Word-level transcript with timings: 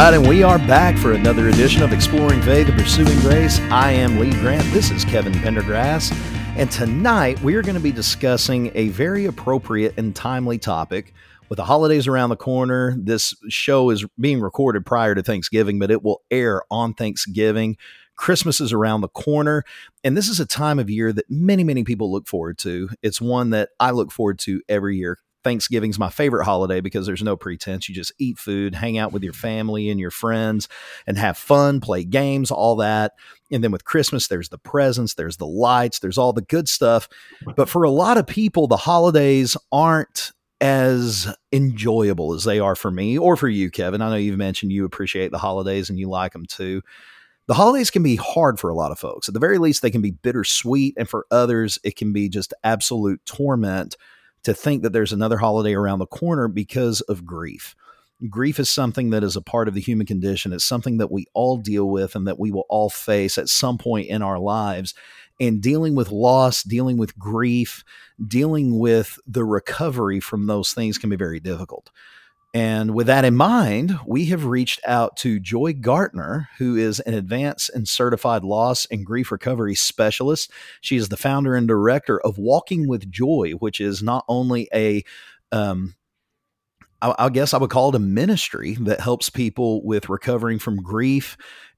Right, 0.00 0.14
and 0.14 0.26
we 0.26 0.42
are 0.42 0.58
back 0.58 0.96
for 0.96 1.12
another 1.12 1.50
edition 1.50 1.82
of 1.82 1.92
Exploring 1.92 2.40
Faith 2.40 2.68
and 2.68 2.78
Pursuing 2.78 3.20
Grace. 3.20 3.60
I 3.70 3.92
am 3.92 4.18
Lee 4.18 4.30
Grant. 4.30 4.64
This 4.72 4.90
is 4.90 5.04
Kevin 5.04 5.34
Pendergrass. 5.34 6.10
And 6.56 6.70
tonight 6.70 7.38
we 7.42 7.54
are 7.54 7.60
going 7.60 7.74
to 7.74 7.82
be 7.82 7.92
discussing 7.92 8.72
a 8.74 8.88
very 8.88 9.26
appropriate 9.26 9.92
and 9.98 10.16
timely 10.16 10.56
topic. 10.56 11.12
With 11.50 11.58
the 11.58 11.66
holidays 11.66 12.08
around 12.08 12.30
the 12.30 12.36
corner, 12.36 12.96
this 12.98 13.34
show 13.50 13.90
is 13.90 14.06
being 14.18 14.40
recorded 14.40 14.86
prior 14.86 15.14
to 15.14 15.22
Thanksgiving, 15.22 15.78
but 15.78 15.90
it 15.90 16.02
will 16.02 16.22
air 16.30 16.62
on 16.70 16.94
Thanksgiving. 16.94 17.76
Christmas 18.16 18.58
is 18.58 18.72
around 18.72 19.02
the 19.02 19.08
corner, 19.08 19.64
and 20.02 20.16
this 20.16 20.30
is 20.30 20.40
a 20.40 20.46
time 20.46 20.78
of 20.78 20.88
year 20.88 21.12
that 21.12 21.30
many, 21.30 21.62
many 21.62 21.84
people 21.84 22.10
look 22.10 22.26
forward 22.26 22.56
to. 22.60 22.88
It's 23.02 23.20
one 23.20 23.50
that 23.50 23.68
I 23.78 23.90
look 23.90 24.12
forward 24.12 24.38
to 24.40 24.62
every 24.66 24.96
year. 24.96 25.18
Thanksgiving's 25.42 25.98
my 25.98 26.10
favorite 26.10 26.44
holiday 26.44 26.80
because 26.80 27.06
there's 27.06 27.22
no 27.22 27.36
pretense. 27.36 27.88
You 27.88 27.94
just 27.94 28.12
eat 28.18 28.38
food, 28.38 28.74
hang 28.74 28.98
out 28.98 29.12
with 29.12 29.22
your 29.22 29.32
family 29.32 29.90
and 29.90 29.98
your 29.98 30.10
friends, 30.10 30.68
and 31.06 31.16
have 31.18 31.38
fun, 31.38 31.80
play 31.80 32.04
games, 32.04 32.50
all 32.50 32.76
that. 32.76 33.12
And 33.50 33.64
then 33.64 33.72
with 33.72 33.84
Christmas, 33.84 34.28
there's 34.28 34.50
the 34.50 34.58
presents, 34.58 35.14
there's 35.14 35.38
the 35.38 35.46
lights, 35.46 35.98
there's 35.98 36.18
all 36.18 36.32
the 36.32 36.42
good 36.42 36.68
stuff. 36.68 37.08
But 37.56 37.68
for 37.68 37.82
a 37.84 37.90
lot 37.90 38.18
of 38.18 38.26
people, 38.26 38.66
the 38.66 38.76
holidays 38.76 39.56
aren't 39.72 40.32
as 40.60 41.34
enjoyable 41.52 42.34
as 42.34 42.44
they 42.44 42.60
are 42.60 42.76
for 42.76 42.90
me 42.90 43.16
or 43.18 43.36
for 43.36 43.48
you, 43.48 43.70
Kevin. 43.70 44.02
I 44.02 44.10
know 44.10 44.16
you've 44.16 44.36
mentioned 44.36 44.72
you 44.72 44.84
appreciate 44.84 45.30
the 45.30 45.38
holidays 45.38 45.88
and 45.88 45.98
you 45.98 46.08
like 46.08 46.32
them 46.32 46.44
too. 46.44 46.82
The 47.46 47.54
holidays 47.54 47.90
can 47.90 48.02
be 48.02 48.16
hard 48.16 48.60
for 48.60 48.68
a 48.68 48.74
lot 48.74 48.92
of 48.92 48.98
folks. 48.98 49.26
At 49.26 49.34
the 49.34 49.40
very 49.40 49.58
least, 49.58 49.82
they 49.82 49.90
can 49.90 50.02
be 50.02 50.12
bittersweet. 50.12 50.94
And 50.96 51.08
for 51.08 51.26
others, 51.30 51.78
it 51.82 51.96
can 51.96 52.12
be 52.12 52.28
just 52.28 52.54
absolute 52.62 53.24
torment 53.26 53.96
to 54.44 54.54
think 54.54 54.82
that 54.82 54.92
there's 54.92 55.12
another 55.12 55.38
holiday 55.38 55.74
around 55.74 55.98
the 55.98 56.06
corner 56.06 56.48
because 56.48 57.00
of 57.02 57.24
grief. 57.26 57.74
Grief 58.28 58.58
is 58.58 58.68
something 58.68 59.10
that 59.10 59.24
is 59.24 59.36
a 59.36 59.42
part 59.42 59.66
of 59.66 59.74
the 59.74 59.80
human 59.80 60.06
condition. 60.06 60.52
It's 60.52 60.64
something 60.64 60.98
that 60.98 61.10
we 61.10 61.26
all 61.32 61.56
deal 61.56 61.88
with 61.88 62.14
and 62.14 62.26
that 62.26 62.38
we 62.38 62.50
will 62.50 62.66
all 62.68 62.90
face 62.90 63.38
at 63.38 63.48
some 63.48 63.78
point 63.78 64.08
in 64.08 64.22
our 64.22 64.38
lives. 64.38 64.94
And 65.40 65.62
dealing 65.62 65.94
with 65.94 66.10
loss, 66.10 66.62
dealing 66.62 66.98
with 66.98 67.18
grief, 67.18 67.82
dealing 68.26 68.78
with 68.78 69.18
the 69.26 69.44
recovery 69.44 70.20
from 70.20 70.46
those 70.46 70.72
things 70.72 70.98
can 70.98 71.08
be 71.08 71.16
very 71.16 71.40
difficult. 71.40 71.90
And 72.52 72.94
with 72.94 73.06
that 73.06 73.24
in 73.24 73.36
mind, 73.36 73.96
we 74.04 74.26
have 74.26 74.44
reached 74.44 74.80
out 74.84 75.16
to 75.18 75.38
Joy 75.38 75.72
Gartner, 75.72 76.48
who 76.58 76.74
is 76.76 76.98
an 77.00 77.14
advanced 77.14 77.70
and 77.72 77.88
certified 77.88 78.42
loss 78.42 78.86
and 78.86 79.06
grief 79.06 79.30
recovery 79.30 79.76
specialist. 79.76 80.50
She 80.80 80.96
is 80.96 81.08
the 81.08 81.16
founder 81.16 81.54
and 81.54 81.68
director 81.68 82.20
of 82.20 82.38
Walking 82.38 82.88
with 82.88 83.10
Joy, 83.10 83.52
which 83.60 83.80
is 83.80 84.02
not 84.02 84.24
only 84.28 84.68
a 84.74 85.04
um, 85.52 85.94
I, 87.00 87.14
I 87.18 87.28
guess 87.28 87.54
I 87.54 87.58
would 87.58 87.70
call 87.70 87.90
it 87.90 87.94
a 87.94 88.00
ministry 88.00 88.76
that 88.80 89.00
helps 89.00 89.30
people 89.30 89.84
with 89.84 90.08
recovering 90.08 90.58
from 90.58 90.82
grief 90.82 91.36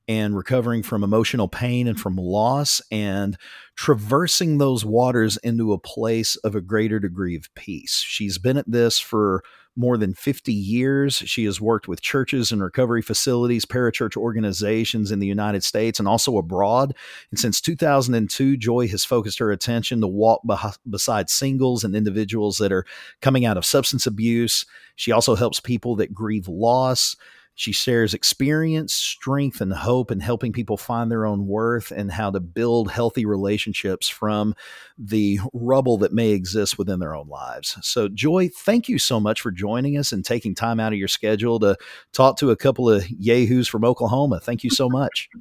and 0.08 0.36
recovering 0.36 0.82
from 0.82 1.04
emotional 1.04 1.48
pain 1.48 1.86
and 1.86 1.98
from 1.98 2.16
loss 2.16 2.82
and 2.90 3.36
traversing 3.76 4.58
those 4.58 4.84
waters 4.84 5.36
into 5.38 5.72
a 5.72 5.78
place 5.78 6.36
of 6.36 6.54
a 6.54 6.60
greater 6.60 6.98
degree 6.98 7.36
of 7.36 7.54
peace. 7.54 8.02
She's 8.04 8.38
been 8.38 8.56
at 8.56 8.70
this 8.70 8.98
for 8.98 9.42
more 9.76 9.96
than 9.96 10.14
50 10.14 10.52
years. 10.52 11.16
She 11.16 11.44
has 11.44 11.60
worked 11.60 11.88
with 11.88 12.02
churches 12.02 12.52
and 12.52 12.62
recovery 12.62 13.02
facilities, 13.02 13.64
parachurch 13.64 14.16
organizations 14.16 15.10
in 15.10 15.18
the 15.18 15.26
United 15.26 15.64
States 15.64 15.98
and 15.98 16.06
also 16.06 16.36
abroad. 16.36 16.94
And 17.30 17.38
since 17.38 17.60
2002, 17.60 18.56
Joy 18.56 18.88
has 18.88 19.04
focused 19.04 19.38
her 19.38 19.50
attention 19.50 20.00
to 20.00 20.06
walk 20.06 20.42
beside 20.88 21.30
singles 21.30 21.84
and 21.84 21.96
individuals 21.96 22.58
that 22.58 22.72
are 22.72 22.84
coming 23.20 23.46
out 23.46 23.56
of 23.56 23.64
substance 23.64 24.06
abuse. 24.06 24.66
She 24.96 25.12
also 25.12 25.34
helps 25.34 25.60
people 25.60 25.96
that 25.96 26.12
grieve 26.12 26.48
loss. 26.48 27.16
She 27.54 27.72
shares 27.72 28.14
experience, 28.14 28.94
strength, 28.94 29.60
and 29.60 29.72
hope 29.72 30.10
in 30.10 30.20
helping 30.20 30.52
people 30.52 30.76
find 30.76 31.10
their 31.10 31.26
own 31.26 31.46
worth 31.46 31.90
and 31.90 32.10
how 32.10 32.30
to 32.30 32.40
build 32.40 32.90
healthy 32.90 33.26
relationships 33.26 34.08
from 34.08 34.54
the 34.96 35.38
rubble 35.52 35.98
that 35.98 36.12
may 36.12 36.30
exist 36.30 36.78
within 36.78 36.98
their 36.98 37.14
own 37.14 37.28
lives. 37.28 37.76
So, 37.82 38.08
Joy, 38.08 38.48
thank 38.48 38.88
you 38.88 38.98
so 38.98 39.20
much 39.20 39.40
for 39.40 39.50
joining 39.50 39.98
us 39.98 40.12
and 40.12 40.24
taking 40.24 40.54
time 40.54 40.80
out 40.80 40.92
of 40.92 40.98
your 40.98 41.08
schedule 41.08 41.60
to 41.60 41.76
talk 42.12 42.38
to 42.38 42.50
a 42.50 42.56
couple 42.56 42.88
of 42.88 43.08
yahoos 43.10 43.68
from 43.68 43.84
Oklahoma. 43.84 44.40
Thank 44.40 44.64
you 44.64 44.70
so 44.70 44.88
much. 44.88 45.28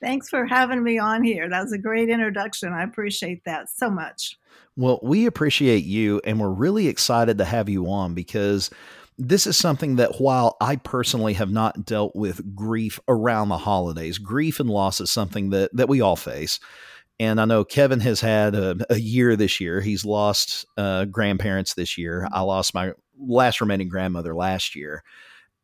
Thanks 0.00 0.28
for 0.28 0.44
having 0.44 0.82
me 0.82 0.98
on 0.98 1.22
here. 1.22 1.48
That 1.48 1.62
was 1.62 1.72
a 1.72 1.78
great 1.78 2.10
introduction. 2.10 2.72
I 2.74 2.82
appreciate 2.82 3.44
that 3.44 3.70
so 3.70 3.88
much. 3.88 4.36
Well, 4.76 5.00
we 5.02 5.24
appreciate 5.24 5.84
you, 5.84 6.20
and 6.24 6.38
we're 6.38 6.50
really 6.50 6.88
excited 6.88 7.38
to 7.38 7.44
have 7.44 7.68
you 7.68 7.86
on 7.88 8.12
because 8.12 8.70
this 9.16 9.46
is 9.46 9.56
something 9.56 9.96
that 9.96 10.20
while 10.20 10.56
I 10.60 10.76
personally 10.76 11.34
have 11.34 11.50
not 11.50 11.86
dealt 11.86 12.16
with 12.16 12.54
grief 12.54 12.98
around 13.08 13.48
the 13.48 13.58
holidays, 13.58 14.18
grief 14.18 14.60
and 14.60 14.68
loss 14.68 15.00
is 15.00 15.10
something 15.10 15.50
that 15.50 15.70
that 15.74 15.88
we 15.88 16.00
all 16.00 16.16
face. 16.16 16.58
And 17.20 17.40
I 17.40 17.44
know 17.44 17.64
Kevin 17.64 18.00
has 18.00 18.20
had 18.20 18.56
a, 18.56 18.76
a 18.90 18.98
year 18.98 19.36
this 19.36 19.60
year. 19.60 19.80
He's 19.80 20.04
lost 20.04 20.66
uh, 20.76 21.04
grandparents 21.04 21.74
this 21.74 21.96
year. 21.96 22.26
I 22.32 22.40
lost 22.40 22.74
my 22.74 22.92
last 23.16 23.60
remaining 23.60 23.88
grandmother 23.88 24.34
last 24.34 24.74
year. 24.74 25.04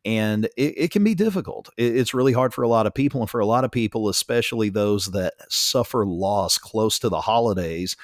And 0.05 0.45
it, 0.57 0.73
it 0.77 0.91
can 0.91 1.03
be 1.03 1.13
difficult. 1.13 1.69
It, 1.77 1.97
it's 1.97 2.13
really 2.13 2.31
hard 2.31 2.53
for 2.53 2.63
a 2.63 2.69
lot 2.69 2.87
of 2.87 2.93
people. 2.93 3.19
And 3.19 3.29
for 3.29 3.41
a 3.41 3.45
lot 3.45 3.65
of 3.65 3.71
people, 3.71 4.07
especially 4.07 4.69
those 4.69 5.07
that 5.07 5.33
suffer 5.49 6.05
loss 6.05 6.57
close 6.57 6.97
to 6.99 7.09
the 7.09 7.21
holidays, 7.21 7.97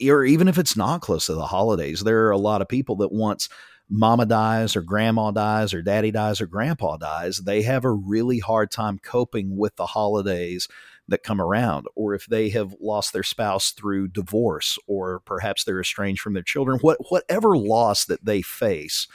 or 0.00 0.24
even 0.24 0.46
if 0.46 0.56
it's 0.56 0.76
not 0.76 1.00
close 1.00 1.26
to 1.26 1.34
the 1.34 1.46
holidays, 1.46 2.02
there 2.02 2.26
are 2.26 2.30
a 2.30 2.38
lot 2.38 2.62
of 2.62 2.68
people 2.68 2.96
that 2.96 3.12
once 3.12 3.48
mama 3.92 4.24
dies 4.24 4.74
or 4.74 4.80
grandma 4.80 5.30
dies 5.30 5.74
or 5.74 5.82
daddy 5.82 6.10
dies 6.10 6.40
or 6.40 6.46
grandpa 6.46 6.96
dies, 6.96 7.38
they 7.38 7.60
have 7.60 7.84
a 7.84 7.90
really 7.90 8.38
hard 8.38 8.70
time 8.70 8.98
coping 8.98 9.56
with 9.58 9.76
the 9.76 9.86
holidays 9.86 10.66
that 11.08 11.22
come 11.22 11.40
around, 11.40 11.86
or 11.94 12.14
if 12.14 12.26
they 12.26 12.48
have 12.48 12.74
lost 12.80 13.12
their 13.12 13.22
spouse 13.22 13.72
through 13.72 14.08
divorce, 14.08 14.78
or 14.86 15.20
perhaps 15.20 15.64
they're 15.64 15.80
estranged 15.80 16.22
from 16.22 16.32
their 16.32 16.42
children, 16.42 16.78
what, 16.80 16.96
whatever 17.10 17.56
loss 17.56 18.06
that 18.06 18.24
they 18.24 18.40
face, 18.40 19.06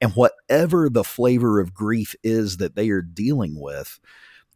and 0.00 0.12
whatever 0.12 0.90
the 0.90 1.04
flavor 1.04 1.60
of 1.60 1.72
grief 1.72 2.16
is 2.24 2.56
that 2.56 2.74
they 2.74 2.88
are 2.90 3.02
dealing 3.02 3.60
with, 3.60 4.00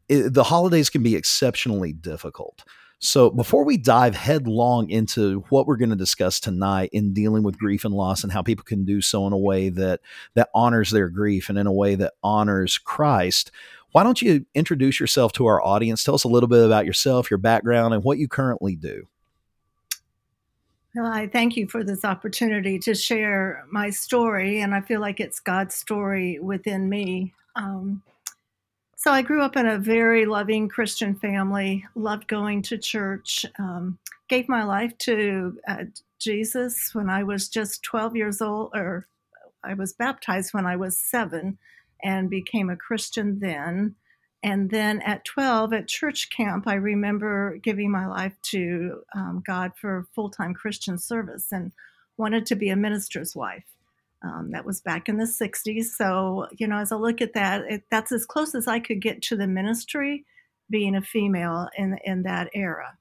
it, 0.08 0.34
the 0.34 0.44
holidays 0.44 0.90
can 0.90 1.02
be 1.04 1.14
exceptionally 1.14 1.92
difficult. 1.92 2.64
So, 3.00 3.30
before 3.30 3.64
we 3.64 3.76
dive 3.76 4.16
headlong 4.16 4.90
into 4.90 5.44
what 5.50 5.66
we're 5.66 5.76
going 5.76 5.90
to 5.90 5.96
discuss 5.96 6.40
tonight 6.40 6.90
in 6.92 7.12
dealing 7.12 7.44
with 7.44 7.58
grief 7.58 7.84
and 7.84 7.94
loss 7.94 8.24
and 8.24 8.32
how 8.32 8.42
people 8.42 8.64
can 8.64 8.84
do 8.84 9.00
so 9.00 9.24
in 9.26 9.32
a 9.32 9.38
way 9.38 9.68
that 9.68 10.00
that 10.34 10.50
honors 10.52 10.90
their 10.90 11.08
grief 11.08 11.48
and 11.48 11.56
in 11.56 11.68
a 11.68 11.72
way 11.72 11.94
that 11.94 12.14
honors 12.24 12.76
Christ, 12.76 13.52
why 13.92 14.02
don't 14.02 14.20
you 14.20 14.46
introduce 14.54 14.98
yourself 14.98 15.32
to 15.34 15.46
our 15.46 15.62
audience? 15.62 16.02
Tell 16.02 16.16
us 16.16 16.24
a 16.24 16.28
little 16.28 16.48
bit 16.48 16.64
about 16.64 16.86
yourself, 16.86 17.30
your 17.30 17.38
background, 17.38 17.94
and 17.94 18.02
what 18.02 18.18
you 18.18 18.26
currently 18.26 18.74
do. 18.74 19.06
Well, 20.94 21.06
I 21.06 21.28
thank 21.28 21.56
you 21.56 21.68
for 21.68 21.84
this 21.84 22.04
opportunity 22.04 22.80
to 22.80 22.94
share 22.96 23.64
my 23.70 23.90
story, 23.90 24.60
and 24.60 24.74
I 24.74 24.80
feel 24.80 25.00
like 25.00 25.20
it's 25.20 25.38
God's 25.38 25.76
story 25.76 26.40
within 26.40 26.88
me. 26.88 27.32
Um, 27.54 28.02
so 28.98 29.12
I 29.12 29.22
grew 29.22 29.42
up 29.42 29.56
in 29.56 29.64
a 29.64 29.78
very 29.78 30.26
loving 30.26 30.68
Christian 30.68 31.14
family, 31.14 31.86
loved 31.94 32.26
going 32.26 32.62
to 32.62 32.76
church, 32.76 33.46
um, 33.56 33.96
gave 34.28 34.48
my 34.48 34.64
life 34.64 34.98
to 34.98 35.56
uh, 35.68 35.84
Jesus 36.18 36.92
when 36.94 37.08
I 37.08 37.22
was 37.22 37.48
just 37.48 37.84
12 37.84 38.16
years 38.16 38.42
old, 38.42 38.72
or 38.74 39.06
I 39.62 39.74
was 39.74 39.92
baptized 39.92 40.52
when 40.52 40.66
I 40.66 40.74
was 40.74 40.98
seven 40.98 41.58
and 42.02 42.28
became 42.28 42.70
a 42.70 42.76
Christian 42.76 43.38
then. 43.38 43.94
And 44.42 44.68
then 44.68 45.00
at 45.02 45.24
12 45.24 45.72
at 45.74 45.86
church 45.86 46.30
camp, 46.30 46.66
I 46.66 46.74
remember 46.74 47.56
giving 47.62 47.92
my 47.92 48.08
life 48.08 48.34
to 48.50 49.02
um, 49.14 49.44
God 49.46 49.74
for 49.80 50.08
full 50.12 50.30
time 50.30 50.54
Christian 50.54 50.98
service 50.98 51.52
and 51.52 51.70
wanted 52.16 52.46
to 52.46 52.56
be 52.56 52.68
a 52.68 52.76
minister's 52.76 53.36
wife. 53.36 53.64
Um, 54.22 54.50
that 54.50 54.64
was 54.64 54.80
back 54.80 55.08
in 55.08 55.16
the 55.16 55.24
60s. 55.24 55.84
So, 55.96 56.48
you 56.58 56.66
know, 56.66 56.78
as 56.78 56.90
I 56.90 56.96
look 56.96 57.20
at 57.20 57.34
that, 57.34 57.62
it, 57.68 57.84
that's 57.90 58.10
as 58.10 58.26
close 58.26 58.54
as 58.54 58.66
I 58.66 58.80
could 58.80 59.00
get 59.00 59.22
to 59.22 59.36
the 59.36 59.46
ministry 59.46 60.24
being 60.68 60.96
a 60.96 61.02
female 61.02 61.68
in, 61.76 61.98
in 62.04 62.24
that 62.24 62.50
era. 62.52 62.98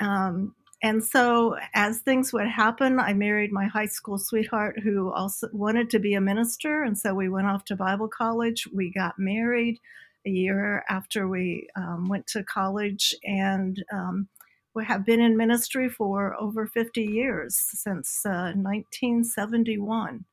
Um, 0.00 0.54
and 0.82 1.02
so, 1.02 1.56
as 1.74 2.00
things 2.00 2.32
would 2.32 2.46
happen, 2.48 3.00
I 3.00 3.14
married 3.14 3.52
my 3.52 3.66
high 3.66 3.86
school 3.86 4.18
sweetheart 4.18 4.80
who 4.80 5.10
also 5.12 5.48
wanted 5.52 5.88
to 5.90 5.98
be 5.98 6.12
a 6.12 6.20
minister. 6.20 6.82
And 6.82 6.98
so, 6.98 7.14
we 7.14 7.30
went 7.30 7.46
off 7.46 7.64
to 7.66 7.76
Bible 7.76 8.08
college. 8.08 8.68
We 8.74 8.92
got 8.92 9.18
married 9.18 9.80
a 10.26 10.30
year 10.30 10.84
after 10.88 11.26
we 11.28 11.68
um, 11.76 12.08
went 12.08 12.26
to 12.28 12.42
college. 12.44 13.14
And 13.24 13.82
um, 13.92 14.28
we 14.74 14.84
have 14.84 15.04
been 15.06 15.20
in 15.20 15.36
ministry 15.36 15.88
for 15.88 16.34
over 16.40 16.66
50 16.66 17.02
years 17.02 17.56
since 17.56 18.22
uh, 18.26 18.52
1971 18.54 20.24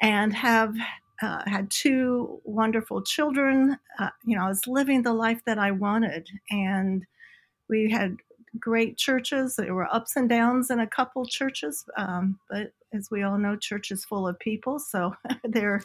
and 0.00 0.34
have 0.34 0.74
uh, 1.20 1.42
had 1.46 1.70
two 1.70 2.40
wonderful 2.44 3.02
children. 3.02 3.76
Uh, 3.98 4.10
you 4.24 4.36
know, 4.36 4.44
I 4.44 4.48
was 4.48 4.66
living 4.66 5.02
the 5.02 5.12
life 5.12 5.40
that 5.46 5.58
I 5.58 5.72
wanted, 5.72 6.28
and 6.50 7.04
we 7.68 7.90
had 7.90 8.16
great 8.60 8.96
churches. 8.96 9.56
There 9.56 9.74
were 9.74 9.92
ups 9.92 10.14
and 10.14 10.28
downs 10.28 10.70
in 10.70 10.78
a 10.78 10.86
couple 10.86 11.26
churches, 11.26 11.84
um, 11.96 12.38
but 12.48 12.72
as 12.94 13.08
we 13.10 13.22
all 13.24 13.38
know, 13.38 13.56
church 13.56 13.90
is 13.90 14.04
full 14.04 14.28
of 14.28 14.38
people, 14.38 14.78
so 14.78 15.14
there 15.44 15.82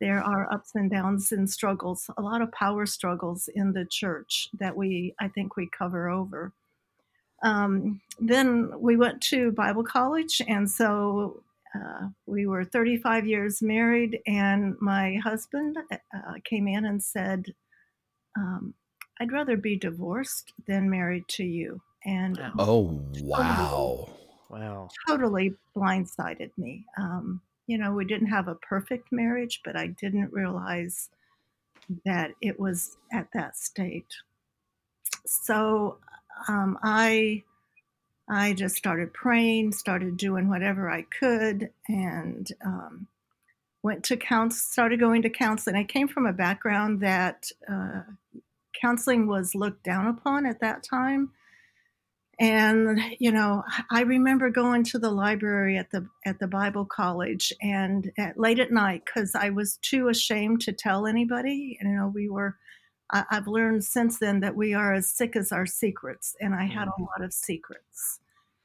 there 0.00 0.22
are 0.22 0.52
ups 0.52 0.72
and 0.74 0.90
downs 0.90 1.32
and 1.32 1.48
struggles, 1.48 2.10
a 2.18 2.22
lot 2.22 2.42
of 2.42 2.52
power 2.52 2.84
struggles 2.84 3.48
in 3.54 3.72
the 3.72 3.86
church 3.86 4.50
that 4.58 4.76
we, 4.76 5.14
I 5.18 5.28
think, 5.28 5.56
we 5.56 5.70
cover 5.76 6.10
over. 6.10 6.52
Um, 7.46 8.00
then 8.18 8.72
we 8.80 8.96
went 8.96 9.20
to 9.22 9.52
Bible 9.52 9.84
college, 9.84 10.42
and 10.48 10.68
so 10.68 11.44
uh, 11.76 12.08
we 12.26 12.46
were 12.46 12.64
35 12.64 13.26
years 13.26 13.62
married, 13.62 14.18
and 14.26 14.76
my 14.80 15.20
husband 15.22 15.76
uh, 15.90 15.98
came 16.44 16.66
in 16.66 16.84
and 16.84 17.00
said, 17.02 17.54
um, 18.36 18.74
I'd 19.20 19.32
rather 19.32 19.56
be 19.56 19.76
divorced 19.76 20.52
than 20.66 20.90
married 20.90 21.28
to 21.28 21.44
you. 21.44 21.80
And 22.04 22.40
oh, 22.58 23.00
wow. 23.20 24.10
Wow. 24.48 24.88
Totally 25.08 25.54
blindsided 25.76 26.50
me. 26.56 26.84
Um, 26.98 27.40
you 27.68 27.78
know, 27.78 27.92
we 27.92 28.04
didn't 28.04 28.28
have 28.28 28.48
a 28.48 28.56
perfect 28.56 29.12
marriage, 29.12 29.60
but 29.64 29.76
I 29.76 29.88
didn't 29.88 30.32
realize 30.32 31.10
that 32.04 32.32
it 32.40 32.58
was 32.58 32.96
at 33.12 33.28
that 33.34 33.56
state. 33.56 34.12
So 35.26 35.98
um, 36.48 36.78
I 36.82 37.42
I 38.28 38.54
just 38.54 38.76
started 38.76 39.14
praying, 39.14 39.72
started 39.72 40.16
doing 40.16 40.48
whatever 40.48 40.90
I 40.90 41.02
could, 41.02 41.70
and 41.88 42.50
um, 42.64 43.06
went 43.82 44.04
to 44.04 44.16
counsel. 44.16 44.58
Started 44.58 44.98
going 45.00 45.22
to 45.22 45.30
counseling. 45.30 45.76
I 45.76 45.84
came 45.84 46.08
from 46.08 46.26
a 46.26 46.32
background 46.32 47.00
that 47.00 47.50
uh, 47.70 48.02
counseling 48.80 49.26
was 49.28 49.54
looked 49.54 49.84
down 49.84 50.08
upon 50.08 50.44
at 50.46 50.60
that 50.60 50.82
time. 50.82 51.30
And 52.38 53.00
you 53.18 53.32
know, 53.32 53.62
I 53.90 54.02
remember 54.02 54.50
going 54.50 54.84
to 54.84 54.98
the 54.98 55.10
library 55.10 55.78
at 55.78 55.90
the 55.90 56.06
at 56.26 56.38
the 56.38 56.48
Bible 56.48 56.84
college 56.84 57.52
and 57.62 58.10
at, 58.18 58.38
late 58.38 58.58
at 58.58 58.72
night 58.72 59.02
because 59.06 59.34
I 59.34 59.50
was 59.50 59.78
too 59.82 60.08
ashamed 60.08 60.60
to 60.62 60.72
tell 60.72 61.06
anybody. 61.06 61.78
You 61.80 61.88
know, 61.88 62.10
we 62.12 62.28
were. 62.28 62.56
I, 63.10 63.24
I've 63.30 63.46
learned 63.46 63.84
since 63.84 64.18
then 64.18 64.40
that 64.40 64.56
we 64.56 64.74
are 64.74 64.94
as 64.94 65.08
sick 65.08 65.36
as 65.36 65.52
our 65.52 65.66
secrets, 65.66 66.36
and 66.40 66.54
I 66.54 66.64
had 66.64 66.88
a 66.88 66.90
mm-hmm. 66.92 67.04
lot 67.04 67.22
of 67.22 67.32
secrets. 67.32 68.20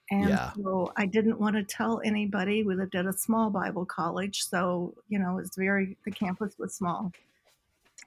And 0.10 0.30
yeah. 0.30 0.52
so 0.54 0.92
I 0.98 1.06
didn't 1.06 1.40
want 1.40 1.56
to 1.56 1.64
tell 1.64 2.02
anybody. 2.04 2.64
We 2.64 2.76
lived 2.76 2.96
at 2.96 3.06
a 3.06 3.14
small 3.14 3.50
Bible 3.50 3.86
college, 3.86 4.44
so 4.44 4.94
you 5.08 5.20
know, 5.20 5.38
it's 5.38 5.56
very 5.56 5.98
the 6.06 6.12
campus 6.12 6.56
was 6.60 6.74
small. 6.74 7.12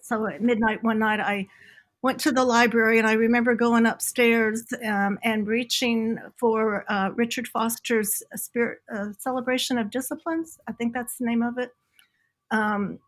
So 0.02 0.26
at 0.26 0.42
midnight 0.42 0.82
one 0.82 0.98
night, 0.98 1.20
I 1.20 1.46
went 2.02 2.20
to 2.20 2.30
the 2.30 2.44
library 2.44 2.98
and 2.98 3.08
I 3.08 3.14
remember 3.14 3.54
going 3.54 3.86
upstairs 3.86 4.66
um, 4.86 5.18
and 5.22 5.46
reaching 5.46 6.18
for 6.36 6.84
uh, 6.92 7.08
Richard 7.14 7.48
Foster's 7.48 8.22
Spirit 8.34 8.80
uh, 8.94 9.12
Celebration 9.18 9.78
of 9.78 9.90
Disciplines. 9.90 10.58
I 10.68 10.72
think 10.72 10.92
that's 10.92 11.16
the 11.16 11.24
name 11.24 11.42
of 11.42 11.56
it. 11.56 11.74
Um, 12.50 12.98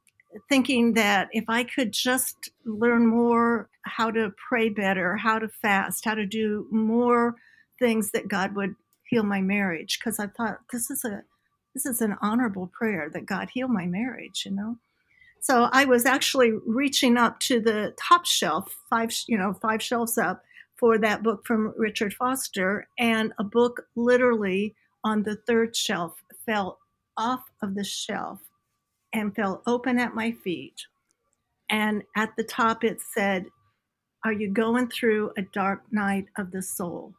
thinking 0.49 0.95
that 0.95 1.29
if 1.33 1.45
I 1.49 1.65
could 1.65 1.93
just 1.93 2.51
learn 2.65 3.07
more 3.07 3.69
how 3.83 4.11
to 4.11 4.33
pray 4.49 4.69
better, 4.69 5.17
how 5.17 5.39
to 5.39 5.49
fast, 5.49 6.05
how 6.05 6.15
to 6.15 6.27
do 6.27 6.67
more 6.71 7.37
things 7.79 8.11
that 8.11 8.29
God 8.29 8.55
would 8.57 8.75
heal 9.09 9.23
my 9.23 9.41
marriage, 9.41 9.99
because 9.99 10.19
I 10.19 10.27
thought 10.27 10.61
this 10.73 10.91
is 10.91 11.05
a 11.05 11.23
this 11.75 11.87
is 11.87 12.01
an 12.01 12.17
honorable 12.23 12.69
prayer 12.69 13.11
that 13.13 13.27
God 13.27 13.51
heal 13.51 13.69
my 13.69 13.87
marriage, 13.87 14.45
you 14.47 14.53
know. 14.53 14.79
So 15.41 15.69
I 15.73 15.85
was 15.85 16.07
actually 16.07 16.53
reaching 16.67 17.19
up 17.19 17.39
to 17.41 17.61
the 17.61 17.95
top 17.99 18.25
shelf, 18.25 18.75
five, 18.89 19.13
you 19.29 19.37
know, 19.37 19.53
five 19.53 19.83
shelves 19.83 20.17
up 20.17 20.43
for 20.77 20.99
that 20.99 21.23
book 21.23 21.47
from 21.47 21.75
Richard 21.77 22.15
Foster, 22.15 22.89
and 22.99 23.33
a 23.39 23.45
book 23.45 23.87
literally 23.95 24.75
on 25.05 25.23
the 25.23 25.37
third 25.37 25.77
shelf 25.77 26.15
fell 26.47 26.79
off 27.17 27.45
of 27.63 27.75
the 27.75 27.85
shelf 27.85 28.41
and 29.13 29.35
fell 29.35 29.63
open 29.67 29.99
at 29.99 30.15
my 30.15 30.33
feet. 30.33 30.87
And 31.69 32.03
at 32.17 32.37
the 32.37 32.45
top 32.45 32.85
it 32.85 33.01
said, 33.01 33.47
Are 34.25 34.33
you 34.33 34.49
going 34.49 34.89
through 34.89 35.33
a 35.37 35.43
dark 35.43 35.83
night 35.91 36.27
of 36.37 36.51
the 36.51 36.63
soul? 36.63 37.15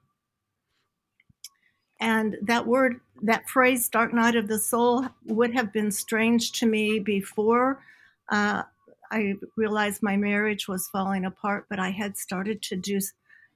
And 2.00 2.38
that 2.44 2.68
word, 2.68 3.00
that 3.24 3.50
phrase, 3.50 3.89
dark 3.89 4.13
night 4.13 4.36
of 4.36 4.48
the 4.48 4.60
soul, 4.60 5.07
would 5.25 5.54
have 5.54 5.74
been 5.74 5.92
strange 5.92 6.51
to 6.54 6.66
me 6.68 7.00
before 7.00 7.80
uh, 8.30 8.63
I 9.12 9.36
realized 9.56 10.04
my 10.04 10.18
marriage 10.18 10.68
was 10.68 10.88
falling 10.88 11.25
apart, 11.25 11.66
but 11.69 11.80
I 11.80 11.92
had 11.92 12.18
started 12.18 12.62
to 12.63 12.75
do 12.75 13.00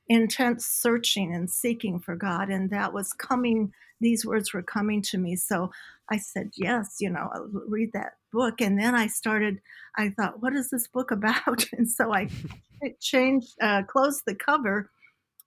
intense 0.07 0.65
searching 0.65 1.33
and 1.33 1.49
seeking 1.49 1.99
for 1.99 2.15
God, 2.15 2.49
and 2.49 2.69
that 2.69 2.93
was 2.93 3.13
coming. 3.13 3.73
These 4.01 4.25
words 4.25 4.53
were 4.53 4.63
coming 4.63 5.01
to 5.03 5.17
me, 5.17 5.35
so 5.37 5.71
I 6.11 6.17
said 6.17 6.51
yes. 6.55 6.97
You 6.99 7.11
know, 7.11 7.29
I'll 7.33 7.49
read 7.67 7.91
that 7.93 8.13
book, 8.33 8.61
and 8.61 8.79
then 8.79 8.95
I 8.95 9.07
started. 9.07 9.61
I 9.97 10.09
thought, 10.09 10.41
what 10.41 10.53
is 10.53 10.69
this 10.69 10.87
book 10.87 11.11
about? 11.11 11.65
And 11.73 11.89
so 11.89 12.13
I 12.13 12.29
changed, 12.99 13.55
uh, 13.61 13.83
closed 13.83 14.23
the 14.25 14.35
cover, 14.35 14.89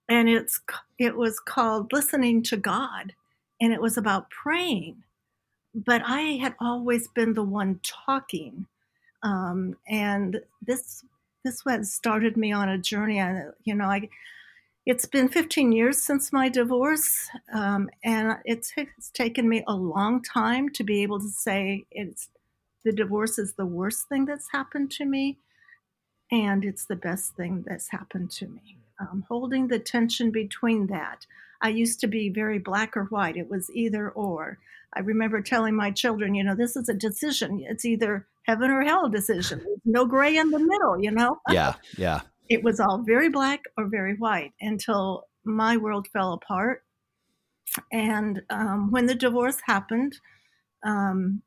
and 0.09 0.29
it's 0.29 0.59
it 0.99 1.17
was 1.17 1.39
called 1.39 1.93
"Listening 1.93 2.43
to 2.43 2.57
God," 2.57 3.13
and 3.61 3.73
it 3.73 3.81
was 3.81 3.97
about 3.97 4.31
praying. 4.31 5.03
But 5.75 6.01
I 6.05 6.39
had 6.41 6.55
always 6.59 7.07
been 7.09 7.33
the 7.33 7.43
one 7.43 7.81
talking 7.83 8.67
um, 9.25 9.75
and 9.87 10.39
this 10.65 11.03
this 11.43 11.65
what 11.65 11.85
started 11.85 12.37
me 12.37 12.51
on 12.51 12.69
a 12.69 12.77
journey. 12.77 13.21
I, 13.21 13.45
you 13.65 13.75
know, 13.75 13.85
I 13.85 14.09
it's 14.85 15.05
been 15.05 15.27
15 15.27 15.71
years 15.71 16.01
since 16.01 16.31
my 16.31 16.47
divorce, 16.47 17.27
um, 17.53 17.89
and 18.03 18.37
it's, 18.45 18.71
it's 18.77 19.09
taken 19.09 19.49
me 19.49 19.63
a 19.67 19.73
long 19.73 20.21
time 20.21 20.69
to 20.69 20.83
be 20.83 21.01
able 21.01 21.19
to 21.19 21.29
say 21.29 21.85
it's 21.91 22.29
the 22.83 22.91
divorce 22.91 23.39
is 23.39 23.53
the 23.53 23.65
worst 23.65 24.07
thing 24.07 24.25
that's 24.25 24.51
happened 24.51 24.91
to 24.91 25.05
me, 25.05 25.39
and 26.31 26.63
it's 26.63 26.85
the 26.85 26.95
best 26.95 27.35
thing 27.35 27.63
that's 27.67 27.89
happened 27.89 28.29
to 28.31 28.47
me. 28.47 28.77
Um, 28.99 29.25
holding 29.27 29.67
the 29.67 29.79
tension 29.79 30.31
between 30.31 30.87
that. 30.87 31.25
I 31.61 31.69
used 31.69 31.99
to 32.01 32.07
be 32.07 32.29
very 32.29 32.59
black 32.59 32.95
or 32.95 33.05
white. 33.05 33.37
It 33.37 33.49
was 33.49 33.69
either 33.71 34.09
or. 34.11 34.59
I 34.93 34.99
remember 34.99 35.41
telling 35.41 35.75
my 35.75 35.91
children, 35.91 36.35
you 36.35 36.43
know, 36.43 36.55
this 36.55 36.75
is 36.75 36.87
a 36.87 36.93
decision. 36.93 37.65
It's 37.67 37.85
either 37.85 38.27
heaven 38.43 38.69
or 38.69 38.83
hell 38.83 39.09
decision. 39.09 39.59
There's 39.65 39.79
no 39.83 40.05
gray 40.05 40.37
in 40.37 40.51
the 40.51 40.59
middle, 40.59 41.01
you 41.01 41.11
know? 41.11 41.39
Yeah, 41.49 41.73
yeah. 41.97 42.21
It 42.49 42.63
was 42.63 42.79
all 42.79 42.99
very 42.99 43.29
black 43.29 43.63
or 43.77 43.85
very 43.87 44.15
white 44.15 44.53
until 44.61 45.27
my 45.43 45.77
world 45.77 46.07
fell 46.07 46.33
apart. 46.33 46.83
And 47.91 48.43
um, 48.49 48.91
when 48.91 49.05
the 49.05 49.15
divorce 49.15 49.59
happened, 49.65 50.19
um, 50.83 51.41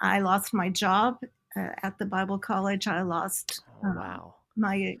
I 0.00 0.20
lost 0.20 0.54
my 0.54 0.68
job 0.68 1.18
uh, 1.56 1.68
at 1.82 1.98
the 1.98 2.06
Bible 2.06 2.38
college. 2.38 2.86
I 2.86 3.02
lost 3.02 3.60
oh, 3.84 3.88
um, 3.88 3.96
wow. 3.96 4.34
my 4.56 4.98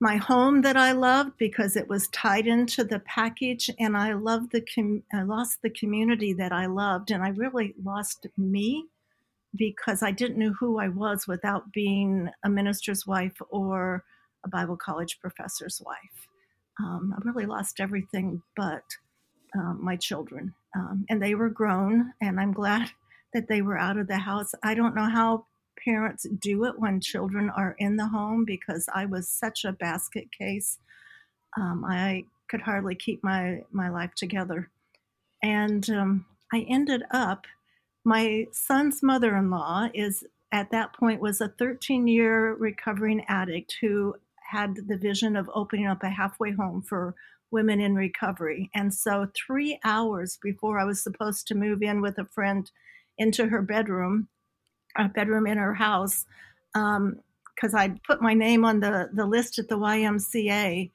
my 0.00 0.16
home 0.16 0.62
that 0.62 0.76
I 0.76 0.92
loved 0.92 1.32
because 1.38 1.74
it 1.74 1.88
was 1.88 2.06
tied 2.08 2.46
into 2.46 2.84
the 2.84 3.00
package, 3.00 3.68
and 3.80 3.96
I 3.96 4.12
loved 4.12 4.52
the 4.52 4.60
com- 4.60 5.02
I 5.12 5.22
lost 5.22 5.60
the 5.62 5.70
community 5.70 6.32
that 6.34 6.52
I 6.52 6.66
loved, 6.66 7.10
and 7.10 7.22
I 7.22 7.30
really 7.30 7.74
lost 7.82 8.26
me 8.36 8.86
because 9.56 10.02
I 10.02 10.12
didn't 10.12 10.38
know 10.38 10.52
who 10.52 10.78
I 10.78 10.88
was 10.88 11.26
without 11.26 11.72
being 11.72 12.30
a 12.44 12.48
minister's 12.48 13.06
wife 13.06 13.40
or 13.50 14.04
a 14.44 14.48
Bible 14.48 14.76
college 14.76 15.18
professor's 15.20 15.80
wife. 15.84 16.28
Um, 16.80 17.14
I 17.16 17.20
really 17.24 17.46
lost 17.46 17.80
everything 17.80 18.42
but 18.56 18.84
um, 19.56 19.78
my 19.82 19.96
children, 19.96 20.54
um, 20.76 21.06
and 21.08 21.22
they 21.22 21.34
were 21.34 21.48
grown, 21.48 22.12
and 22.20 22.38
I'm 22.38 22.52
glad 22.52 22.90
that 23.34 23.48
they 23.48 23.62
were 23.62 23.78
out 23.78 23.98
of 23.98 24.08
the 24.08 24.18
house. 24.18 24.54
I 24.62 24.74
don't 24.74 24.94
know 24.94 25.08
how 25.08 25.46
parents 25.84 26.26
do 26.40 26.64
it 26.64 26.78
when 26.78 27.00
children 27.00 27.50
are 27.50 27.76
in 27.78 27.96
the 27.96 28.08
home 28.08 28.44
because 28.44 28.88
I 28.92 29.06
was 29.06 29.28
such 29.28 29.64
a 29.64 29.72
basket 29.72 30.30
case. 30.32 30.78
Um, 31.56 31.84
I 31.86 32.24
could 32.48 32.62
hardly 32.62 32.94
keep 32.94 33.22
my 33.22 33.62
my 33.70 33.88
life 33.88 34.14
together, 34.14 34.70
and 35.42 35.88
um, 35.90 36.26
I 36.52 36.66
ended 36.68 37.02
up. 37.10 37.46
My 38.04 38.46
son's 38.52 39.02
mother-in-law 39.02 39.88
is 39.92 40.24
at 40.50 40.70
that 40.70 40.94
point 40.94 41.20
was 41.20 41.40
a 41.40 41.48
13-year 41.48 42.54
recovering 42.54 43.22
addict 43.28 43.76
who 43.82 44.14
had 44.48 44.76
the 44.86 44.96
vision 44.96 45.36
of 45.36 45.50
opening 45.54 45.86
up 45.86 46.02
a 46.02 46.08
halfway 46.08 46.52
home 46.52 46.82
for 46.82 47.14
women 47.50 47.80
in 47.80 47.94
recovery. 47.94 48.70
And 48.74 48.92
so, 48.92 49.28
three 49.34 49.78
hours 49.84 50.38
before 50.42 50.78
I 50.78 50.84
was 50.84 51.02
supposed 51.02 51.46
to 51.48 51.54
move 51.54 51.82
in 51.82 52.00
with 52.00 52.18
a 52.18 52.24
friend 52.24 52.70
into 53.16 53.46
her 53.48 53.62
bedroom, 53.62 54.28
a 54.96 55.08
bedroom 55.08 55.46
in 55.46 55.58
her 55.58 55.74
house 55.74 56.24
because 56.72 57.74
um, 57.74 57.76
I'd 57.76 58.02
put 58.02 58.22
my 58.22 58.34
name 58.34 58.64
on 58.64 58.80
the, 58.80 59.10
the 59.12 59.26
list 59.26 59.58
at 59.58 59.68
the 59.68 59.78
YMCA 59.78 60.90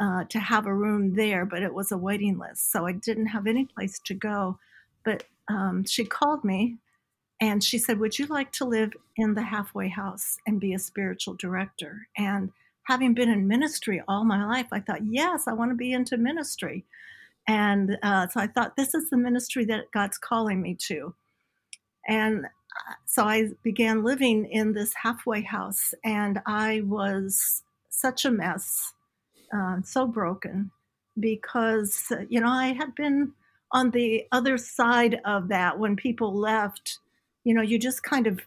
uh, 0.00 0.24
to 0.24 0.40
have 0.40 0.66
a 0.66 0.74
room 0.74 1.14
there, 1.14 1.46
but 1.46 1.62
it 1.62 1.72
was 1.72 1.92
a 1.92 1.98
waiting 1.98 2.38
list. 2.38 2.70
So 2.70 2.86
I 2.86 2.92
didn't 2.92 3.26
have 3.26 3.46
any 3.46 3.64
place 3.64 4.00
to 4.06 4.14
go. 4.14 4.58
But 5.04 5.24
um, 5.48 5.84
she 5.84 6.04
called 6.04 6.44
me 6.44 6.78
and 7.40 7.62
she 7.62 7.78
said, 7.78 7.98
Would 7.98 8.18
you 8.18 8.26
like 8.26 8.52
to 8.52 8.64
live 8.64 8.92
in 9.16 9.34
the 9.34 9.42
halfway 9.42 9.88
house 9.88 10.38
and 10.46 10.60
be 10.60 10.74
a 10.74 10.78
spiritual 10.78 11.34
director? 11.34 12.08
And 12.16 12.50
having 12.84 13.14
been 13.14 13.30
in 13.30 13.46
ministry 13.46 14.02
all 14.08 14.24
my 14.24 14.44
life, 14.44 14.68
I 14.72 14.80
thought, 14.80 15.04
Yes, 15.04 15.44
I 15.46 15.52
want 15.52 15.70
to 15.70 15.76
be 15.76 15.92
into 15.92 16.16
ministry. 16.16 16.84
And 17.48 17.98
uh, 18.02 18.28
so 18.28 18.40
I 18.40 18.46
thought, 18.46 18.76
This 18.76 18.94
is 18.94 19.10
the 19.10 19.16
ministry 19.16 19.64
that 19.66 19.90
God's 19.92 20.18
calling 20.18 20.60
me 20.60 20.76
to. 20.88 21.14
And 22.08 22.46
so 23.06 23.24
I 23.24 23.50
began 23.62 24.02
living 24.02 24.46
in 24.46 24.72
this 24.72 24.92
halfway 25.02 25.42
house, 25.42 25.94
and 26.04 26.40
I 26.46 26.82
was 26.84 27.62
such 27.90 28.24
a 28.24 28.30
mess, 28.30 28.94
uh, 29.54 29.82
so 29.84 30.06
broken, 30.06 30.70
because 31.18 32.10
you 32.28 32.40
know 32.40 32.48
I 32.48 32.72
had 32.72 32.94
been 32.94 33.32
on 33.72 33.90
the 33.90 34.26
other 34.32 34.56
side 34.56 35.20
of 35.24 35.48
that 35.48 35.78
when 35.78 35.96
people 35.96 36.34
left. 36.34 36.98
You 37.44 37.54
know, 37.54 37.62
you 37.62 37.78
just 37.78 38.02
kind 38.02 38.26
of 38.26 38.40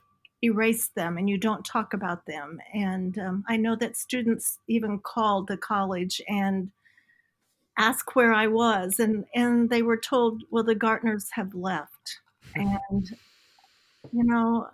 erase 0.45 0.87
them 0.87 1.17
and 1.17 1.29
you 1.29 1.37
don't 1.37 1.65
talk 1.65 1.93
about 1.93 2.25
them. 2.25 2.59
And 2.73 3.17
um, 3.17 3.45
I 3.47 3.57
know 3.57 3.75
that 3.75 3.97
students 3.97 4.59
even 4.67 4.99
called 4.99 5.47
the 5.47 5.57
college 5.57 6.21
and 6.27 6.71
asked 7.77 8.15
where 8.15 8.33
I 8.33 8.47
was, 8.47 8.99
and 8.99 9.25
and 9.35 9.69
they 9.69 9.81
were 9.81 9.97
told, 9.97 10.43
well, 10.49 10.63
the 10.63 10.75
Gartners 10.75 11.29
have 11.31 11.53
left, 11.53 12.19
and 12.55 13.17
you 14.11 14.23
know, 14.23 14.69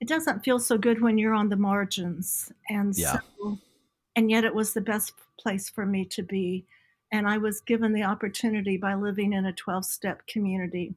it 0.00 0.08
doesn't 0.08 0.44
feel 0.44 0.58
so 0.58 0.78
good 0.78 1.00
when 1.00 1.18
you're 1.18 1.34
on 1.34 1.48
the 1.48 1.56
margins. 1.56 2.52
And 2.68 2.96
yeah. 2.96 3.18
so, 3.38 3.58
and 4.16 4.30
yet 4.30 4.44
it 4.44 4.54
was 4.54 4.74
the 4.74 4.80
best 4.80 5.12
place 5.38 5.68
for 5.68 5.86
me 5.86 6.04
to 6.06 6.22
be. 6.22 6.66
And 7.10 7.26
I 7.26 7.38
was 7.38 7.60
given 7.60 7.94
the 7.94 8.02
opportunity 8.02 8.76
by 8.76 8.94
living 8.94 9.32
in 9.32 9.46
a 9.46 9.52
12 9.52 9.84
step 9.84 10.26
community 10.26 10.94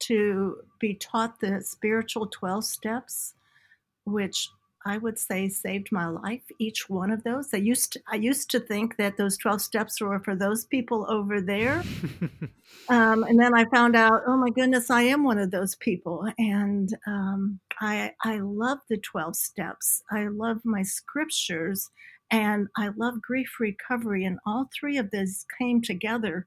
to 0.00 0.58
be 0.78 0.94
taught 0.94 1.40
the 1.40 1.60
spiritual 1.62 2.26
12 2.26 2.64
steps, 2.64 3.34
which 4.04 4.48
I 4.86 4.98
would 4.98 5.18
say 5.18 5.48
saved 5.48 5.90
my 5.90 6.06
life. 6.06 6.42
Each 6.60 6.88
one 6.88 7.10
of 7.10 7.24
those. 7.24 7.52
I 7.52 7.56
used 7.56 7.94
to, 7.94 8.00
I 8.06 8.14
used 8.14 8.50
to 8.52 8.60
think 8.60 8.96
that 8.98 9.16
those 9.16 9.36
twelve 9.36 9.60
steps 9.60 10.00
were 10.00 10.20
for 10.20 10.36
those 10.36 10.64
people 10.64 11.04
over 11.10 11.40
there, 11.40 11.82
um, 12.88 13.24
and 13.24 13.38
then 13.38 13.52
I 13.52 13.64
found 13.64 13.96
out, 13.96 14.22
oh 14.28 14.36
my 14.36 14.48
goodness, 14.48 14.88
I 14.88 15.02
am 15.02 15.24
one 15.24 15.38
of 15.38 15.50
those 15.50 15.74
people, 15.74 16.30
and 16.38 16.96
um, 17.08 17.58
I 17.80 18.12
I 18.22 18.38
love 18.38 18.78
the 18.88 18.98
twelve 18.98 19.34
steps. 19.34 20.04
I 20.12 20.28
love 20.28 20.58
my 20.64 20.84
scriptures, 20.84 21.90
and 22.30 22.68
I 22.76 22.90
love 22.96 23.20
grief 23.20 23.56
recovery, 23.58 24.24
and 24.24 24.38
all 24.46 24.70
three 24.72 24.98
of 24.98 25.10
these 25.10 25.44
came 25.58 25.82
together. 25.82 26.46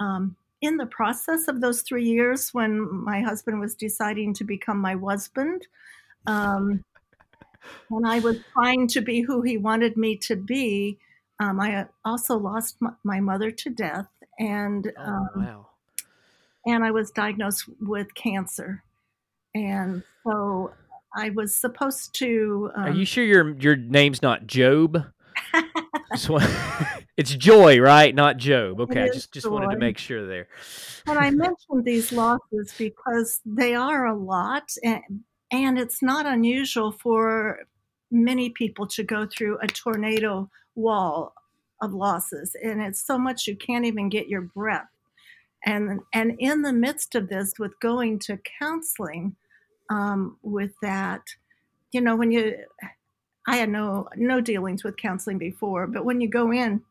Um, 0.00 0.36
in 0.64 0.76
the 0.76 0.86
process 0.86 1.48
of 1.48 1.60
those 1.60 1.82
three 1.82 2.04
years, 2.04 2.52
when 2.54 3.04
my 3.04 3.20
husband 3.20 3.60
was 3.60 3.74
deciding 3.74 4.34
to 4.34 4.44
become 4.44 4.78
my 4.78 4.94
husband, 4.94 5.66
um, 6.26 6.82
when 7.88 8.04
I 8.04 8.18
was 8.20 8.38
trying 8.52 8.88
to 8.88 9.00
be 9.00 9.20
who 9.20 9.42
he 9.42 9.56
wanted 9.58 9.96
me 9.96 10.16
to 10.18 10.36
be, 10.36 10.98
um, 11.40 11.60
I 11.60 11.86
also 12.04 12.38
lost 12.38 12.76
my, 12.80 12.90
my, 13.02 13.20
mother 13.20 13.50
to 13.50 13.70
death, 13.70 14.08
and 14.38 14.90
oh, 14.98 15.02
um, 15.02 15.28
wow. 15.36 15.66
and 16.66 16.84
I 16.84 16.90
was 16.90 17.10
diagnosed 17.10 17.64
with 17.80 18.14
cancer, 18.14 18.82
and 19.54 20.02
so 20.24 20.72
I 21.14 21.30
was 21.30 21.54
supposed 21.54 22.14
to. 22.16 22.70
Um, 22.76 22.84
Are 22.84 22.92
you 22.92 23.04
sure 23.04 23.24
your 23.24 23.50
your 23.56 23.76
name's 23.76 24.22
not 24.22 24.46
Job? 24.46 25.04
it's 27.16 27.34
Joy, 27.34 27.80
right? 27.80 28.14
Not 28.14 28.36
Job. 28.36 28.80
Okay, 28.80 29.02
I 29.02 29.08
just 29.08 29.32
just 29.32 29.48
wanted 29.48 29.70
to 29.70 29.78
make 29.78 29.98
sure 29.98 30.26
there. 30.26 30.48
And 31.06 31.18
I 31.18 31.30
mentioned 31.30 31.84
these 31.84 32.12
losses 32.12 32.74
because 32.76 33.40
they 33.44 33.74
are 33.74 34.06
a 34.06 34.16
lot, 34.16 34.70
and 34.82 35.02
and 35.50 35.78
it's 35.78 36.02
not 36.02 36.26
unusual 36.26 36.92
for 36.92 37.60
many 38.10 38.50
people 38.50 38.86
to 38.86 39.02
go 39.02 39.26
through 39.26 39.58
a 39.60 39.66
tornado 39.66 40.50
wall 40.74 41.34
of 41.80 41.92
losses. 41.92 42.56
And 42.62 42.80
it's 42.80 43.04
so 43.04 43.18
much 43.18 43.46
you 43.46 43.56
can't 43.56 43.84
even 43.84 44.08
get 44.08 44.28
your 44.28 44.42
breath. 44.42 44.88
And, 45.66 46.00
and 46.12 46.36
in 46.38 46.62
the 46.62 46.72
midst 46.72 47.14
of 47.14 47.28
this, 47.28 47.54
with 47.58 47.78
going 47.80 48.18
to 48.20 48.38
counseling 48.60 49.34
um, 49.90 50.36
with 50.42 50.72
that, 50.82 51.22
you 51.92 52.00
know, 52.00 52.16
when 52.16 52.30
you, 52.30 52.56
I 53.46 53.56
had 53.56 53.68
no 53.68 54.08
no 54.16 54.40
dealings 54.40 54.82
with 54.84 54.96
counseling 54.96 55.38
before, 55.38 55.86
but 55.86 56.04
when 56.04 56.20
you 56.20 56.28
go 56.28 56.52
in, 56.52 56.82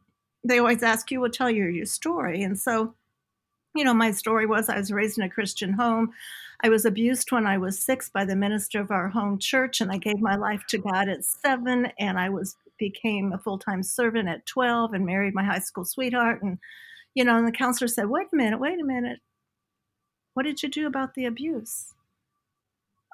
they 0.43 0.59
always 0.59 0.83
ask 0.83 1.11
you, 1.11 1.21
"Well, 1.21 1.31
tell 1.31 1.49
your, 1.49 1.69
your 1.69 1.85
story." 1.85 2.43
And 2.43 2.59
so, 2.59 2.93
you 3.75 3.83
know, 3.83 3.93
my 3.93 4.11
story 4.11 4.45
was 4.45 4.69
I 4.69 4.77
was 4.77 4.91
raised 4.91 5.17
in 5.17 5.23
a 5.23 5.29
Christian 5.29 5.73
home. 5.73 6.13
I 6.63 6.69
was 6.69 6.85
abused 6.85 7.31
when 7.31 7.45
I 7.45 7.57
was 7.57 7.77
six 7.79 8.09
by 8.09 8.25
the 8.25 8.35
minister 8.35 8.79
of 8.79 8.91
our 8.91 9.09
home 9.09 9.37
church, 9.39 9.81
and 9.81 9.91
I 9.91 9.97
gave 9.97 10.19
my 10.19 10.35
life 10.35 10.63
to 10.69 10.77
God 10.77 11.09
at 11.09 11.25
seven, 11.25 11.91
and 11.99 12.17
I 12.19 12.29
was 12.29 12.55
became 12.77 13.31
a 13.33 13.37
full 13.37 13.59
time 13.59 13.83
servant 13.83 14.29
at 14.29 14.45
twelve, 14.45 14.93
and 14.93 15.05
married 15.05 15.33
my 15.33 15.43
high 15.43 15.59
school 15.59 15.85
sweetheart. 15.85 16.41
And 16.41 16.59
you 17.15 17.23
know, 17.23 17.37
and 17.37 17.47
the 17.47 17.51
counselor 17.51 17.87
said, 17.87 18.09
"Wait 18.09 18.27
a 18.33 18.35
minute, 18.35 18.59
wait 18.59 18.79
a 18.79 18.85
minute. 18.85 19.19
What 20.33 20.43
did 20.43 20.63
you 20.63 20.69
do 20.69 20.87
about 20.87 21.13
the 21.15 21.25
abuse?" 21.25 21.93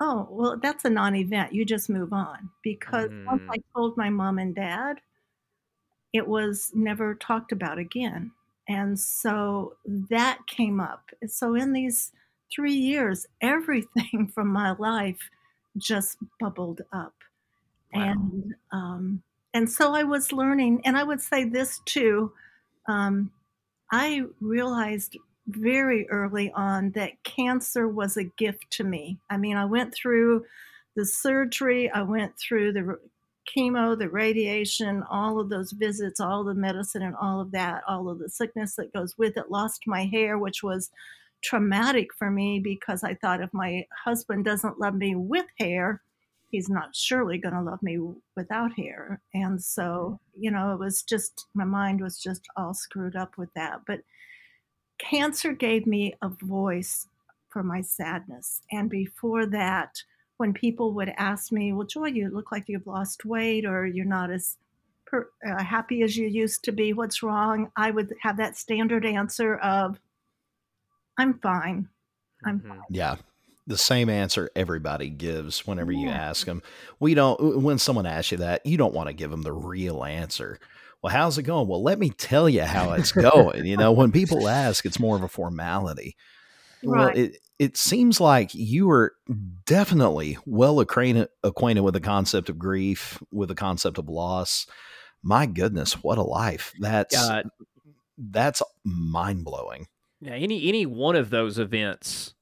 Oh, 0.02 0.28
well, 0.32 0.58
that's 0.62 0.86
a 0.86 0.90
non-event. 0.90 1.54
You 1.54 1.66
just 1.66 1.90
move 1.90 2.14
on 2.14 2.50
because 2.64 3.10
mm. 3.10 3.26
once 3.26 3.44
I 3.52 3.58
told 3.76 3.98
my 3.98 4.10
mom 4.10 4.40
and 4.40 4.56
dad, 4.56 5.02
it 6.14 6.28
was 6.28 6.72
never 6.74 7.16
talked 7.16 7.52
about 7.52 7.78
again. 7.78 8.32
And 8.68 9.00
so 9.00 9.76
that 9.86 10.40
came 10.48 10.80
up. 10.80 11.10
So 11.28 11.56
in 11.56 11.74
these 11.74 12.12
three 12.54 12.74
years, 12.74 13.28
everything 13.42 14.32
from 14.34 14.48
my 14.48 14.72
life 14.72 15.30
just 15.78 16.18
bubbled 16.40 16.82
up. 16.92 17.14
Wow. 17.94 18.02
And 18.12 18.56
um, 18.72 19.24
and 19.54 19.70
so 19.70 19.96
I 19.96 20.04
was 20.04 20.32
learning, 20.32 20.82
and 20.86 20.96
I 20.96 21.04
would 21.04 21.22
say 21.22 21.44
this 21.44 21.80
too. 21.86 22.32
Um, 22.88 23.32
I 23.92 24.26
realized 24.40 25.18
very 25.48 26.08
early 26.10 26.52
on 26.52 26.92
that 26.92 27.24
cancer 27.24 27.88
was 27.88 28.16
a 28.16 28.24
gift 28.24 28.70
to 28.72 28.84
me. 28.84 29.18
I 29.30 29.38
mean, 29.38 29.58
I 29.58 29.66
went 29.66 29.94
through 29.94 30.46
the 30.96 31.06
surgery, 31.06 31.90
I 31.90 32.04
went 32.04 32.38
through 32.38 32.74
the 32.74 33.00
chemo, 33.56 33.98
the 33.98 34.10
radiation, 34.10 35.04
all 35.10 35.40
of 35.40 35.50
those 35.50 35.72
visits, 35.72 36.20
all 36.20 36.44
the 36.44 36.54
medicine, 36.54 37.02
and 37.02 37.16
all 37.16 37.42
of 37.42 37.52
that, 37.52 37.82
all 37.88 38.10
of 38.10 38.20
the 38.20 38.30
sickness 38.30 38.76
that 38.76 38.94
goes 38.94 39.18
with 39.18 39.38
it. 39.38 39.52
Lost 39.52 39.84
my 39.88 40.06
hair, 40.06 40.38
which 40.38 40.64
was 40.64 40.92
traumatic 41.42 42.14
for 42.14 42.30
me 42.30 42.60
because 42.60 43.04
I 43.04 43.16
thought 43.16 43.42
if 43.42 43.54
my 43.54 43.86
husband 44.04 44.46
doesn't 44.46 44.80
love 44.80 44.96
me 44.96 45.16
with 45.16 45.46
hair, 45.58 46.02
he's 46.50 46.70
not 46.70 46.96
surely 46.96 47.38
going 47.38 47.54
to 47.54 47.62
love 47.62 47.82
me 47.82 48.00
without 48.36 48.74
hair. 48.74 49.22
And 49.34 49.62
so, 49.64 49.82
mm-hmm. 49.82 50.44
you 50.44 50.52
know, 50.52 50.74
it 50.74 50.80
was 50.80 51.04
just, 51.04 51.46
my 51.54 51.66
mind 51.66 52.02
was 52.02 52.22
just 52.22 52.48
all 52.58 52.74
screwed 52.74 53.16
up 53.16 53.38
with 53.38 53.54
that. 53.56 53.82
But 53.88 54.02
cancer 54.98 55.54
gave 55.54 55.88
me 55.88 56.16
a 56.22 56.30
voice 56.30 57.08
for 57.50 57.64
my 57.64 57.82
sadness. 57.82 58.62
And 58.72 58.90
before 58.90 59.46
that, 59.48 60.04
when 60.40 60.54
people 60.54 60.94
would 60.94 61.12
ask 61.18 61.52
me, 61.52 61.74
Well, 61.74 61.86
Joy, 61.86 62.08
you 62.08 62.30
look 62.30 62.50
like 62.50 62.64
you've 62.68 62.88
lost 62.88 63.26
weight 63.26 63.66
or 63.66 63.86
you're 63.86 64.06
not 64.06 64.32
as 64.32 64.56
per, 65.06 65.30
uh, 65.46 65.62
happy 65.62 66.02
as 66.02 66.16
you 66.16 66.28
used 66.28 66.64
to 66.64 66.72
be, 66.72 66.94
what's 66.94 67.22
wrong? 67.22 67.72
I 67.76 67.92
would 67.92 68.14
have 68.22 68.38
that 68.38 68.58
standard 68.58 69.06
answer 69.06 69.58
of, 69.58 70.00
I'm 71.18 71.40
fine. 71.40 71.90
I'm 72.46 72.60
mm-hmm. 72.60 72.70
fine. 72.70 72.82
Yeah. 72.90 73.18
The 73.68 73.78
same 73.78 74.10
answer 74.10 74.50
everybody 74.56 75.10
gives 75.10 75.68
whenever 75.68 75.92
yeah. 75.92 76.00
you 76.00 76.08
ask 76.08 76.46
them. 76.46 76.64
We 77.02 77.16
don't, 77.16 77.62
when 77.62 77.78
someone 77.78 78.06
asks 78.06 78.32
you 78.32 78.38
that, 78.38 78.66
you 78.66 78.78
don't 78.78 78.94
want 78.94 79.08
to 79.10 79.14
give 79.14 79.32
them 79.32 79.42
the 79.42 79.52
real 79.52 80.06
answer. 80.06 80.58
Well, 81.02 81.12
how's 81.12 81.38
it 81.38 81.44
going? 81.44 81.68
Well, 81.68 81.84
let 81.84 82.00
me 82.00 82.12
tell 82.12 82.48
you 82.48 82.64
how 82.64 82.94
it's 82.94 83.12
going. 83.12 83.66
you 83.66 83.76
know, 83.76 83.92
when 83.92 84.14
people 84.14 84.48
ask, 84.48 84.86
it's 84.86 85.02
more 85.02 85.18
of 85.18 85.24
a 85.24 85.28
formality. 85.28 86.16
Right. 86.82 87.16
Well, 87.16 87.26
it, 87.26 87.38
it 87.60 87.76
seems 87.76 88.22
like 88.22 88.56
you 88.56 88.88
were 88.88 89.14
definitely 89.66 90.38
well 90.46 90.80
acquainted, 90.80 91.28
acquainted 91.44 91.82
with 91.82 91.94
the 91.94 92.00
concept 92.00 92.50
of 92.50 92.58
grief, 92.58 93.22
with 93.32 93.50
the 93.50 93.56
concept 93.56 93.98
of 93.98 94.08
loss. 94.08 94.66
My 95.22 95.46
goodness, 95.46 96.02
what 96.02 96.18
a 96.18 96.24
life! 96.24 96.74
That's 96.80 97.16
uh, 97.18 97.44
that's 98.18 98.62
mind 98.86 99.44
blowing. 99.44 99.88
Yeah, 100.22 100.34
any 100.34 100.70
any 100.70 100.86
one 100.86 101.18
of 101.18 101.30
those 101.30 101.60
events 101.60 102.34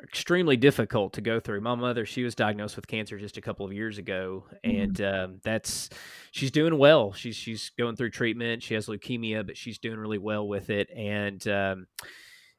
are 0.00 0.04
extremely 0.04 0.56
difficult 0.56 1.14
to 1.14 1.20
go 1.20 1.40
through. 1.40 1.60
My 1.62 1.74
mother, 1.74 2.06
she 2.06 2.22
was 2.22 2.36
diagnosed 2.36 2.76
with 2.76 2.86
cancer 2.86 3.18
just 3.18 3.36
a 3.36 3.40
couple 3.40 3.66
of 3.66 3.72
years 3.72 3.98
ago, 3.98 4.44
mm-hmm. 4.64 4.80
and 4.80 5.00
um, 5.00 5.40
that's 5.42 5.90
she's 6.30 6.52
doing 6.52 6.78
well. 6.78 7.12
She's 7.12 7.34
she's 7.34 7.72
going 7.76 7.96
through 7.96 8.10
treatment. 8.10 8.62
She 8.62 8.74
has 8.74 8.86
leukemia, 8.86 9.44
but 9.44 9.56
she's 9.56 9.78
doing 9.78 9.98
really 9.98 10.18
well 10.18 10.46
with 10.46 10.70
it. 10.70 10.88
And 10.96 11.46
um, 11.48 11.86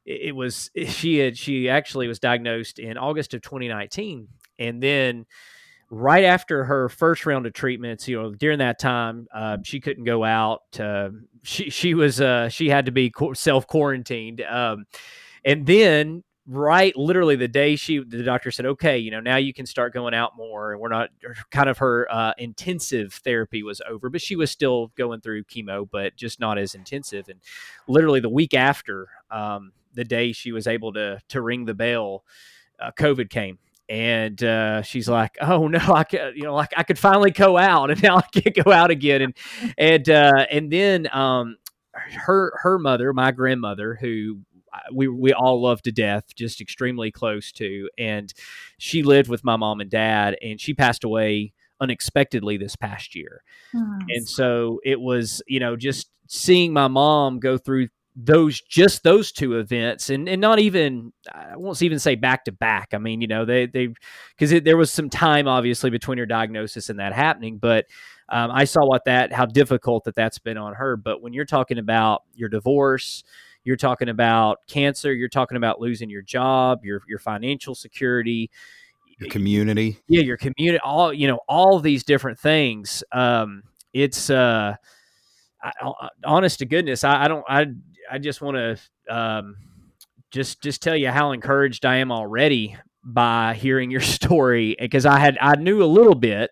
it, 0.06 0.36
was 0.36 0.70
she 0.88 1.18
had 1.18 1.38
she 1.38 1.70
actually 1.70 2.08
was 2.08 2.20
diagnosed 2.20 2.80
in 2.80 2.98
August 2.98 3.34
of 3.34 3.42
2019, 3.42 4.28
and 4.60 4.82
then 4.82 5.26
right 5.90 6.24
after 6.24 6.64
her 6.64 6.90
first 6.90 7.26
round 7.26 7.46
of 7.46 7.54
treatments, 7.54 8.08
you 8.08 8.22
know, 8.22 8.32
during 8.32 8.60
that 8.60 8.80
time, 8.80 9.28
uh, 9.34 9.58
she 9.64 9.80
couldn't 9.80 10.06
go 10.06 10.24
out. 10.24 10.62
She 11.44 11.70
she 11.70 11.94
was 11.94 12.22
uh, 12.22 12.50
she 12.50 12.70
had 12.70 12.86
to 12.86 12.92
be 12.92 13.12
self 13.34 13.68
quarantined, 13.68 14.42
um, 14.42 14.86
and 15.44 15.66
then 15.66 16.24
right 16.48 16.98
literally 16.98 17.36
the 17.36 17.48
day 17.48 17.76
she 17.76 18.00
the 18.00 18.24
doctor 18.24 18.50
said 18.50 18.66
okay 18.66 18.98
you 18.98 19.12
know 19.12 19.20
now 19.20 19.38
you 19.38 19.54
can 19.54 19.66
start 19.66 19.94
going 19.94 20.14
out 20.14 20.36
more 20.36 20.72
and 20.72 20.82
we're 20.82 20.90
not 20.90 21.10
kind 21.52 21.70
of 21.70 21.78
her 21.78 22.08
uh, 22.12 22.34
intensive 22.40 23.14
therapy 23.14 23.62
was 23.62 23.80
over 23.88 24.10
but 24.10 24.22
she 24.22 24.36
was 24.36 24.50
still 24.50 24.92
going 24.98 25.22
through 25.22 25.44
chemo 25.44 25.88
but 25.90 26.16
just 26.16 26.40
not 26.40 26.58
as 26.58 26.74
intensive 26.74 27.30
and 27.30 27.40
literally 27.88 28.20
the 28.20 28.30
week 28.30 28.56
after 28.56 29.08
um, 29.30 29.72
the 29.94 30.04
day 30.04 30.32
she 30.32 30.52
was 30.52 30.68
able 30.68 30.94
to 30.94 31.20
to 31.30 31.42
ring 31.42 31.66
the 31.66 31.74
bell 31.74 32.24
uh, 32.82 32.92
COVID 32.98 33.30
came. 33.30 33.60
And 33.88 34.42
uh, 34.42 34.84
she's 34.84 35.10
like, 35.10 35.38
"Oh 35.42 35.68
no, 35.68 35.80
I 35.80 36.06
could, 36.06 36.36
you 36.36 36.44
know, 36.44 36.56
like 36.56 36.72
I 36.78 36.84
could 36.84 36.98
finally 36.98 37.32
go 37.32 37.58
out, 37.58 37.92
and 37.92 38.02
now 38.04 38.18
I 38.18 38.22
can't 38.22 38.56
go 38.64 38.72
out 38.72 38.90
again." 38.90 39.22
And 39.22 39.38
and 39.78 40.10
uh, 40.10 40.46
and 40.50 40.72
then 40.72 41.14
um, 41.14 41.58
her 41.94 42.54
her 42.62 42.80
mother, 42.80 43.12
my 43.12 43.32
grandmother, 43.32 43.98
who 44.00 44.40
uh, 44.74 44.80
we 44.94 45.10
we 45.10 45.34
all 45.34 45.62
love 45.62 45.82
to 45.84 45.92
death, 45.92 46.34
just 46.36 46.62
extremely 46.62 47.12
close 47.12 47.52
to, 47.54 47.90
and 47.98 48.34
she 48.78 49.04
lived 49.04 49.30
with 49.30 49.44
my 49.44 49.58
mom 49.58 49.82
and 49.82 49.90
dad, 49.90 50.38
and 50.42 50.62
she 50.62 50.74
passed 50.74 51.04
away 51.04 51.52
unexpectedly 51.82 52.56
this 52.56 52.78
past 52.78 53.14
year, 53.14 53.44
oh, 53.76 54.00
and 54.08 54.26
so 54.26 54.80
it 54.86 55.02
was 55.02 55.42
you 55.48 55.60
know 55.60 55.76
just 55.76 56.10
seeing 56.28 56.72
my 56.72 56.88
mom 56.88 57.40
go 57.40 57.58
through 57.58 57.90
those 58.24 58.62
just 58.62 59.04
those 59.04 59.32
two 59.32 59.58
events 59.58 60.10
and 60.10 60.28
and 60.28 60.42
not 60.42 60.60
even 60.60 61.14
I 61.32 61.56
won't 61.56 61.82
even 61.82 62.00
say 62.00 62.16
back 62.16 62.46
to 62.46 62.52
back. 62.52 62.90
I 62.94 62.98
mean, 62.98 63.22
you 63.22 63.28
know, 63.28 63.46
they 63.46 63.66
they 63.66 63.90
because 64.38 64.62
there 64.62 64.78
was 64.78 64.92
some 64.92 65.10
time 65.10 65.48
obviously 65.48 65.90
between 65.90 66.18
her 66.18 66.26
diagnosis 66.26 66.90
and 66.90 67.00
that 67.00 67.14
happening, 67.14 67.58
but 67.58 67.86
um, 68.30 68.52
I 68.52 68.66
saw 68.66 68.86
what 68.86 69.06
that 69.06 69.34
how 69.34 69.46
difficult 69.46 70.04
that 70.06 70.16
that's 70.16 70.40
been 70.40 70.58
on 70.58 70.74
her. 70.74 70.98
But 70.98 71.22
when 71.22 71.34
you're 71.34 71.46
talking 71.46 71.78
about 71.78 72.24
your 72.36 72.50
divorce, 72.50 73.24
you're 73.64 73.78
talking 73.78 74.10
about 74.10 74.60
cancer, 74.68 75.14
you're 75.14 75.30
talking 75.30 75.58
about 75.58 75.80
losing 75.80 76.10
your 76.10 76.22
job, 76.22 76.84
your 76.84 77.02
your 77.08 77.20
financial 77.20 77.76
security, 77.76 78.52
your 79.20 79.30
community, 79.30 80.00
yeah, 80.08 80.22
your 80.22 80.38
community, 80.38 80.80
all 80.84 81.14
you 81.14 81.28
know, 81.28 81.40
all 81.48 81.80
these 81.80 82.04
different 82.04 82.40
things. 82.40 83.04
Um, 83.12 83.64
it's 83.94 84.30
uh. 84.30 84.76
I, 85.64 86.10
honest 86.26 86.58
to 86.58 86.66
goodness, 86.66 87.04
I, 87.04 87.26
I 87.26 87.28
don't. 87.28 87.46
I 87.48 87.68
I 88.12 88.18
just 88.18 88.42
want 88.42 88.58
to 88.58 89.16
um, 89.16 89.56
just 90.32 90.62
just 90.62 90.82
tell 90.82 90.96
you 90.96 91.10
how 91.10 91.32
encouraged 91.32 91.86
I 91.86 91.98
am 91.98 92.12
already 92.12 92.76
by 93.04 93.54
hearing 93.54 93.90
your 93.90 94.02
story 94.18 94.76
because 94.80 95.06
I 95.06 95.18
had 95.20 95.38
I 95.40 95.56
knew 95.56 95.84
a 95.84 95.86
little 95.86 96.16
bit 96.16 96.52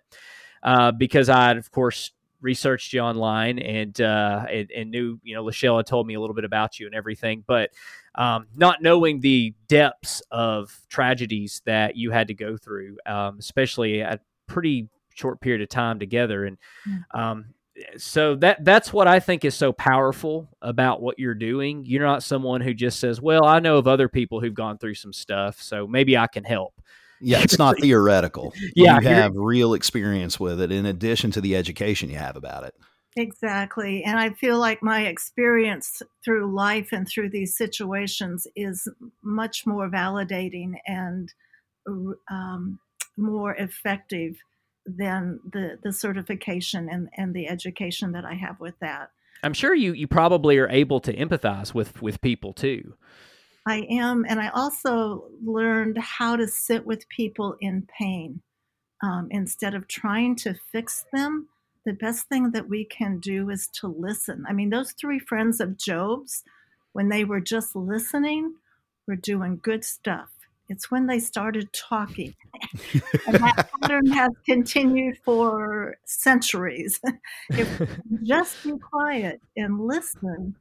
uh, 0.64 0.92
because 0.92 1.30
I 1.30 1.52
of 1.52 1.70
course 1.72 2.12
researched 2.42 2.94
you 2.94 3.02
online 3.02 3.60
and, 3.60 4.00
uh, 4.00 4.46
and, 4.50 4.72
and 4.72 4.92
knew 4.92 5.20
you 5.24 5.36
know 5.36 5.44
Lachelle 5.44 5.78
had 5.78 5.86
told 5.86 6.08
me 6.08 6.14
a 6.14 6.22
little 6.22 6.36
bit 6.36 6.46
about 6.46 6.80
you 6.80 6.86
and 6.86 6.96
everything, 6.96 7.44
but 7.46 7.72
um, 8.16 8.48
not 8.56 8.82
knowing 8.82 9.20
the 9.20 9.54
depths 9.68 10.22
of 10.32 10.80
tragedies 10.90 11.62
that 11.66 11.96
you 11.96 12.12
had 12.12 12.28
to 12.30 12.34
go 12.34 12.58
through, 12.58 12.98
um, 13.06 13.38
especially 13.40 14.02
at 14.02 14.22
pretty 14.48 14.88
short 15.14 15.42
period 15.42 15.62
of 15.62 15.70
time 15.70 16.00
together, 16.00 16.46
and 16.46 16.58
mm. 16.88 17.04
um, 17.14 17.46
so 17.98 18.36
that 18.36 18.64
that's 18.64 18.92
what 18.92 19.08
I 19.08 19.20
think 19.20 19.46
is 19.46 19.56
so 19.56 19.72
powerful 19.72 20.50
about 20.62 21.02
what 21.02 21.20
you're 21.20 21.36
doing. 21.36 21.86
You're 21.86 22.06
not 22.06 22.24
someone 22.24 22.62
who 22.62 22.74
just 22.74 23.00
says, 23.00 23.22
"Well, 23.22 23.46
I 23.46 23.60
know 23.60 23.78
of 23.78 23.88
other 23.88 24.10
people 24.10 24.40
who've 24.40 24.54
gone 24.54 24.78
through 24.78 24.96
some 24.96 25.14
stuff, 25.14 25.62
so 25.62 25.88
maybe 25.88 26.18
I 26.18 26.28
can 26.28 26.44
help." 26.44 26.74
Yeah, 27.22 27.42
it's 27.42 27.60
not 27.60 27.78
theoretical. 27.82 28.54
Yeah, 28.76 29.00
you 29.00 29.08
have 29.08 29.34
real 29.36 29.74
experience 29.74 30.40
with 30.40 30.62
it 30.62 30.72
in 30.72 30.86
addition 30.86 31.32
to 31.32 31.42
the 31.42 31.56
education 31.56 32.10
you 32.10 32.18
have 32.18 32.36
about 32.36 32.64
it. 32.64 32.76
Exactly. 33.16 34.04
And 34.04 34.20
I 34.20 34.30
feel 34.32 34.60
like 34.60 34.84
my 34.84 35.08
experience 35.08 36.02
through 36.24 36.54
life 36.54 36.90
and 36.92 37.08
through 37.08 37.30
these 37.30 37.58
situations 37.58 38.48
is 38.56 38.88
much 39.24 39.66
more 39.66 39.90
validating 39.90 40.76
and 40.86 41.34
um, 42.30 42.80
more 43.18 43.56
effective 43.56 44.36
than 44.98 45.40
the 45.52 45.80
the 45.84 45.94
certification 45.94 46.90
and 46.90 47.10
and 47.16 47.34
the 47.34 47.48
education 47.48 48.12
that 48.14 48.26
I 48.26 48.34
have 48.36 48.60
with 48.60 48.76
that. 48.80 49.12
I'm 49.44 49.54
sure 49.54 49.74
you 49.74 49.94
you 49.94 50.08
probably 50.08 50.58
are 50.58 50.70
able 50.70 51.00
to 51.02 51.16
empathize 51.16 51.74
with 51.74 52.02
with 52.02 52.22
people 52.22 52.54
too. 52.54 52.94
I 53.66 53.86
am, 53.90 54.26
and 54.28 54.40
I 54.40 54.50
also 54.50 55.26
learned 55.44 55.98
how 55.98 56.36
to 56.36 56.48
sit 56.48 56.86
with 56.86 57.08
people 57.10 57.56
in 57.60 57.88
pain 58.00 58.42
um, 59.04 59.28
instead 59.32 59.76
of 59.76 59.88
trying 59.88 60.36
to 60.38 60.56
fix 60.72 61.06
them. 61.14 61.50
The 61.86 61.94
best 61.94 62.28
thing 62.28 62.52
that 62.52 62.68
we 62.68 62.84
can 62.86 63.20
do 63.20 63.50
is 63.50 63.68
to 63.80 63.88
listen. 63.88 64.46
I 64.48 64.54
mean, 64.54 64.70
those 64.70 64.94
three 64.94 65.20
friends 65.20 65.60
of 65.60 65.78
Job's, 65.78 66.44
when 66.94 67.10
they 67.10 67.24
were 67.24 67.40
just 67.40 67.76
listening, 67.76 68.56
were 69.08 69.16
doing 69.16 69.60
good 69.62 69.86
stuff. 69.86 70.30
It's 70.70 70.92
when 70.92 71.08
they 71.08 71.20
started 71.20 71.74
talking. 71.74 72.36
and 72.94 73.36
that 73.36 73.70
pattern 73.82 74.06
has 74.12 74.32
continued 74.46 75.18
for 75.26 75.98
centuries. 76.06 77.02
if 77.50 77.80
we 77.80 77.88
just 78.24 78.64
be 78.64 78.74
quiet 78.78 79.42
and 79.58 79.82
listen, 79.82 80.56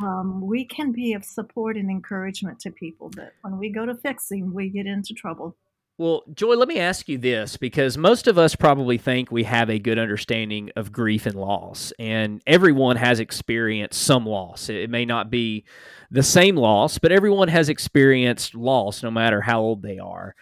um, 0.00 0.44
we 0.44 0.64
can 0.64 0.90
be 0.90 1.12
of 1.14 1.24
support 1.24 1.76
and 1.76 1.88
encouragement 1.90 2.58
to 2.60 2.70
people. 2.72 3.10
But 3.14 3.32
when 3.42 3.56
we 3.58 3.70
go 3.70 3.86
to 3.86 3.94
fixing, 3.94 4.52
we 4.52 4.68
get 4.68 4.86
into 4.86 5.14
trouble. 5.14 5.56
Well, 6.02 6.24
Joy, 6.34 6.56
let 6.56 6.66
me 6.66 6.80
ask 6.80 7.08
you 7.08 7.16
this 7.16 7.56
because 7.56 7.96
most 7.96 8.26
of 8.26 8.36
us 8.36 8.56
probably 8.56 8.98
think 8.98 9.30
we 9.30 9.44
have 9.44 9.70
a 9.70 9.78
good 9.78 10.00
understanding 10.00 10.72
of 10.74 10.90
grief 10.90 11.26
and 11.26 11.36
loss, 11.36 11.92
and 11.96 12.42
everyone 12.44 12.96
has 12.96 13.20
experienced 13.20 14.02
some 14.02 14.26
loss. 14.26 14.68
It 14.68 14.90
may 14.90 15.04
not 15.04 15.30
be 15.30 15.64
the 16.10 16.24
same 16.24 16.56
loss, 16.56 16.98
but 16.98 17.12
everyone 17.12 17.46
has 17.46 17.68
experienced 17.68 18.52
loss 18.56 19.04
no 19.04 19.12
matter 19.12 19.40
how 19.40 19.60
old 19.60 19.80
they 19.80 20.00
are 20.00 20.34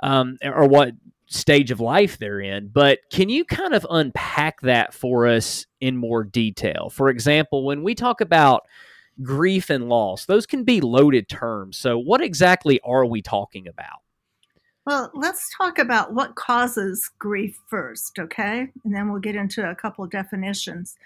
um, 0.00 0.36
or 0.44 0.68
what 0.68 0.90
stage 1.28 1.70
of 1.70 1.80
life 1.80 2.18
they're 2.18 2.40
in. 2.40 2.68
But 2.68 2.98
can 3.10 3.30
you 3.30 3.46
kind 3.46 3.72
of 3.72 3.86
unpack 3.88 4.60
that 4.60 4.92
for 4.92 5.26
us 5.26 5.64
in 5.80 5.96
more 5.96 6.24
detail? 6.24 6.90
For 6.90 7.08
example, 7.08 7.64
when 7.64 7.82
we 7.82 7.94
talk 7.94 8.20
about 8.20 8.64
grief 9.22 9.70
and 9.70 9.88
loss, 9.88 10.26
those 10.26 10.44
can 10.44 10.64
be 10.64 10.82
loaded 10.82 11.26
terms. 11.26 11.78
So, 11.78 11.96
what 11.96 12.20
exactly 12.20 12.80
are 12.84 13.06
we 13.06 13.22
talking 13.22 13.66
about? 13.66 14.00
Well, 14.86 15.10
let's 15.14 15.50
talk 15.56 15.80
about 15.80 16.12
what 16.14 16.36
causes 16.36 17.10
grief 17.18 17.58
first, 17.66 18.20
okay? 18.20 18.68
And 18.84 18.94
then 18.94 19.10
we'll 19.10 19.20
get 19.20 19.34
into 19.34 19.68
a 19.68 19.74
couple 19.74 20.04
of 20.04 20.12
definitions. 20.12 20.96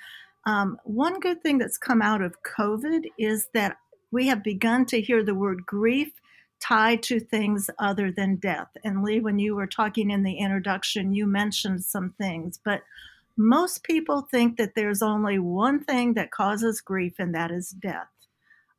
Um, 0.45 0.79
one 0.85 1.19
good 1.19 1.43
thing 1.43 1.57
that's 1.57 1.79
come 1.79 2.03
out 2.03 2.21
of 2.21 2.43
COVID 2.43 3.07
is 3.19 3.49
that 3.55 3.79
we 4.11 4.27
have 4.27 4.43
begun 4.43 4.85
to 4.87 5.01
hear 5.01 5.25
the 5.25 5.35
word 5.35 5.65
grief 5.65 6.13
tied 6.61 7.03
to 7.05 7.21
things 7.21 7.71
other 7.79 8.13
than 8.13 8.37
death. 8.37 8.69
And 8.85 9.03
Lee, 9.03 9.21
when 9.21 9.39
you 9.39 9.55
were 9.55 9.67
talking 9.67 10.11
in 10.11 10.25
the 10.25 10.37
introduction, 10.37 11.15
you 11.15 11.27
mentioned 11.27 11.83
some 11.83 12.15
things, 12.19 12.61
but 12.63 12.83
most 13.39 13.83
people 13.83 14.29
think 14.31 14.59
that 14.59 14.75
there's 14.75 15.01
only 15.01 15.39
one 15.39 15.83
thing 15.83 16.13
that 16.15 16.31
causes 16.31 16.83
grief, 16.83 17.15
and 17.19 17.35
that 17.35 17.51
is 17.51 17.71
death. 17.71 18.09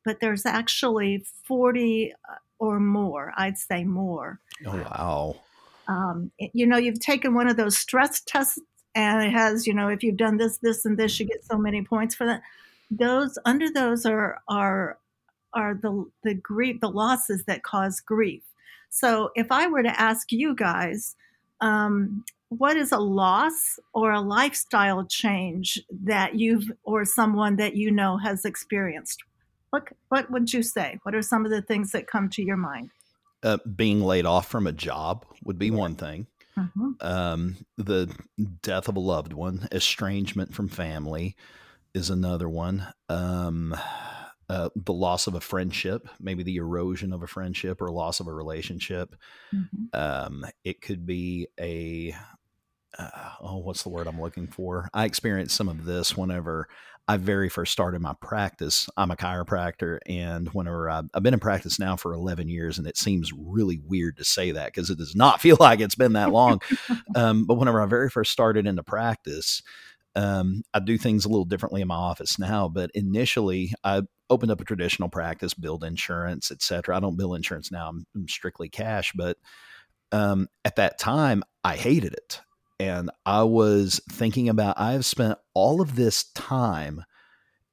But 0.04 0.20
there's 0.20 0.46
actually 0.46 1.24
40 1.48 2.14
or 2.62 2.78
more. 2.78 3.32
I'd 3.36 3.58
say 3.58 3.82
more. 3.82 4.38
Oh, 4.64 4.76
wow. 4.76 5.36
Um, 5.88 6.30
you 6.38 6.64
know, 6.64 6.76
you've 6.76 7.00
taken 7.00 7.34
one 7.34 7.48
of 7.48 7.56
those 7.56 7.76
stress 7.76 8.20
tests 8.20 8.56
and 8.94 9.24
it 9.24 9.32
has, 9.32 9.66
you 9.66 9.74
know, 9.74 9.88
if 9.88 10.04
you've 10.04 10.16
done 10.16 10.36
this, 10.36 10.58
this, 10.58 10.84
and 10.84 10.96
this, 10.96 11.18
you 11.18 11.26
get 11.26 11.44
so 11.44 11.58
many 11.58 11.82
points 11.82 12.14
for 12.14 12.24
that. 12.24 12.40
Those 12.88 13.36
under 13.44 13.68
those 13.68 14.06
are 14.06 14.42
are 14.48 14.98
are 15.54 15.74
the 15.74 16.08
the 16.22 16.34
grief, 16.34 16.80
the 16.80 16.88
losses 16.88 17.42
that 17.46 17.64
cause 17.64 18.00
grief. 18.00 18.42
So 18.90 19.30
if 19.34 19.50
I 19.50 19.66
were 19.66 19.82
to 19.82 20.00
ask 20.00 20.30
you 20.30 20.54
guys, 20.54 21.16
um, 21.60 22.24
what 22.50 22.76
is 22.76 22.92
a 22.92 22.98
loss 22.98 23.80
or 23.92 24.12
a 24.12 24.20
lifestyle 24.20 25.04
change 25.06 25.80
that 26.04 26.36
you've 26.36 26.70
or 26.84 27.04
someone 27.06 27.56
that 27.56 27.74
you 27.74 27.90
know 27.90 28.18
has 28.18 28.44
experienced? 28.44 29.24
What 29.72 29.88
what 30.10 30.30
would 30.30 30.52
you 30.52 30.62
say? 30.62 30.98
What 31.02 31.14
are 31.14 31.22
some 31.22 31.46
of 31.46 31.50
the 31.50 31.62
things 31.62 31.92
that 31.92 32.06
come 32.06 32.28
to 32.30 32.42
your 32.42 32.58
mind? 32.58 32.90
Uh, 33.42 33.56
being 33.74 34.02
laid 34.02 34.26
off 34.26 34.46
from 34.46 34.66
a 34.66 34.72
job 34.72 35.24
would 35.44 35.58
be 35.58 35.70
one 35.70 35.94
thing. 35.94 36.26
Mm-hmm. 36.58 36.90
Um, 37.00 37.56
the 37.78 38.14
death 38.60 38.88
of 38.88 38.96
a 38.96 39.00
loved 39.00 39.32
one, 39.32 39.66
estrangement 39.72 40.54
from 40.54 40.68
family, 40.68 41.36
is 41.94 42.10
another 42.10 42.50
one. 42.50 42.86
Um, 43.08 43.74
uh, 44.50 44.68
the 44.76 44.92
loss 44.92 45.26
of 45.26 45.34
a 45.34 45.40
friendship, 45.40 46.06
maybe 46.20 46.42
the 46.42 46.56
erosion 46.56 47.14
of 47.14 47.22
a 47.22 47.26
friendship 47.26 47.80
or 47.80 47.90
loss 47.90 48.20
of 48.20 48.26
a 48.26 48.32
relationship. 48.34 49.16
Mm-hmm. 49.54 49.98
Um, 49.98 50.44
it 50.64 50.82
could 50.82 51.06
be 51.06 51.48
a 51.58 52.14
uh, 52.98 53.30
oh, 53.40 53.56
what's 53.58 53.82
the 53.82 53.88
word 53.88 54.06
I'm 54.06 54.20
looking 54.20 54.46
for? 54.46 54.88
I 54.92 55.06
experienced 55.06 55.56
some 55.56 55.68
of 55.68 55.86
this 55.86 56.16
whenever 56.16 56.68
I 57.08 57.16
very 57.16 57.48
first 57.48 57.72
started 57.72 58.00
my 58.00 58.14
practice. 58.20 58.88
I'm 58.96 59.10
a 59.10 59.16
chiropractor, 59.16 59.98
and 60.06 60.48
whenever 60.48 60.88
I, 60.88 61.02
I've 61.12 61.22
been 61.22 61.34
in 61.34 61.40
practice 61.40 61.78
now 61.78 61.96
for 61.96 62.14
11 62.14 62.48
years, 62.48 62.78
and 62.78 62.86
it 62.86 62.96
seems 62.96 63.32
really 63.32 63.80
weird 63.84 64.16
to 64.18 64.24
say 64.24 64.52
that 64.52 64.66
because 64.66 64.88
it 64.88 64.98
does 64.98 65.16
not 65.16 65.40
feel 65.42 65.56
like 65.58 65.80
it's 65.80 65.96
been 65.96 66.12
that 66.12 66.30
long. 66.30 66.60
um, 67.16 67.46
but 67.46 67.54
whenever 67.54 67.82
I 67.82 67.86
very 67.86 68.08
first 68.08 68.30
started 68.30 68.66
into 68.66 68.84
practice, 68.84 69.62
um, 70.14 70.62
I 70.72 70.80
do 70.80 70.96
things 70.96 71.24
a 71.24 71.28
little 71.28 71.44
differently 71.44 71.80
in 71.80 71.88
my 71.88 71.96
office 71.96 72.38
now. 72.38 72.68
But 72.68 72.90
initially, 72.94 73.72
I 73.82 74.02
opened 74.30 74.52
up 74.52 74.60
a 74.60 74.64
traditional 74.64 75.08
practice, 75.08 75.54
build 75.54 75.82
insurance, 75.82 76.52
etc. 76.52 76.96
I 76.96 77.00
don't 77.00 77.16
bill 77.16 77.34
insurance 77.34 77.72
now; 77.72 77.88
I'm, 77.88 78.06
I'm 78.14 78.28
strictly 78.28 78.68
cash. 78.68 79.12
But 79.16 79.38
um, 80.12 80.46
at 80.64 80.76
that 80.76 80.98
time, 81.00 81.42
I 81.64 81.76
hated 81.76 82.12
it 82.12 82.40
and 82.88 83.10
I 83.24 83.42
was 83.44 84.00
thinking 84.10 84.48
about 84.48 84.78
I've 84.78 85.04
spent 85.04 85.38
all 85.54 85.80
of 85.80 85.96
this 85.96 86.24
time 86.32 87.04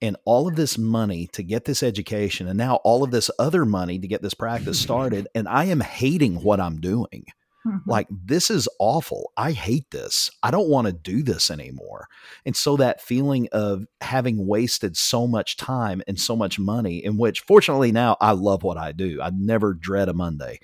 and 0.01 0.15
all 0.25 0.47
of 0.47 0.55
this 0.55 0.77
money 0.77 1.27
to 1.33 1.43
get 1.43 1.65
this 1.65 1.83
education 1.83 2.47
and 2.47 2.57
now 2.57 2.75
all 2.83 3.03
of 3.03 3.11
this 3.11 3.29
other 3.39 3.65
money 3.65 3.99
to 3.99 4.07
get 4.07 4.21
this 4.21 4.33
practice 4.33 4.79
started 4.79 5.27
and 5.35 5.47
i 5.49 5.65
am 5.65 5.81
hating 5.81 6.41
what 6.41 6.59
i'm 6.59 6.79
doing. 6.79 7.25
Mm-hmm. 7.67 7.89
like 7.89 8.07
this 8.09 8.49
is 8.49 8.69
awful. 8.79 9.33
I 9.35 9.51
hate 9.51 9.91
this. 9.91 10.31
I 10.41 10.49
don't 10.49 10.69
want 10.69 10.87
to 10.87 10.93
do 10.93 11.21
this 11.21 11.51
anymore. 11.51 12.07
And 12.45 12.55
so 12.55 12.77
that 12.77 13.01
feeling 13.01 13.49
of 13.51 13.85
having 13.99 14.47
wasted 14.47 14.95
so 14.95 15.27
much 15.27 15.57
time 15.57 16.01
and 16.07 16.17
so 16.17 16.37
much 16.37 16.57
money 16.57 17.03
in 17.03 17.17
which 17.17 17.41
fortunately 17.41 17.91
now 17.91 18.15
i 18.21 18.31
love 18.31 18.63
what 18.63 18.77
i 18.77 18.93
do. 18.93 19.21
I 19.21 19.31
never 19.33 19.73
dread 19.73 20.07
a 20.07 20.13
monday. 20.13 20.59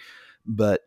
But 0.46 0.84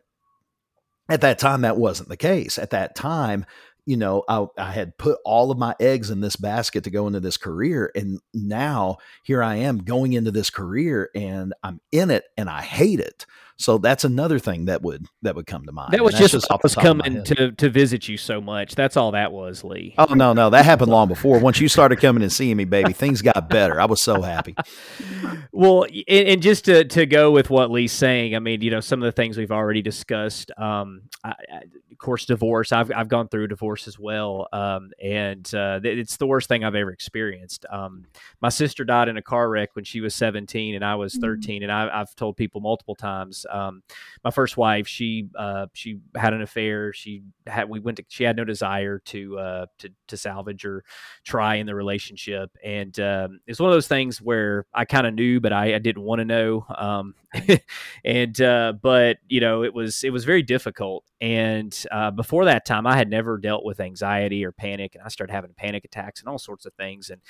at 1.09 1.21
that 1.21 1.39
time 1.39 1.61
that 1.61 1.77
wasn't 1.77 2.09
the 2.09 2.17
case 2.17 2.57
at 2.57 2.69
that 2.69 2.95
time 2.95 3.45
you 3.89 3.97
know, 3.97 4.23
I, 4.29 4.45
I 4.55 4.71
had 4.71 4.99
put 4.99 5.17
all 5.25 5.49
of 5.49 5.57
my 5.57 5.75
eggs 5.79 6.11
in 6.11 6.21
this 6.21 6.35
basket 6.35 6.83
to 6.83 6.91
go 6.91 7.07
into 7.07 7.19
this 7.19 7.37
career. 7.37 7.91
And 7.95 8.19
now 8.35 8.97
here 9.23 9.41
I 9.41 9.55
am 9.55 9.79
going 9.79 10.13
into 10.13 10.29
this 10.29 10.51
career 10.51 11.09
and 11.15 11.55
I'm 11.63 11.81
in 11.91 12.11
it 12.11 12.25
and 12.37 12.51
I 12.51 12.61
hate 12.61 12.99
it. 12.99 13.25
So 13.59 13.77
that's 13.77 14.05
another 14.05 14.39
thing 14.39 14.65
that 14.65 14.81
would 14.81 15.05
that 15.21 15.35
would 15.35 15.45
come 15.45 15.65
to 15.65 15.73
mind. 15.73 15.91
That 15.91 16.01
was 16.01 16.15
just, 16.15 16.31
just 16.31 16.49
I 16.49 16.57
was 16.63 16.75
coming 16.75 17.25
to 17.25 17.51
to 17.51 17.69
visit 17.69 18.07
you 18.07 18.15
so 18.15 18.39
much. 18.39 18.73
That's 18.73 18.95
all 18.95 19.11
that 19.11 19.33
was, 19.33 19.65
Lee. 19.65 19.95
Oh 19.97 20.13
no, 20.13 20.31
no, 20.31 20.49
that 20.49 20.63
happened 20.63 20.89
long 20.89 21.09
before. 21.09 21.39
Once 21.39 21.59
you 21.59 21.67
started 21.67 21.99
coming 21.99 22.23
and 22.23 22.31
seeing 22.31 22.55
me, 22.55 22.63
baby, 22.63 22.93
things 22.93 23.21
got 23.21 23.49
better. 23.49 23.81
I 23.81 23.85
was 23.85 24.01
so 24.01 24.21
happy. 24.21 24.55
well, 25.51 25.83
and, 25.83 26.27
and, 26.29 26.41
just 26.41 26.65
to 26.65 26.85
to 26.85 27.05
go 27.05 27.31
with 27.31 27.49
what 27.49 27.69
Lee's 27.69 27.91
saying, 27.91 28.33
I 28.33 28.39
mean, 28.39 28.61
you 28.61 28.71
know, 28.71 28.79
some 28.79 29.03
of 29.03 29.05
the 29.05 29.11
things 29.11 29.37
we've 29.37 29.51
already 29.51 29.81
discussed. 29.81 30.51
Um, 30.57 31.01
I, 31.25 31.31
I, 31.31 31.61
of 31.91 31.97
course, 31.97 32.25
divorce. 32.25 32.71
I've 32.71 32.93
I've 32.95 33.09
gone 33.09 33.27
through 33.27 33.47
divorce 33.47 33.89
as 33.89 33.99
well, 33.99 34.47
um, 34.53 34.91
and 35.03 35.53
uh, 35.53 35.81
it's 35.83 36.15
the 36.15 36.27
worst 36.27 36.47
thing 36.47 36.63
I've 36.63 36.75
ever 36.75 36.91
experienced. 36.91 37.65
Um, 37.69 38.05
my 38.41 38.47
sister 38.47 38.85
died 38.85 39.09
in 39.09 39.17
a 39.17 39.21
car 39.21 39.49
wreck 39.49 39.75
when 39.75 39.83
she 39.83 39.99
was 39.99 40.15
seventeen, 40.15 40.75
and 40.75 40.85
I 40.85 40.95
was 40.95 41.15
mm. 41.15 41.19
thirteen, 41.19 41.61
mm-hmm. 41.61 41.69
and 41.69 41.91
I, 41.91 41.99
I've 41.99 42.15
told 42.15 42.37
people 42.37 42.61
multiple 42.61 42.95
times 42.95 43.45
um, 43.51 43.83
my 44.23 44.31
first 44.31 44.57
wife, 44.57 44.87
she 44.87 45.27
uh, 45.37 45.67
she 45.73 45.99
had 46.15 46.33
an 46.33 46.41
affair. 46.41 46.93
She 46.93 47.23
had 47.47 47.69
we 47.69 47.79
went 47.79 47.97
to 47.97 48.05
she 48.07 48.23
had 48.23 48.35
no 48.35 48.45
desire 48.45 48.99
to 49.05 49.39
uh, 49.39 49.65
to 49.79 49.89
to 50.07 50.17
salvage 50.17 50.65
or 50.65 50.83
try 51.23 51.55
in 51.55 51.65
the 51.65 51.75
relationship, 51.75 52.51
and 52.63 52.97
um, 52.99 53.39
it's 53.47 53.59
one 53.59 53.69
of 53.69 53.75
those 53.75 53.87
things 53.87 54.21
where 54.21 54.65
I 54.73 54.85
kind 54.85 55.07
of 55.07 55.13
knew, 55.13 55.39
but 55.39 55.53
I, 55.53 55.75
I 55.75 55.79
didn't 55.79 56.03
want 56.03 56.19
to 56.19 56.25
know. 56.25 56.65
Um, 56.75 57.15
and 58.05 58.39
uh, 58.41 58.73
but 58.81 59.17
you 59.27 59.39
know, 59.39 59.63
it 59.63 59.73
was 59.73 60.03
it 60.03 60.11
was 60.11 60.25
very 60.25 60.41
difficult. 60.41 61.05
And 61.21 61.77
uh, 61.91 62.11
before 62.11 62.45
that 62.45 62.65
time, 62.65 62.87
I 62.87 62.95
had 62.95 63.09
never 63.09 63.37
dealt 63.37 63.65
with 63.65 63.79
anxiety 63.81 64.45
or 64.45 64.51
panic, 64.51 64.95
and 64.95 65.03
I 65.03 65.09
started 65.09 65.33
having 65.33 65.53
panic 65.53 65.85
attacks 65.85 66.21
and 66.21 66.29
all 66.29 66.39
sorts 66.39 66.65
of 66.65 66.73
things. 66.73 67.09
And 67.09 67.21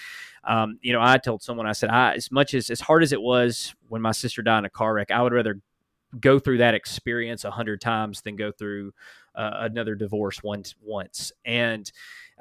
um, 0.43 0.79
you 0.81 0.93
know, 0.93 1.01
I 1.01 1.17
told 1.17 1.41
someone, 1.41 1.67
I 1.67 1.73
said, 1.73 1.89
I, 1.89 2.13
as 2.13 2.31
much 2.31 2.53
as 2.53 2.69
as 2.69 2.81
hard 2.81 3.03
as 3.03 3.11
it 3.11 3.21
was 3.21 3.73
when 3.87 4.01
my 4.01 4.11
sister 4.11 4.41
died 4.41 4.59
in 4.59 4.65
a 4.65 4.69
car 4.69 4.93
wreck, 4.93 5.11
I 5.11 5.21
would 5.21 5.33
rather 5.33 5.59
go 6.19 6.39
through 6.39 6.57
that 6.59 6.73
experience 6.73 7.43
a 7.43 7.51
hundred 7.51 7.81
times 7.81 8.21
than 8.21 8.35
go 8.35 8.51
through 8.51 8.93
uh, 9.35 9.51
another 9.61 9.95
divorce 9.95 10.41
once 10.43 10.75
once. 10.81 11.31
And 11.45 11.91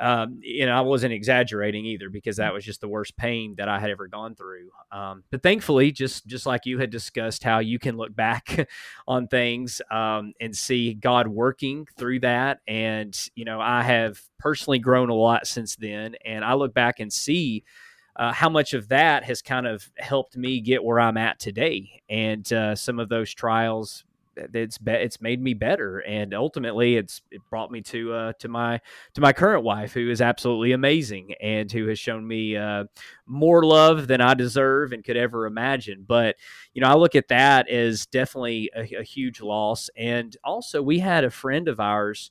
um, 0.00 0.38
you 0.42 0.64
know 0.64 0.72
i 0.72 0.80
wasn't 0.80 1.12
exaggerating 1.12 1.84
either 1.84 2.08
because 2.08 2.36
that 2.36 2.54
was 2.54 2.64
just 2.64 2.80
the 2.80 2.86
worst 2.86 3.16
pain 3.16 3.56
that 3.56 3.68
i 3.68 3.80
had 3.80 3.90
ever 3.90 4.06
gone 4.06 4.34
through. 4.34 4.70
Um, 4.92 5.24
but 5.30 5.42
thankfully 5.42 5.90
just 5.90 6.26
just 6.26 6.46
like 6.46 6.66
you 6.66 6.78
had 6.78 6.90
discussed 6.90 7.42
how 7.42 7.58
you 7.58 7.78
can 7.78 7.96
look 7.96 8.14
back 8.14 8.68
on 9.08 9.26
things 9.26 9.82
um, 9.90 10.34
and 10.40 10.56
see 10.56 10.94
god 10.94 11.26
working 11.28 11.86
through 11.96 12.20
that. 12.20 12.60
And 12.68 13.18
you 13.34 13.44
know 13.44 13.60
i 13.60 13.82
have 13.82 14.20
personally 14.38 14.78
grown 14.78 15.10
a 15.10 15.14
lot 15.14 15.46
since 15.46 15.74
then 15.74 16.14
and 16.24 16.44
i 16.44 16.54
look 16.54 16.72
back 16.72 17.00
and 17.00 17.12
see 17.12 17.64
uh, 18.18 18.32
how 18.32 18.48
much 18.48 18.74
of 18.74 18.88
that 18.88 19.24
has 19.24 19.40
kind 19.42 19.66
of 19.66 19.90
helped 19.96 20.36
me 20.36 20.60
get 20.60 20.82
where 20.82 20.98
I'm 20.98 21.16
at 21.16 21.38
today. 21.38 22.02
And 22.10 22.50
uh, 22.52 22.74
some 22.74 22.98
of 22.98 23.08
those 23.08 23.32
trials, 23.32 24.04
it's 24.36 24.78
be- 24.78 24.92
it's 24.92 25.20
made 25.20 25.42
me 25.42 25.54
better, 25.54 25.98
and 25.98 26.32
ultimately, 26.32 26.96
it's 26.96 27.22
it 27.30 27.40
brought 27.50 27.70
me 27.70 27.80
to 27.82 28.12
uh, 28.12 28.32
to 28.38 28.48
my 28.48 28.80
to 29.14 29.20
my 29.20 29.32
current 29.32 29.64
wife, 29.64 29.92
who 29.92 30.10
is 30.10 30.20
absolutely 30.20 30.72
amazing, 30.72 31.34
and 31.40 31.70
who 31.70 31.88
has 31.88 31.98
shown 31.98 32.26
me 32.26 32.56
uh, 32.56 32.84
more 33.26 33.64
love 33.64 34.06
than 34.06 34.20
I 34.20 34.34
deserve 34.34 34.92
and 34.92 35.04
could 35.04 35.16
ever 35.16 35.46
imagine. 35.46 36.04
But 36.06 36.36
you 36.72 36.82
know, 36.82 36.88
I 36.88 36.94
look 36.94 37.16
at 37.16 37.28
that 37.28 37.68
as 37.68 38.06
definitely 38.06 38.70
a, 38.76 39.00
a 39.00 39.02
huge 39.02 39.40
loss. 39.40 39.90
And 39.96 40.36
also, 40.44 40.82
we 40.82 41.00
had 41.00 41.24
a 41.24 41.30
friend 41.30 41.66
of 41.66 41.80
ours 41.80 42.30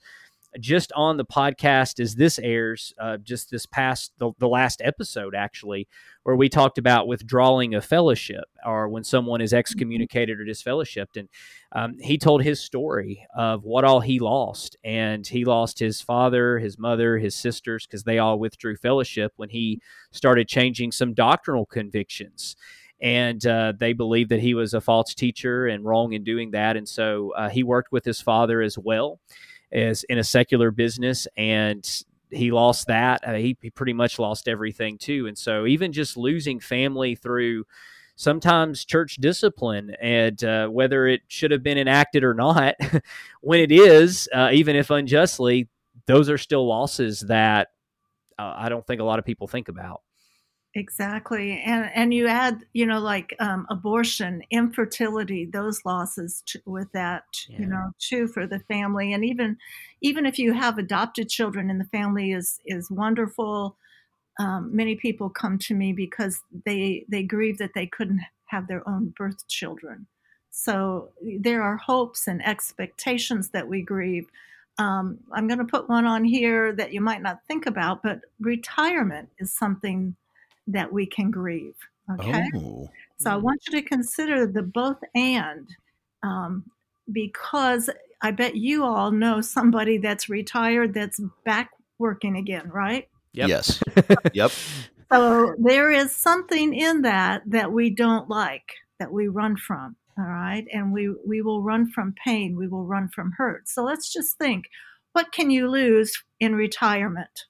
just 0.60 0.92
on 0.94 1.18
the 1.18 1.26
podcast 1.26 2.00
as 2.00 2.16
this 2.16 2.40
airs, 2.40 2.94
uh, 3.00 3.18
just 3.18 3.52
this 3.52 3.66
past 3.66 4.12
the, 4.18 4.32
the 4.40 4.48
last 4.48 4.82
episode 4.84 5.36
actually, 5.36 5.88
where 6.24 6.36
we 6.36 6.50
talked 6.50 6.78
about 6.78 7.08
withdrawing 7.08 7.74
a 7.74 7.82
fellowship 7.82 8.46
or 8.66 8.90
when 8.90 9.04
someone 9.04 9.42
is 9.42 9.52
mm-hmm. 9.52 9.60
excommunicated 9.60 10.40
or 10.40 10.46
disfellowshipped, 10.46 11.16
and 11.16 11.30
um, 11.72 11.98
he 12.00 12.18
told 12.18 12.44
his 12.44 12.60
story 12.62 13.26
of 13.36 13.64
what 13.64 13.84
all 13.84 14.02
he 14.02 14.20
lost, 14.20 14.76
and 14.84 15.26
he 15.28 15.46
lost 15.46 15.80
his 15.80 16.02
father, 16.02 16.60
his 16.60 16.78
mother, 16.78 17.18
his 17.18 17.36
sisters 17.36 17.86
because 17.86 18.04
they 18.04 18.20
all 18.20 18.40
withdrew 18.40 18.76
fellowship 18.76 19.34
when 19.36 19.50
he 19.50 19.82
started 20.12 20.48
changing 20.48 20.92
some 20.92 21.14
doctrinal 21.14 21.66
convictions 21.66 22.56
and 23.00 23.46
uh, 23.46 23.74
they 23.78 23.94
believed 23.94 24.32
that 24.32 24.40
he 24.40 24.54
was 24.54 24.74
a 24.74 24.82
false 24.82 25.14
teacher 25.14 25.68
and 25.68 25.86
wrong 25.86 26.14
in 26.14 26.24
doing 26.24 26.52
that. 26.52 26.76
And 26.76 26.88
so 26.88 27.32
uh, 27.38 27.50
he 27.50 27.64
worked 27.64 27.92
with 27.92 28.06
his 28.06 28.22
father 28.22 28.62
as 28.62 28.78
well 28.78 29.20
as 29.72 30.04
in 30.06 30.18
a 30.18 30.24
secular 30.24 30.72
business 30.72 31.28
and 31.38 32.04
he 32.30 32.52
lost 32.52 32.88
that. 32.88 33.26
Uh, 33.26 33.34
he, 33.34 33.58
he 33.62 33.70
pretty 33.70 33.94
much 33.94 34.20
lost 34.20 34.48
everything 34.48 34.98
too. 34.98 35.28
And 35.28 35.38
so 35.38 35.66
even 35.66 35.94
just 35.94 36.18
losing 36.18 36.60
family 36.60 37.16
through 37.16 37.66
sometimes 38.18 38.84
church 38.84 39.16
discipline 39.18 39.96
and 40.02 40.44
uh, 40.44 40.68
whether 40.68 41.08
it 41.08 41.22
should 41.28 41.52
have 41.52 41.64
been 41.64 41.78
enacted 41.78 42.24
or 42.24 42.34
not 42.34 42.76
when 43.42 43.60
it 43.60 43.72
is 43.72 44.28
uh, 44.34 44.50
even 44.52 44.76
if 44.76 44.90
unjustly 44.90 45.70
those 46.08 46.30
are 46.30 46.38
still 46.38 46.68
losses 46.68 47.20
that 47.22 47.70
uh, 48.40 48.56
i 48.58 48.70
don't 48.70 48.86
think 48.88 49.00
a 49.00 49.04
lot 49.04 49.20
of 49.20 49.26
people 49.26 49.48
think 49.48 49.70
about 49.70 50.02
Exactly. 50.78 51.60
And 51.66 51.90
and 51.96 52.14
you 52.14 52.28
add, 52.28 52.64
you 52.74 52.86
know, 52.86 53.00
like 53.00 53.36
um, 53.40 53.66
abortion, 53.72 54.44
infertility, 54.52 55.46
those 55.46 55.84
losses 55.86 56.44
t- 56.46 56.62
with 56.68 56.92
that, 56.92 57.24
yeah. 57.50 57.60
you 57.60 57.66
know, 57.66 57.92
too 57.98 58.28
for 58.28 58.46
the 58.46 58.60
family. 58.60 59.12
And 59.12 59.26
even 59.26 59.58
even 60.02 60.28
if 60.28 60.38
you 60.38 60.54
have 60.54 60.78
adopted 60.78 61.30
children 61.30 61.72
and 61.72 61.82
the 61.82 61.86
family 61.86 62.32
is 62.32 62.60
is 62.68 62.92
wonderful, 62.92 63.76
um, 64.40 64.70
many 64.72 64.96
people 64.96 65.32
come 65.32 65.58
to 65.58 65.74
me 65.74 65.94
because 65.94 66.44
they 66.64 67.06
they 67.10 67.24
grieve 67.24 67.58
that 67.58 67.74
they 67.74 67.88
couldn't 67.88 68.22
have 68.46 68.68
their 68.68 68.88
own 68.88 69.16
birth 69.18 69.48
children. 69.48 70.06
So 70.52 71.10
there 71.40 71.64
are 71.64 71.78
hopes 71.78 72.28
and 72.28 72.46
expectations 72.46 73.50
that 73.50 73.68
we 73.68 73.82
grieve. 73.82 74.28
Um, 74.78 75.18
I'm 75.34 75.48
going 75.48 75.58
to 75.58 75.66
put 75.66 75.90
one 75.90 76.06
on 76.06 76.24
here 76.24 76.72
that 76.74 76.94
you 76.94 77.02
might 77.02 77.24
not 77.24 77.44
think 77.48 77.66
about, 77.66 78.04
but 78.04 78.22
retirement 78.40 79.30
is 79.40 79.52
something 79.52 80.16
that 80.68 80.92
we 80.92 81.06
can 81.06 81.32
grieve. 81.32 81.76
Okay. 82.14 82.44
Oh. 82.56 82.90
So 83.18 83.32
I 83.32 83.36
want 83.36 83.62
you 83.68 83.82
to 83.82 83.88
consider 83.88 84.46
the 84.46 84.62
both 84.62 85.00
and 85.16 85.68
um, 86.24 86.66
because 87.12 87.90
I 88.22 88.32
bet 88.32 88.56
you 88.56 88.84
all 88.84 89.12
know 89.12 89.42
somebody 89.42 89.98
that's 89.98 90.30
retired 90.30 90.94
that's 90.94 91.20
back 91.46 91.72
working 92.00 92.36
again, 92.36 92.70
right? 92.70 93.08
Yep. 93.34 93.50
Yes. 93.50 93.80
yep. 94.34 94.52
So 95.12 95.56
there 95.58 95.92
is 95.92 96.16
something 96.16 96.74
in 96.74 97.04
that 97.04 97.44
that 97.48 97.72
we 97.72 97.90
don't 97.90 98.30
like, 98.30 98.74
that 99.00 99.12
we 99.12 99.28
run 99.28 99.58
from. 99.58 99.96
All 100.18 100.26
right. 100.26 100.66
And 100.74 100.92
we, 100.92 101.14
we 101.26 101.42
will 101.42 101.62
run 101.62 101.92
from 101.92 102.16
pain. 102.26 102.56
We 102.56 102.68
will 102.68 102.86
run 102.86 103.10
from 103.10 103.34
hurt. 103.38 103.70
So 103.70 103.84
let's 103.84 104.12
just 104.12 104.38
think 104.38 104.66
what 105.14 105.32
can 105.32 105.50
you 105.50 105.70
lose 105.70 106.24
in 106.40 106.56
retirement? 106.56 107.46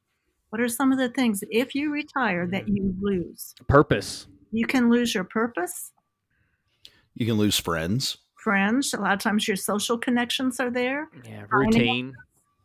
What 0.49 0.61
are 0.61 0.69
some 0.69 0.91
of 0.91 0.97
the 0.97 1.09
things 1.09 1.43
if 1.49 1.75
you 1.75 1.91
retire 1.91 2.47
that 2.47 2.67
you 2.67 2.95
lose? 3.01 3.53
Purpose. 3.67 4.27
You 4.51 4.65
can 4.65 4.89
lose 4.89 5.13
your 5.13 5.25
purpose. 5.25 5.91
You 7.15 7.25
can 7.25 7.37
lose 7.37 7.59
friends. 7.59 8.17
Friends. 8.35 8.93
A 8.93 9.01
lot 9.01 9.13
of 9.13 9.19
times 9.19 9.47
your 9.47 9.57
social 9.57 9.97
connections 9.97 10.59
are 10.59 10.69
there. 10.69 11.09
Yeah, 11.25 11.43
routine. 11.49 12.13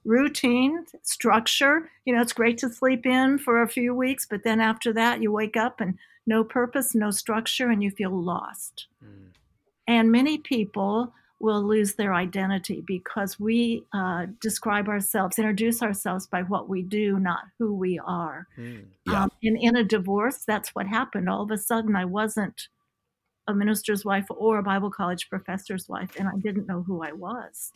Routine, 0.04 0.84
structure. 1.02 1.90
You 2.04 2.14
know, 2.14 2.20
it's 2.20 2.32
great 2.32 2.58
to 2.58 2.68
sleep 2.68 3.06
in 3.06 3.38
for 3.38 3.62
a 3.62 3.68
few 3.68 3.94
weeks, 3.94 4.26
but 4.28 4.42
then 4.44 4.60
after 4.60 4.92
that, 4.92 5.22
you 5.22 5.32
wake 5.32 5.56
up 5.56 5.80
and 5.80 5.98
no 6.26 6.44
purpose, 6.44 6.94
no 6.94 7.10
structure, 7.10 7.70
and 7.70 7.82
you 7.82 7.90
feel 7.90 8.10
lost. 8.10 8.86
Mm. 9.04 9.28
And 9.88 10.12
many 10.12 10.38
people 10.38 11.12
will 11.42 11.62
lose 11.62 11.94
their 11.94 12.14
identity 12.14 12.82
because 12.86 13.38
we 13.38 13.84
uh, 13.92 14.26
describe 14.40 14.88
ourselves, 14.88 15.38
introduce 15.38 15.82
ourselves 15.82 16.26
by 16.26 16.42
what 16.42 16.68
we 16.68 16.82
do, 16.82 17.18
not 17.18 17.42
who 17.58 17.74
we 17.74 17.98
are. 17.98 18.46
Mm, 18.56 18.84
yeah. 19.06 19.24
um, 19.24 19.32
and 19.42 19.58
in 19.60 19.76
a 19.76 19.84
divorce, 19.84 20.44
that's 20.46 20.70
what 20.70 20.86
happened. 20.86 21.28
All 21.28 21.42
of 21.42 21.50
a 21.50 21.58
sudden, 21.58 21.96
I 21.96 22.04
wasn't 22.04 22.68
a 23.48 23.54
minister's 23.54 24.04
wife 24.04 24.26
or 24.30 24.58
a 24.58 24.62
Bible 24.62 24.90
college 24.90 25.28
professor's 25.28 25.88
wife, 25.88 26.12
and 26.16 26.28
I 26.28 26.36
didn't 26.36 26.68
know 26.68 26.82
who 26.82 27.02
I 27.02 27.12
was. 27.12 27.72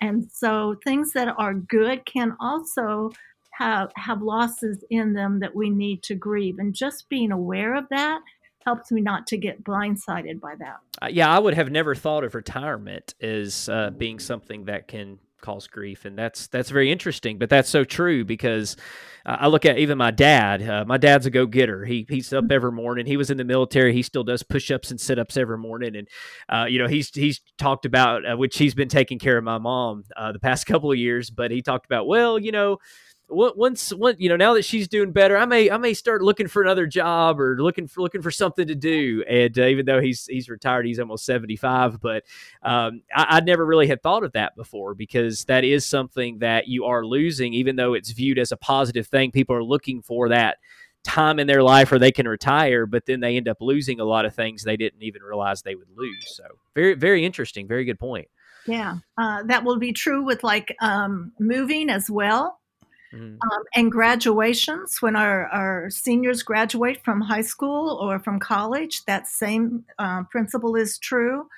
And 0.00 0.30
so, 0.30 0.76
things 0.84 1.12
that 1.12 1.34
are 1.38 1.54
good 1.54 2.04
can 2.04 2.36
also 2.38 3.10
have 3.52 3.90
have 3.96 4.22
losses 4.22 4.84
in 4.90 5.14
them 5.14 5.40
that 5.40 5.56
we 5.56 5.70
need 5.70 6.02
to 6.04 6.14
grieve 6.14 6.58
and 6.58 6.74
just 6.74 7.08
being 7.08 7.32
aware 7.32 7.74
of 7.74 7.88
that 7.90 8.20
helps 8.68 8.92
me 8.92 9.00
not 9.00 9.26
to 9.26 9.38
get 9.38 9.64
blindsided 9.64 10.40
by 10.40 10.54
that. 10.58 10.76
Uh, 11.00 11.08
yeah 11.10 11.34
i 11.34 11.38
would 11.38 11.54
have 11.54 11.70
never 11.70 11.94
thought 11.94 12.22
of 12.22 12.34
retirement 12.34 13.14
as 13.22 13.68
uh, 13.70 13.88
being 13.90 14.18
something 14.18 14.66
that 14.66 14.88
can 14.88 15.18
cause 15.40 15.66
grief 15.68 16.04
and 16.04 16.18
that's 16.18 16.48
that's 16.48 16.68
very 16.68 16.90
interesting 16.90 17.38
but 17.38 17.48
that's 17.48 17.70
so 17.70 17.84
true 17.84 18.24
because 18.24 18.76
uh, 19.24 19.36
i 19.40 19.46
look 19.46 19.64
at 19.64 19.78
even 19.78 19.96
my 19.96 20.10
dad 20.10 20.68
uh, 20.68 20.84
my 20.84 20.98
dad's 20.98 21.24
a 21.24 21.30
go-getter. 21.30 21.84
He 21.84 22.04
he's 22.08 22.32
up 22.32 22.50
every 22.50 22.72
morning. 22.72 23.06
He 23.06 23.16
was 23.16 23.30
in 23.30 23.36
the 23.36 23.44
military. 23.44 23.92
He 23.94 24.02
still 24.02 24.24
does 24.24 24.42
push-ups 24.42 24.90
and 24.90 25.00
sit-ups 25.00 25.36
every 25.36 25.56
morning 25.56 25.96
and 25.96 26.08
uh, 26.48 26.66
you 26.68 26.78
know 26.78 26.88
he's 26.88 27.08
he's 27.14 27.40
talked 27.56 27.86
about 27.86 28.30
uh, 28.30 28.36
which 28.36 28.58
he's 28.58 28.74
been 28.74 28.88
taking 28.88 29.18
care 29.18 29.38
of 29.38 29.44
my 29.44 29.58
mom 29.58 30.04
uh, 30.16 30.32
the 30.32 30.40
past 30.40 30.66
couple 30.70 30.90
of 30.90 30.98
years 30.98 31.30
but 31.30 31.50
he 31.50 31.62
talked 31.62 31.86
about 31.86 32.06
well 32.06 32.38
you 32.38 32.52
know 32.52 32.78
once 33.30 33.92
once 33.92 34.16
you 34.18 34.28
know 34.28 34.36
now 34.36 34.54
that 34.54 34.64
she's 34.64 34.88
doing 34.88 35.12
better 35.12 35.36
i 35.36 35.44
may 35.44 35.70
i 35.70 35.76
may 35.76 35.92
start 35.92 36.22
looking 36.22 36.48
for 36.48 36.62
another 36.62 36.86
job 36.86 37.38
or 37.38 37.60
looking 37.60 37.86
for 37.86 38.00
looking 38.00 38.22
for 38.22 38.30
something 38.30 38.66
to 38.66 38.74
do. 38.74 39.22
And 39.28 39.58
uh, 39.58 39.64
even 39.64 39.86
though 39.86 40.00
he's 40.00 40.26
he's 40.26 40.48
retired 40.48 40.86
he's 40.86 40.98
almost 40.98 41.26
75 41.26 42.00
but 42.00 42.24
um, 42.62 43.02
I, 43.14 43.26
I 43.36 43.40
never 43.40 43.66
really 43.66 43.86
had 43.86 44.02
thought 44.02 44.24
of 44.24 44.32
that 44.32 44.56
before 44.56 44.94
because 44.94 45.44
that 45.44 45.64
is 45.64 45.84
something 45.84 46.38
that 46.38 46.68
you 46.68 46.84
are 46.84 47.04
losing 47.04 47.52
even 47.54 47.76
though 47.76 47.94
it's 47.94 48.10
viewed 48.10 48.38
as 48.38 48.52
a 48.52 48.56
positive 48.56 49.06
thing. 49.06 49.30
People 49.30 49.56
are 49.56 49.64
looking 49.64 50.00
for 50.00 50.28
that 50.30 50.58
time 51.04 51.38
in 51.38 51.46
their 51.46 51.62
life 51.62 51.90
where 51.90 52.00
they 52.00 52.12
can 52.12 52.26
retire 52.26 52.86
but 52.86 53.06
then 53.06 53.20
they 53.20 53.36
end 53.36 53.48
up 53.48 53.58
losing 53.60 54.00
a 54.00 54.04
lot 54.04 54.24
of 54.24 54.34
things 54.34 54.62
they 54.62 54.76
didn't 54.76 55.02
even 55.02 55.22
realize 55.22 55.62
they 55.62 55.74
would 55.74 55.90
lose. 55.96 56.34
So 56.34 56.44
very 56.74 56.94
very 56.94 57.24
interesting 57.24 57.68
very 57.68 57.84
good 57.84 57.98
point. 57.98 58.28
Yeah 58.66 58.96
uh, 59.18 59.42
that 59.44 59.64
will 59.64 59.78
be 59.78 59.92
true 59.92 60.22
with 60.22 60.42
like 60.42 60.74
um, 60.80 61.32
moving 61.38 61.90
as 61.90 62.10
well 62.10 62.57
Mm-hmm. 63.12 63.36
Um, 63.40 63.62
and 63.74 63.90
graduations, 63.90 65.00
when 65.00 65.16
our, 65.16 65.46
our 65.46 65.90
seniors 65.90 66.42
graduate 66.42 67.02
from 67.04 67.20
high 67.20 67.42
school 67.42 67.98
or 68.02 68.18
from 68.18 68.38
college, 68.38 69.04
that 69.06 69.26
same 69.26 69.84
uh, 69.98 70.24
principle 70.24 70.76
is 70.76 70.98
true. 70.98 71.48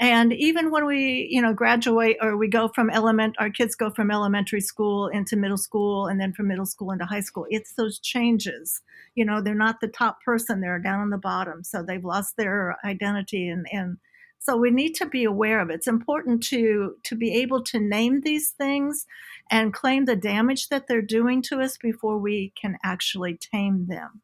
And 0.00 0.32
even 0.32 0.70
when 0.70 0.86
we, 0.86 1.28
you 1.30 1.40
know, 1.40 1.52
graduate 1.52 2.16
or 2.20 2.36
we 2.36 2.48
go 2.48 2.68
from 2.68 2.90
element, 2.90 3.36
our 3.38 3.50
kids 3.50 3.74
go 3.74 3.90
from 3.90 4.10
elementary 4.10 4.60
school 4.60 5.08
into 5.08 5.36
middle 5.36 5.58
school 5.58 6.06
and 6.06 6.20
then 6.20 6.32
from 6.32 6.48
middle 6.48 6.66
school 6.66 6.90
into 6.90 7.04
high 7.04 7.20
school. 7.20 7.46
It's 7.50 7.74
those 7.74 7.98
changes. 7.98 8.80
You 9.14 9.24
know, 9.24 9.40
they're 9.40 9.54
not 9.54 9.80
the 9.80 9.88
top 9.88 10.20
person; 10.22 10.60
they're 10.60 10.78
down 10.78 11.00
on 11.00 11.10
the 11.10 11.18
bottom, 11.18 11.62
so 11.62 11.82
they've 11.82 12.04
lost 12.04 12.36
their 12.36 12.76
identity 12.84 13.48
and 13.48 13.66
and 13.72 13.98
so 14.44 14.56
we 14.56 14.70
need 14.70 14.94
to 14.96 15.06
be 15.06 15.24
aware 15.24 15.60
of 15.60 15.70
it. 15.70 15.74
It's 15.74 15.86
important 15.86 16.42
to 16.44 16.96
to 17.04 17.14
be 17.14 17.32
able 17.34 17.62
to 17.64 17.78
name 17.78 18.20
these 18.22 18.50
things 18.50 19.06
and 19.50 19.72
claim 19.72 20.04
the 20.04 20.16
damage 20.16 20.68
that 20.68 20.86
they're 20.88 21.02
doing 21.02 21.42
to 21.42 21.60
us 21.60 21.76
before 21.76 22.18
we 22.18 22.52
can 22.60 22.76
actually 22.84 23.36
tame 23.36 23.86
them. 23.86 24.20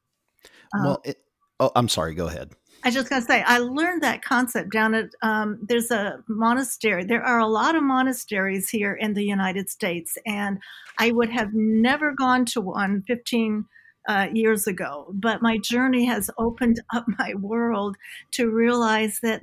Um, 0.74 0.84
well, 0.84 1.00
it, 1.04 1.18
oh, 1.60 1.70
I'm 1.76 1.88
sorry. 1.88 2.14
Go 2.14 2.26
ahead. 2.26 2.52
I 2.84 2.90
just 2.90 3.10
gotta 3.10 3.24
say, 3.24 3.42
I 3.42 3.58
learned 3.58 4.02
that 4.02 4.22
concept 4.22 4.72
down 4.72 4.94
at 4.94 5.10
um, 5.22 5.58
there's 5.62 5.90
a 5.90 6.22
monastery. 6.28 7.04
There 7.04 7.24
are 7.24 7.40
a 7.40 7.46
lot 7.46 7.74
of 7.74 7.82
monasteries 7.82 8.68
here 8.68 8.94
in 8.94 9.14
the 9.14 9.24
United 9.24 9.68
States, 9.68 10.16
and 10.26 10.58
I 10.98 11.10
would 11.10 11.30
have 11.30 11.54
never 11.54 12.12
gone 12.12 12.44
to 12.46 12.60
one 12.60 13.02
15 13.06 13.64
uh, 14.08 14.28
years 14.32 14.66
ago. 14.66 15.06
But 15.12 15.42
my 15.42 15.58
journey 15.58 16.06
has 16.06 16.30
opened 16.38 16.80
up 16.94 17.04
my 17.18 17.34
world 17.34 17.96
to 18.32 18.50
realize 18.50 19.20
that 19.22 19.42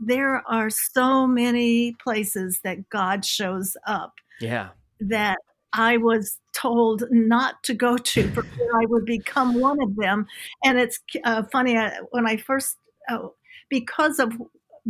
there 0.00 0.42
are 0.48 0.70
so 0.70 1.26
many 1.26 1.92
places 2.02 2.60
that 2.64 2.88
God 2.90 3.24
shows 3.24 3.76
up. 3.86 4.14
Yeah. 4.40 4.68
That 5.00 5.38
I 5.72 5.96
was 5.96 6.38
told 6.54 7.04
not 7.10 7.62
to 7.64 7.74
go 7.74 7.96
to 7.98 8.28
for 8.30 8.42
fear 8.42 8.70
I 8.80 8.86
would 8.86 9.04
become 9.04 9.60
one 9.60 9.80
of 9.82 9.96
them. 9.96 10.26
And 10.64 10.78
it's 10.78 10.98
uh, 11.24 11.42
funny 11.52 11.76
I, 11.76 11.98
when 12.10 12.26
I 12.26 12.36
first, 12.36 12.76
uh, 13.08 13.28
because 13.68 14.18
of 14.18 14.32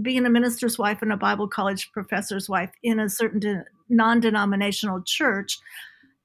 being 0.01 0.25
a 0.25 0.31
minister's 0.31 0.79
wife 0.79 1.03
and 1.03 1.13
a 1.13 1.17
Bible 1.17 1.49
college 1.49 1.91
professor's 1.93 2.49
wife 2.49 2.71
in 2.83 3.01
a 3.01 3.09
certain 3.09 3.41
de- 3.41 3.65
non 3.89 4.21
denominational 4.21 5.03
church, 5.03 5.59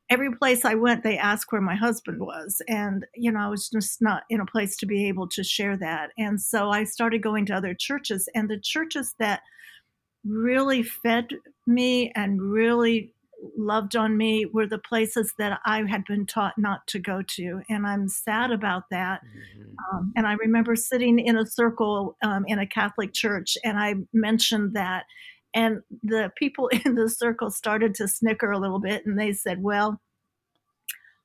every 0.10 0.36
place 0.36 0.66
I 0.66 0.76
went, 0.76 1.04
they 1.04 1.18
asked 1.18 1.52
where 1.52 1.62
my 1.62 1.76
husband 1.76 2.20
was. 2.20 2.62
And, 2.68 3.06
you 3.16 3.32
know, 3.32 3.40
I 3.40 3.50
was 3.50 3.70
just 3.70 4.02
not 4.02 4.24
in 4.30 4.40
a 4.42 4.46
place 4.46 4.78
to 4.78 4.86
be 4.86 5.08
able 5.08 5.28
to 5.30 5.44
share 5.44 5.78
that. 5.78 6.12
And 6.18 6.42
so 6.42 6.70
I 6.70 6.84
started 6.84 7.24
going 7.24 7.46
to 7.48 7.56
other 7.56 7.74
churches, 7.74 8.30
and 8.36 8.50
the 8.50 8.60
churches 8.60 9.16
that 9.20 9.42
really 10.26 10.84
fed 10.84 11.30
me 11.68 12.12
and 12.16 12.42
really 12.42 13.14
loved 13.58 13.96
on 13.96 14.16
me 14.16 14.46
were 14.46 14.68
the 14.68 14.78
places 14.78 15.34
that 15.38 15.60
I 15.66 15.84
had 15.84 16.06
been 16.06 16.26
taught 16.26 16.54
not 16.58 16.88
to 16.88 17.00
go 17.00 17.22
to. 17.36 17.62
And 17.70 17.86
I'm 17.86 18.08
sad 18.08 18.52
about 18.52 18.84
that. 18.92 19.22
Mm-hmm. 19.22 19.98
Um, 19.98 20.14
and 20.16 20.26
I 20.26 20.34
remember 20.34 20.78
sitting 20.78 21.20
in 21.20 21.38
a 21.38 21.46
circle 21.46 22.16
um, 22.24 22.46
in 22.48 22.60
a 22.60 22.68
Catholic 22.68 23.14
church, 23.14 23.58
and 23.64 23.78
I 23.78 23.96
mentioned 24.14 24.74
that. 24.76 25.06
And 25.54 25.82
the 26.02 26.32
people 26.36 26.68
in 26.86 26.96
the 26.96 27.10
circle 27.10 27.50
started 27.52 27.96
to 27.96 28.08
snicker 28.08 28.52
a 28.52 28.60
little 28.60 28.80
bit 28.80 29.06
and 29.06 29.20
they 29.20 29.34
said, 29.34 29.62
Well, 29.62 30.00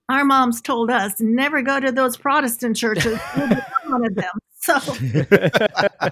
our 0.09 0.25
moms 0.25 0.61
told 0.63 0.91
us 0.91 1.21
never 1.21 1.61
go 1.63 1.81
to 1.81 1.93
those 1.93 2.17
Protestant 2.17 2.77
churches. 2.77 3.19
one 3.89 4.07
of 4.07 4.15
them. 4.15 4.31
So, 4.61 4.75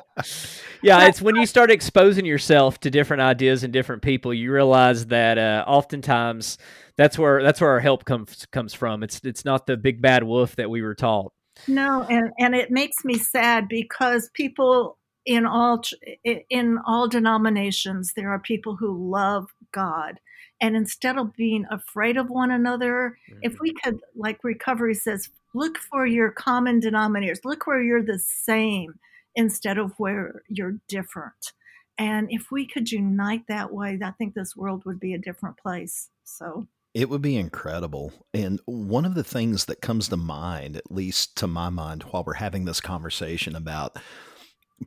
yeah, 0.83 1.07
it's 1.09 1.20
when 1.20 1.37
you 1.37 1.46
start 1.46 1.70
exposing 1.70 2.24
yourself 2.24 2.79
to 2.81 2.90
different 2.90 3.22
ideas 3.22 3.64
and 3.64 3.72
different 3.72 4.02
people, 4.02 4.33
you 4.33 4.52
realize 4.52 5.07
that 5.07 5.37
uh, 5.37 5.64
oftentimes 5.66 6.57
that's 6.96 7.18
where 7.18 7.42
that's 7.42 7.61
where 7.61 7.70
our 7.70 7.81
help 7.81 8.05
comes 8.05 8.46
comes 8.52 8.72
from. 8.72 9.02
It's 9.02 9.20
it's 9.24 9.44
not 9.44 9.66
the 9.66 9.76
big 9.76 10.00
bad 10.00 10.22
wolf 10.22 10.57
that 10.57 10.70
we 10.70 10.81
were 10.81 10.94
taught. 10.94 11.33
No, 11.66 12.05
and 12.05 12.31
and 12.38 12.55
it 12.55 12.70
makes 12.70 13.05
me 13.05 13.18
sad 13.18 13.68
because 13.68 14.31
people 14.33 14.96
in 15.27 15.45
all 15.45 15.83
in 16.25 16.79
all 16.87 17.09
denominations 17.09 18.12
there 18.15 18.31
are 18.31 18.39
people 18.39 18.77
who 18.77 19.11
love 19.11 19.47
God 19.73 20.21
and 20.61 20.77
instead 20.77 21.19
of 21.19 21.35
being 21.35 21.67
afraid 21.71 22.17
of 22.17 22.31
one 22.31 22.51
another 22.51 23.19
mm-hmm. 23.31 23.41
if 23.43 23.59
we 23.61 23.75
could 23.83 23.99
like 24.15 24.43
recovery 24.45 24.95
says 24.95 25.29
look 25.55 25.79
for 25.79 26.07
your 26.07 26.31
common 26.31 26.81
denominators 26.81 27.45
look 27.45 27.67
where 27.67 27.83
you're 27.83 28.03
the 28.03 28.19
same 28.19 28.95
instead 29.35 29.79
of 29.79 29.93
where 29.99 30.43
you're 30.49 30.79
different 30.89 31.53
and 31.99 32.29
if 32.31 32.47
we 32.51 32.67
could 32.67 32.91
unite 32.91 33.43
that 33.49 33.73
way 33.73 33.99
i 34.03 34.11
think 34.12 34.35
this 34.35 34.57
world 34.57 34.85
would 34.87 35.01
be 35.01 35.12
a 35.12 35.19
different 35.19 35.59
place 35.59 36.09
so 36.25 36.67
it 36.95 37.11
would 37.11 37.21
be 37.21 37.37
incredible. 37.37 38.11
And 38.33 38.59
one 38.65 39.05
of 39.05 39.15
the 39.15 39.23
things 39.23 39.67
that 39.67 39.83
comes 39.83 40.09
to 40.09 40.17
mind, 40.17 40.77
at 40.77 40.91
least 40.91 41.37
to 41.37 41.47
my 41.47 41.69
mind, 41.69 42.05
while 42.05 42.25
we're 42.25 42.33
having 42.33 42.65
this 42.65 42.81
conversation 42.81 43.55
about 43.55 43.99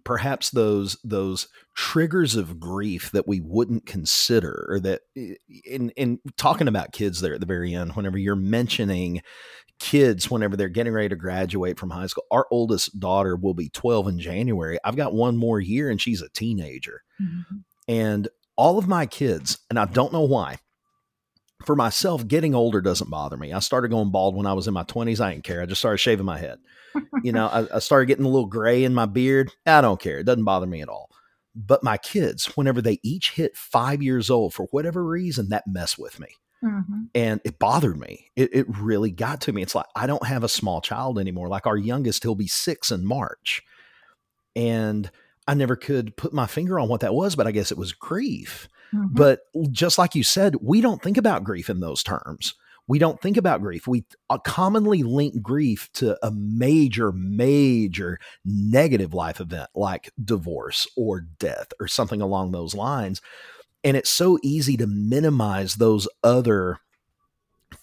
perhaps 0.04 0.52
those 0.52 0.98
those 1.04 1.48
triggers 1.76 2.36
of 2.36 2.60
grief 2.60 3.12
that 3.12 3.28
we 3.28 3.40
wouldn't 3.40 3.86
consider 3.86 4.68
or 4.70 4.80
that 4.80 5.02
in 5.66 5.90
in 5.92 6.20
talking 6.38 6.68
about 6.68 6.92
kids 6.92 7.22
there 7.22 7.34
at 7.34 7.40
the 7.40 7.46
very 7.46 7.74
end 7.74 7.96
whenever 7.96 8.18
you're 8.18 8.36
mentioning 8.36 9.22
kids 9.80 10.30
whenever 10.30 10.56
they're 10.56 10.70
getting 10.70 10.94
ready 10.94 11.10
to 11.10 11.16
graduate 11.16 11.80
from 11.80 11.90
high 11.90 12.06
school 12.06 12.26
our 12.32 12.46
oldest 12.52 13.00
daughter 13.00 13.36
will 13.36 13.54
be 13.54 13.70
12 13.70 14.10
in 14.10 14.20
January 14.20 14.78
I've 14.84 14.96
got 14.98 15.14
one 15.14 15.38
more 15.38 15.60
year 15.60 15.90
and 15.90 16.00
she's 16.00 16.22
a 16.22 16.30
teenager 16.30 17.02
mm-hmm. 17.20 17.58
and 17.88 18.28
all 18.56 18.78
of 18.78 18.88
my 18.88 19.06
kids 19.06 19.58
and 19.70 19.80
I 19.80 19.86
don't 19.86 20.14
know 20.14 20.22
why 20.22 20.60
for 21.66 21.76
myself 21.76 22.28
getting 22.28 22.56
older 22.56 22.82
doesn't 22.82 23.10
bother 23.10 23.38
me 23.38 23.54
I 23.54 23.60
started 23.60 23.90
going 23.90 24.12
bald 24.12 24.36
when 24.36 24.46
I 24.46 24.54
was 24.54 24.68
in 24.68 24.74
my 24.74 24.84
20s 24.84 25.20
I 25.20 25.34
didn't 25.34 25.44
care 25.44 25.62
I 25.62 25.66
just 25.66 25.82
started 25.82 25.98
shaving 25.98 26.26
my 26.26 26.38
head 26.38 26.60
you 27.24 27.32
know, 27.32 27.48
I, 27.48 27.76
I 27.76 27.80
started 27.80 28.08
getting 28.08 28.26
a 28.26 28.30
little 28.30 28.48
gray 28.48 28.84
in 28.84 28.94
my 28.94 29.06
beard. 29.06 29.52
I 29.66 29.82
don't 29.82 30.00
care. 30.00 30.20
It 30.20 30.26
doesn't 30.26 30.44
bother 30.44 30.68
me 30.68 30.82
at 30.82 30.90
all. 30.90 31.10
But 31.56 31.84
my 31.84 31.98
kids, 31.98 32.46
whenever 32.56 32.82
they 32.82 33.00
each 33.04 33.32
hit 33.32 33.58
five 33.58 34.02
years 34.02 34.30
old, 34.30 34.54
for 34.54 34.68
whatever 34.72 35.04
reason, 35.04 35.50
that 35.50 35.66
messed 35.68 35.98
with 35.98 36.20
me. 36.20 36.28
Mm-hmm. 36.64 37.04
And 37.16 37.42
it 37.44 37.60
bothered 37.60 37.98
me. 37.98 38.32
It, 38.36 38.54
it 38.54 38.66
really 38.80 39.12
got 39.12 39.42
to 39.42 39.54
me. 39.54 39.62
It's 39.62 39.76
like, 39.76 39.88
I 39.96 40.08
don't 40.08 40.26
have 40.26 40.44
a 40.44 40.50
small 40.50 40.82
child 40.82 41.18
anymore. 41.18 41.48
Like 41.48 41.68
our 41.68 41.78
youngest, 41.78 42.24
he'll 42.24 42.36
be 42.36 42.48
six 42.48 42.92
in 42.92 43.06
March. 43.06 43.62
And 44.56 45.10
I 45.48 45.54
never 45.54 45.76
could 45.76 46.16
put 46.16 46.34
my 46.34 46.48
finger 46.48 46.80
on 46.80 46.90
what 46.90 47.02
that 47.02 47.16
was, 47.16 47.36
but 47.36 47.48
I 47.48 47.52
guess 47.52 47.72
it 47.72 47.78
was 47.78 47.94
grief. 47.94 48.68
Mm-hmm. 48.94 49.08
But 49.12 49.42
just 49.72 49.98
like 49.98 50.16
you 50.16 50.24
said, 50.24 50.56
we 50.62 50.82
don't 50.82 51.02
think 51.02 51.18
about 51.18 51.44
grief 51.44 51.70
in 51.70 51.80
those 51.80 52.04
terms 52.04 52.56
we 52.90 52.98
don't 52.98 53.22
think 53.22 53.38
about 53.38 53.62
grief. 53.62 53.88
We 53.88 54.04
uh, 54.32 54.40
commonly 54.40 55.04
link 55.04 55.44
grief 55.44 55.92
to 55.94 56.18
a 56.26 56.32
major, 56.32 57.12
major 57.12 58.20
negative 58.44 59.14
life 59.14 59.40
event 59.40 59.70
like 59.76 60.10
divorce 60.22 60.88
or 60.98 61.22
death 61.22 61.72
or 61.80 61.88
something 61.88 62.20
along 62.20 62.52
those 62.52 62.74
lines. 62.74 63.22
And 63.84 63.96
it's 63.96 64.10
so 64.10 64.40
easy 64.42 64.76
to 64.78 64.88
minimize 64.88 65.76
those 65.76 66.08
other 66.24 66.80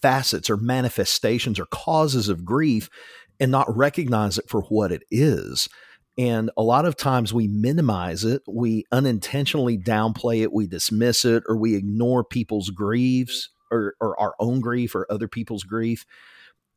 facets 0.03 0.51
or 0.51 0.57
manifestations 0.57 1.61
or 1.61 1.67
causes 1.67 2.29
of 2.29 2.45
grief 2.45 2.91
and 3.39 3.53
not 3.53 3.75
recognize 3.77 4.39
it 4.39 4.49
for 4.49 4.63
what 4.63 4.91
it 4.91 5.05
is. 5.13 5.69
And 6.19 6.51
a 6.57 6.63
lot 6.63 6.87
of 6.87 6.97
times 6.97 7.35
we 7.35 7.47
minimize 7.47 8.25
it, 8.25 8.43
we 8.49 8.85
unintentionally 8.91 9.77
downplay 9.77 10.43
it, 10.43 10.53
we 10.53 10.67
dismiss 10.67 11.25
it, 11.25 11.43
or 11.47 11.57
we 11.57 11.75
ignore 11.75 12.25
people's 12.25 12.71
griefs 12.71 13.51
or, 13.71 13.95
or 14.01 14.19
our 14.19 14.35
own 14.39 14.61
grief 14.61 14.95
or 14.95 15.07
other 15.11 15.29
people's 15.29 15.65
grief. 15.65 16.07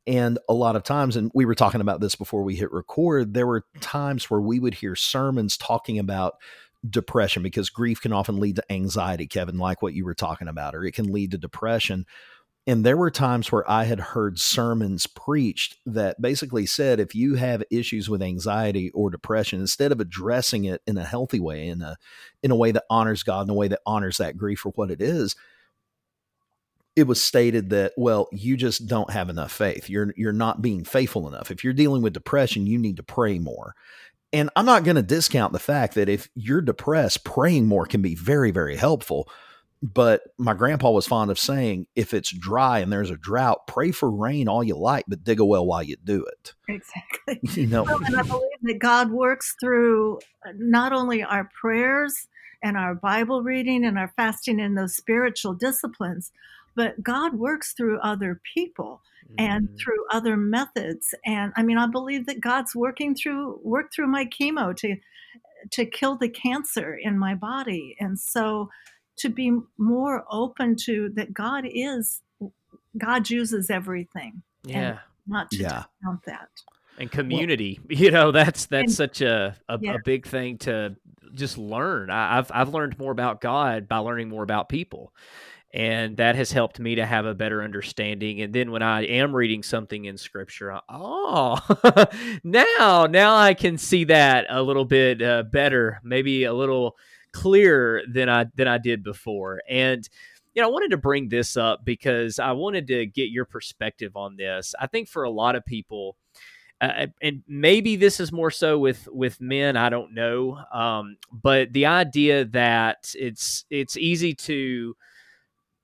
And 0.05 0.39
a 0.49 0.53
lot 0.53 0.75
of 0.75 0.83
times, 0.83 1.15
and 1.15 1.31
we 1.33 1.45
were 1.45 1.55
talking 1.55 1.81
about 1.81 2.01
this 2.01 2.15
before 2.15 2.43
we 2.43 2.55
hit 2.55 2.71
record, 2.71 3.33
there 3.33 3.47
were 3.47 3.65
times 3.79 4.29
where 4.29 4.41
we 4.41 4.59
would 4.59 4.73
hear 4.73 4.95
sermons 4.95 5.55
talking 5.55 5.99
about 5.99 6.33
depression 6.89 7.43
because 7.43 7.69
grief 7.69 8.01
can 8.01 8.13
often 8.13 8.39
lead 8.39 8.55
to 8.55 8.71
anxiety, 8.71 9.27
Kevin, 9.27 9.57
like 9.57 9.81
what 9.81 9.93
you 9.93 10.05
were 10.05 10.15
talking 10.15 10.47
about, 10.47 10.75
or 10.75 10.83
it 10.83 10.95
can 10.95 11.11
lead 11.11 11.31
to 11.31 11.37
depression. 11.37 12.05
And 12.69 12.85
there 12.85 12.97
were 12.97 13.09
times 13.09 13.51
where 13.51 13.67
I 13.67 13.85
had 13.85 13.99
heard 13.99 14.37
sermons 14.37 15.07
preached 15.07 15.77
that 15.87 16.21
basically 16.21 16.67
said 16.67 16.99
if 16.99 17.15
you 17.15 17.33
have 17.33 17.63
issues 17.71 18.11
with 18.11 18.21
anxiety 18.21 18.91
or 18.91 19.09
depression, 19.09 19.59
instead 19.59 19.91
of 19.91 19.99
addressing 19.99 20.65
it 20.65 20.79
in 20.85 20.95
a 20.95 21.03
healthy 21.03 21.39
way, 21.39 21.67
in 21.67 21.81
a 21.81 21.97
in 22.43 22.51
a 22.51 22.55
way 22.55 22.71
that 22.71 22.83
honors 22.87 23.23
God, 23.23 23.47
in 23.47 23.49
a 23.49 23.55
way 23.55 23.69
that 23.69 23.79
honors 23.87 24.17
that 24.17 24.37
grief 24.37 24.59
for 24.59 24.69
what 24.75 24.91
it 24.91 25.01
is, 25.01 25.35
it 26.95 27.07
was 27.07 27.19
stated 27.19 27.71
that 27.71 27.93
well 27.97 28.29
you 28.31 28.55
just 28.55 28.85
don't 28.85 29.09
have 29.09 29.29
enough 29.29 29.51
faith. 29.51 29.89
You're 29.89 30.13
you're 30.15 30.31
not 30.31 30.61
being 30.61 30.83
faithful 30.83 31.27
enough. 31.27 31.49
If 31.49 31.63
you're 31.63 31.73
dealing 31.73 32.03
with 32.03 32.13
depression 32.13 32.67
you 32.67 32.77
need 32.77 32.97
to 32.97 33.03
pray 33.03 33.39
more. 33.39 33.73
And 34.31 34.51
i'm 34.55 34.67
not 34.67 34.83
going 34.83 34.95
to 34.95 35.01
discount 35.01 35.53
the 35.53 35.59
fact 35.59 35.95
that 35.95 36.07
if 36.07 36.29
you're 36.35 36.61
depressed 36.61 37.23
praying 37.23 37.65
more 37.65 37.87
can 37.87 38.03
be 38.03 38.13
very 38.13 38.51
very 38.51 38.75
helpful 38.75 39.27
but 39.81 40.21
my 40.37 40.53
grandpa 40.53 40.91
was 40.91 41.07
fond 41.07 41.31
of 41.31 41.39
saying 41.39 41.87
if 41.95 42.13
it's 42.13 42.31
dry 42.31 42.79
and 42.79 42.91
there's 42.91 43.11
a 43.11 43.17
drought 43.17 43.65
pray 43.67 43.91
for 43.91 44.11
rain 44.11 44.47
all 44.47 44.63
you 44.63 44.75
like 44.75 45.05
but 45.07 45.23
dig 45.23 45.39
a 45.39 45.45
well 45.45 45.65
while 45.65 45.83
you 45.83 45.95
do 46.03 46.25
it 46.25 46.53
exactly 46.67 47.39
you 47.61 47.67
know 47.67 47.83
well, 47.83 47.99
and 48.05 48.15
i 48.15 48.23
believe 48.23 48.49
that 48.61 48.79
god 48.79 49.11
works 49.11 49.55
through 49.59 50.17
uh, 50.45 50.51
not 50.55 50.91
only 50.91 51.23
our 51.23 51.49
prayers 51.59 52.27
and 52.61 52.75
our 52.75 52.93
bible 52.93 53.41
reading 53.41 53.85
and 53.85 53.97
our 53.97 54.11
fasting 54.15 54.59
and 54.59 54.77
those 54.77 54.95
spiritual 54.95 55.53
disciplines 55.53 56.31
but 56.79 57.03
God 57.03 57.33
works 57.33 57.73
through 57.73 57.99
other 57.99 58.39
people 58.53 59.01
and 59.37 59.67
mm. 59.67 59.77
through 59.77 60.05
other 60.13 60.37
methods. 60.37 61.13
And 61.25 61.51
I 61.57 61.61
mean, 61.61 61.77
I 61.77 61.87
believe 61.87 62.25
that 62.27 62.39
God's 62.39 62.73
working 62.73 63.15
through 63.15 63.59
work 63.63 63.91
through 63.93 64.07
my 64.07 64.25
chemo 64.25 64.73
to 64.77 64.95
to 65.71 65.85
kill 65.85 66.15
the 66.15 66.29
cancer 66.29 66.95
in 66.95 67.19
my 67.19 67.35
body. 67.35 67.97
And 67.99 68.17
so 68.17 68.69
to 69.19 69.29
be 69.29 69.57
more 69.77 70.25
open 70.29 70.75
to 70.85 71.09
that 71.15 71.33
God 71.33 71.65
is 71.65 72.21
God 72.97 73.29
uses 73.29 73.69
everything. 73.69 74.41
Yeah. 74.63 74.99
Not 75.27 75.51
to 75.51 75.57
yeah. 75.57 75.83
discount 76.01 76.25
that. 76.25 76.49
And 76.97 77.11
community, 77.11 77.79
well, 77.87 77.97
you 77.99 78.11
know, 78.11 78.31
that's 78.31 78.65
that's 78.65 78.83
and, 78.83 78.91
such 78.91 79.21
a, 79.21 79.55
a, 79.69 79.79
yeah. 79.81 79.95
a, 79.95 79.97
big 80.03 80.27
thing 80.27 80.57
to 80.59 80.95
just 81.33 81.57
learn. 81.57 82.09
I, 82.09 82.39
I've 82.39 82.51
I've 82.53 82.73
learned 82.73 82.97
more 82.99 83.11
about 83.11 83.41
God 83.41 83.87
by 83.87 83.97
learning 83.97 84.29
more 84.29 84.43
about 84.43 84.69
people 84.69 85.13
and 85.71 86.17
that 86.17 86.35
has 86.35 86.51
helped 86.51 86.79
me 86.79 86.95
to 86.95 87.05
have 87.05 87.25
a 87.25 87.33
better 87.35 87.61
understanding 87.61 88.41
and 88.41 88.53
then 88.53 88.71
when 88.71 88.81
i 88.81 89.03
am 89.03 89.35
reading 89.35 89.61
something 89.61 90.05
in 90.05 90.17
scripture 90.17 90.71
I, 90.71 90.81
oh 90.89 92.07
now 92.43 93.05
now 93.07 93.35
i 93.35 93.53
can 93.53 93.77
see 93.77 94.05
that 94.05 94.47
a 94.49 94.63
little 94.63 94.85
bit 94.85 95.21
uh, 95.21 95.43
better 95.43 96.01
maybe 96.03 96.45
a 96.45 96.53
little 96.53 96.97
clearer 97.33 98.01
than 98.11 98.29
i 98.29 98.45
than 98.55 98.67
i 98.67 98.77
did 98.77 99.03
before. 99.03 99.61
And 99.69 100.07
you 100.53 100.61
know 100.61 100.69
i 100.69 100.71
wanted 100.71 100.91
to 100.91 100.97
bring 100.97 101.29
this 101.29 101.57
up 101.57 101.85
because 101.85 102.39
i 102.39 102.51
wanted 102.51 102.87
to 102.87 103.05
get 103.05 103.29
your 103.29 103.45
perspective 103.45 104.15
on 104.15 104.35
this. 104.35 104.73
I 104.79 104.87
think 104.87 105.07
for 105.07 105.23
a 105.23 105.29
lot 105.29 105.55
of 105.55 105.65
people 105.65 106.15
uh, 106.81 107.07
and 107.21 107.43
maybe 107.45 107.97
this 107.97 108.21
is 108.21 108.31
more 108.31 108.49
so 108.49 108.79
with 108.79 109.05
with 109.11 109.41
men 109.41 109.75
i 109.75 109.89
don't 109.89 110.13
know 110.13 110.57
um, 110.73 111.17
but 111.29 111.73
the 111.73 111.85
idea 111.85 112.45
that 112.45 113.13
it's 113.19 113.65
it's 113.69 113.97
easy 113.97 114.33
to 114.33 114.95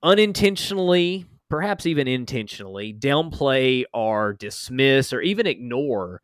unintentionally, 0.06 1.26
perhaps 1.50 1.86
even 1.86 2.08
intentionally, 2.08 2.94
downplay 2.94 3.84
or 3.94 4.34
dismiss 4.34 5.12
or 5.12 5.20
even 5.22 5.48
ignore 5.48 6.22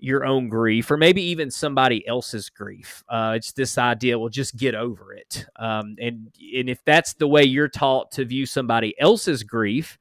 your 0.00 0.24
own 0.24 0.48
grief 0.48 0.90
or 0.90 0.96
maybe 0.96 1.22
even 1.22 1.50
somebody 1.50 2.06
else's 2.06 2.48
grief. 2.48 3.02
Uh, 3.08 3.34
it's 3.36 3.52
this 3.52 3.76
idea, 3.76 4.18
well, 4.18 4.28
just 4.28 4.56
get 4.56 4.74
over 4.74 5.12
it. 5.12 5.44
Um, 5.56 5.96
and 6.00 6.30
and 6.56 6.70
if 6.70 6.82
that's 6.84 7.14
the 7.14 7.26
way 7.26 7.44
you're 7.44 7.68
taught 7.68 8.12
to 8.12 8.24
view 8.24 8.46
somebody 8.46 8.98
else's 9.00 9.42
grief, 9.42 9.98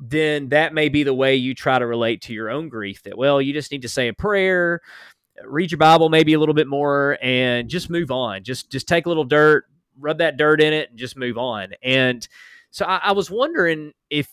then 0.00 0.48
that 0.50 0.74
may 0.74 0.88
be 0.88 1.02
the 1.02 1.14
way 1.14 1.34
you 1.34 1.54
try 1.54 1.78
to 1.78 1.86
relate 1.86 2.22
to 2.22 2.32
your 2.32 2.50
own 2.50 2.68
grief. 2.68 3.02
That 3.02 3.18
well, 3.18 3.42
you 3.42 3.52
just 3.52 3.72
need 3.72 3.82
to 3.82 3.88
say 3.88 4.08
a 4.08 4.14
prayer, 4.14 4.80
read 5.44 5.72
your 5.72 5.78
Bible 5.78 6.08
maybe 6.08 6.34
a 6.34 6.40
little 6.40 6.54
bit 6.54 6.68
more, 6.68 7.18
and 7.20 7.68
just 7.68 7.90
move 7.90 8.12
on. 8.12 8.44
Just 8.44 8.70
just 8.70 8.86
take 8.86 9.06
a 9.06 9.08
little 9.08 9.24
dirt, 9.24 9.64
rub 9.98 10.18
that 10.18 10.36
dirt 10.36 10.60
in 10.60 10.72
it 10.72 10.90
and 10.90 10.98
just 10.98 11.16
move 11.16 11.36
on. 11.36 11.72
And 11.82 12.26
so 12.70 12.86
I, 12.86 13.00
I 13.04 13.12
was 13.12 13.28
wondering 13.28 13.92
if 14.08 14.28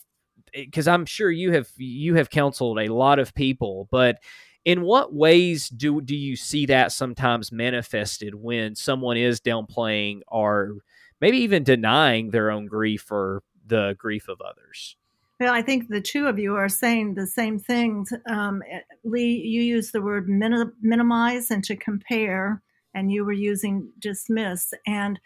because 0.53 0.87
I'm 0.87 1.05
sure 1.07 1.31
you 1.31 1.51
have 1.53 1.67
you 1.77 2.13
have 2.15 2.29
counseled 2.29 2.77
a 2.77 2.93
lot 2.93 3.17
of 3.17 3.33
people, 3.33 3.87
but 3.89 4.17
in 4.65 4.81
what 4.81 5.13
ways 5.13 5.69
do 5.69 6.01
do 6.01 6.15
you 6.15 6.35
see 6.35 6.65
that 6.67 6.91
sometimes 6.91 7.51
manifested 7.51 8.35
when 8.35 8.75
someone 8.75 9.17
is 9.17 9.41
downplaying 9.41 10.21
or 10.27 10.77
maybe 11.19 11.37
even 11.37 11.63
denying 11.63 12.31
their 12.31 12.51
own 12.51 12.65
grief 12.65 13.11
or 13.11 13.43
the 13.65 13.95
grief 13.97 14.27
of 14.27 14.41
others? 14.41 14.95
Well, 15.39 15.53
I 15.53 15.61
think 15.61 15.89
the 15.89 16.01
two 16.01 16.27
of 16.27 16.39
you 16.39 16.55
are 16.55 16.69
saying 16.69 17.15
the 17.15 17.27
same 17.27 17.59
things. 17.59 18.13
Um, 18.29 18.61
eh, 18.69 18.79
Lee, 19.03 19.41
you 19.43 19.61
use 19.61 19.91
the 19.91 20.01
word 20.01 20.29
minimize 20.29 21.51
and 21.51 21.63
to 21.65 21.75
compare, 21.75 22.61
and 22.93 23.11
you 23.11 23.25
were 23.25 23.33
using 23.33 23.89
dismiss. 23.99 24.73
And 24.85 25.19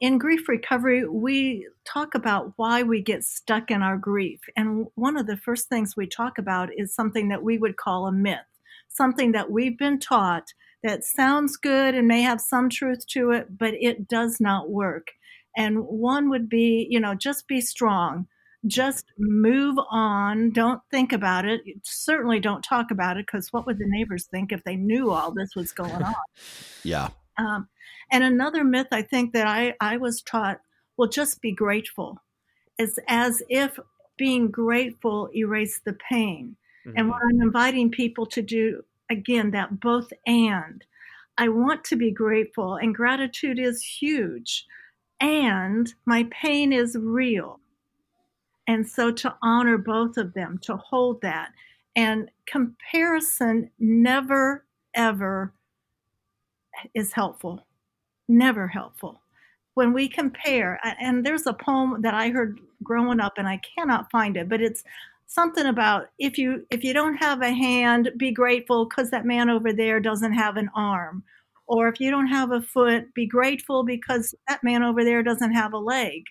in 0.00 0.18
grief 0.18 0.48
recovery, 0.48 1.06
we 1.06 1.66
talk 1.84 2.14
about 2.14 2.52
why 2.56 2.82
we 2.82 3.02
get 3.02 3.24
stuck 3.24 3.70
in 3.70 3.82
our 3.82 3.96
grief. 3.96 4.40
And 4.56 4.86
one 4.94 5.16
of 5.16 5.26
the 5.26 5.36
first 5.36 5.68
things 5.68 5.96
we 5.96 6.06
talk 6.06 6.38
about 6.38 6.70
is 6.76 6.94
something 6.94 7.28
that 7.28 7.42
we 7.42 7.58
would 7.58 7.76
call 7.76 8.06
a 8.06 8.12
myth, 8.12 8.38
something 8.94 9.32
that 9.32 9.50
we've 9.50 9.78
been 9.78 9.98
taught 9.98 10.52
that 10.82 11.04
sounds 11.04 11.56
good 11.56 11.94
and 11.94 12.08
may 12.08 12.22
have 12.22 12.40
some 12.40 12.68
truth 12.68 13.06
to 13.08 13.30
it, 13.30 13.58
but 13.58 13.74
it 13.74 14.08
does 14.08 14.40
not 14.40 14.70
work. 14.70 15.08
And 15.56 15.84
one 15.84 16.30
would 16.30 16.48
be, 16.48 16.86
you 16.90 16.98
know, 16.98 17.14
just 17.14 17.46
be 17.46 17.60
strong. 17.60 18.26
Just 18.66 19.06
move 19.18 19.76
on. 19.90 20.50
Don't 20.50 20.80
think 20.90 21.12
about 21.12 21.44
it. 21.44 21.62
Certainly 21.84 22.40
don't 22.40 22.62
talk 22.62 22.90
about 22.90 23.16
it 23.16 23.26
because 23.26 23.52
what 23.52 23.66
would 23.66 23.78
the 23.78 23.86
neighbors 23.86 24.26
think 24.26 24.52
if 24.52 24.62
they 24.64 24.76
knew 24.76 25.10
all 25.10 25.32
this 25.32 25.54
was 25.54 25.72
going 25.72 26.02
on? 26.02 26.14
yeah. 26.82 27.08
Um, 27.38 27.68
and 28.10 28.24
another 28.24 28.64
myth 28.64 28.88
I 28.92 29.02
think 29.02 29.32
that 29.32 29.46
I, 29.46 29.74
I 29.80 29.96
was 29.96 30.22
taught 30.22 30.60
well, 30.96 31.08
just 31.08 31.40
be 31.40 31.52
grateful. 31.52 32.18
It's 32.78 32.98
as 33.08 33.42
if 33.48 33.78
being 34.16 34.50
grateful 34.50 35.28
erased 35.34 35.84
the 35.84 35.94
pain. 35.94 36.56
Mm-hmm. 36.86 36.96
And 36.96 37.08
what 37.08 37.20
I'm 37.22 37.40
inviting 37.42 37.90
people 37.90 38.26
to 38.26 38.42
do, 38.42 38.82
again, 39.10 39.50
that 39.52 39.80
both 39.80 40.12
and. 40.26 40.84
I 41.38 41.48
want 41.48 41.84
to 41.84 41.96
be 41.96 42.10
grateful, 42.10 42.76
and 42.76 42.94
gratitude 42.94 43.58
is 43.58 43.82
huge. 43.82 44.66
And 45.20 45.92
my 46.04 46.28
pain 46.30 46.72
is 46.72 46.96
real. 46.98 47.60
And 48.66 48.88
so 48.88 49.10
to 49.12 49.34
honor 49.42 49.78
both 49.78 50.16
of 50.16 50.34
them, 50.34 50.58
to 50.62 50.76
hold 50.76 51.20
that. 51.22 51.50
And 51.96 52.30
comparison 52.46 53.70
never, 53.78 54.64
ever 54.94 55.52
is 56.94 57.12
helpful 57.12 57.64
never 58.32 58.66
helpful. 58.66 59.20
When 59.74 59.92
we 59.92 60.08
compare, 60.08 60.78
and 61.00 61.24
there's 61.24 61.46
a 61.46 61.54
poem 61.54 62.02
that 62.02 62.14
I 62.14 62.28
heard 62.28 62.60
growing 62.82 63.20
up, 63.20 63.34
and 63.38 63.48
I 63.48 63.58
cannot 63.58 64.10
find 64.10 64.36
it, 64.36 64.48
but 64.48 64.60
it's 64.60 64.84
something 65.32 65.66
about 65.66 66.08
if 66.18 66.36
you 66.36 66.66
if 66.70 66.84
you 66.84 66.92
don't 66.92 67.16
have 67.16 67.42
a 67.42 67.52
hand, 67.52 68.10
be 68.16 68.30
grateful 68.30 68.86
because 68.86 69.10
that 69.10 69.24
man 69.24 69.48
over 69.48 69.72
there 69.72 70.00
doesn't 70.00 70.32
have 70.32 70.56
an 70.56 70.70
arm, 70.74 71.22
or 71.66 71.88
if 71.88 72.00
you 72.00 72.10
don't 72.10 72.26
have 72.26 72.52
a 72.52 72.62
foot, 72.62 73.12
be 73.14 73.26
grateful 73.26 73.82
because 73.82 74.34
that 74.48 74.62
man 74.62 74.82
over 74.82 75.04
there 75.04 75.22
doesn't 75.22 75.52
have 75.52 75.72
a 75.72 75.78
leg. 75.78 76.24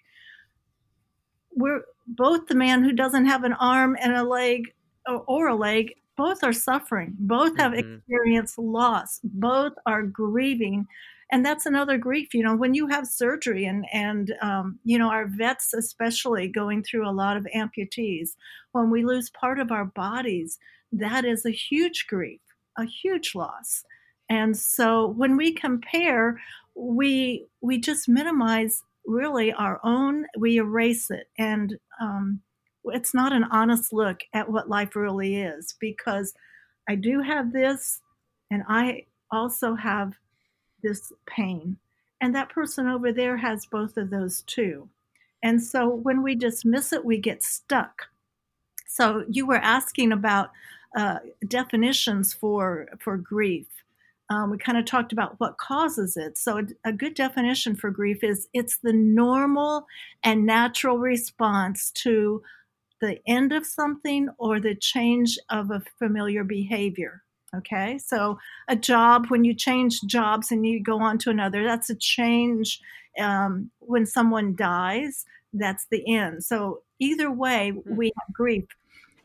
We're 1.53 1.81
both 2.07 2.47
the 2.47 2.55
man 2.55 2.83
who 2.83 2.93
doesn't 2.93 3.25
have 3.25 3.43
an 3.43 3.53
arm 3.53 3.97
and 3.99 4.13
a 4.13 4.23
leg 4.23 4.73
or, 5.07 5.23
or 5.27 5.47
a 5.47 5.55
leg 5.55 5.93
both 6.17 6.43
are 6.43 6.53
suffering 6.53 7.15
both 7.19 7.57
have 7.57 7.71
mm-hmm. 7.71 7.95
experienced 7.95 8.57
loss 8.57 9.19
both 9.23 9.73
are 9.85 10.03
grieving 10.03 10.85
and 11.31 11.45
that's 11.45 11.65
another 11.65 11.97
grief 11.97 12.33
you 12.33 12.43
know 12.43 12.55
when 12.55 12.73
you 12.73 12.87
have 12.87 13.07
surgery 13.07 13.65
and 13.65 13.85
and 13.93 14.33
um, 14.41 14.79
you 14.83 14.97
know 14.97 15.09
our 15.09 15.27
vets 15.27 15.73
especially 15.73 16.47
going 16.47 16.83
through 16.83 17.07
a 17.07 17.11
lot 17.11 17.37
of 17.37 17.47
amputees 17.55 18.31
when 18.71 18.89
we 18.89 19.03
lose 19.03 19.29
part 19.29 19.59
of 19.59 19.71
our 19.71 19.85
bodies 19.85 20.59
that 20.91 21.25
is 21.25 21.45
a 21.45 21.51
huge 21.51 22.05
grief 22.07 22.41
a 22.77 22.85
huge 22.85 23.35
loss. 23.35 23.83
And 24.29 24.57
so 24.57 25.07
when 25.07 25.37
we 25.37 25.53
compare 25.53 26.39
we 26.73 27.45
we 27.61 27.77
just 27.79 28.07
minimize 28.07 28.81
really 29.05 29.51
our 29.53 29.79
own 29.83 30.25
we 30.37 30.57
erase 30.57 31.11
it. 31.11 31.27
And 31.37 31.77
um, 32.01 32.41
it's 32.85 33.13
not 33.13 33.33
an 33.33 33.43
honest 33.51 33.91
look 33.91 34.21
at 34.33 34.49
what 34.49 34.69
life 34.69 34.95
really 34.95 35.35
is 35.35 35.75
because 35.79 36.33
i 36.89 36.95
do 36.95 37.21
have 37.21 37.53
this 37.53 38.01
and 38.49 38.63
i 38.67 39.05
also 39.31 39.75
have 39.75 40.15
this 40.81 41.11
pain. 41.25 41.77
And 42.19 42.35
that 42.35 42.49
person 42.49 42.87
over 42.87 43.11
there 43.11 43.37
has 43.37 43.65
both 43.65 43.97
of 43.97 44.09
those 44.09 44.41
too. 44.43 44.89
And 45.43 45.61
so 45.61 45.89
when 45.89 46.21
we 46.21 46.35
dismiss 46.35 46.93
it, 46.93 47.03
we 47.03 47.17
get 47.17 47.43
stuck. 47.43 48.07
So 48.87 49.25
you 49.29 49.47
were 49.47 49.55
asking 49.57 50.11
about 50.11 50.51
uh, 50.95 51.19
definitions 51.47 52.33
for 52.33 52.87
for 52.99 53.17
grief. 53.17 53.67
Um, 54.29 54.51
we 54.51 54.57
kind 54.57 54.77
of 54.77 54.85
talked 54.85 55.11
about 55.11 55.39
what 55.39 55.57
causes 55.57 56.15
it. 56.15 56.37
So 56.37 56.59
a, 56.59 56.89
a 56.89 56.93
good 56.93 57.15
definition 57.15 57.75
for 57.75 57.89
grief 57.89 58.23
is 58.23 58.47
it's 58.53 58.77
the 58.77 58.93
normal 58.93 59.87
and 60.23 60.45
natural 60.45 60.97
response 60.97 61.91
to 61.91 62.41
the 63.01 63.19
end 63.27 63.51
of 63.51 63.65
something 63.65 64.29
or 64.37 64.59
the 64.59 64.75
change 64.75 65.39
of 65.49 65.71
a 65.71 65.81
familiar 65.97 66.43
behavior. 66.43 67.23
Okay, 67.55 67.97
so 67.97 68.39
a 68.69 68.75
job, 68.75 69.27
when 69.27 69.43
you 69.43 69.53
change 69.53 70.01
jobs 70.03 70.51
and 70.51 70.65
you 70.65 70.81
go 70.81 70.99
on 70.99 71.17
to 71.19 71.29
another, 71.29 71.63
that's 71.65 71.89
a 71.89 71.95
change. 71.95 72.79
Um, 73.19 73.71
when 73.79 74.05
someone 74.05 74.55
dies, 74.55 75.25
that's 75.53 75.85
the 75.91 76.15
end. 76.15 76.45
So 76.45 76.81
either 76.99 77.29
way, 77.29 77.71
hmm. 77.71 77.95
we 77.95 78.07
have 78.07 78.33
grief. 78.33 78.65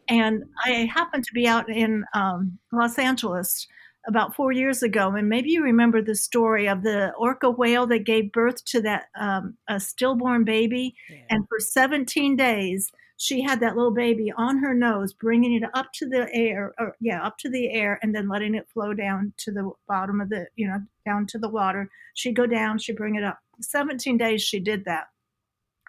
And 0.08 0.44
I 0.64 0.90
happened 0.92 1.24
to 1.24 1.32
be 1.32 1.46
out 1.46 1.68
in 1.68 2.04
um, 2.14 2.58
Los 2.72 2.98
Angeles 2.98 3.66
about 4.06 4.36
four 4.36 4.52
years 4.52 4.84
ago, 4.84 5.10
and 5.10 5.28
maybe 5.28 5.50
you 5.50 5.62
remember 5.62 6.00
the 6.00 6.14
story 6.14 6.68
of 6.68 6.84
the 6.84 7.12
orca 7.18 7.50
whale 7.50 7.88
that 7.88 8.04
gave 8.04 8.30
birth 8.30 8.64
to 8.64 8.80
that 8.82 9.06
um, 9.18 9.56
a 9.68 9.80
stillborn 9.80 10.44
baby, 10.44 10.94
yeah. 11.10 11.16
and 11.30 11.48
for 11.48 11.58
17 11.58 12.36
days 12.36 12.92
she 13.18 13.42
had 13.42 13.60
that 13.60 13.76
little 13.76 13.92
baby 13.92 14.30
on 14.36 14.58
her 14.58 14.74
nose, 14.74 15.12
bringing 15.12 15.54
it 15.54 15.68
up 15.74 15.92
to 15.94 16.06
the 16.06 16.28
air, 16.34 16.74
or 16.78 16.96
yeah, 17.00 17.24
up 17.24 17.38
to 17.38 17.48
the 17.48 17.70
air, 17.70 17.98
and 18.02 18.14
then 18.14 18.28
letting 18.28 18.54
it 18.54 18.68
flow 18.68 18.92
down 18.92 19.32
to 19.38 19.50
the 19.50 19.70
bottom 19.88 20.20
of 20.20 20.28
the, 20.28 20.46
you 20.56 20.68
know, 20.68 20.82
down 21.06 21.26
to 21.28 21.38
the 21.38 21.48
water. 21.48 21.88
She'd 22.14 22.36
go 22.36 22.46
down, 22.46 22.78
she'd 22.78 22.96
bring 22.96 23.14
it 23.14 23.24
up. 23.24 23.38
17 23.60 24.18
days 24.18 24.42
she 24.42 24.60
did 24.60 24.84
that, 24.84 25.08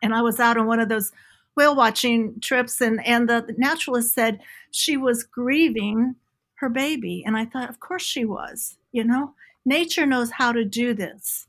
and 0.01 0.13
I 0.13 0.21
was 0.21 0.39
out 0.39 0.57
on 0.57 0.67
one 0.67 0.79
of 0.79 0.87
those 0.87 1.11
whale 1.55 1.75
watching 1.75 2.39
trips, 2.39 2.79
and 2.79 3.05
and 3.05 3.27
the 3.27 3.53
naturalist 3.57 4.13
said 4.15 4.39
she 4.71 4.95
was 4.95 5.23
grieving 5.23 6.15
her 6.55 6.69
baby. 6.69 7.23
And 7.25 7.35
I 7.35 7.45
thought, 7.45 7.69
of 7.69 7.81
course 7.81 8.03
she 8.03 8.23
was, 8.23 8.77
you 8.93 9.03
know, 9.03 9.33
nature 9.65 10.05
knows 10.05 10.31
how 10.31 10.53
to 10.53 10.63
do 10.63 10.93
this. 10.93 11.47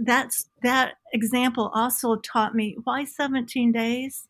That's 0.00 0.46
that 0.62 0.94
example 1.12 1.72
also 1.74 2.16
taught 2.16 2.54
me 2.54 2.76
why 2.84 3.04
17 3.04 3.72
days? 3.72 4.27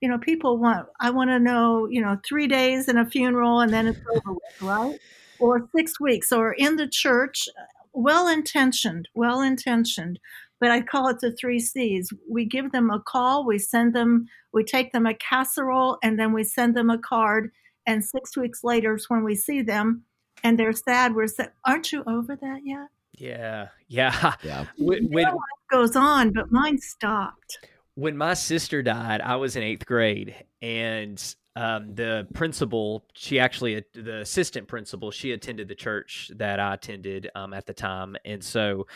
You 0.00 0.08
know, 0.08 0.18
people 0.18 0.58
want, 0.58 0.86
I 0.98 1.10
want 1.10 1.30
to 1.30 1.38
know, 1.38 1.86
you 1.86 2.00
know, 2.00 2.18
three 2.26 2.46
days 2.46 2.88
in 2.88 2.96
a 2.96 3.08
funeral 3.08 3.60
and 3.60 3.72
then 3.72 3.86
it's 3.86 4.00
over 4.10 4.32
with, 4.32 4.62
right? 4.62 4.98
Or 5.38 5.68
six 5.74 6.00
weeks, 6.00 6.32
or 6.32 6.52
in 6.52 6.76
the 6.76 6.88
church, 6.88 7.48
uh, 7.58 7.62
well 7.92 8.28
intentioned, 8.28 9.08
well 9.14 9.40
intentioned. 9.40 10.18
But 10.58 10.70
I 10.70 10.82
call 10.82 11.08
it 11.08 11.20
the 11.20 11.32
three 11.32 11.60
C's. 11.60 12.12
We 12.30 12.44
give 12.44 12.72
them 12.72 12.90
a 12.90 13.00
call, 13.00 13.46
we 13.46 13.58
send 13.58 13.94
them, 13.94 14.26
we 14.52 14.64
take 14.64 14.92
them 14.92 15.06
a 15.06 15.14
casserole, 15.14 15.98
and 16.02 16.18
then 16.18 16.32
we 16.32 16.44
send 16.44 16.76
them 16.76 16.90
a 16.90 16.98
card 16.98 17.50
and 17.86 18.04
six 18.04 18.36
weeks 18.36 18.62
later 18.62 18.94
is 18.94 19.08
when 19.08 19.24
we 19.24 19.34
see 19.34 19.62
them 19.62 20.04
and 20.44 20.58
they're 20.58 20.72
sad. 20.72 21.14
We're 21.14 21.26
saying, 21.26 21.50
aren't 21.64 21.92
you 21.92 22.04
over 22.06 22.36
that 22.36 22.60
yet? 22.64 22.88
Yeah. 23.18 23.68
Yeah. 23.88 24.34
Yeah. 24.42 24.66
When, 24.78 25.10
when, 25.10 25.26
goes 25.70 25.94
on, 25.94 26.32
but 26.32 26.50
mine 26.50 26.78
stopped. 26.78 27.66
When 28.00 28.16
my 28.16 28.32
sister 28.32 28.82
died, 28.82 29.20
I 29.20 29.36
was 29.36 29.56
in 29.56 29.62
eighth 29.62 29.84
grade 29.84 30.34
and 30.62 31.22
um, 31.54 31.94
the 31.94 32.26
principal, 32.32 33.04
she 33.12 33.38
actually, 33.38 33.84
the 33.92 34.20
assistant 34.20 34.68
principal, 34.68 35.10
she 35.10 35.32
attended 35.32 35.68
the 35.68 35.74
church 35.74 36.30
that 36.36 36.58
I 36.58 36.72
attended 36.72 37.28
um, 37.34 37.52
at 37.52 37.66
the 37.66 37.74
time. 37.74 38.16
And 38.24 38.42
so 38.42 38.86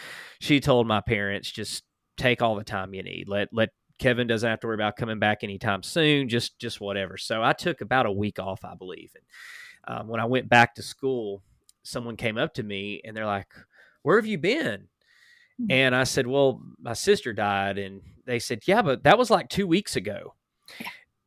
she 0.40 0.58
told 0.58 0.86
my 0.86 1.02
parents, 1.02 1.50
just 1.50 1.84
take 2.16 2.40
all 2.40 2.56
the 2.56 2.64
time 2.64 2.94
you 2.94 3.02
need. 3.02 3.28
Let, 3.28 3.48
let 3.52 3.68
Kevin 3.98 4.26
doesn't 4.26 4.48
have 4.48 4.60
to 4.60 4.68
worry 4.68 4.74
about 4.74 4.96
coming 4.96 5.18
back 5.18 5.44
anytime 5.44 5.82
soon. 5.82 6.30
Just 6.30 6.58
just 6.58 6.80
whatever. 6.80 7.18
So 7.18 7.42
I 7.42 7.52
took 7.52 7.82
about 7.82 8.06
a 8.06 8.12
week 8.12 8.38
off, 8.38 8.64
I 8.64 8.74
believe. 8.74 9.12
And 9.86 9.98
um, 10.00 10.08
when 10.08 10.18
I 10.18 10.24
went 10.24 10.48
back 10.48 10.76
to 10.76 10.82
school, 10.82 11.42
someone 11.82 12.16
came 12.16 12.38
up 12.38 12.54
to 12.54 12.62
me 12.62 13.02
and 13.04 13.14
they're 13.14 13.26
like, 13.26 13.52
"Where 14.02 14.16
have 14.16 14.26
you 14.26 14.38
been?" 14.38 14.88
Hmm. 15.58 15.70
And 15.70 15.94
I 15.94 16.04
said, 16.04 16.26
"Well, 16.26 16.60
my 16.80 16.94
sister 16.94 17.32
died." 17.32 17.78
And 17.78 18.02
they 18.26 18.38
said, 18.38 18.62
"Yeah, 18.66 18.82
but 18.82 19.04
that 19.04 19.18
was 19.18 19.30
like 19.30 19.48
two 19.48 19.66
weeks 19.66 19.96
ago." 19.96 20.34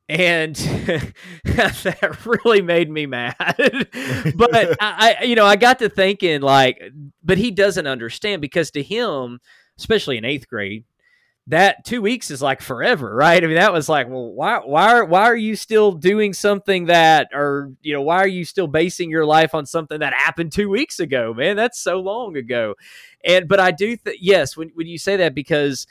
and 0.10 0.56
that 1.44 2.26
really 2.26 2.62
made 2.62 2.90
me 2.90 3.06
mad 3.06 3.36
but 3.38 4.78
I, 4.82 5.18
I, 5.20 5.24
you 5.24 5.36
know 5.36 5.46
i 5.46 5.56
got 5.56 5.80
to 5.80 5.90
thinking 5.90 6.42
like 6.42 6.82
but 7.24 7.38
he 7.38 7.52
doesn't 7.52 7.88
understand 7.88 8.42
because 8.42 8.72
to 8.72 8.84
him 8.84 9.40
especially 9.78 10.18
in 10.18 10.26
eighth 10.26 10.48
grade 10.48 10.86
that 11.48 11.86
two 11.86 12.02
weeks 12.02 12.30
is 12.30 12.42
like 12.42 12.62
forever, 12.62 13.14
right? 13.16 13.42
I 13.42 13.48
mean, 13.48 13.56
that 13.56 13.72
was 13.72 13.88
like, 13.88 14.10
well, 14.10 14.32
why, 14.34 14.60
why, 14.60 14.98
are, 14.98 15.06
why 15.06 15.24
are 15.24 15.36
you 15.36 15.56
still 15.56 15.94
doing 15.94 16.34
something 16.34 16.86
that, 16.88 17.30
or 17.34 17.72
you 17.82 17.94
know, 17.94 18.02
why 18.02 18.18
are 18.18 18.28
you 18.28 18.44
still 18.44 18.68
basing 18.68 19.10
your 19.10 19.26
life 19.26 19.56
on 19.56 19.66
something 19.66 20.00
that 20.02 20.14
happened 20.14 20.52
two 20.52 20.70
weeks 20.70 21.00
ago, 21.00 21.34
man? 21.34 21.56
That's 21.56 21.80
so 21.80 22.02
long 22.02 22.36
ago. 22.36 22.76
And, 23.24 23.48
but 23.48 23.62
I 23.62 23.72
do, 23.72 23.98
yes, 24.20 24.58
when 24.58 24.72
when 24.76 24.88
you 24.88 24.98
say 24.98 25.16
that, 25.18 25.34
because 25.34 25.88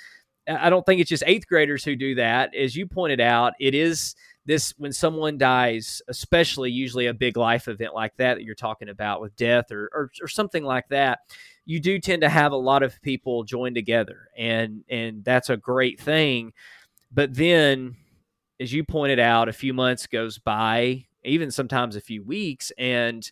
I 0.47 0.71
don't 0.71 0.85
think 0.85 1.01
it's 1.01 1.11
just 1.11 1.25
eighth 1.27 1.49
graders 1.49 1.83
who 1.85 1.97
do 1.97 2.17
that. 2.17 2.55
As 2.55 2.77
you 2.77 2.87
pointed 2.87 3.21
out, 3.21 3.55
it 3.59 3.75
is 3.75 4.15
this 4.45 4.75
when 4.77 4.93
someone 4.93 5.39
dies, 5.39 6.03
especially 6.07 6.71
usually 6.71 7.07
a 7.07 7.15
big 7.15 7.37
life 7.37 7.67
event 7.67 7.95
like 7.95 8.15
that 8.19 8.35
that 8.35 8.45
you're 8.45 8.55
talking 8.55 8.89
about 8.89 9.21
with 9.21 9.35
death 9.37 9.73
or, 9.73 9.91
or, 9.93 10.11
or 10.23 10.29
something 10.29 10.63
like 10.65 10.89
that 10.91 11.21
you 11.67 11.81
do 11.81 11.99
tend 11.99 12.23
to 12.23 12.29
have 12.29 12.53
a 12.53 12.57
lot 12.57 12.83
of 12.83 13.01
people 13.03 13.45
join 13.45 13.75
together 13.75 14.29
and 14.39 14.85
and 14.89 15.25
that's 15.25 15.51
a 15.51 15.57
great 15.57 16.01
thing. 16.01 16.53
But 17.13 17.35
then 17.35 17.97
as 18.61 18.73
you 18.73 18.85
pointed 18.85 19.19
out 19.19 19.49
a 19.49 19.53
few 19.53 19.75
months 19.75 20.07
goes 20.07 20.39
by 20.39 21.07
even 21.25 21.51
sometimes 21.51 21.97
a 21.97 22.01
few 22.01 22.23
weeks 22.25 22.73
and 22.79 23.31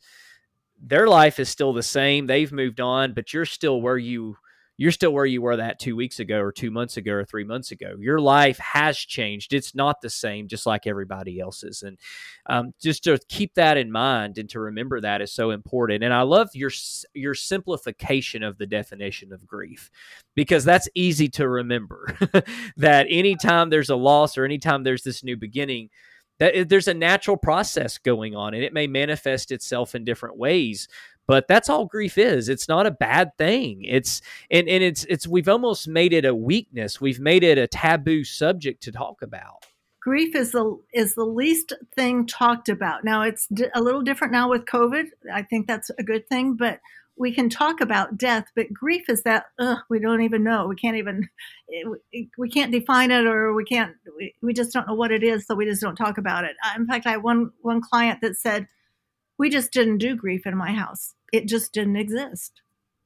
their 0.81 1.07
life 1.09 1.39
is 1.39 1.49
still 1.49 1.73
the 1.73 1.83
same. 1.83 2.27
They've 2.27 2.53
moved 2.53 2.81
on 2.81 3.15
but 3.15 3.33
you're 3.33 3.47
still 3.47 3.81
where 3.81 3.99
you 3.99 4.37
you're 4.77 4.91
still 4.91 5.13
where 5.13 5.27
you 5.27 5.41
were 5.41 5.57
that 5.57 5.79
two 5.79 5.95
weeks 5.95 6.19
ago 6.19 6.41
or 6.41 6.51
two 6.51 6.71
months 6.71 6.97
ago 6.97 7.13
or 7.13 7.25
three 7.25 7.45
months 7.45 7.71
ago. 7.71 7.95
Your 7.99 8.19
life 8.21 8.59
has 8.59 8.99
changed. 8.99 9.53
It's 9.53 9.75
not 9.75 10.01
the 10.01 10.11
same, 10.11 10.49
just 10.49 10.67
like 10.67 10.87
everybody 10.87 11.39
else's. 11.39 11.83
And 11.83 11.99
um, 12.47 12.75
just 12.81 13.05
to 13.05 13.19
keep 13.29 13.55
that 13.55 13.77
in 13.77 13.93
mind 13.93 14.37
and 14.37 14.49
to 14.51 14.61
remember 14.61 15.01
that 15.01 15.21
is 15.21 15.33
so 15.33 15.51
important. 15.51 16.03
And 16.03 16.13
I 16.13 16.23
love 16.23 16.51
your 16.55 16.71
your 17.15 17.35
simplification 17.35 18.43
of 18.43 18.59
the 18.59 18.67
definition 18.67 19.33
of 19.33 19.47
grief 19.47 19.91
because 20.35 20.65
that's 20.65 20.89
easy 20.95 21.29
to 21.31 21.49
remember. 21.49 22.17
that 22.77 23.07
anytime 23.09 23.71
there's 23.71 23.91
a 23.91 23.97
loss 23.97 24.37
or 24.37 24.45
anytime 24.45 24.83
there's 24.83 25.05
this 25.05 25.23
new 25.23 25.37
beginning, 25.37 25.91
that 26.39 26.69
there's 26.69 26.89
a 26.89 26.95
natural 26.95 27.37
process 27.37 27.99
going 27.99 28.35
on 28.35 28.55
and 28.55 28.65
it 28.65 28.73
may 28.73 28.87
manifest 28.87 29.53
itself 29.53 29.95
in 29.95 30.05
different 30.05 30.37
ways 30.37 30.89
but 31.27 31.49
that's 31.49 31.69
all 31.69 31.87
grief 31.87 32.19
is 32.19 32.49
it's 32.49 32.69
not 32.69 32.87
a 32.87 32.91
bad 32.91 33.37
thing 33.39 33.83
it's 33.85 34.21
and, 34.51 34.69
and 34.69 34.83
it's 34.83 35.05
it's 35.09 35.27
we've 35.27 35.49
almost 35.49 35.89
made 35.89 36.13
it 36.13 36.25
a 36.25 36.35
weakness 36.35 37.01
we've 37.01 37.21
made 37.21 37.43
it 37.43 37.59
a 37.59 37.67
taboo 37.67 38.25
subject 38.25 38.83
to 38.83 38.93
talk 38.93 39.23
about. 39.23 39.67
Grief 40.01 40.35
is 40.35 40.53
the 40.53 40.79
is 40.93 41.15
the 41.15 41.25
least 41.25 41.73
thing 41.97 42.27
talked 42.27 42.69
about. 42.69 43.05
Now 43.05 43.23
it's 43.23 43.49
a 43.75 43.81
little 43.81 44.03
different 44.03 44.33
now 44.33 44.51
with 44.51 44.65
covid 44.67 45.07
i 45.33 45.43
think 45.43 45.67
that's 45.67 45.91
a 45.99 46.03
good 46.03 46.29
thing 46.29 46.55
but 46.55 46.81
we 47.17 47.33
can 47.33 47.49
talk 47.49 47.81
about 47.81 48.19
death 48.19 48.47
but 48.57 48.73
grief 48.73 49.05
is 49.09 49.23
that 49.23 49.45
ugh, 49.59 49.79
we 49.89 50.01
don't 50.01 50.23
even 50.23 50.43
know 50.43 50.67
we 50.67 50.77
can't 50.77 50.97
even 50.97 51.29
we 52.37 52.49
can't 52.49 52.73
define 52.73 53.11
it 53.11 53.25
or 53.27 53.55
we 53.55 53.65
can't 53.65 53.93
we, 54.17 54.35
we 54.43 54.53
just 54.53 54.73
don't 54.73 54.87
know 54.87 54.95
what 54.95 55.13
it 55.13 55.23
is 55.23 55.47
so 55.47 55.55
we 55.55 55.65
just 55.65 55.81
don't 55.81 55.97
talk 55.97 56.19
about 56.19 56.45
it. 56.45 56.57
In 56.77 56.87
fact 56.87 57.07
i 57.07 57.13
had 57.13 57.23
one 57.23 57.51
one 57.63 57.81
client 57.81 58.21
that 58.23 58.37
said 58.37 58.67
we 59.39 59.51
just 59.51 59.73
didn't 59.73 59.99
do 59.99 60.17
grief 60.17 60.47
in 60.47 60.57
my 60.57 60.73
house. 60.73 61.15
It 61.33 61.47
just 61.47 61.73
didn't 61.73 61.97
exist. 61.97 62.61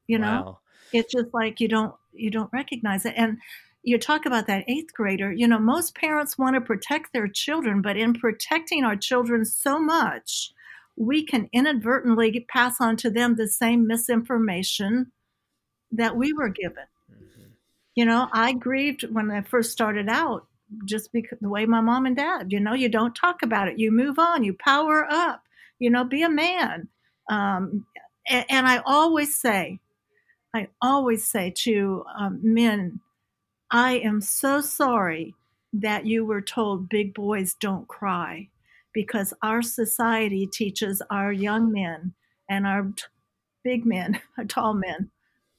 You 0.07 0.19
know, 0.19 0.27
wow. 0.27 0.59
it's 0.93 1.13
just 1.13 1.33
like 1.33 1.61
you 1.61 1.69
don't 1.69 1.95
you 2.13 2.31
don't 2.31 2.53
recognize 2.53 3.05
it. 3.05 3.15
And 3.17 3.39
you 3.83 3.99
talk 3.99 4.27
about 4.27 4.47
that 4.47 4.65
eighth 4.69 4.93
grader. 4.93 5.33
You 5.33 5.49
know, 5.49 5.59
most 5.59 5.95
parents 5.95 6.37
want 6.37 6.55
to 6.55 6.61
protect 6.61 7.13
their 7.13 7.29
children, 7.29 7.81
but 7.81 7.97
in 7.97 8.15
protecting 8.15 8.85
our 8.85 8.97
children 8.97 9.45
so 9.45 9.79
much, 9.79 10.53
we 10.97 11.25
can 11.25 11.49
inadvertently 11.53 12.45
pass 12.49 12.81
on 12.81 12.97
to 12.97 13.11
them 13.11 13.37
the 13.37 13.49
same 13.49 13.87
misinformation 13.87 15.13
that 15.93 16.17
we 16.17 16.33
were 16.33 16.49
given. 16.49 16.85
Mm-hmm. 17.11 17.51
You 17.95 18.05
know, 18.05 18.29
I 18.33 18.53
grieved 18.53 19.05
when 19.11 19.31
I 19.31 19.43
first 19.43 19.73
started 19.73 20.09
out 20.09 20.47
just 20.85 21.13
because 21.13 21.39
the 21.41 21.49
way 21.49 21.65
my 21.65 21.81
mom 21.81 22.05
and 22.05 22.17
dad, 22.17 22.53
you 22.53 22.61
know, 22.61 22.75
you 22.75 22.89
don't 22.89 23.15
talk 23.15 23.43
about 23.43 23.69
it. 23.69 23.79
You 23.79 23.91
move 23.91 24.19
on, 24.19 24.45
you 24.45 24.55
power 24.55 25.07
up 25.09 25.43
you 25.79 25.91
know, 25.91 26.05
be 26.05 26.23
a 26.23 26.31
man. 26.31 26.89
Um, 27.31 27.87
and, 28.29 28.45
and, 28.49 28.67
I 28.67 28.83
always 28.87 29.35
say, 29.35 29.79
I 30.55 30.69
always 30.81 31.25
say 31.25 31.53
to 31.59 32.05
um, 32.19 32.41
men, 32.43 33.01
I 33.71 33.99
am 33.99 34.21
so 34.21 34.61
sorry 34.61 35.35
that 35.73 36.07
you 36.07 36.25
were 36.25 36.41
told 36.41 36.89
big 36.89 37.13
boys 37.15 37.55
don't 37.55 37.87
cry 37.87 38.49
because 38.95 39.35
our 39.43 39.61
society 39.61 40.47
teaches 40.47 41.03
our 41.11 41.31
young 41.33 41.71
men 41.71 42.15
and 42.49 42.67
our 42.67 42.85
t- 42.97 43.05
big 43.63 43.85
men, 43.85 44.21
our 44.39 44.45
tall 44.47 44.73
men, 44.73 45.11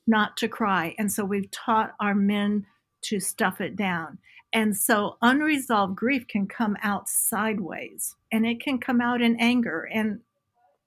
not 0.07 0.35
to 0.37 0.47
cry. 0.47 0.95
And 0.97 1.11
so 1.11 1.23
we've 1.23 1.51
taught 1.51 1.93
our 1.99 2.15
men 2.15 2.65
to 3.03 3.19
stuff 3.19 3.61
it 3.61 3.75
down. 3.75 4.17
And 4.51 4.75
so 4.75 5.17
unresolved 5.21 5.95
grief 5.95 6.27
can 6.27 6.47
come 6.47 6.75
out 6.81 7.07
sideways 7.07 8.15
and 8.31 8.45
it 8.45 8.61
can 8.61 8.79
come 8.79 9.01
out 9.01 9.21
in 9.21 9.35
anger. 9.39 9.89
And 9.91 10.21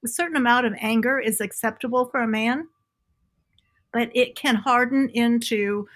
a 0.04 0.08
certain 0.08 0.36
amount 0.36 0.66
of 0.66 0.74
anger 0.80 1.18
is 1.18 1.40
acceptable 1.40 2.06
for 2.06 2.20
a 2.20 2.28
man, 2.28 2.68
but 3.92 4.10
it 4.14 4.36
can 4.36 4.56
harden 4.56 5.08
into 5.10 5.86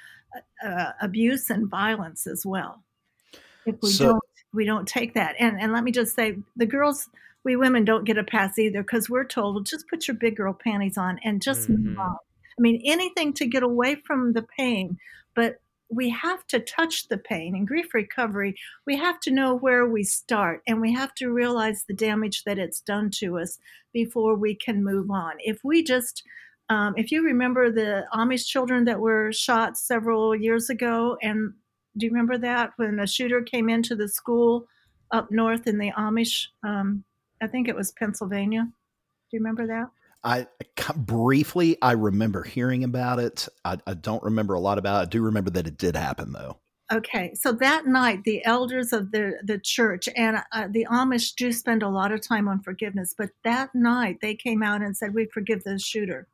uh, 0.64 0.66
uh 0.66 0.92
abuse 1.01 1.51
and 1.51 1.68
violence 1.68 2.26
as 2.26 2.44
well 2.44 2.82
if 3.66 3.76
we 3.82 3.90
so, 3.90 4.07
don't 4.07 4.22
we 4.55 4.64
don't 4.64 4.88
take 4.88 5.14
that. 5.14 5.34
And 5.38 5.61
and 5.61 5.72
let 5.72 5.84
me 5.84 5.92
just 5.92 6.14
say, 6.14 6.36
the 6.57 6.66
girls, 6.66 7.11
we 7.44 7.57
women 7.57 7.84
don't 7.84 8.05
get 8.05 8.16
a 8.16 8.24
pass 8.24 8.59
either 8.59 8.82
because 8.82 9.11
we're 9.11 9.24
told, 9.24 9.66
just 9.66 9.88
put 9.88 10.09
your 10.09 10.16
big 10.16 10.36
girl 10.36 10.55
panties 10.55 10.97
on 10.97 11.18
and 11.22 11.42
just 11.42 11.68
mm-hmm. 11.68 11.88
move 11.88 11.99
on. 11.99 12.16
I 12.59 12.62
mean, 12.62 12.80
anything 12.86 13.34
to 13.34 13.47
get 13.47 13.62
away 13.62 13.97
from 13.97 14.32
the 14.32 14.42
pain, 14.42 14.99
but 15.34 15.61
we 15.89 16.11
have 16.11 16.47
to 16.49 16.59
touch 16.59 17.09
the 17.09 17.18
pain. 17.18 17.55
In 17.55 17.64
grief 17.64 17.95
recovery 17.95 18.57
we 18.87 18.97
have 18.97 19.20
to 19.20 19.30
know 19.30 19.55
where 19.55 19.87
we 19.87 20.03
start 20.03 20.62
and 20.66 20.80
we 20.80 20.93
have 20.93 21.14
to 21.14 21.30
realize 21.30 21.84
the 21.84 21.95
damage 21.95 22.45
that 22.45 22.59
it's 22.59 22.80
done 22.80 23.11
to 23.16 23.39
us 23.39 23.59
before 23.93 24.34
we 24.34 24.55
can 24.55 24.84
move 24.84 25.11
on. 25.11 25.32
If 25.39 25.62
we 25.64 25.82
just 25.82 26.22
um, 26.68 26.95
if 26.97 27.12
you 27.12 27.22
remember 27.22 27.70
the 27.70 28.05
amish 28.12 28.47
children 28.47 28.84
that 28.87 28.99
were 28.99 29.32
shot 29.32 29.76
several 29.76 30.34
years 30.34 30.68
ago 30.70 31.16
and 31.22 31.53
do 31.97 32.05
you 32.05 32.12
remember 32.12 32.37
that? 32.39 32.72
When 32.76 32.99
a 32.99 33.07
shooter 33.07 33.41
came 33.41 33.70
into 33.70 33.95
the 33.95 34.09
school 34.09 34.66
up 35.12 35.30
north 35.30 35.66
in 35.66 35.78
the 35.78 35.93
amish 35.93 36.47
um, 36.64 37.05
i 37.41 37.47
think 37.47 37.68
it 37.68 37.76
was 37.76 37.93
pennsylvania. 37.93 38.62
Do 38.64 39.37
you 39.37 39.41
remember 39.41 39.66
that 39.68 39.89
I 40.27 40.49
briefly 40.97 41.79
I 41.81 41.93
remember 41.93 42.43
hearing 42.43 42.83
about 42.83 43.20
it. 43.20 43.49
I, 43.64 43.79
I, 43.87 43.95
don't 43.95 44.22
remember 44.24 44.55
a 44.55 44.61
lot 44.61 44.77
about 44.77 44.99
it. 44.99 45.03
I 45.03 45.05
do 45.09 45.22
remember 45.22 45.51
that 45.51 45.68
it 45.68 45.79
did 45.79 45.95
happen 45.95 46.33
though. 46.33 46.59
Okay, 46.93 47.33
so 47.35 47.53
that 47.53 47.87
night, 47.87 48.24
the 48.24 48.45
elders 48.45 48.93
of 48.93 49.12
the 49.12 49.39
the 49.45 49.59
church 49.59 50.09
and 50.16 50.39
uh, 50.53 50.68
the 50.70 50.87
Amish 50.91 51.35
do 51.37 51.53
spend 51.53 51.83
a 51.83 51.89
lot 51.89 52.12
of 52.12 52.20
time 52.20 52.49
on 52.49 52.61
forgiveness. 52.61 53.14
But 53.16 53.31
that 53.45 53.74
night, 53.74 54.18
they 54.20 54.35
came 54.35 54.64
out 54.64 54.83
and 54.83 54.97
said, 54.97 55.14
"We 55.14 55.27
forgive 55.27 55.62
the 55.62 55.79
shooter," 55.79 56.27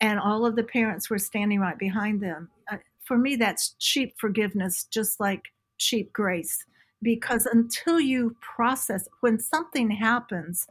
and 0.00 0.18
all 0.18 0.46
of 0.46 0.56
the 0.56 0.64
parents 0.64 1.08
were 1.10 1.18
standing 1.18 1.60
right 1.60 1.78
behind 1.78 2.22
them. 2.22 2.50
Uh, 2.70 2.78
for 3.04 3.18
me, 3.18 3.36
that's 3.36 3.76
cheap 3.78 4.14
forgiveness, 4.18 4.84
just 4.84 5.20
like 5.20 5.44
cheap 5.78 6.12
grace, 6.14 6.64
because 7.02 7.46
until 7.46 8.00
you 8.00 8.36
process 8.40 9.06
when 9.20 9.38
something 9.38 9.90
happens. 9.90 10.66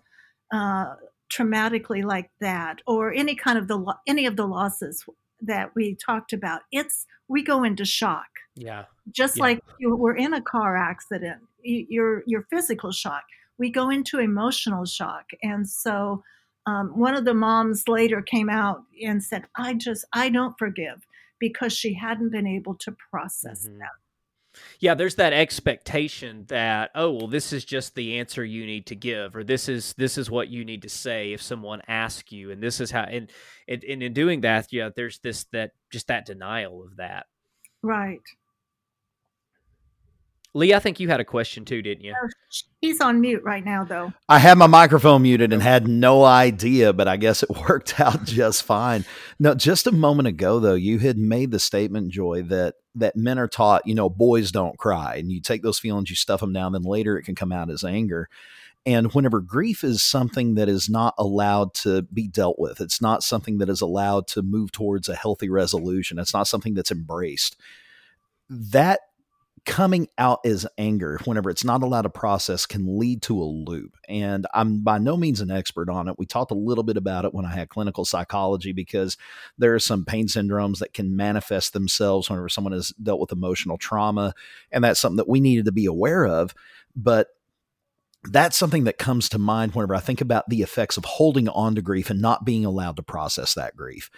Uh, 0.52 0.96
traumatically 1.32 2.04
like 2.04 2.30
that 2.40 2.80
or 2.86 3.14
any 3.14 3.36
kind 3.36 3.58
of 3.58 3.68
the 3.68 3.96
any 4.08 4.26
of 4.26 4.36
the 4.36 4.46
losses 4.46 5.06
that 5.42 5.72
we 5.76 5.96
talked 5.96 6.34
about 6.34 6.62
it's 6.72 7.06
we 7.28 7.44
go 7.44 7.64
into 7.64 7.84
shock 7.84 8.28
yeah 8.56 8.86
just 9.12 9.38
yeah. 9.38 9.44
like 9.44 9.60
you 9.80 9.96
were 9.96 10.16
in 10.16 10.34
a 10.34 10.42
car 10.42 10.78
accident 10.78 11.40
your 11.64 12.24
your 12.28 12.44
physical 12.50 12.92
shock 12.92 13.24
we 13.58 13.70
go 13.70 13.90
into 13.90 14.20
emotional 14.20 14.86
shock 14.86 15.26
and 15.42 15.68
so 15.68 16.24
um, 16.68 16.98
one 16.98 17.16
of 17.16 17.26
the 17.26 17.34
moms 17.34 17.88
later 17.88 18.22
came 18.22 18.50
out 18.50 18.84
and 19.04 19.24
said 19.24 19.44
i 19.58 19.74
just 19.74 20.06
i 20.14 20.30
don't 20.30 20.58
forgive 20.58 21.06
because 21.40 21.74
she 21.74 21.94
hadn't 21.94 22.32
been 22.32 22.48
able 22.48 22.76
to 22.76 22.96
process 23.12 23.68
mm-hmm. 23.68 23.80
that 23.80 23.90
yeah, 24.80 24.93
there's 24.93 25.16
that 25.16 25.34
expectation 25.34 26.45
that 26.47 26.91
oh 26.95 27.12
well, 27.12 27.28
this 27.28 27.53
is 27.53 27.66
just 27.66 27.95
the 27.95 28.20
answer 28.20 28.43
you 28.43 28.66
need 28.66 28.86
to 28.88 28.95
give, 28.95 29.36
or 29.36 29.43
this 29.43 29.70
is 29.70 29.93
this 29.97 30.18
is 30.18 30.30
what 30.30 30.49
you 30.49 30.66
need 30.66 30.82
to 30.84 30.89
say 30.89 31.34
if 31.34 31.41
someone 31.41 31.82
asks 31.88 32.32
you, 32.32 32.51
and 32.51 32.62
this 32.62 32.80
is 32.80 32.91
how. 32.91 33.03
And 33.03 33.32
and, 33.68 33.84
and 33.84 34.03
in 34.03 34.14
doing 34.14 34.41
that, 34.41 34.72
yeah, 34.72 34.89
there's 34.95 35.20
this 35.20 35.45
that 35.53 35.72
just 35.91 36.08
that 36.08 36.26
denial 36.26 36.84
of 36.84 36.97
that. 36.97 37.26
Right. 37.82 38.22
Lee, 40.56 40.74
I 40.74 40.80
think 40.80 41.01
you 41.01 41.10
had 41.10 41.20
a 41.20 41.26
question 41.26 41.66
too, 41.66 41.82
didn't 41.82 42.06
you? 42.06 42.16
Oh, 42.16 42.30
he's 42.80 43.01
on 43.01 43.20
mute 43.20 43.43
right 43.43 43.64
now, 43.64 43.84
though. 43.84 44.14
I 44.30 44.39
had 44.39 44.58
my 44.58 44.68
microphone 44.68 45.24
muted 45.24 45.51
and 45.51 45.62
had 45.62 45.86
no 45.86 46.24
idea, 46.24 46.93
but 46.93 47.10
I 47.10 47.18
guess 47.18 47.43
it 47.43 47.49
worked 47.70 47.99
out 47.99 48.24
just 48.24 48.64
fine. 48.64 49.03
Now, 49.38 49.53
just 49.53 49.86
a 49.86 49.91
moment 49.91 50.30
ago, 50.30 50.62
though, 50.62 50.76
you 50.76 50.99
had 50.99 51.18
made 51.18 51.51
the 51.51 51.60
statement, 51.60 52.10
Joy, 52.14 52.43
that 52.43 52.76
that 52.96 53.16
men 53.16 53.38
are 53.38 53.48
taught, 53.48 53.86
you 53.86 53.93
know, 53.93 54.10
boys 54.10 54.52
don't 54.52 54.78
cry, 54.78 55.16
and 55.16 55.32
you 55.32 55.41
take 55.41 55.62
those 55.62 55.80
feelings, 55.80 56.10
you 56.10 56.16
stuff 56.16 56.39
them 56.39 56.54
down, 56.54 56.72
then 56.72 56.84
later 56.84 57.18
it 57.18 57.24
can 57.24 57.36
come 57.36 57.52
out 57.52 57.70
as 57.70 57.84
anger. 57.84 58.30
And 58.86 59.12
whenever 59.14 59.41
grief 59.41 59.84
is 59.84 60.04
something 60.04 60.56
that 60.56 60.70
is 60.70 60.89
not 60.89 61.16
allowed 61.18 61.74
to 61.76 62.04
be 62.04 62.28
dealt 62.28 62.60
with, 62.60 62.80
it's 62.80 63.02
not 63.02 63.24
something 63.24 63.58
that 63.58 63.70
is 63.70 63.82
allowed 63.82 64.28
to 64.28 64.43
move 64.43 64.72
towards 64.72 65.10
a 65.10 65.16
healthy 65.16 65.50
resolution. 65.50 66.20
It's 66.20 66.34
not 66.34 66.48
something 66.48 66.76
that's 66.76 66.91
embraced. 66.91 67.58
That 68.48 69.00
coming 69.66 70.07
out 70.18 70.39
as 70.45 70.68
anger 70.78 71.20
whenever 71.26 71.49
it's 71.49 71.63
not 71.63 71.82
allowed 71.82 72.03
to 72.03 72.09
process 72.09 72.66
can 72.66 72.99
lead 72.99 73.22
to 73.24 73.41
a 73.41 73.43
loop. 73.43 73.97
And 74.07 74.45
I'm 74.53 74.84
by 74.84 74.99
no 74.99 75.18
means 75.18 75.41
an 75.41 75.49
expert 75.49 75.89
on 75.89 76.07
it. 76.07 76.20
We 76.20 76.26
talked 76.26 76.51
a 76.51 76.55
little 76.55 76.84
bit 76.84 76.97
about 76.97 77.26
it 77.26 77.34
when 77.34 77.45
I 77.45 77.53
had 77.53 77.70
clinical 77.70 78.05
psychology 78.05 78.74
because 78.74 79.18
there 79.57 79.74
are 79.74 79.80
some 79.80 80.05
pain 80.05 80.28
syndromes 80.28 80.80
that 80.80 80.93
can 80.93 81.16
manifest 81.16 81.74
themselves 81.74 82.30
whenever 82.30 82.49
someone 82.49 82.74
has 82.74 82.89
dealt 83.01 83.20
with 83.20 83.32
emotional 83.32 83.78
trauma. 83.78 84.34
And 84.72 84.84
that's 84.84 84.99
something 84.99 85.18
that 85.18 85.30
we 85.30 85.39
needed 85.39 85.66
to 85.66 85.72
be 85.72 85.88
aware 85.88 86.26
of. 86.26 86.53
But 86.95 87.30
that's 88.24 88.57
something 88.57 88.86
that 88.86 88.97
comes 88.97 89.30
to 89.30 89.39
mind 89.39 89.74
whenever 89.74 89.95
I 89.95 89.99
think 89.99 90.22
about 90.22 90.49
the 90.49 90.61
effects 90.61 90.97
of 90.97 91.05
holding 91.05 91.49
on 91.49 91.76
to 91.76 91.82
grief 91.82 92.09
and 92.09 92.22
not 92.22 92.45
being 92.45 92.66
allowed 92.66 92.95
to 92.97 93.03
process 93.03 93.53
that 93.55 93.76
grief 93.76 94.09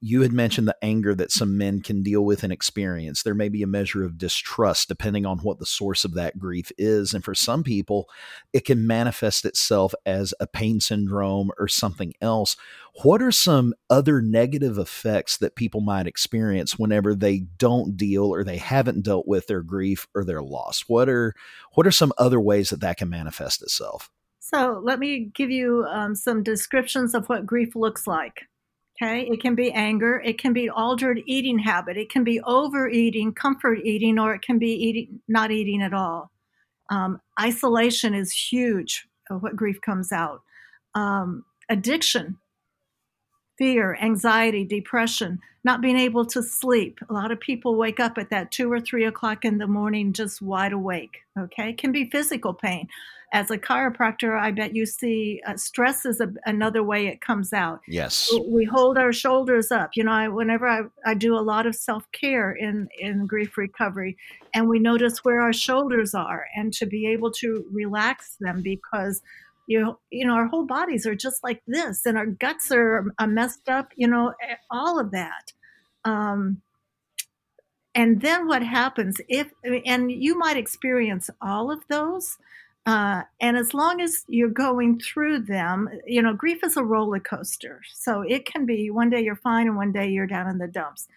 you 0.00 0.22
had 0.22 0.32
mentioned 0.32 0.68
the 0.68 0.76
anger 0.82 1.14
that 1.14 1.32
some 1.32 1.56
men 1.56 1.80
can 1.80 2.02
deal 2.02 2.24
with 2.24 2.42
and 2.42 2.52
experience. 2.52 3.22
There 3.22 3.34
may 3.34 3.48
be 3.48 3.62
a 3.62 3.66
measure 3.66 4.04
of 4.04 4.18
distrust 4.18 4.88
depending 4.88 5.24
on 5.24 5.38
what 5.38 5.58
the 5.58 5.66
source 5.66 6.04
of 6.04 6.14
that 6.14 6.38
grief 6.38 6.70
is. 6.76 7.14
And 7.14 7.24
for 7.24 7.34
some 7.34 7.62
people, 7.62 8.08
it 8.52 8.64
can 8.64 8.86
manifest 8.86 9.44
itself 9.44 9.94
as 10.04 10.34
a 10.38 10.46
pain 10.46 10.80
syndrome 10.80 11.50
or 11.58 11.66
something 11.66 12.12
else. 12.20 12.56
What 13.02 13.22
are 13.22 13.32
some 13.32 13.74
other 13.88 14.20
negative 14.20 14.78
effects 14.78 15.38
that 15.38 15.56
people 15.56 15.80
might 15.80 16.06
experience 16.06 16.78
whenever 16.78 17.14
they 17.14 17.40
don't 17.58 17.96
deal 17.96 18.24
or 18.24 18.44
they 18.44 18.58
haven't 18.58 19.02
dealt 19.02 19.26
with 19.26 19.46
their 19.46 19.62
grief 19.62 20.06
or 20.14 20.24
their 20.24 20.42
loss? 20.42 20.84
What 20.86 21.08
are 21.08 21.34
what 21.72 21.86
are 21.86 21.92
some 21.92 22.12
other 22.18 22.40
ways 22.40 22.70
that 22.70 22.80
that 22.80 22.98
can 22.98 23.08
manifest 23.08 23.62
itself? 23.62 24.10
So, 24.40 24.80
let 24.84 25.00
me 25.00 25.30
give 25.34 25.50
you 25.50 25.84
um, 25.90 26.14
some 26.14 26.44
descriptions 26.44 27.14
of 27.14 27.28
what 27.28 27.44
grief 27.44 27.74
looks 27.74 28.06
like. 28.06 28.42
Okay, 29.02 29.28
it 29.30 29.42
can 29.42 29.54
be 29.54 29.70
anger, 29.72 30.22
it 30.24 30.38
can 30.38 30.54
be 30.54 30.70
altered 30.70 31.20
eating 31.26 31.58
habit, 31.58 31.98
it 31.98 32.10
can 32.10 32.24
be 32.24 32.40
overeating, 32.40 33.34
comfort 33.34 33.80
eating, 33.84 34.18
or 34.18 34.34
it 34.34 34.40
can 34.40 34.58
be 34.58 34.70
eating 34.70 35.20
not 35.28 35.50
eating 35.50 35.82
at 35.82 35.92
all. 35.92 36.30
Um, 36.90 37.20
isolation 37.38 38.14
is 38.14 38.32
huge. 38.32 39.06
What 39.28 39.56
grief 39.56 39.80
comes 39.80 40.12
out. 40.12 40.42
Um, 40.94 41.44
addiction, 41.68 42.38
fear, 43.58 43.96
anxiety, 44.00 44.64
depression, 44.64 45.38
not 45.64 45.80
being 45.80 45.98
able 45.98 46.24
to 46.26 46.42
sleep. 46.42 46.98
A 47.08 47.12
lot 47.12 47.30
of 47.30 47.40
people 47.40 47.76
wake 47.76 48.00
up 48.00 48.18
at 48.18 48.30
that 48.30 48.50
two 48.50 48.70
or 48.70 48.80
three 48.80 49.04
o'clock 49.04 49.44
in 49.44 49.58
the 49.58 49.66
morning 49.66 50.12
just 50.12 50.42
wide 50.42 50.72
awake. 50.72 51.18
Okay, 51.38 51.70
it 51.70 51.78
can 51.78 51.92
be 51.92 52.10
physical 52.10 52.54
pain 52.54 52.88
as 53.32 53.50
a 53.50 53.58
chiropractor, 53.58 54.38
I 54.38 54.50
bet 54.50 54.74
you 54.74 54.86
see 54.86 55.40
uh, 55.46 55.56
stress 55.56 56.06
is 56.06 56.20
a, 56.20 56.32
another 56.44 56.82
way 56.82 57.06
it 57.06 57.20
comes 57.20 57.52
out. 57.52 57.80
Yes. 57.88 58.32
We 58.48 58.64
hold 58.64 58.96
our 58.98 59.12
shoulders 59.12 59.72
up. 59.72 59.90
You 59.94 60.04
know, 60.04 60.12
I, 60.12 60.28
whenever 60.28 60.66
I, 60.66 60.82
I 61.04 61.14
do 61.14 61.36
a 61.36 61.40
lot 61.40 61.66
of 61.66 61.74
self 61.74 62.04
care 62.12 62.52
in, 62.52 62.88
in 62.98 63.26
grief 63.26 63.58
recovery, 63.58 64.16
and 64.54 64.68
we 64.68 64.78
notice 64.78 65.24
where 65.24 65.40
our 65.40 65.52
shoulders 65.52 66.14
are 66.14 66.46
and 66.54 66.72
to 66.74 66.86
be 66.86 67.06
able 67.08 67.30
to 67.32 67.64
relax 67.72 68.36
them 68.40 68.62
because 68.62 69.22
you 69.66 69.98
you 70.10 70.26
know, 70.26 70.34
our 70.34 70.46
whole 70.46 70.66
bodies 70.66 71.06
are 71.06 71.14
just 71.14 71.42
like 71.42 71.62
this, 71.66 72.06
and 72.06 72.16
our 72.16 72.26
guts 72.26 72.70
are, 72.72 73.04
messed 73.26 73.68
up. 73.68 73.92
You 73.96 74.08
know, 74.08 74.34
all 74.70 74.98
of 74.98 75.10
that. 75.12 75.52
Um, 76.04 76.62
and 77.94 78.20
then 78.20 78.46
what 78.46 78.62
happens 78.62 79.16
if, 79.26 79.50
and 79.64 80.12
you 80.12 80.38
might 80.38 80.58
experience 80.58 81.30
all 81.40 81.70
of 81.70 81.80
those, 81.88 82.36
uh, 82.84 83.22
and 83.40 83.56
as 83.56 83.74
long 83.74 84.00
as 84.00 84.24
you're 84.28 84.48
going 84.48 85.00
through 85.00 85.40
them, 85.40 85.88
you 86.06 86.22
know, 86.22 86.34
grief 86.34 86.62
is 86.62 86.76
a 86.76 86.84
roller 86.84 87.18
coaster. 87.18 87.80
So 87.92 88.20
it 88.20 88.46
can 88.46 88.66
be 88.66 88.90
one 88.90 89.10
day 89.10 89.22
you're 89.22 89.34
fine 89.34 89.66
and 89.66 89.76
one 89.76 89.92
day 89.92 90.08
you're 90.08 90.26
down 90.26 90.46
in 90.46 90.58
the 90.58 90.68
dumps. 90.68 91.08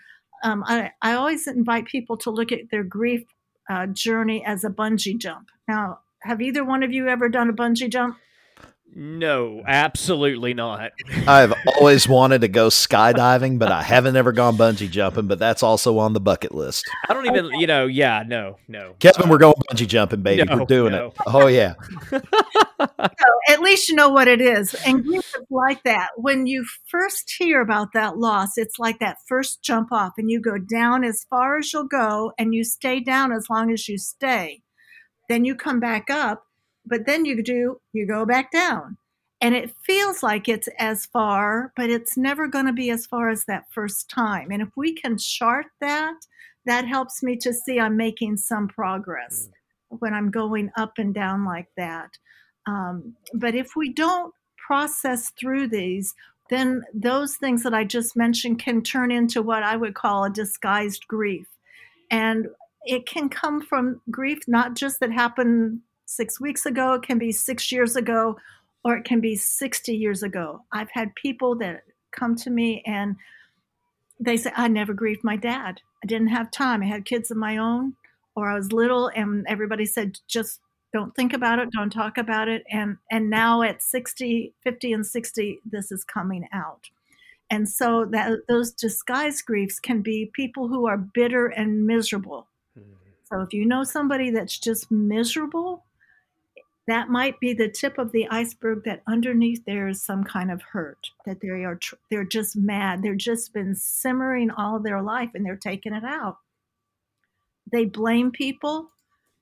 Um, 0.43 0.63
I, 0.65 0.91
I 1.01 1.13
always 1.13 1.47
invite 1.47 1.85
people 1.85 2.17
to 2.17 2.31
look 2.31 2.51
at 2.51 2.71
their 2.71 2.83
grief 2.83 3.25
uh, 3.69 3.85
journey 3.87 4.43
as 4.43 4.63
a 4.63 4.69
bungee 4.69 5.17
jump. 5.17 5.49
Now, 5.67 5.99
have 6.21 6.41
either 6.41 6.63
one 6.63 6.81
of 6.81 6.91
you 6.91 7.07
ever 7.07 7.29
done 7.29 7.49
a 7.49 7.53
bungee 7.53 7.89
jump? 7.89 8.17
No, 8.95 9.61
absolutely 9.65 10.53
not. 10.53 10.91
I've 11.27 11.53
always 11.75 12.07
wanted 12.07 12.41
to 12.41 12.47
go 12.47 12.67
skydiving, 12.67 13.59
but 13.59 13.71
I 13.71 13.83
haven't 13.83 14.15
ever 14.15 14.31
gone 14.31 14.57
bungee 14.57 14.89
jumping, 14.89 15.27
but 15.27 15.39
that's 15.39 15.63
also 15.63 15.99
on 15.99 16.13
the 16.13 16.19
bucket 16.19 16.53
list. 16.53 16.89
I 17.07 17.13
don't 17.13 17.25
even, 17.27 17.59
you 17.59 17.67
know, 17.67 17.85
yeah, 17.85 18.23
no, 18.25 18.57
no. 18.67 18.95
Kevin, 18.99 19.29
we're 19.29 19.37
going 19.37 19.53
bungee 19.71 19.87
jumping, 19.87 20.21
baby. 20.21 20.43
No, 20.43 20.57
we're 20.57 20.65
doing 20.65 20.91
no. 20.91 21.07
it. 21.07 21.13
Oh, 21.27 21.47
yeah. 21.47 21.75
So 22.79 23.53
at 23.53 23.59
least 23.59 23.89
you 23.89 23.95
know 23.95 24.09
what 24.09 24.29
it 24.29 24.39
is. 24.39 24.73
And 24.85 25.03
grief 25.03 25.33
is 25.35 25.45
like 25.49 25.83
that. 25.83 26.11
When 26.15 26.47
you 26.47 26.65
first 26.87 27.33
hear 27.37 27.61
about 27.61 27.89
that 27.93 28.17
loss, 28.17 28.57
it's 28.57 28.79
like 28.79 28.99
that 28.99 29.17
first 29.27 29.61
jump 29.61 29.91
off, 29.91 30.13
and 30.17 30.31
you 30.31 30.41
go 30.41 30.57
down 30.57 31.03
as 31.03 31.25
far 31.29 31.57
as 31.57 31.73
you'll 31.73 31.87
go, 31.87 32.31
and 32.37 32.53
you 32.53 32.63
stay 32.63 33.01
down 33.01 33.33
as 33.33 33.47
long 33.49 33.71
as 33.71 33.89
you 33.89 33.97
stay. 33.97 34.61
Then 35.27 35.43
you 35.43 35.55
come 35.55 35.79
back 35.81 36.09
up, 36.09 36.45
but 36.89 37.05
then 37.05 37.25
you 37.25 37.41
do, 37.43 37.79
you 37.93 38.05
go 38.05 38.25
back 38.25 38.51
down. 38.51 38.97
And 39.41 39.55
it 39.55 39.73
feels 39.85 40.21
like 40.21 40.49
it's 40.49 40.67
as 40.79 41.05
far, 41.05 41.71
but 41.77 41.89
it's 41.89 42.17
never 42.17 42.47
going 42.47 42.65
to 42.65 42.73
be 42.73 42.89
as 42.89 43.05
far 43.05 43.29
as 43.29 43.45
that 43.45 43.71
first 43.71 44.09
time. 44.09 44.51
And 44.51 44.61
if 44.61 44.69
we 44.75 44.93
can 44.93 45.17
chart 45.17 45.67
that, 45.79 46.15
that 46.65 46.85
helps 46.85 47.23
me 47.23 47.37
to 47.37 47.53
see 47.53 47.79
I'm 47.79 47.95
making 47.95 48.37
some 48.37 48.67
progress 48.67 49.47
when 49.87 50.13
I'm 50.13 50.29
going 50.29 50.71
up 50.77 50.93
and 50.97 51.13
down 51.13 51.45
like 51.45 51.69
that. 51.77 52.09
Um, 52.67 53.15
but 53.33 53.55
if 53.55 53.75
we 53.77 53.93
don't 53.93 54.33
process 54.57 55.29
through 55.39 55.69
these, 55.69 56.13
then 56.49 56.83
those 56.93 57.35
things 57.37 57.63
that 57.63 57.73
I 57.73 57.85
just 57.85 58.17
mentioned 58.17 58.59
can 58.59 58.81
turn 58.81 59.09
into 59.09 59.41
what 59.41 59.63
I 59.63 59.77
would 59.77 59.95
call 59.95 60.25
a 60.25 60.29
disguised 60.29 61.07
grief. 61.07 61.47
And 62.11 62.47
it 62.83 63.05
can 63.05 63.29
come 63.29 63.61
from 63.61 64.01
grief, 64.11 64.39
not 64.47 64.75
just 64.75 64.99
that 64.99 65.11
happened 65.11 65.81
six 66.09 66.41
weeks 66.41 66.65
ago, 66.65 66.93
it 66.93 67.03
can 67.03 67.19
be 67.19 67.31
six 67.31 67.71
years 67.71 67.95
ago, 67.95 68.35
or 68.83 68.97
it 68.97 69.05
can 69.05 69.21
be 69.21 69.35
60 69.35 69.95
years 69.95 70.23
ago. 70.23 70.63
I've 70.71 70.89
had 70.89 71.13
people 71.13 71.55
that 71.57 71.83
come 72.11 72.35
to 72.37 72.49
me 72.49 72.81
and 72.87 73.15
they 74.19 74.35
say, 74.35 74.51
I 74.55 74.67
never 74.69 74.93
grieved 74.93 75.23
my 75.23 75.35
dad. 75.35 75.81
I 76.03 76.07
didn't 76.07 76.29
have 76.29 76.49
time. 76.49 76.81
I 76.81 76.87
had 76.87 77.05
kids 77.05 77.29
of 77.29 77.37
my 77.37 77.57
own, 77.57 77.93
or 78.35 78.49
I 78.49 78.55
was 78.55 78.73
little, 78.73 79.11
and 79.15 79.45
everybody 79.47 79.85
said, 79.85 80.17
just 80.27 80.61
don't 80.91 81.15
think 81.15 81.31
about 81.31 81.59
it, 81.59 81.69
don't 81.71 81.91
talk 81.91 82.17
about 82.17 82.47
it. 82.47 82.63
And 82.71 82.97
and 83.11 83.29
now 83.29 83.61
at 83.61 83.83
60, 83.83 84.53
50 84.63 84.93
and 84.93 85.05
60, 85.05 85.59
this 85.63 85.91
is 85.91 86.03
coming 86.03 86.47
out. 86.51 86.89
And 87.51 87.69
so 87.69 88.05
that 88.05 88.47
those 88.47 88.71
disguised 88.71 89.45
griefs 89.45 89.79
can 89.79 90.01
be 90.01 90.31
people 90.33 90.67
who 90.67 90.87
are 90.87 90.97
bitter 90.97 91.47
and 91.47 91.85
miserable. 91.85 92.47
Hmm. 92.75 92.93
So 93.25 93.41
if 93.41 93.53
you 93.53 93.65
know 93.65 93.83
somebody 93.83 94.31
that's 94.31 94.57
just 94.57 94.89
miserable, 94.89 95.83
that 96.89 97.09
might 97.09 97.39
be 97.39 97.53
the 97.53 97.69
tip 97.69 97.97
of 97.97 98.11
the 98.11 98.27
iceberg 98.29 98.83
that 98.85 99.03
underneath 99.07 99.63
there 99.65 99.87
is 99.87 100.03
some 100.03 100.23
kind 100.23 100.51
of 100.51 100.61
hurt 100.61 101.09
that 101.25 101.41
they 101.41 101.49
are 101.49 101.75
tr- 101.75 101.95
they're 102.09 102.23
just 102.23 102.55
mad 102.55 103.01
they're 103.03 103.15
just 103.15 103.53
been 103.53 103.75
simmering 103.75 104.49
all 104.51 104.79
their 104.79 105.01
life 105.01 105.29
and 105.33 105.45
they're 105.45 105.55
taking 105.57 105.93
it 105.93 106.03
out. 106.03 106.37
They 107.71 107.85
blame 107.85 108.31
people 108.31 108.89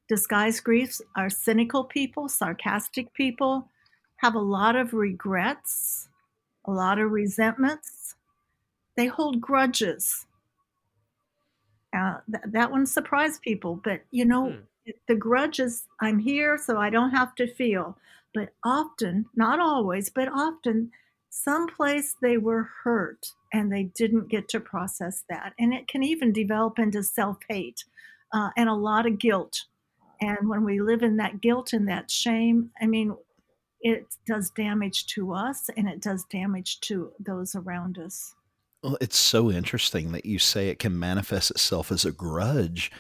disguised 0.09 0.63
griefs 0.63 1.01
are 1.15 1.29
cynical 1.29 1.83
people 1.83 2.29
sarcastic 2.29 3.13
people 3.13 3.69
have 4.17 4.35
a 4.35 4.39
lot 4.39 4.75
of 4.75 4.93
regrets 4.93 6.09
a 6.65 6.71
lot 6.71 6.99
of 6.99 7.11
resentments. 7.11 8.15
They 8.97 9.07
hold 9.07 9.39
grudges. 9.39 10.25
Uh, 11.95 12.17
th- 12.29 12.43
that 12.51 12.71
one 12.71 12.85
surprised 12.85 13.41
people 13.41 13.79
but 13.83 14.01
you 14.11 14.25
know 14.25 14.51
Hmm. 14.51 14.59
The 15.07 15.15
grudge 15.15 15.59
is 15.59 15.85
i'm 16.01 16.19
here 16.19 16.57
so 16.57 16.77
i 16.77 16.89
don't 16.89 17.11
have 17.11 17.35
to 17.35 17.47
feel. 17.47 17.97
But 18.33 18.49
often 18.63 19.25
not 19.35 19.59
always 19.59 20.09
but 20.09 20.27
often 20.27 20.91
someplace 21.29 22.15
they 22.21 22.37
were 22.37 22.69
hurt 22.83 23.31
and 23.53 23.71
they 23.71 23.83
didn't 23.83 24.29
get 24.29 24.49
to 24.49 24.59
process 24.59 25.23
that. 25.29 25.53
And 25.59 25.73
it 25.73 25.87
can 25.87 26.03
even 26.03 26.33
develop 26.33 26.79
into 26.79 27.03
self-hate 27.03 27.85
uh, 28.33 28.49
and 28.57 28.67
a 28.67 28.73
lot 28.73 29.05
of 29.05 29.19
guilt. 29.19 29.65
And 30.19 30.49
when 30.49 30.63
we 30.65 30.81
live 30.81 31.03
in 31.03 31.17
that 31.17 31.41
guilt 31.41 31.73
and 31.73 31.87
that 31.87 32.11
shame 32.11 32.71
i 32.81 32.85
mean 32.85 33.15
it 33.81 34.05
does 34.25 34.49
damage 34.51 35.05
to 35.07 35.33
us 35.33 35.69
and 35.75 35.87
it 35.87 36.01
does 36.01 36.25
damage 36.25 36.79
to 36.81 37.11
those 37.19 37.55
around 37.55 37.97
us. 37.97 38.35
Well, 38.83 38.97
it's 39.01 39.17
so 39.17 39.51
interesting 39.51 40.11
that 40.11 40.25
you 40.25 40.39
say 40.39 40.69
it 40.69 40.79
can 40.79 40.97
manifest 40.97 41.51
itself 41.51 41.91
as 41.91 42.05
a 42.05 42.11
grudge. 42.11 42.91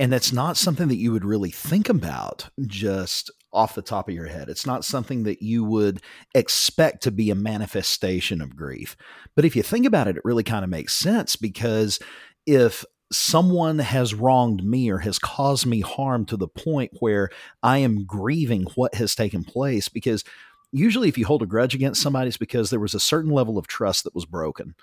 And 0.00 0.10
that's 0.10 0.32
not 0.32 0.56
something 0.56 0.88
that 0.88 0.96
you 0.96 1.12
would 1.12 1.26
really 1.26 1.50
think 1.50 1.90
about 1.90 2.48
just 2.66 3.30
off 3.52 3.74
the 3.74 3.82
top 3.82 4.08
of 4.08 4.14
your 4.14 4.28
head. 4.28 4.48
It's 4.48 4.64
not 4.64 4.82
something 4.82 5.24
that 5.24 5.42
you 5.42 5.62
would 5.62 6.00
expect 6.34 7.02
to 7.02 7.10
be 7.10 7.30
a 7.30 7.34
manifestation 7.34 8.40
of 8.40 8.56
grief. 8.56 8.96
But 9.36 9.44
if 9.44 9.54
you 9.54 9.62
think 9.62 9.84
about 9.84 10.08
it, 10.08 10.16
it 10.16 10.24
really 10.24 10.42
kind 10.42 10.64
of 10.64 10.70
makes 10.70 10.94
sense 10.96 11.36
because 11.36 11.98
if 12.46 12.82
someone 13.12 13.78
has 13.78 14.14
wronged 14.14 14.64
me 14.64 14.88
or 14.88 14.98
has 15.00 15.18
caused 15.18 15.66
me 15.66 15.80
harm 15.82 16.24
to 16.24 16.38
the 16.38 16.48
point 16.48 16.92
where 17.00 17.28
I 17.62 17.76
am 17.78 18.06
grieving 18.06 18.62
what 18.76 18.94
has 18.94 19.14
taken 19.14 19.44
place, 19.44 19.90
because 19.90 20.24
usually 20.72 21.10
if 21.10 21.18
you 21.18 21.26
hold 21.26 21.42
a 21.42 21.46
grudge 21.46 21.74
against 21.74 22.00
somebody, 22.00 22.28
it's 22.28 22.38
because 22.38 22.70
there 22.70 22.80
was 22.80 22.94
a 22.94 23.00
certain 23.00 23.32
level 23.32 23.58
of 23.58 23.66
trust 23.66 24.04
that 24.04 24.14
was 24.14 24.24
broken 24.24 24.74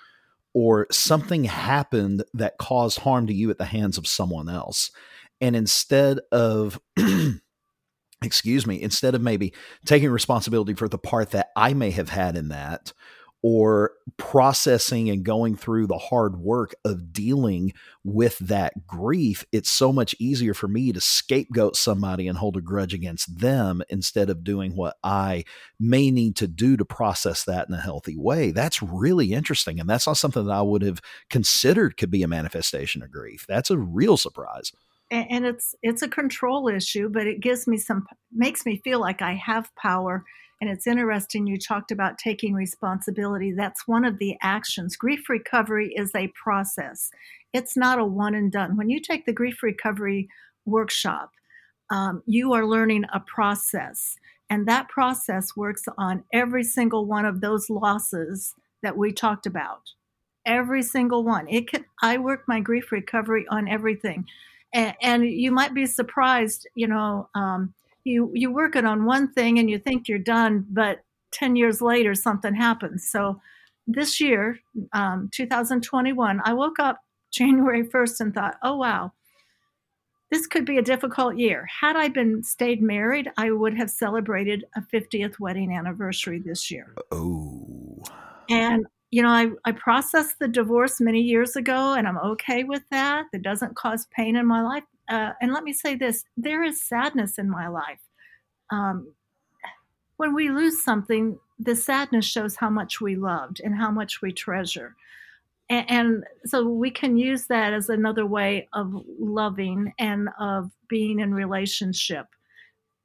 or 0.58 0.88
something 0.90 1.44
happened 1.44 2.24
that 2.34 2.58
caused 2.58 2.98
harm 2.98 3.28
to 3.28 3.34
you 3.34 3.48
at 3.52 3.60
the 3.60 3.66
hands 3.66 3.96
of 3.96 4.08
someone 4.08 4.50
else. 4.50 4.90
And 5.40 5.56
instead 5.56 6.20
of, 6.32 6.80
excuse 8.24 8.66
me, 8.66 8.82
instead 8.82 9.14
of 9.14 9.22
maybe 9.22 9.54
taking 9.86 10.10
responsibility 10.10 10.74
for 10.74 10.90
the 10.90 10.98
part 10.98 11.30
that 11.30 11.50
I 11.56 11.76
may 11.76 11.92
have 11.92 12.10
had 12.10 12.36
in 12.36 12.48
that, 12.48 12.92
or 13.50 13.94
processing 14.18 15.10
and 15.10 15.24
going 15.24 15.56
through 15.56 15.88
the 15.88 15.98
hard 15.98 16.36
work 16.38 16.76
of 16.84 17.14
dealing 17.14 17.72
with 18.04 18.38
that 18.40 18.86
grief, 18.86 19.46
it's 19.54 19.72
so 19.72 19.94
much 19.94 20.14
easier 20.20 20.54
for 20.54 20.68
me 20.68 20.92
to 20.92 21.00
scapegoat 21.00 21.78
somebody 21.78 22.28
and 22.28 22.38
hold 22.38 22.58
a 22.58 22.62
grudge 22.62 22.94
against 22.94 23.40
them 23.40 23.82
instead 23.88 24.30
of 24.30 24.44
doing 24.44 24.76
what 24.76 24.98
I 25.02 25.46
may 25.80 26.12
need 26.12 26.36
to 26.36 26.48
do 26.48 26.76
to 26.76 26.84
process 26.84 27.46
that 27.46 27.70
in 27.70 27.74
a 27.74 27.80
healthy 27.80 28.18
way. 28.18 28.52
That's 28.52 28.84
really 28.84 29.32
interesting. 29.32 29.80
And 29.80 29.90
that's 29.90 30.08
not 30.08 30.18
something 30.18 30.44
that 30.44 30.52
I 30.52 30.62
would 30.62 30.82
have 30.82 31.00
considered 31.30 31.96
could 31.96 32.12
be 32.12 32.24
a 32.24 32.28
manifestation 32.28 33.02
of 33.02 33.12
grief. 33.12 33.46
That's 33.48 33.72
a 33.72 33.78
real 33.78 34.18
surprise. 34.18 34.74
and, 35.10 35.46
it's 35.46 35.74
it's 35.82 36.02
a 36.02 36.10
control 36.10 36.68
issue 36.68 37.08
but 37.08 37.26
it 37.28 37.40
gives 37.40 37.66
me 37.66 37.78
some 37.78 38.06
makes 38.34 38.66
me 38.66 38.82
feel 38.84 39.00
like 39.00 39.22
i 39.22 39.34
have 39.36 39.74
power 39.78 40.26
and 40.60 40.70
it's 40.70 40.88
interesting 40.88 41.48
you 41.48 41.58
talked 41.58 41.92
about 41.92 42.18
taking 42.18 42.54
responsibility. 42.54 43.52
That's 43.52 43.88
one 43.88 44.06
of 44.06 44.18
the 44.18 44.38
actions. 44.42 44.96
Grief 44.96 45.30
recovery 45.30 45.94
is 45.96 46.12
a 46.16 46.30
process. 46.30 47.10
It's 47.54 47.78
not 47.78 48.00
a 48.00 48.06
one 48.06 48.36
and 48.36 48.52
done. 48.52 48.76
When 48.76 48.90
you 48.90 49.00
take 49.00 49.26
the 49.26 49.34
grief 49.34 49.62
recovery 49.62 50.30
workshop 50.66 51.32
um, 51.90 52.22
you 52.26 52.54
are 52.54 52.66
learning 52.66 53.06
a 53.14 53.20
process. 53.20 54.16
And 54.50 54.68
that 54.68 54.90
process 54.90 55.56
works 55.56 55.84
on 55.98 56.24
every 56.34 56.64
single 56.64 57.06
one 57.06 57.26
of 57.26 57.42
those 57.42 57.70
losses 57.70 58.54
that 58.84 58.98
we 58.98 59.12
talked 59.12 59.46
about. 59.46 59.82
Every 60.46 60.82
single 60.82 61.24
one. 61.24 61.48
It 61.50 61.70
can 61.70 61.86
i 62.02 62.18
work 62.18 62.44
my 62.48 62.60
grief 62.62 62.92
recovery 62.92 63.46
on 63.50 63.68
everything. 63.68 64.26
And, 64.74 64.96
and 65.02 65.26
you 65.26 65.52
might 65.52 65.74
be 65.74 65.86
surprised 65.86 66.68
you 66.76 66.88
know 66.88 67.30
um, 67.36 67.74
you 68.08 68.32
you 68.34 68.52
work 68.52 68.76
it 68.76 68.86
on 68.86 69.06
one 69.06 69.32
thing 69.32 69.60
and 69.60 69.70
you 69.70 69.78
think 69.78 70.08
you're 70.08 70.18
done 70.18 70.66
but 70.70 71.00
10 71.34 71.56
years 71.56 71.82
later 71.82 72.16
something 72.16 72.56
happens 72.56 73.10
so 73.10 73.40
this 73.86 74.20
year 74.20 74.60
um, 74.94 75.30
2021 75.34 76.42
i 76.44 76.54
woke 76.54 76.80
up 76.80 77.00
january 77.32 77.84
1st 77.84 78.20
and 78.22 78.34
thought 78.34 78.56
oh 78.64 78.78
wow 78.78 79.12
this 80.32 80.48
could 80.48 80.66
be 80.66 80.78
a 80.78 80.82
difficult 80.82 81.38
year 81.38 81.68
had 81.82 81.96
i 81.96 82.08
been 82.08 82.44
stayed 82.44 82.82
married 82.82 83.30
i 83.38 83.52
would 83.52 83.76
have 83.76 83.90
celebrated 83.90 84.66
a 84.76 84.82
50th 84.94 85.40
wedding 85.40 85.72
anniversary 85.72 86.40
this 86.40 86.72
year 86.72 86.96
Oh, 87.12 88.04
and 88.50 88.86
you 89.12 89.22
know, 89.22 89.30
I, 89.30 89.48
I 89.64 89.72
processed 89.72 90.40
the 90.40 90.48
divorce 90.48 91.00
many 91.00 91.22
years 91.22 91.56
ago, 91.56 91.94
and 91.94 92.08
I'm 92.08 92.18
okay 92.18 92.64
with 92.64 92.84
that. 92.92 93.28
That 93.32 93.42
doesn't 93.42 93.76
cause 93.76 94.06
pain 94.12 94.36
in 94.36 94.46
my 94.46 94.62
life. 94.62 94.84
Uh, 95.10 95.32
and 95.42 95.54
let 95.54 95.64
me 95.64 95.74
say 95.74 95.96
this: 95.96 96.24
there 96.36 96.64
is 96.64 96.82
sadness 96.82 97.38
in 97.38 97.50
my 97.50 97.68
life. 97.68 98.02
Um, 98.72 99.14
when 100.18 100.34
we 100.34 100.50
lose 100.50 100.84
something, 100.84 101.40
the 101.60 101.76
sadness 101.76 102.26
shows 102.26 102.56
how 102.56 102.70
much 102.70 103.00
we 103.00 103.16
loved 103.16 103.62
and 103.64 103.76
how 103.76 103.92
much 103.92 104.22
we 104.22 104.32
treasure. 104.32 104.96
And, 105.70 105.90
and 105.90 106.24
so 106.46 106.68
we 106.68 106.92
can 106.92 107.18
use 107.18 107.48
that 107.48 107.74
as 107.74 107.90
another 107.90 108.26
way 108.26 108.68
of 108.74 108.94
loving 109.20 109.94
and 110.00 110.30
of 110.40 110.72
being 110.90 111.20
in 111.20 111.34
relationship. 111.34 112.28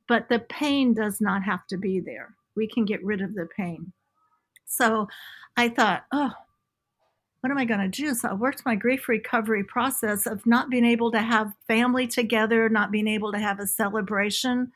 But 0.08 0.28
the 0.28 0.40
pain 0.40 0.94
does 0.94 1.20
not 1.20 1.42
have 1.44 1.66
to 1.68 1.76
be 1.76 2.00
there. 2.00 2.34
We 2.56 2.66
can 2.66 2.84
get 2.84 3.04
rid 3.04 3.20
of 3.20 3.34
the 3.34 3.48
pain. 3.56 3.92
So 4.66 5.08
I 5.56 5.68
thought, 5.68 6.04
oh, 6.12 6.32
what 7.42 7.50
am 7.50 7.58
I 7.58 7.64
going 7.64 7.80
to 7.80 7.88
do? 7.88 8.14
So 8.14 8.28
I 8.28 8.34
worked 8.34 8.64
my 8.64 8.76
grief 8.76 9.08
recovery 9.08 9.64
process 9.64 10.26
of 10.26 10.46
not 10.46 10.70
being 10.70 10.84
able 10.84 11.10
to 11.10 11.20
have 11.20 11.52
family 11.66 12.06
together, 12.06 12.68
not 12.68 12.92
being 12.92 13.08
able 13.08 13.32
to 13.32 13.38
have 13.40 13.58
a 13.58 13.66
celebration. 13.66 14.70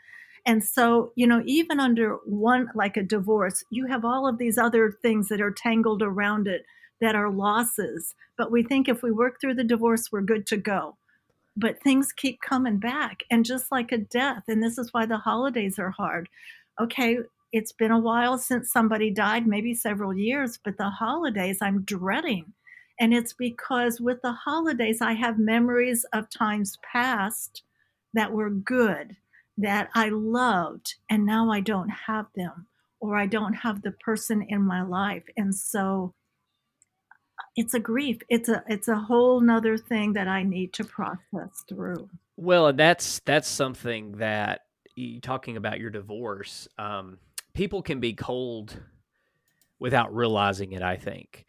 And 0.45 0.65
so, 0.65 1.13
you 1.15 1.29
know, 1.29 1.45
even 1.47 1.79
under 1.79 2.17
one, 2.25 2.69
like 2.75 2.97
a 2.97 3.05
divorce, 3.05 3.63
you 3.71 3.87
have 3.87 4.05
all 4.05 4.27
of 4.27 4.39
these 4.39 4.59
other 4.59 4.99
things 5.01 5.29
that 5.29 5.41
are 5.41 5.53
tangled 5.53 6.03
around 6.03 6.49
it 6.49 6.65
that 7.01 7.15
are 7.15 7.31
losses. 7.31 8.17
But 8.37 8.51
we 8.51 8.65
think 8.65 8.89
if 8.89 9.01
we 9.01 9.13
work 9.13 9.41
through 9.41 9.55
the 9.55 9.65
divorce, 9.65 10.11
we're 10.11 10.23
good 10.23 10.45
to 10.49 10.57
go. 10.57 10.97
But 11.57 11.81
things 11.81 12.13
keep 12.13 12.41
coming 12.41 12.79
back. 12.79 13.23
And 13.31 13.45
just 13.45 13.71
like 13.71 13.93
a 13.93 13.99
death, 13.99 14.43
and 14.49 14.61
this 14.61 14.77
is 14.77 14.93
why 14.93 15.07
the 15.07 15.19
holidays 15.19 15.79
are 15.79 15.91
hard. 15.91 16.29
Okay, 16.81 17.19
it's 17.53 17.73
been 17.73 17.93
a 17.93 17.99
while 17.99 18.39
since 18.39 18.73
somebody 18.73 19.11
died, 19.11 19.47
maybe 19.47 19.73
several 19.73 20.13
years, 20.13 20.59
but 20.63 20.79
the 20.79 20.91
holidays 20.91 21.59
I'm 21.63 21.83
dreading. 21.83 22.53
And 22.99 23.13
it's 23.13 23.33
because 23.33 24.01
with 24.01 24.23
the 24.23 24.33
holidays, 24.33 25.01
I 25.01 25.13
have 25.13 25.39
memories 25.39 26.07
of 26.13 26.31
times 26.31 26.79
past 26.93 27.63
that 28.15 28.33
were 28.33 28.51
good 28.51 29.17
that 29.59 29.89
I 29.95 30.09
loved 30.09 30.97
and 31.11 31.25
now 31.25 31.51
I 31.51 31.61
don't 31.61 31.89
have 31.89 32.27
them 32.35 32.67
or 33.01 33.17
I 33.17 33.27
don't 33.27 33.55
have 33.55 33.83
the 33.83 33.93
person 33.93 34.45
in 34.49 34.63
my 34.63 34.83
life. 34.83 35.25
And 35.37 35.55
so 35.55 36.15
it's 37.55 37.75
a 37.75 37.81
grief. 37.81 38.19
It's 38.29 38.49
a 38.49 38.63
it's 38.69 38.89
a 38.89 38.97
whole 38.97 39.41
nother 39.41 39.79
thing 39.79 40.13
that 40.15 40.29
I 40.29 40.43
need 40.43 40.73
to 40.75 40.85
process 40.85 41.65
through. 41.69 42.09
Well, 42.37 42.69
and 42.69 42.79
that's 42.79 43.21
that's 43.21 43.49
something 43.49 44.13
that 44.19 44.63
you 44.95 45.21
talking 45.21 45.57
about 45.57 45.81
your 45.81 45.91
divorce. 45.91 46.69
Um, 46.79 47.19
people 47.55 47.83
can 47.83 48.01
be 48.01 48.13
cold 48.13 48.79
without 49.79 50.15
realizing 50.15 50.73
it. 50.73 50.83
I 50.83 50.97
think 50.97 51.47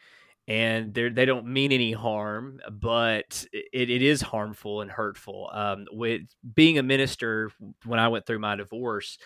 and 0.47 0.93
they 0.93 1.09
they 1.09 1.25
don't 1.25 1.45
mean 1.45 1.71
any 1.71 1.91
harm, 1.91 2.59
but 2.71 3.45
it, 3.51 3.89
it 3.89 4.01
is 4.01 4.21
harmful 4.21 4.81
and 4.81 4.89
hurtful. 4.89 5.49
Um, 5.53 5.85
with 5.91 6.21
being 6.55 6.77
a 6.77 6.83
minister, 6.83 7.51
when 7.85 7.99
I 7.99 8.07
went 8.07 8.25
through 8.25 8.39
my 8.39 8.55
divorce, 8.55 9.17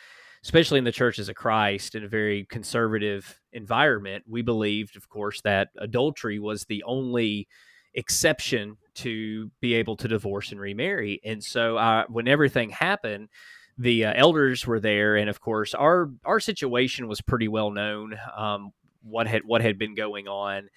especially 0.43 0.79
in 0.79 0.83
the 0.83 0.91
churches 0.91 1.29
of 1.29 1.35
Christ 1.35 1.93
in 1.93 2.03
a 2.03 2.07
very 2.07 2.45
conservative 2.49 3.39
environment, 3.53 4.23
we 4.27 4.41
believed, 4.41 4.95
of 4.95 5.09
course, 5.09 5.41
that 5.41 5.69
adultery 5.77 6.39
was 6.39 6.65
the 6.65 6.83
only 6.83 7.47
exception 7.93 8.77
to 8.95 9.51
be 9.59 9.75
able 9.75 9.95
to 9.97 10.07
divorce 10.07 10.51
and 10.51 10.59
remarry. 10.59 11.21
And 11.23 11.43
so, 11.43 11.77
uh, 11.77 12.05
when 12.07 12.27
everything 12.27 12.71
happened, 12.71 13.29
the 13.77 14.05
uh, 14.05 14.13
elders 14.15 14.65
were 14.65 14.79
there, 14.79 15.17
and 15.17 15.29
of 15.29 15.39
course, 15.39 15.75
our 15.75 16.09
our 16.25 16.39
situation 16.39 17.07
was 17.07 17.21
pretty 17.21 17.47
well 17.47 17.69
known. 17.69 18.17
Um, 18.35 18.71
what 19.03 19.27
had 19.27 19.43
what 19.45 19.61
had 19.61 19.77
been 19.77 19.95
going 19.95 20.27
on 20.27 20.69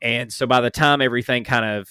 and 0.00 0.32
so 0.32 0.46
by 0.46 0.60
the 0.60 0.70
time 0.70 1.00
everything 1.00 1.44
kind 1.44 1.64
of 1.64 1.88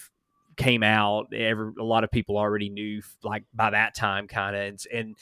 came 0.57 0.83
out, 0.83 1.33
every, 1.33 1.71
a 1.79 1.83
lot 1.83 2.03
of 2.03 2.11
people 2.11 2.37
already 2.37 2.69
knew, 2.69 3.01
like 3.23 3.43
by 3.53 3.69
that 3.69 3.95
time, 3.95 4.27
kind 4.27 4.55
of. 4.55 4.61
And, 4.61 4.79
and 4.93 5.15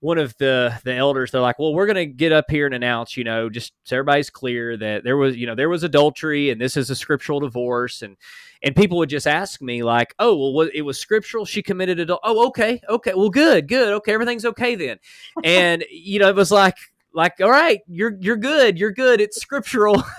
one 0.00 0.18
of 0.18 0.36
the 0.38 0.78
the 0.84 0.94
elders, 0.94 1.30
they're 1.30 1.40
like, 1.40 1.58
"Well, 1.58 1.74
we're 1.74 1.86
going 1.86 1.96
to 1.96 2.06
get 2.06 2.32
up 2.32 2.50
here 2.50 2.66
and 2.66 2.74
announce, 2.74 3.16
you 3.16 3.24
know, 3.24 3.48
just 3.48 3.72
so 3.84 3.96
everybody's 3.96 4.30
clear 4.30 4.76
that 4.76 5.02
there 5.04 5.16
was, 5.16 5.36
you 5.36 5.46
know, 5.46 5.54
there 5.54 5.68
was 5.68 5.82
adultery, 5.82 6.50
and 6.50 6.60
this 6.60 6.76
is 6.76 6.90
a 6.90 6.96
scriptural 6.96 7.40
divorce." 7.40 8.02
And 8.02 8.16
and 8.62 8.76
people 8.76 8.98
would 8.98 9.08
just 9.08 9.26
ask 9.26 9.60
me, 9.60 9.82
like, 9.82 10.14
"Oh, 10.18 10.36
well, 10.36 10.52
what, 10.52 10.74
it 10.74 10.82
was 10.82 11.00
scriptural. 11.00 11.44
She 11.44 11.62
committed 11.62 11.98
adultery. 11.98 12.22
Oh, 12.24 12.46
okay, 12.48 12.80
okay, 12.88 13.12
well, 13.14 13.30
good, 13.30 13.66
good, 13.66 13.92
okay, 13.94 14.12
everything's 14.14 14.44
okay 14.44 14.76
then." 14.76 14.98
and 15.44 15.84
you 15.90 16.20
know, 16.20 16.28
it 16.28 16.36
was 16.36 16.52
like 16.52 16.76
like 17.14 17.40
all 17.40 17.50
right 17.50 17.80
you're 17.88 18.16
you're 18.20 18.36
good 18.36 18.78
you're 18.78 18.92
good 18.92 19.20
it's 19.20 19.40
scriptural. 19.40 20.02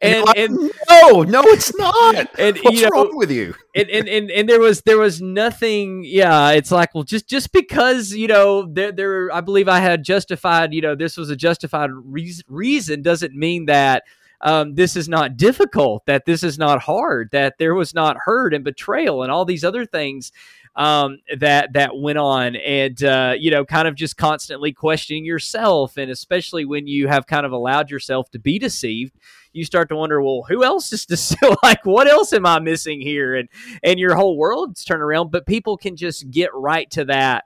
And, 0.00 0.24
like, 0.24 0.38
and 0.38 0.54
no 0.88 1.22
no 1.22 1.42
it's 1.44 1.76
not. 1.76 2.28
And 2.38 2.56
what's 2.58 2.76
you 2.76 2.82
know, 2.84 2.90
wrong 2.90 3.16
with 3.16 3.30
you? 3.30 3.54
and, 3.74 3.88
and 3.90 4.08
and 4.08 4.30
and 4.30 4.48
there 4.48 4.60
was 4.60 4.82
there 4.82 4.98
was 4.98 5.20
nothing 5.20 6.04
yeah 6.04 6.50
it's 6.50 6.70
like 6.70 6.94
well 6.94 7.04
just 7.04 7.28
just 7.28 7.52
because 7.52 8.12
you 8.12 8.28
know 8.28 8.66
there 8.70 8.92
there 8.92 9.32
i 9.32 9.40
believe 9.40 9.68
i 9.68 9.80
had 9.80 10.04
justified 10.04 10.72
you 10.72 10.80
know 10.80 10.94
this 10.94 11.16
was 11.16 11.30
a 11.30 11.36
justified 11.36 11.90
reason, 11.92 12.44
reason 12.48 13.02
doesn't 13.02 13.34
mean 13.34 13.66
that 13.66 14.04
um, 14.40 14.74
this 14.74 14.96
is 14.96 15.08
not 15.08 15.36
difficult, 15.36 16.06
that 16.06 16.24
this 16.24 16.42
is 16.42 16.58
not 16.58 16.82
hard, 16.82 17.30
that 17.32 17.58
there 17.58 17.74
was 17.74 17.94
not 17.94 18.16
hurt 18.24 18.54
and 18.54 18.64
betrayal 18.64 19.22
and 19.22 19.32
all 19.32 19.44
these 19.44 19.64
other 19.64 19.84
things 19.84 20.32
um, 20.78 21.18
that 21.36 21.72
that 21.72 21.98
went 21.98 22.18
on, 22.18 22.54
and 22.54 23.02
uh, 23.02 23.34
you 23.36 23.50
know, 23.50 23.64
kind 23.64 23.88
of 23.88 23.96
just 23.96 24.16
constantly 24.16 24.72
questioning 24.72 25.24
yourself, 25.24 25.96
and 25.96 26.08
especially 26.08 26.64
when 26.64 26.86
you 26.86 27.08
have 27.08 27.26
kind 27.26 27.44
of 27.44 27.50
allowed 27.50 27.90
yourself 27.90 28.30
to 28.30 28.38
be 28.38 28.60
deceived, 28.60 29.12
you 29.52 29.64
start 29.64 29.88
to 29.88 29.96
wonder, 29.96 30.22
well, 30.22 30.44
who 30.48 30.62
else 30.62 30.92
is 30.92 31.04
deceived? 31.04 31.56
like, 31.64 31.84
what 31.84 32.06
else 32.06 32.32
am 32.32 32.46
I 32.46 32.60
missing 32.60 33.00
here? 33.00 33.34
And 33.34 33.48
and 33.82 33.98
your 33.98 34.14
whole 34.14 34.38
world's 34.38 34.84
turned 34.84 35.02
around. 35.02 35.32
But 35.32 35.46
people 35.46 35.76
can 35.76 35.96
just 35.96 36.30
get 36.30 36.50
right 36.54 36.88
to 36.92 37.04
that. 37.06 37.44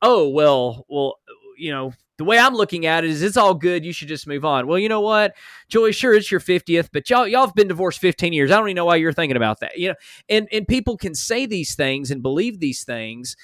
Oh 0.00 0.30
well, 0.30 0.86
well, 0.88 1.18
you 1.58 1.70
know, 1.70 1.92
the 2.16 2.24
way 2.24 2.38
I'm 2.38 2.54
looking 2.54 2.86
at 2.86 3.04
it 3.04 3.10
is 3.10 3.22
it's 3.22 3.36
all 3.36 3.54
good. 3.54 3.84
You 3.84 3.92
should 3.92 4.08
just 4.08 4.26
move 4.26 4.44
on. 4.44 4.66
Well, 4.66 4.78
you 4.78 4.88
know 4.88 5.00
what, 5.00 5.34
Joy, 5.68 5.90
sure, 5.90 6.14
it's 6.14 6.30
your 6.30 6.40
50th, 6.40 6.90
but 6.92 7.10
y'all, 7.10 7.26
y'all 7.26 7.46
have 7.46 7.54
been 7.54 7.68
divorced 7.68 7.98
15 8.00 8.32
years. 8.32 8.50
I 8.50 8.56
don't 8.56 8.68
even 8.68 8.76
know 8.76 8.84
why 8.84 8.96
you're 8.96 9.12
thinking 9.12 9.36
about 9.36 9.60
that. 9.60 9.78
You 9.78 9.88
know, 9.88 9.94
and, 10.28 10.48
and 10.52 10.68
people 10.68 10.96
can 10.96 11.14
say 11.14 11.46
these 11.46 11.74
things 11.74 12.10
and 12.10 12.22
believe 12.22 12.60
these 12.60 12.84
things. 12.84 13.36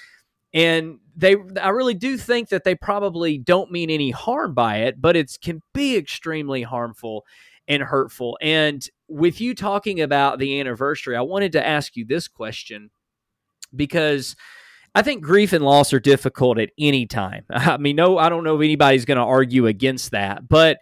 And 0.53 0.99
they, 1.17 1.37
I 1.61 1.69
really 1.71 1.95
do 1.95 2.17
think 2.17 2.49
that 2.49 2.65
they 2.65 2.75
probably 2.75 3.39
don't 3.39 3.71
mean 3.71 3.91
any 3.91 4.11
harm 4.11 4.55
by 4.55 4.79
it, 4.79 5.01
but 5.01 5.17
it 5.17 5.37
can 5.43 5.63
be 5.75 5.97
extremely 5.97 6.63
harmful 6.63 7.25
and 7.69 7.83
hurtful. 7.83 8.37
And 8.41 8.85
with 9.09 9.41
you 9.41 9.55
talking 9.55 10.01
about 10.01 10.39
the 10.39 10.59
anniversary, 10.61 11.17
I 11.17 11.21
wanted 11.21 11.53
to 11.53 11.67
ask 11.67 11.97
you 11.97 12.05
this 12.05 12.27
question 12.27 12.91
because 13.75 14.35
I 14.95 15.03
think 15.03 15.23
grief 15.23 15.53
and 15.53 15.65
loss 15.65 15.93
are 15.93 16.01
difficult 16.01 16.59
at 16.59 16.71
any 16.79 17.07
time. 17.07 17.45
I 17.51 17.77
mean, 17.77 17.97
no, 17.97 18.19
I 18.19 18.29
don't 18.29 18.45
know 18.45 18.57
if 18.57 18.65
anybody's 18.65 19.05
going 19.05 19.19
to 19.19 19.25
argue 19.25 19.67
against 19.67 20.11
that. 20.13 20.49
But 20.49 20.79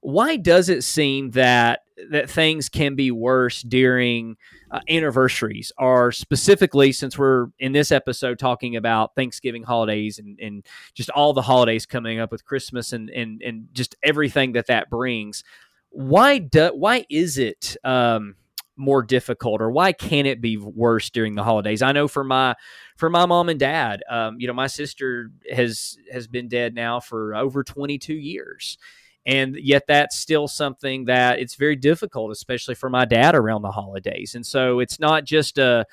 why 0.00 0.36
does 0.36 0.68
it 0.68 0.84
seem 0.84 1.30
that 1.32 1.80
that 2.10 2.28
things 2.28 2.68
can 2.68 2.94
be 2.94 3.10
worse 3.10 3.62
during 3.62 4.36
uh, 4.70 4.80
anniversaries, 4.88 5.72
or 5.78 6.12
specifically 6.12 6.92
since 6.92 7.16
we're 7.16 7.46
in 7.58 7.72
this 7.72 7.90
episode 7.90 8.38
talking 8.38 8.76
about 8.76 9.14
Thanksgiving 9.14 9.62
holidays 9.62 10.18
and, 10.18 10.38
and 10.38 10.66
just 10.94 11.08
all 11.10 11.32
the 11.32 11.42
holidays 11.42 11.86
coming 11.86 12.20
up 12.20 12.30
with 12.30 12.44
Christmas 12.44 12.92
and 12.92 13.08
and 13.10 13.40
and 13.42 13.68
just 13.72 13.96
everything 14.02 14.52
that 14.52 14.66
that 14.66 14.90
brings? 14.90 15.42
Why 15.90 16.38
do 16.38 16.68
why 16.74 17.06
is 17.08 17.38
it? 17.38 17.76
Um, 17.82 18.36
more 18.76 19.02
difficult 19.02 19.60
or 19.60 19.70
why 19.70 19.92
can 19.92 20.26
it 20.26 20.40
be 20.40 20.56
worse 20.56 21.10
during 21.10 21.34
the 21.34 21.42
holidays? 21.42 21.82
I 21.82 21.92
know 21.92 22.08
for 22.08 22.24
my 22.24 22.54
for 22.96 23.10
my 23.10 23.26
mom 23.26 23.48
and 23.48 23.58
dad 23.58 24.02
um, 24.10 24.36
you 24.38 24.46
know 24.46 24.52
my 24.52 24.66
sister 24.66 25.30
has 25.50 25.96
has 26.12 26.26
been 26.26 26.48
dead 26.48 26.74
now 26.74 27.00
for 27.00 27.34
over 27.34 27.64
22 27.64 28.14
years. 28.14 28.78
And 29.24 29.56
yet 29.56 29.82
that's 29.88 30.16
still 30.16 30.46
something 30.46 31.06
that 31.06 31.40
it's 31.40 31.56
very 31.56 31.74
difficult 31.74 32.30
especially 32.30 32.74
for 32.74 32.88
my 32.88 33.04
dad 33.04 33.34
around 33.34 33.62
the 33.62 33.72
holidays. 33.72 34.34
And 34.34 34.46
so 34.46 34.78
it's 34.78 35.00
not 35.00 35.24
just 35.24 35.58
a 35.58 35.86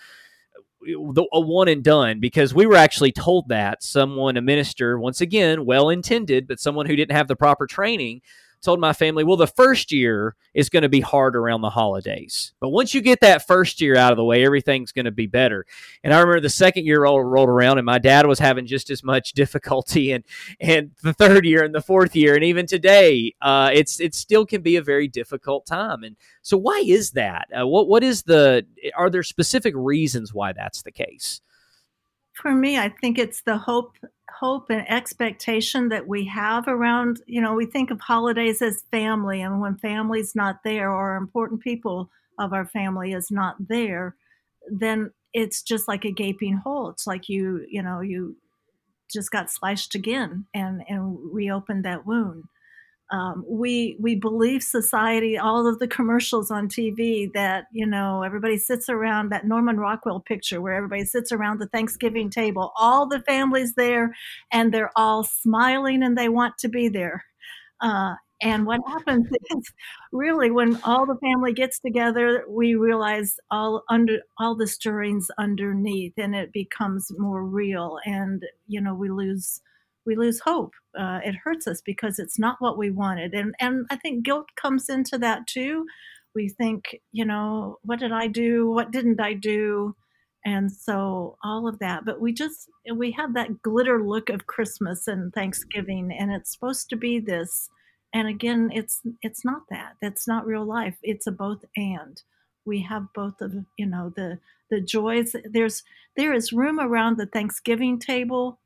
a 0.86 1.40
one 1.40 1.68
and 1.68 1.84
done 1.84 2.20
because 2.20 2.54
we 2.54 2.66
were 2.66 2.76
actually 2.76 3.12
told 3.12 3.48
that 3.50 3.84
someone 3.84 4.38
a 4.38 4.42
minister 4.42 5.00
once 5.00 5.22
again 5.22 5.66
well 5.66 5.90
intended 5.90 6.48
but 6.48 6.60
someone 6.60 6.86
who 6.86 6.96
didn't 6.96 7.16
have 7.16 7.28
the 7.28 7.36
proper 7.36 7.66
training 7.66 8.22
told 8.64 8.80
my 8.80 8.94
family, 8.94 9.24
well, 9.24 9.38
the 9.38 9.46
first 9.46 9.92
year 9.92 10.36
is 10.54 10.70
going 10.70 10.84
to 10.84 10.90
be 10.90 11.02
hard 11.02 11.36
around 11.36 11.62
the 11.62 11.70
holidays. 11.70 12.54
But 12.60 12.70
once 12.70 12.94
you 12.94 13.02
get 13.02 13.20
that 13.20 13.46
first 13.46 13.82
year 13.82 13.96
out 13.96 14.12
of 14.12 14.18
the 14.18 14.24
way, 14.24 14.46
everything's 14.46 14.92
going 14.92 15.06
to 15.06 15.12
be 15.12 15.28
better. 15.28 15.66
And 16.04 16.14
I 16.14 16.20
remember 16.20 16.40
the 16.40 16.50
second 16.50 16.86
year 16.86 17.04
rolled, 17.04 17.26
rolled 17.26 17.50
around 17.50 17.78
and 17.78 17.86
my 17.86 18.00
dad 18.00 18.26
was 18.26 18.40
having 18.40 18.66
just 18.66 18.90
as 18.90 19.04
much 19.04 19.34
difficulty 19.34 20.12
and, 20.12 20.24
and 20.60 20.92
the 21.04 21.14
third 21.14 21.46
year 21.46 21.64
and 21.64 21.76
the 21.76 21.82
fourth 21.82 22.16
year. 22.16 22.36
And 22.36 22.44
even 22.44 22.66
today, 22.66 23.36
uh, 23.42 23.70
it's, 23.74 24.00
it 24.00 24.16
still 24.16 24.46
can 24.46 24.62
be 24.62 24.78
a 24.78 24.82
very 24.82 25.08
difficult 25.08 25.66
time. 25.66 26.04
And 26.04 26.16
so 26.42 26.58
why 26.58 26.82
is 26.86 27.12
that? 27.12 27.48
Uh, 27.56 27.68
what, 27.68 27.88
what 27.88 28.04
is 28.04 28.24
the, 28.24 28.66
are 28.96 29.10
there 29.10 29.24
specific 29.24 29.74
reasons 29.76 30.34
why 30.34 30.54
that's 30.54 30.82
the 30.84 30.92
case? 30.92 31.42
For 32.34 32.54
me, 32.54 32.80
I 32.80 32.90
think 32.90 33.20
it's 33.20 33.42
the 33.44 33.58
hope 33.58 33.96
hope 34.44 34.70
and 34.70 34.86
expectation 34.92 35.88
that 35.88 36.06
we 36.06 36.26
have 36.26 36.68
around, 36.68 37.22
you 37.28 37.40
know, 37.40 37.54
we 37.54 37.66
think 37.66 37.90
of 37.90 38.02
holidays 38.02 38.62
as 38.62 38.84
family, 38.92 39.42
and 39.42 39.62
when 39.62 39.78
family's 39.78 40.36
not 40.36 40.60
there 40.66 40.92
or 40.92 41.16
important 41.16 41.62
people 41.62 42.10
of 42.38 42.52
our 42.52 42.66
family 42.66 43.14
is 43.14 43.32
not 43.32 43.56
there, 43.70 44.18
then 44.70 45.10
it's 45.34 45.62
just 45.62 45.88
like 45.88 46.04
a 46.04 46.12
gaping 46.12 46.58
hole. 46.58 46.90
It's 46.90 47.08
like 47.08 47.30
you, 47.30 47.66
you 47.70 47.82
know, 47.82 48.02
you 48.02 48.36
just 49.10 49.32
got 49.32 49.50
slashed 49.50 49.96
again 49.96 50.46
and 50.54 50.84
and 50.90 51.18
reopened 51.32 51.86
that 51.86 52.06
wound 52.06 52.44
um, 53.12 53.44
we 53.48 53.98
we 54.00 54.16
believe 54.16 54.64
society 54.64 55.38
all 55.38 55.68
of 55.68 55.80
the 55.80 55.88
commercials 55.88 56.50
on 56.50 56.68
tv 56.68 57.32
that 57.34 57.66
you 57.72 57.86
know 57.86 58.24
everybody 58.24 58.58
sits 58.58 58.90
around 58.90 59.30
that 59.30 59.46
norman 59.46 59.78
rockwell 59.78 60.20
picture 60.20 60.62
where 60.62 60.74
everybody 60.74 61.06
sits 61.06 61.32
around 61.32 61.60
the 61.60 61.68
thanksgiving 61.68 62.30
table 62.30 62.72
all 62.78 63.08
the 63.08 63.20
families 63.22 63.74
there 63.76 64.14
and 64.52 64.74
they're 64.74 64.92
all 64.96 65.24
smiling 65.24 66.04
and 66.04 66.18
they 66.18 66.30
want 66.30 66.58
to 66.60 66.70
be 66.70 66.88
there. 66.90 67.26
Uh, 67.82 68.16
and 68.42 68.66
what 68.66 68.80
happens 68.88 69.28
is 69.56 69.74
really 70.12 70.52
when 70.52 70.80
all 70.84 71.06
the 71.06 71.18
family 71.18 71.54
gets 71.54 71.80
together 71.80 72.46
we 72.48 72.76
realize 72.76 73.36
all 73.52 73.84
under 73.90 74.20
all 74.38 74.56
the 74.56 74.68
stirrings 74.68 75.28
underneath 75.38 76.14
and 76.18 76.36
it 76.36 76.52
becomes 76.54 77.12
more 77.18 77.44
real 77.44 78.00
and 78.06 78.44
you 78.68 78.80
know 78.80 78.94
we 78.94 79.10
lose 79.10 79.62
we 80.06 80.16
lose 80.16 80.40
hope. 80.40 80.74
Uh, 80.98 81.20
it 81.24 81.36
hurts 81.36 81.68
us 81.68 81.82
because 81.82 82.20
it's 82.20 82.40
not 82.40 82.58
what 82.60 82.78
we 82.78 82.92
wanted, 82.92 83.34
and 83.34 83.56
and 83.60 83.86
I 83.90 83.96
think 83.98 84.26
guilt 84.26 84.48
comes 84.56 84.90
into 84.90 85.18
that 85.20 85.48
too. 85.48 85.86
We 86.36 86.50
think, 86.50 87.00
you 87.12 87.26
know, 87.26 87.78
what 87.84 88.00
did 88.00 88.12
I 88.12 88.28
do? 88.28 88.70
What 88.70 88.92
didn't 88.92 89.20
I 89.22 89.34
do? 89.34 89.96
And 90.46 90.72
so 90.72 91.38
all 91.44 91.68
of 91.68 91.80
that, 91.80 92.04
but 92.06 92.20
we 92.20 92.34
just 92.34 92.70
we 92.94 93.12
have 93.12 93.34
that 93.36 93.62
glitter 93.62 94.04
look 94.04 94.30
of 94.30 94.48
Christmas 94.48 95.08
and 95.08 95.34
Thanksgiving, 95.34 96.12
and 96.12 96.32
it's 96.32 96.52
supposed 96.52 96.90
to 96.90 96.98
be 96.98 97.20
this. 97.20 97.70
And 98.14 98.28
again, 98.28 98.70
it's 98.74 99.02
it's 99.22 99.46
not 99.46 99.64
that. 99.70 99.94
That's 100.02 100.28
not 100.28 100.46
real 100.46 100.66
life. 100.66 100.98
It's 101.02 101.28
a 101.28 101.32
both 101.32 101.64
and. 101.78 102.22
We 102.66 102.82
have 102.82 103.08
both 103.16 103.42
of 103.42 103.54
you 103.78 103.86
know 103.86 104.12
the 104.16 104.40
the 104.70 104.82
joys. 104.82 105.36
There's 105.46 105.84
there 106.18 106.34
is 106.34 106.52
room 106.52 106.80
around 106.80 107.18
the 107.18 107.26
Thanksgiving 107.26 107.98
table 108.00 108.60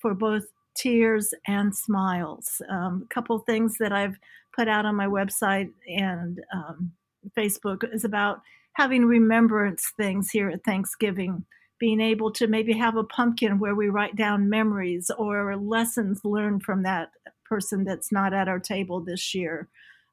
for 0.00 0.14
both 0.14 0.46
tears 0.78 1.34
and 1.46 1.74
smiles. 1.74 2.62
Um, 2.68 3.02
a 3.04 3.14
couple 3.14 3.38
things 3.40 3.76
that 3.78 3.92
I've 3.92 4.16
put 4.54 4.68
out 4.68 4.86
on 4.86 4.96
my 4.96 5.06
website 5.06 5.70
and 5.88 6.40
um, 6.52 6.92
Facebook 7.36 7.84
is 7.92 8.04
about 8.04 8.40
having 8.74 9.04
remembrance 9.04 9.92
things 9.96 10.30
here 10.30 10.48
at 10.48 10.64
Thanksgiving, 10.64 11.44
being 11.80 12.00
able 12.00 12.30
to 12.32 12.46
maybe 12.46 12.72
have 12.72 12.96
a 12.96 13.04
pumpkin 13.04 13.58
where 13.58 13.74
we 13.74 13.88
write 13.88 14.16
down 14.16 14.48
memories 14.48 15.10
or 15.18 15.56
lessons 15.56 16.20
learned 16.24 16.62
from 16.62 16.84
that 16.84 17.10
person 17.44 17.84
that's 17.84 18.12
not 18.12 18.32
at 18.32 18.48
our 18.48 18.60
table 18.60 19.00
this 19.00 19.34
year. 19.34 19.68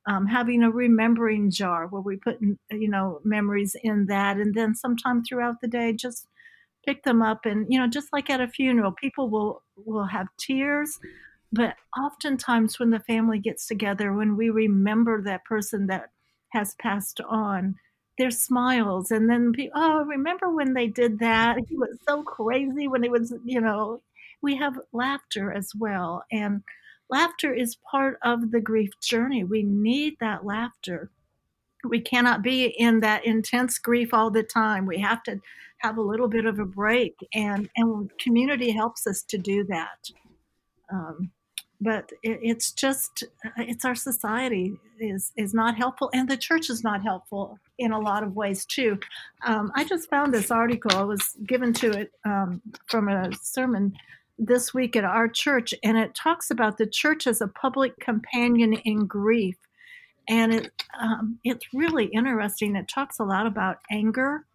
Um, 0.08 0.28
having 0.28 0.64
a 0.64 0.70
remembering 0.70 1.50
jar 1.50 1.88
where 1.88 2.02
we 2.02 2.18
put 2.18 2.40
you 2.70 2.88
know 2.88 3.22
memories 3.24 3.76
in 3.84 4.06
that 4.06 4.38
and 4.38 4.54
then 4.54 4.76
sometime 4.76 5.24
throughout 5.24 5.62
the 5.62 5.68
day 5.68 5.94
just 5.94 6.28
pick 6.86 7.04
them 7.04 7.22
up 7.22 7.46
and 7.46 7.66
you 7.70 7.80
know 7.80 7.88
just 7.88 8.12
like 8.14 8.30
at 8.30 8.42
a 8.42 8.48
funeral 8.48 8.92
people 8.92 9.30
will 9.30 9.64
will 9.86 10.06
have 10.06 10.28
tears 10.38 11.00
but 11.52 11.76
oftentimes 11.98 12.80
when 12.80 12.90
the 12.90 13.00
family 13.00 13.40
gets 13.40 13.68
together 13.68 14.14
when 14.14 14.36
we 14.36 14.50
remember 14.50 15.22
that 15.22 15.46
person 15.46 15.88
that 15.88 16.10
has 16.50 16.76
passed 16.76 17.22
on 17.22 17.76
there's 18.18 18.40
smiles 18.40 19.12
and 19.12 19.30
then 19.30 19.52
people, 19.52 19.74
oh 19.76 20.06
remember 20.06 20.50
when 20.50 20.74
they 20.74 20.88
did 20.88 21.20
that? 21.20 21.58
He 21.68 21.76
was 21.76 21.98
so 22.08 22.24
crazy 22.24 22.88
when 22.88 23.04
he 23.04 23.10
was 23.10 23.34
you 23.46 23.60
know 23.60 24.02
we 24.42 24.56
have 24.56 24.80
laughter 24.94 25.52
as 25.52 25.72
well 25.78 26.24
and 26.32 26.64
laughter 27.10 27.54
is 27.54 27.78
part 27.90 28.18
of 28.24 28.52
the 28.52 28.62
grief 28.62 28.92
journey. 29.02 29.44
We 29.44 29.64
need 29.64 30.18
that 30.20 30.46
laughter 30.46 31.12
we 31.90 32.00
cannot 32.00 32.42
be 32.42 32.66
in 32.66 33.00
that 33.02 33.26
intense 33.26 33.78
grief 33.78 34.14
all 34.14 34.30
the 34.30 34.44
time. 34.44 34.86
We 34.86 35.00
have 35.00 35.24
to 35.24 35.40
have 35.80 35.98
a 35.98 36.02
little 36.02 36.28
bit 36.28 36.46
of 36.46 36.60
a 36.60 36.66
break 36.66 37.16
and 37.34 37.70
and 37.76 38.10
community 38.20 38.72
helps 38.72 39.08
us 39.08 39.24
to 39.24 39.38
do 39.38 39.64
that. 39.66 40.10
Um, 40.92 41.32
but 41.82 42.12
it, 42.24 42.40
it's 42.42 42.72
just 42.72 43.24
it's 43.58 43.86
our 43.86 43.96
society 43.96 44.78
is 45.00 45.32
is 45.36 45.54
not 45.54 45.76
helpful 45.76 46.10
and 46.14 46.30
the 46.30 46.38
church 46.38 46.70
is 46.70 46.84
not 46.84 47.04
helpful 47.04 47.60
in 47.78 47.92
a 47.92 48.00
lot 48.00 48.24
of 48.24 48.36
ways 48.36 48.66
too. 48.66 48.98
Um, 49.46 49.72
i 49.76 49.84
just 49.84 50.10
found 50.10 50.34
this 50.34 50.52
article. 50.52 50.92
I 50.96 51.04
was 51.04 51.36
given 51.46 51.74
to 51.74 51.92
it 51.92 52.12
um, 52.26 52.62
from 52.88 53.10
a 53.10 53.32
sermon 53.42 53.94
this 54.38 54.74
week 54.74 54.96
at 54.96 55.06
our 55.06 55.28
church 55.28 55.74
and 55.84 55.98
it 55.98 56.16
talks 56.16 56.52
about 56.52 56.78
the 56.78 56.88
church 56.88 57.26
as 57.28 57.42
a 57.42 57.48
public 57.48 57.98
companion 58.00 58.74
in 58.74 59.06
grief 59.06 59.56
and 60.28 60.54
it 60.54 60.72
um, 61.00 61.40
it's 61.44 61.66
really 61.74 62.06
interesting 62.06 62.76
it 62.76 62.88
talks 62.88 63.20
a 63.20 63.24
lot 63.24 63.46
about 63.46 63.80
anger 63.92 64.46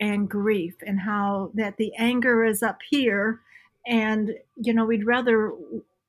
and 0.00 0.28
grief 0.28 0.74
and 0.86 1.00
how 1.00 1.50
that 1.54 1.76
the 1.78 1.92
anger 1.96 2.44
is 2.44 2.62
up 2.62 2.78
here 2.90 3.40
and 3.86 4.34
you 4.56 4.74
know 4.74 4.84
we'd 4.84 5.06
rather 5.06 5.52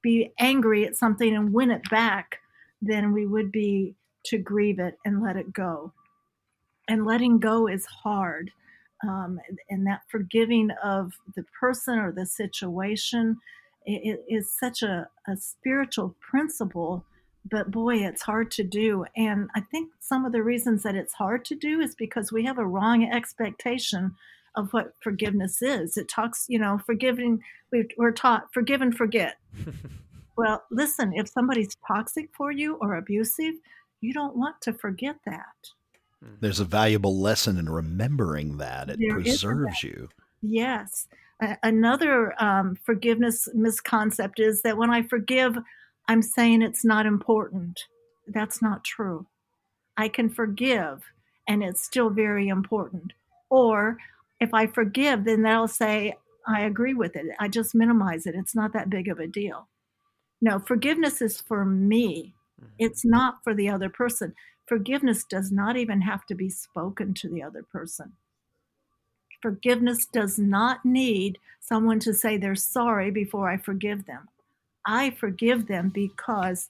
be 0.02 0.32
angry 0.40 0.86
at 0.86 0.96
something 0.96 1.36
and 1.36 1.54
win 1.54 1.72
it 1.72 1.90
back 1.90 2.40
than 2.82 3.14
we 3.14 3.26
would 3.26 3.52
be 3.52 3.96
to 4.26 4.38
grieve 4.38 4.80
it 4.80 4.98
and 5.06 5.22
let 5.22 5.36
it 5.36 5.52
go. 5.54 5.94
And 6.88 7.06
letting 7.06 7.40
go 7.40 7.68
is 7.68 7.86
hard. 7.86 8.52
Um, 9.04 9.40
and 9.70 9.86
that 9.86 10.02
forgiving 10.10 10.70
of 10.84 11.12
the 11.36 11.44
person 11.60 12.00
or 12.00 12.12
the 12.12 12.26
situation 12.26 13.38
it, 13.86 14.24
it 14.28 14.34
is 14.34 14.50
such 14.60 14.82
a, 14.82 15.08
a 15.28 15.38
spiritual 15.38 16.16
principle 16.20 17.06
but 17.50 17.72
boy 17.72 17.96
it's 17.96 18.22
hard 18.22 18.50
to 18.52 18.64
do 18.64 19.06
and 19.16 19.50
i 19.56 19.62
think 19.62 19.92
some 20.00 20.26
of 20.26 20.32
the 20.32 20.44
reasons 20.44 20.84
that 20.84 20.96
it's 20.96 21.14
hard 21.14 21.44
to 21.46 21.56
do 21.56 21.80
is 21.80 21.96
because 21.96 22.32
we 22.32 22.46
have 22.46 22.58
a 22.58 22.66
wrong 22.66 23.04
expectation 23.04 24.16
of 24.56 24.72
what 24.72 24.94
forgiveness 25.02 25.62
is 25.62 25.98
it 25.98 26.08
talks 26.08 26.46
you 26.48 26.58
know 26.58 26.80
forgiving 26.86 27.40
we're 27.98 28.12
taught 28.12 28.48
forgive 28.54 28.82
and 28.82 28.96
forget 28.96 29.38
well, 30.38 30.64
listen, 30.70 31.14
if 31.16 31.28
somebody's 31.28 31.76
toxic 31.88 32.30
for 32.34 32.52
you 32.52 32.76
or 32.76 32.96
abusive, 32.96 33.56
you 34.00 34.14
don't 34.14 34.38
want 34.38 34.62
to 34.62 34.74
forget 34.74 35.18
that. 35.26 35.72
Hmm. 36.24 36.36
There's 36.40 36.60
a 36.60 36.66
valuable 36.66 37.20
lesson 37.20 37.58
in 37.58 37.70
remembering 37.70 38.58
that. 38.58 38.90
It 38.90 39.00
there 39.00 39.20
preserves 39.20 39.84
you. 39.84 40.10
Yes. 40.42 41.08
another 41.64 42.42
um, 42.42 42.78
forgiveness 42.84 43.50
misconcept 43.56 44.40
is 44.40 44.62
that 44.62 44.78
when 44.78 44.92
I 44.92 45.02
forgive, 45.02 45.58
I'm 46.08 46.22
saying 46.22 46.62
it's 46.62 46.86
not 46.86 47.06
important. 47.06 47.80
That's 48.28 48.62
not 48.62 48.84
true. 48.84 49.28
I 49.98 50.10
can 50.10 50.30
forgive 50.30 51.04
and 51.48 51.64
it's 51.64 51.84
still 51.84 52.10
very 52.10 52.48
important. 52.48 53.14
Or 53.50 53.98
if 54.40 54.54
I 54.54 54.68
forgive, 54.68 55.26
then 55.26 55.42
they'll 55.44 55.68
say, 55.68 56.16
I 56.48 56.62
agree 56.62 56.94
with 56.94 57.16
it. 57.16 57.26
I 57.40 57.48
just 57.48 57.76
minimize 57.76 58.26
it. 58.26 58.36
It's 58.36 58.56
not 58.56 58.74
that 58.74 58.90
big 58.90 59.08
of 59.08 59.20
a 59.20 59.28
deal. 59.28 59.68
No, 60.42 60.60
forgiveness 60.60 61.22
is 61.22 61.42
for 61.42 61.66
me. 61.66 62.34
Mm-hmm. 62.62 62.74
It's 62.80 63.04
not 63.04 63.44
for 63.44 63.54
the 63.54 63.70
other 63.70 63.90
person. 63.90 64.34
Forgiveness 64.68 65.24
does 65.24 65.52
not 65.52 65.78
even 65.78 66.02
have 66.02 66.26
to 66.28 66.36
be 66.36 66.50
spoken 66.50 67.14
to 67.16 67.30
the 67.30 67.42
other 67.42 67.64
person. 67.64 68.14
Forgiveness 69.42 70.06
does 70.06 70.38
not 70.38 70.86
need 70.86 71.38
someone 71.60 72.00
to 72.00 72.14
say 72.14 72.38
they're 72.38 72.56
sorry 72.56 73.12
before 73.12 73.50
I 73.50 73.58
forgive 73.58 74.06
them. 74.06 74.28
I 74.88 75.12
forgive 75.12 75.68
them 75.68 75.90
because 75.90 76.70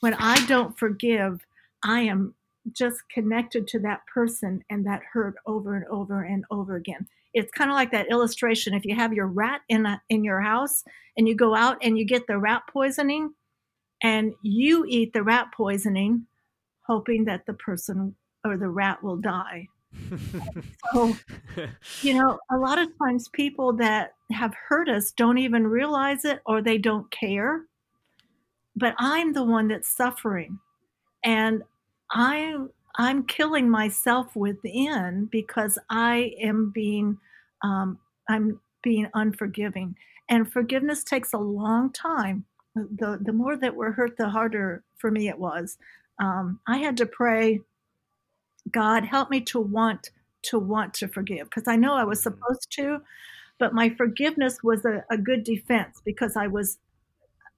when 0.00 0.14
I 0.14 0.44
don't 0.46 0.76
forgive, 0.76 1.46
I 1.84 2.00
am 2.00 2.34
just 2.72 3.08
connected 3.08 3.66
to 3.68 3.78
that 3.80 4.00
person 4.12 4.64
and 4.68 4.84
that 4.86 5.02
hurt 5.12 5.36
over 5.46 5.76
and 5.76 5.86
over 5.86 6.22
and 6.22 6.44
over 6.50 6.76
again. 6.76 7.06
It's 7.34 7.52
kind 7.52 7.70
of 7.70 7.74
like 7.74 7.92
that 7.92 8.10
illustration 8.10 8.74
if 8.74 8.84
you 8.84 8.94
have 8.94 9.12
your 9.12 9.28
rat 9.28 9.62
in 9.68 9.86
a, 9.86 10.02
in 10.10 10.22
your 10.22 10.40
house 10.40 10.84
and 11.16 11.26
you 11.26 11.34
go 11.34 11.54
out 11.54 11.78
and 11.82 11.98
you 11.98 12.04
get 12.04 12.26
the 12.26 12.38
rat 12.38 12.62
poisoning 12.70 13.32
and 14.02 14.34
you 14.42 14.84
eat 14.88 15.12
the 15.12 15.22
rat 15.22 15.48
poisoning 15.56 16.26
hoping 16.82 17.24
that 17.24 17.46
the 17.46 17.54
person 17.54 18.14
or 18.44 18.56
the 18.56 18.68
rat 18.68 19.02
will 19.02 19.16
die 19.16 19.68
so 20.92 21.14
you 22.02 22.14
know 22.14 22.38
a 22.50 22.56
lot 22.56 22.78
of 22.78 22.88
times 22.98 23.28
people 23.28 23.72
that 23.72 24.14
have 24.30 24.54
hurt 24.68 24.88
us 24.88 25.12
don't 25.12 25.38
even 25.38 25.66
realize 25.66 26.24
it 26.24 26.40
or 26.46 26.62
they 26.62 26.78
don't 26.78 27.10
care 27.10 27.62
but 28.76 28.94
i'm 28.98 29.32
the 29.32 29.44
one 29.44 29.68
that's 29.68 29.94
suffering 29.94 30.58
and 31.24 31.62
i 32.10 32.54
I'm 32.96 33.24
killing 33.24 33.70
myself 33.70 34.34
within 34.36 35.28
because 35.30 35.78
I 35.88 36.34
am 36.40 36.70
being 36.70 37.18
um, 37.62 37.98
I'm 38.28 38.60
being 38.82 39.08
unforgiving. 39.14 39.96
And 40.28 40.50
forgiveness 40.50 41.04
takes 41.04 41.32
a 41.32 41.38
long 41.38 41.92
time. 41.92 42.44
The 42.74 43.18
the 43.20 43.32
more 43.32 43.56
that 43.56 43.74
we're 43.74 43.92
hurt, 43.92 44.16
the 44.16 44.28
harder 44.28 44.84
for 44.98 45.10
me 45.10 45.28
it 45.28 45.38
was. 45.38 45.78
Um, 46.18 46.60
I 46.66 46.78
had 46.78 46.96
to 46.98 47.06
pray, 47.06 47.60
God, 48.72 49.04
help 49.04 49.30
me 49.30 49.40
to 49.42 49.60
want 49.60 50.10
to 50.42 50.58
want 50.58 50.92
to 50.94 51.08
forgive 51.08 51.48
because 51.48 51.68
I 51.68 51.76
know 51.76 51.94
I 51.94 52.04
was 52.04 52.20
mm-hmm. 52.20 52.36
supposed 52.36 52.70
to, 52.72 53.00
but 53.58 53.74
my 53.74 53.90
forgiveness 53.90 54.58
was 54.62 54.84
a, 54.84 55.04
a 55.10 55.16
good 55.16 55.44
defense 55.44 56.00
because 56.04 56.36
I 56.36 56.46
was 56.46 56.78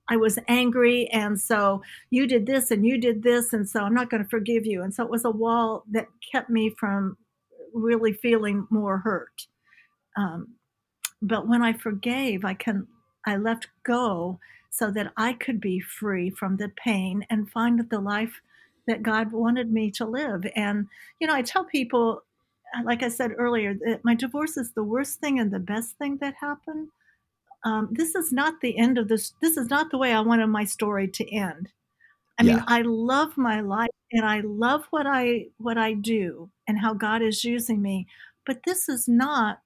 I 0.06 0.16
was 0.16 0.38
angry, 0.48 1.08
and 1.08 1.40
so 1.40 1.82
you 2.10 2.26
did 2.26 2.44
this 2.44 2.70
and 2.70 2.84
you 2.84 2.98
did 2.98 3.22
this, 3.22 3.54
and 3.54 3.66
so 3.66 3.80
I'm 3.80 3.94
not 3.94 4.10
going 4.10 4.22
to 4.22 4.28
forgive 4.28 4.66
you. 4.66 4.82
And 4.82 4.92
so 4.92 5.02
it 5.02 5.10
was 5.10 5.24
a 5.24 5.30
wall 5.30 5.84
that 5.92 6.08
kept 6.30 6.50
me 6.50 6.74
from 6.78 7.16
really 7.72 8.12
feeling 8.12 8.66
more 8.70 8.98
hurt. 8.98 9.46
Um, 10.16 10.56
but 11.22 11.48
when 11.48 11.62
I 11.62 11.72
forgave, 11.72 12.44
I 12.44 12.52
can 12.52 12.86
I 13.26 13.36
let 13.36 13.66
go 13.82 14.38
so 14.70 14.90
that 14.90 15.12
I 15.16 15.32
could 15.32 15.60
be 15.60 15.80
free 15.80 16.30
from 16.30 16.56
the 16.56 16.68
pain 16.68 17.24
and 17.30 17.50
find 17.50 17.88
the 17.88 18.00
life 18.00 18.40
that 18.86 19.02
God 19.02 19.32
wanted 19.32 19.72
me 19.72 19.90
to 19.92 20.04
live. 20.04 20.44
And 20.56 20.86
you 21.20 21.26
know, 21.26 21.34
I 21.34 21.42
tell 21.42 21.64
people, 21.64 22.22
like 22.84 23.02
I 23.02 23.08
said 23.08 23.32
earlier, 23.36 23.74
that 23.74 24.04
my 24.04 24.14
divorce 24.14 24.56
is 24.56 24.72
the 24.72 24.84
worst 24.84 25.20
thing 25.20 25.38
and 25.38 25.50
the 25.50 25.58
best 25.58 25.96
thing 25.98 26.18
that 26.18 26.34
happened 26.34 26.88
um, 27.64 27.88
this 27.90 28.14
is 28.14 28.30
not 28.30 28.60
the 28.60 28.76
end 28.78 28.98
of 28.98 29.08
this. 29.08 29.32
This 29.40 29.56
is 29.56 29.70
not 29.70 29.90
the 29.90 29.98
way 29.98 30.12
I 30.12 30.20
wanted 30.20 30.46
my 30.48 30.64
story 30.64 31.08
to 31.08 31.34
end. 31.34 31.70
I 32.38 32.44
yeah. 32.44 32.56
mean, 32.56 32.64
I 32.66 32.82
love 32.82 33.36
my 33.38 33.60
life 33.60 33.90
and 34.12 34.24
I 34.24 34.40
love 34.40 34.84
what 34.90 35.06
I 35.06 35.46
what 35.56 35.78
I 35.78 35.94
do 35.94 36.50
and 36.68 36.78
how 36.78 36.92
God 36.92 37.22
is 37.22 37.44
using 37.44 37.80
me, 37.80 38.06
but 38.44 38.60
this 38.64 38.88
is 38.88 39.08
not 39.08 39.60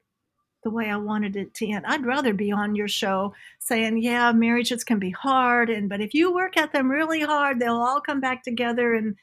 the 0.62 0.70
way 0.70 0.90
I 0.90 0.96
wanted 0.96 1.36
it 1.36 1.54
to 1.54 1.68
end. 1.68 1.86
I'd 1.86 2.04
rather 2.04 2.34
be 2.34 2.52
on 2.52 2.74
your 2.74 2.88
show 2.88 3.34
saying, 3.58 3.98
"Yeah, 3.98 4.32
marriages 4.32 4.84
can 4.84 4.98
be 4.98 5.10
hard, 5.10 5.70
and 5.70 5.88
but 5.88 6.00
if 6.00 6.14
you 6.14 6.32
work 6.32 6.56
at 6.56 6.72
them 6.72 6.90
really 6.90 7.20
hard, 7.20 7.60
they'll 7.60 7.76
all 7.76 8.00
come 8.00 8.20
back 8.20 8.42
together 8.42 8.94
and 8.94 9.16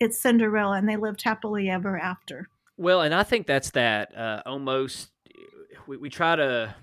it's 0.00 0.20
Cinderella 0.20 0.76
and 0.76 0.88
they 0.88 0.96
lived 0.96 1.22
happily 1.22 1.68
ever 1.68 1.98
after." 1.98 2.48
Well, 2.76 3.02
and 3.02 3.14
I 3.14 3.22
think 3.22 3.46
that's 3.46 3.70
that 3.70 4.16
uh, 4.16 4.42
almost 4.46 5.10
we, 5.86 5.96
we 5.96 6.10
try 6.10 6.36
to 6.36 6.74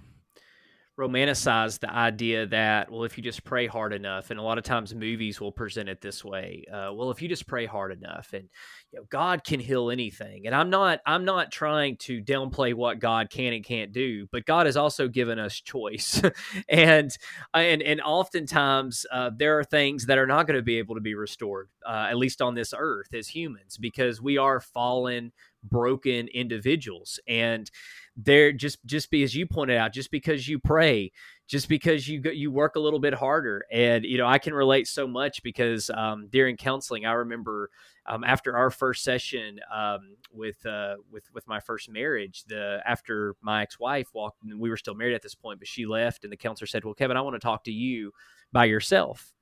romanticize 1.02 1.80
the 1.80 1.92
idea 1.92 2.46
that 2.46 2.92
well 2.92 3.04
if 3.04 3.18
you 3.18 3.24
just 3.24 3.44
pray 3.44 3.66
hard 3.66 3.92
enough 3.92 4.30
and 4.30 4.40
a 4.40 4.44
lot 4.44 4.60
of 4.60 4.64
times 4.64 4.94
movies 4.94 5.42
will 5.42 5.52
present 5.52 5.90
it 5.90 6.00
this 6.00 6.24
way 6.24 6.64
uh, 6.72 6.94
well 6.94 7.10
if 7.10 7.22
you 7.22 7.28
just 7.28 7.48
pray 7.48 7.66
hard 7.66 7.92
enough 7.92 8.30
and 8.34 8.48
you 8.92 9.00
know 9.00 9.06
god 9.10 9.44
can 9.44 9.60
heal 9.60 9.90
anything. 9.90 10.46
And 10.46 10.54
i'm 10.54 10.70
not 10.70 11.00
i'm 11.06 11.26
not 11.26 11.52
trying 11.52 11.98
to 11.98 12.22
downplay 12.22 12.74
what 12.76 13.00
god 13.00 13.32
can 13.32 13.54
and 13.54 13.66
can't 13.66 13.92
do 13.92 14.28
but 14.32 14.46
god 14.46 14.68
has 14.68 14.78
also 14.78 15.08
given 15.08 15.40
us 15.40 15.56
choice. 15.56 16.22
And 16.70 17.12
and 17.54 17.82
and 17.82 18.02
oftentimes 18.02 19.06
uh, 19.12 19.32
there 19.36 19.58
are 19.58 19.64
things 19.64 20.06
that 20.06 20.18
are 20.18 20.28
not 20.28 20.48
going 20.48 20.58
to 20.58 20.64
be 20.64 20.78
able 20.78 20.96
to 20.96 21.02
be 21.02 21.16
restored 21.16 21.70
uh, 21.86 22.08
at 22.10 22.18
least 22.18 22.42
on 22.42 22.56
this 22.56 22.74
earth 22.78 23.14
as 23.14 23.28
humans 23.28 23.78
because 23.78 24.22
we 24.22 24.38
are 24.38 24.60
fallen 24.60 25.32
broken 25.64 26.28
individuals. 26.28 27.20
And 27.28 27.70
there 28.18 28.52
just 28.52 28.84
just 28.86 29.10
be 29.10 29.24
as 29.24 29.34
you 29.34 29.46
pointed 29.46 29.78
out 29.78 29.94
just 29.94 30.12
because 30.12 30.48
you 30.48 30.60
pray 30.60 31.12
just 31.48 31.70
because 31.70 32.08
you 32.08 32.22
you 32.32 32.52
work 32.52 32.76
a 32.76 32.80
little 32.80 33.00
bit 33.00 33.14
harder 33.14 33.64
and 33.72 34.04
you 34.04 34.18
know 34.18 34.28
i 34.28 34.38
can 34.38 34.54
relate 34.54 34.88
so 34.88 35.08
much 35.08 35.42
because 35.44 35.90
um, 35.92 36.28
during 36.30 36.58
counseling 36.58 37.06
i 37.06 37.14
remember 37.14 37.70
um, 38.08 38.24
after 38.24 38.58
our 38.58 38.70
first 38.70 39.04
session 39.04 39.60
um, 39.74 40.16
with 40.32 40.66
uh, 40.66 40.96
with 41.10 41.24
with 41.34 41.48
my 41.48 41.60
first 41.60 41.90
marriage 41.90 42.44
the 42.48 42.82
after 42.86 43.36
my 43.42 43.62
ex-wife 43.62 44.10
walked 44.14 44.44
and 44.44 44.60
we 44.60 44.70
were 44.70 44.78
still 44.78 44.96
married 44.96 45.16
at 45.16 45.22
this 45.22 45.36
point 45.36 45.60
but 45.60 45.68
she 45.68 45.86
left 45.86 46.24
and 46.24 46.34
the 46.34 46.38
counselor 46.38 46.68
said 46.68 46.84
well 46.84 46.94
kevin 46.94 47.16
i 47.16 47.22
want 47.22 47.36
to 47.36 47.40
talk 47.40 47.64
to 47.64 47.72
you 47.72 48.12
by 48.52 48.66
yourself 48.66 49.34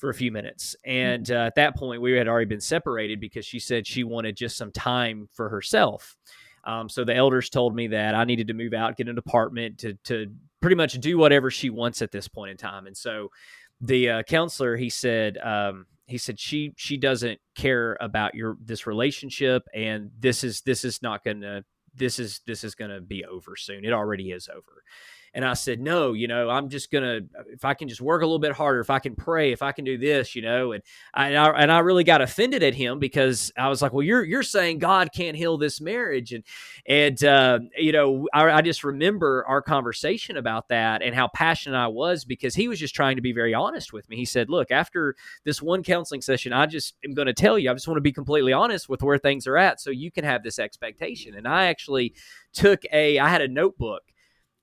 for 0.00 0.08
a 0.08 0.14
few 0.14 0.32
minutes. 0.32 0.74
And 0.84 1.30
uh, 1.30 1.44
at 1.44 1.56
that 1.56 1.76
point, 1.76 2.00
we 2.00 2.12
had 2.12 2.26
already 2.26 2.46
been 2.46 2.60
separated 2.60 3.20
because 3.20 3.44
she 3.44 3.58
said 3.58 3.86
she 3.86 4.02
wanted 4.02 4.34
just 4.34 4.56
some 4.56 4.72
time 4.72 5.28
for 5.30 5.50
herself. 5.50 6.16
Um, 6.64 6.88
so 6.88 7.04
the 7.04 7.14
elders 7.14 7.50
told 7.50 7.74
me 7.74 7.88
that 7.88 8.14
I 8.14 8.24
needed 8.24 8.48
to 8.48 8.54
move 8.54 8.74
out, 8.74 8.96
get 8.96 9.08
an 9.08 9.18
apartment 9.18 9.78
to 9.78 9.94
to 10.04 10.32
pretty 10.60 10.76
much 10.76 10.94
do 10.94 11.16
whatever 11.18 11.50
she 11.50 11.70
wants 11.70 12.02
at 12.02 12.12
this 12.12 12.28
point 12.28 12.50
in 12.50 12.56
time. 12.56 12.86
And 12.86 12.96
so 12.96 13.30
the 13.80 14.10
uh, 14.10 14.22
counselor 14.24 14.76
he 14.76 14.90
said 14.90 15.38
um, 15.38 15.86
he 16.06 16.18
said 16.18 16.38
she 16.38 16.74
she 16.76 16.96
doesn't 16.96 17.40
care 17.54 17.96
about 18.00 18.34
your 18.34 18.56
this 18.62 18.86
relationship, 18.86 19.66
and 19.74 20.10
this 20.18 20.44
is 20.44 20.60
this 20.62 20.84
is 20.84 21.02
not 21.02 21.24
gonna 21.24 21.64
this 21.94 22.18
is 22.18 22.40
this 22.46 22.64
is 22.64 22.74
gonna 22.74 23.00
be 23.00 23.24
over 23.24 23.56
soon. 23.56 23.84
It 23.84 23.92
already 23.92 24.30
is 24.32 24.48
over. 24.48 24.82
And 25.32 25.44
I 25.44 25.54
said, 25.54 25.80
no, 25.80 26.12
you 26.12 26.26
know, 26.26 26.50
I'm 26.50 26.68
just 26.68 26.90
gonna 26.90 27.20
if 27.52 27.64
I 27.64 27.74
can 27.74 27.88
just 27.88 28.00
work 28.00 28.22
a 28.22 28.26
little 28.26 28.40
bit 28.40 28.52
harder, 28.52 28.80
if 28.80 28.90
I 28.90 28.98
can 28.98 29.14
pray, 29.14 29.52
if 29.52 29.62
I 29.62 29.72
can 29.72 29.84
do 29.84 29.96
this, 29.96 30.34
you 30.34 30.42
know. 30.42 30.72
And 30.72 30.82
I 31.14 31.28
and 31.28 31.38
I, 31.38 31.48
and 31.50 31.72
I 31.72 31.78
really 31.80 32.02
got 32.04 32.20
offended 32.20 32.62
at 32.62 32.74
him 32.74 32.98
because 32.98 33.52
I 33.56 33.68
was 33.68 33.80
like, 33.80 33.92
well, 33.92 34.02
you're 34.02 34.24
you're 34.24 34.42
saying 34.42 34.78
God 34.78 35.10
can't 35.14 35.36
heal 35.36 35.56
this 35.56 35.80
marriage, 35.80 36.32
and 36.32 36.42
and 36.86 37.22
uh, 37.22 37.60
you 37.76 37.92
know, 37.92 38.26
I, 38.32 38.50
I 38.50 38.62
just 38.62 38.82
remember 38.82 39.44
our 39.46 39.62
conversation 39.62 40.36
about 40.36 40.68
that 40.68 41.02
and 41.02 41.14
how 41.14 41.28
passionate 41.28 41.78
I 41.78 41.86
was 41.86 42.24
because 42.24 42.54
he 42.54 42.66
was 42.66 42.80
just 42.80 42.94
trying 42.94 43.16
to 43.16 43.22
be 43.22 43.32
very 43.32 43.54
honest 43.54 43.92
with 43.92 44.08
me. 44.08 44.16
He 44.16 44.24
said, 44.24 44.50
look, 44.50 44.70
after 44.70 45.14
this 45.44 45.62
one 45.62 45.82
counseling 45.82 46.22
session, 46.22 46.52
I 46.52 46.66
just 46.66 46.96
am 47.04 47.14
going 47.14 47.26
to 47.26 47.34
tell 47.34 47.58
you, 47.58 47.70
I 47.70 47.74
just 47.74 47.86
want 47.86 47.98
to 47.98 48.02
be 48.02 48.12
completely 48.12 48.52
honest 48.52 48.88
with 48.88 49.02
where 49.02 49.18
things 49.18 49.46
are 49.46 49.56
at, 49.56 49.80
so 49.80 49.90
you 49.90 50.10
can 50.10 50.24
have 50.24 50.42
this 50.42 50.58
expectation. 50.58 51.36
And 51.36 51.46
I 51.46 51.66
actually 51.66 52.14
took 52.52 52.82
a, 52.92 53.18
I 53.18 53.28
had 53.28 53.42
a 53.42 53.48
notebook 53.48 54.02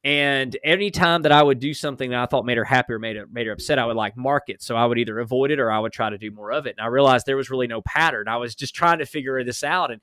and 0.07 0.55
anytime 0.63 1.23
that 1.23 1.33
I 1.33 1.43
would 1.43 1.59
do 1.59 1.73
something 1.73 2.11
that 2.11 2.19
I 2.21 2.25
thought 2.27 2.45
made 2.45 2.55
her 2.55 2.63
happy 2.63 2.93
or 2.93 2.99
made 2.99 3.17
her, 3.17 3.27
made 3.27 3.45
her 3.45 3.51
upset, 3.51 3.77
I 3.77 3.85
would 3.85 3.97
like 3.97 4.15
mark 4.15 4.43
it. 4.47 4.61
So 4.61 4.77
I 4.77 4.85
would 4.85 4.97
either 4.97 5.19
avoid 5.19 5.51
it 5.51 5.59
or 5.59 5.69
I 5.69 5.79
would 5.79 5.91
try 5.91 6.09
to 6.09 6.17
do 6.17 6.31
more 6.31 6.53
of 6.53 6.65
it. 6.65 6.75
And 6.77 6.85
I 6.85 6.87
realized 6.87 7.25
there 7.25 7.35
was 7.35 7.49
really 7.49 7.67
no 7.67 7.81
pattern. 7.81 8.29
I 8.29 8.37
was 8.37 8.55
just 8.55 8.73
trying 8.73 8.99
to 8.99 9.05
figure 9.05 9.43
this 9.43 9.65
out. 9.65 9.91
And 9.91 9.99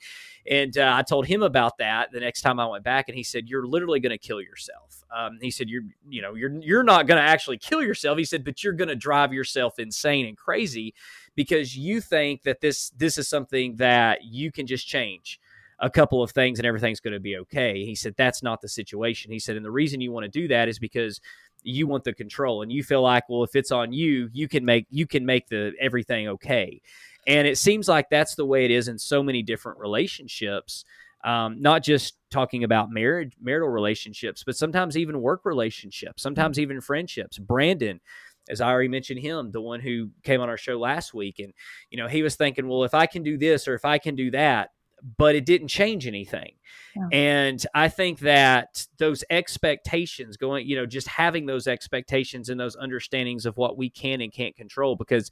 and 0.46 0.76
uh, 0.76 0.92
I 0.94 1.04
told 1.04 1.24
him 1.24 1.42
about 1.42 1.78
that 1.78 2.12
the 2.12 2.20
next 2.20 2.42
time 2.42 2.60
I 2.60 2.66
went 2.66 2.84
back, 2.84 3.08
and 3.08 3.16
he 3.16 3.22
said, 3.22 3.48
"You're 3.48 3.66
literally 3.66 3.98
going 3.98 4.10
to 4.10 4.18
kill 4.18 4.42
yourself." 4.42 5.02
Um, 5.10 5.38
he 5.40 5.50
said, 5.50 5.70
"You're 5.70 5.84
you 6.06 6.20
know 6.20 6.34
you're 6.34 6.52
you're 6.60 6.82
not 6.82 7.06
going 7.06 7.16
to 7.16 7.26
actually 7.26 7.56
kill 7.56 7.82
yourself." 7.82 8.18
He 8.18 8.26
said, 8.26 8.44
"But 8.44 8.62
you're 8.62 8.74
going 8.74 8.88
to 8.88 8.94
drive 8.94 9.32
yourself 9.32 9.78
insane 9.78 10.26
and 10.26 10.36
crazy 10.36 10.92
because 11.34 11.78
you 11.78 12.02
think 12.02 12.42
that 12.42 12.60
this 12.60 12.90
this 12.90 13.16
is 13.16 13.26
something 13.26 13.76
that 13.76 14.22
you 14.22 14.52
can 14.52 14.66
just 14.66 14.86
change." 14.86 15.40
A 15.84 15.90
couple 15.90 16.22
of 16.22 16.30
things 16.30 16.58
and 16.58 16.64
everything's 16.64 16.98
going 16.98 17.12
to 17.12 17.20
be 17.20 17.36
okay. 17.36 17.84
He 17.84 17.94
said, 17.94 18.14
that's 18.16 18.42
not 18.42 18.62
the 18.62 18.68
situation. 18.68 19.30
He 19.30 19.38
said, 19.38 19.56
and 19.56 19.64
the 19.64 19.70
reason 19.70 20.00
you 20.00 20.12
want 20.12 20.24
to 20.24 20.30
do 20.30 20.48
that 20.48 20.66
is 20.66 20.78
because 20.78 21.20
you 21.62 21.86
want 21.86 22.04
the 22.04 22.14
control 22.14 22.62
and 22.62 22.72
you 22.72 22.82
feel 22.82 23.02
like, 23.02 23.28
well, 23.28 23.44
if 23.44 23.54
it's 23.54 23.70
on 23.70 23.92
you, 23.92 24.30
you 24.32 24.48
can 24.48 24.64
make, 24.64 24.86
you 24.88 25.06
can 25.06 25.26
make 25.26 25.46
the 25.48 25.72
everything 25.78 26.26
okay. 26.28 26.80
And 27.26 27.46
it 27.46 27.58
seems 27.58 27.86
like 27.86 28.08
that's 28.08 28.34
the 28.34 28.46
way 28.46 28.64
it 28.64 28.70
is 28.70 28.88
in 28.88 28.98
so 28.98 29.22
many 29.22 29.42
different 29.42 29.78
relationships. 29.78 30.86
Um, 31.22 31.60
not 31.60 31.82
just 31.82 32.16
talking 32.30 32.64
about 32.64 32.90
marriage, 32.90 33.34
marital 33.38 33.68
relationships, 33.68 34.42
but 34.42 34.56
sometimes 34.56 34.96
even 34.96 35.20
work 35.20 35.44
relationships, 35.44 36.22
sometimes 36.22 36.58
even 36.58 36.80
friendships. 36.80 37.38
Brandon, 37.38 38.00
as 38.48 38.62
I 38.62 38.70
already 38.70 38.88
mentioned 38.88 39.20
him, 39.20 39.50
the 39.50 39.60
one 39.60 39.80
who 39.80 40.10
came 40.22 40.40
on 40.40 40.48
our 40.48 40.58
show 40.58 40.78
last 40.78 41.14
week, 41.14 41.38
and 41.38 41.54
you 41.90 41.96
know 41.96 42.08
he 42.08 42.22
was 42.22 42.36
thinking, 42.36 42.68
well, 42.68 42.84
if 42.84 42.92
I 42.92 43.06
can 43.06 43.22
do 43.22 43.38
this 43.38 43.66
or 43.68 43.74
if 43.74 43.86
I 43.86 43.96
can 43.96 44.16
do 44.16 44.30
that, 44.32 44.70
but 45.18 45.34
it 45.34 45.44
didn't 45.44 45.68
change 45.68 46.06
anything. 46.06 46.54
Yeah. 46.96 47.08
And 47.12 47.66
I 47.74 47.88
think 47.88 48.20
that 48.20 48.86
those 48.98 49.24
expectations 49.28 50.36
going, 50.36 50.66
you 50.66 50.76
know, 50.76 50.86
just 50.86 51.08
having 51.08 51.46
those 51.46 51.66
expectations 51.66 52.48
and 52.48 52.58
those 52.58 52.76
understandings 52.76 53.46
of 53.46 53.56
what 53.56 53.76
we 53.76 53.90
can 53.90 54.20
and 54.20 54.32
can't 54.32 54.56
control 54.56 54.96
because 54.96 55.30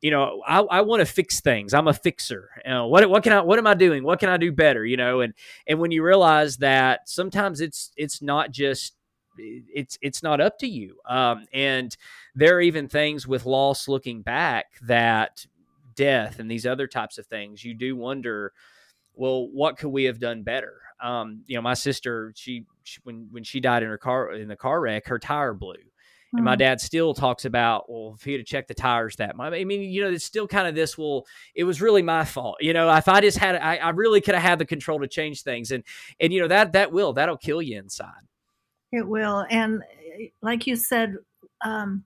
you 0.00 0.10
know, 0.10 0.42
I, 0.46 0.60
I 0.60 0.80
want 0.80 1.00
to 1.00 1.06
fix 1.06 1.40
things. 1.40 1.74
I'm 1.74 1.86
a 1.86 1.92
fixer. 1.92 2.48
You 2.64 2.70
know, 2.70 2.86
what 2.86 3.08
what 3.10 3.22
can 3.22 3.34
I 3.34 3.42
what 3.42 3.58
am 3.58 3.66
I 3.66 3.74
doing? 3.74 4.02
What 4.02 4.18
can 4.18 4.30
I 4.30 4.38
do 4.38 4.50
better? 4.50 4.84
You 4.84 4.96
know, 4.96 5.20
and 5.20 5.34
and 5.66 5.78
when 5.78 5.90
you 5.90 6.02
realize 6.02 6.56
that 6.58 7.06
sometimes 7.06 7.60
it's 7.60 7.92
it's 7.98 8.22
not 8.22 8.50
just 8.50 8.94
it's 9.36 9.98
it's 10.00 10.22
not 10.22 10.40
up 10.40 10.58
to 10.60 10.66
you. 10.66 10.96
Um, 11.06 11.44
and 11.52 11.94
there 12.34 12.56
are 12.56 12.60
even 12.62 12.88
things 12.88 13.26
with 13.26 13.44
loss 13.44 13.88
looking 13.88 14.22
back 14.22 14.66
that 14.82 15.46
death 15.96 16.38
and 16.38 16.50
these 16.50 16.64
other 16.64 16.86
types 16.86 17.18
of 17.18 17.26
things 17.26 17.62
you 17.62 17.74
do 17.74 17.94
wonder 17.94 18.52
well, 19.20 19.48
what 19.52 19.76
could 19.76 19.90
we 19.90 20.04
have 20.04 20.18
done 20.18 20.42
better? 20.42 20.80
Um, 21.02 21.42
you 21.46 21.54
know, 21.54 21.60
my 21.60 21.74
sister, 21.74 22.32
she, 22.34 22.64
she, 22.84 23.00
when 23.04 23.28
when 23.30 23.44
she 23.44 23.60
died 23.60 23.82
in 23.82 23.90
her 23.90 23.98
car 23.98 24.32
in 24.32 24.48
the 24.48 24.56
car 24.56 24.80
wreck, 24.80 25.06
her 25.06 25.18
tire 25.18 25.52
blew. 25.52 25.74
And 26.32 26.44
my 26.44 26.54
mm. 26.54 26.60
dad 26.60 26.80
still 26.80 27.12
talks 27.12 27.44
about, 27.44 27.90
well, 27.90 28.14
if 28.16 28.22
he 28.22 28.32
had 28.32 28.46
checked 28.46 28.68
the 28.68 28.74
tires 28.74 29.16
that 29.16 29.36
much, 29.36 29.52
I 29.52 29.64
mean, 29.64 29.82
you 29.82 30.02
know, 30.02 30.10
it's 30.10 30.24
still 30.24 30.46
kind 30.46 30.68
of 30.68 30.76
this, 30.76 30.96
well, 30.96 31.26
it 31.56 31.64
was 31.64 31.82
really 31.82 32.02
my 32.02 32.24
fault. 32.24 32.58
You 32.60 32.72
know, 32.72 32.88
if 32.94 33.08
I 33.08 33.20
just 33.20 33.36
had, 33.36 33.56
I, 33.56 33.76
I 33.78 33.90
really 33.90 34.20
could 34.20 34.36
have 34.36 34.44
had 34.44 34.60
the 34.60 34.64
control 34.64 35.00
to 35.00 35.08
change 35.08 35.42
things. 35.42 35.72
And, 35.72 35.82
and, 36.20 36.32
you 36.32 36.40
know, 36.40 36.46
that, 36.46 36.72
that 36.74 36.92
will, 36.92 37.14
that'll 37.14 37.36
kill 37.36 37.60
you 37.60 37.78
inside. 37.78 38.22
It 38.92 39.08
will. 39.08 39.44
And 39.50 39.82
eh, 40.20 40.28
like 40.40 40.68
you 40.68 40.76
said, 40.76 41.16
um, 41.64 42.04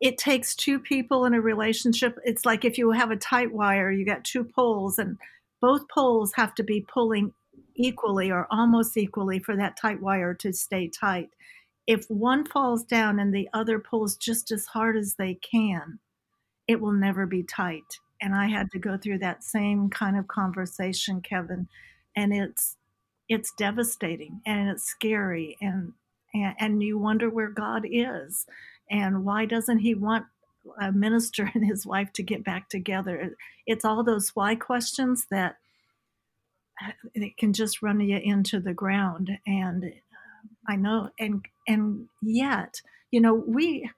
it 0.00 0.16
takes 0.16 0.54
two 0.54 0.78
people 0.78 1.24
in 1.24 1.34
a 1.34 1.40
relationship. 1.40 2.20
It's 2.24 2.46
like 2.46 2.64
if 2.64 2.78
you 2.78 2.92
have 2.92 3.10
a 3.10 3.16
tight 3.16 3.52
wire, 3.52 3.90
you 3.90 4.06
got 4.06 4.22
two 4.22 4.44
poles 4.44 5.00
and 5.00 5.18
both 5.60 5.88
poles 5.88 6.32
have 6.34 6.54
to 6.56 6.62
be 6.62 6.80
pulling 6.80 7.32
equally 7.74 8.30
or 8.30 8.46
almost 8.50 8.96
equally 8.96 9.38
for 9.38 9.56
that 9.56 9.76
tight 9.76 10.00
wire 10.00 10.34
to 10.34 10.52
stay 10.52 10.88
tight. 10.88 11.30
If 11.86 12.06
one 12.08 12.44
falls 12.44 12.84
down 12.84 13.18
and 13.18 13.32
the 13.32 13.48
other 13.52 13.78
pulls 13.78 14.16
just 14.16 14.50
as 14.50 14.66
hard 14.66 14.96
as 14.96 15.14
they 15.18 15.34
can, 15.34 15.98
it 16.66 16.80
will 16.80 16.92
never 16.92 17.26
be 17.26 17.42
tight. 17.42 17.84
And 18.20 18.34
I 18.34 18.48
had 18.48 18.70
to 18.72 18.78
go 18.78 18.96
through 18.96 19.18
that 19.18 19.44
same 19.44 19.90
kind 19.90 20.16
of 20.16 20.26
conversation, 20.26 21.20
Kevin, 21.20 21.68
and 22.16 22.32
it's 22.34 22.76
it's 23.28 23.52
devastating 23.58 24.40
and 24.46 24.68
it's 24.70 24.84
scary 24.84 25.56
and 25.60 25.92
and, 26.32 26.54
and 26.58 26.82
you 26.82 26.98
wonder 26.98 27.28
where 27.28 27.48
God 27.50 27.84
is 27.90 28.46
and 28.90 29.24
why 29.24 29.46
doesn't 29.46 29.78
he 29.78 29.94
want 29.94 30.26
a 30.80 30.92
minister 30.92 31.50
and 31.54 31.66
his 31.66 31.86
wife 31.86 32.12
to 32.14 32.22
get 32.22 32.44
back 32.44 32.68
together. 32.68 33.34
It's 33.66 33.84
all 33.84 34.02
those 34.04 34.30
why 34.30 34.54
questions 34.54 35.26
that 35.30 35.56
uh, 36.84 36.92
it 37.14 37.36
can 37.36 37.52
just 37.52 37.82
run 37.82 38.00
you 38.00 38.18
into 38.18 38.60
the 38.60 38.74
ground. 38.74 39.30
And 39.46 39.84
uh, 39.84 39.88
I 40.68 40.76
know, 40.76 41.10
and 41.18 41.44
and 41.66 42.08
yet, 42.22 42.80
you 43.10 43.20
know, 43.20 43.34
we 43.34 43.90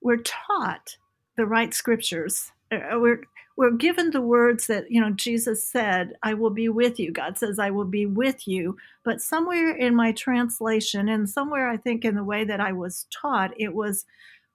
we're 0.00 0.22
taught 0.22 0.96
the 1.36 1.46
right 1.46 1.74
scriptures. 1.74 2.52
Uh, 2.70 2.98
we're 2.98 3.22
we're 3.56 3.72
given 3.72 4.10
the 4.10 4.20
words 4.20 4.66
that 4.66 4.90
you 4.90 5.00
know 5.00 5.10
Jesus 5.10 5.64
said, 5.64 6.12
"I 6.22 6.34
will 6.34 6.50
be 6.50 6.68
with 6.68 6.98
you." 7.00 7.10
God 7.10 7.38
says, 7.38 7.58
"I 7.58 7.70
will 7.70 7.86
be 7.86 8.06
with 8.06 8.46
you." 8.46 8.76
But 9.04 9.20
somewhere 9.20 9.74
in 9.74 9.96
my 9.96 10.12
translation, 10.12 11.08
and 11.08 11.28
somewhere 11.28 11.68
I 11.68 11.76
think 11.76 12.04
in 12.04 12.14
the 12.14 12.24
way 12.24 12.44
that 12.44 12.60
I 12.60 12.72
was 12.72 13.06
taught, 13.10 13.52
it 13.56 13.74
was 13.74 14.04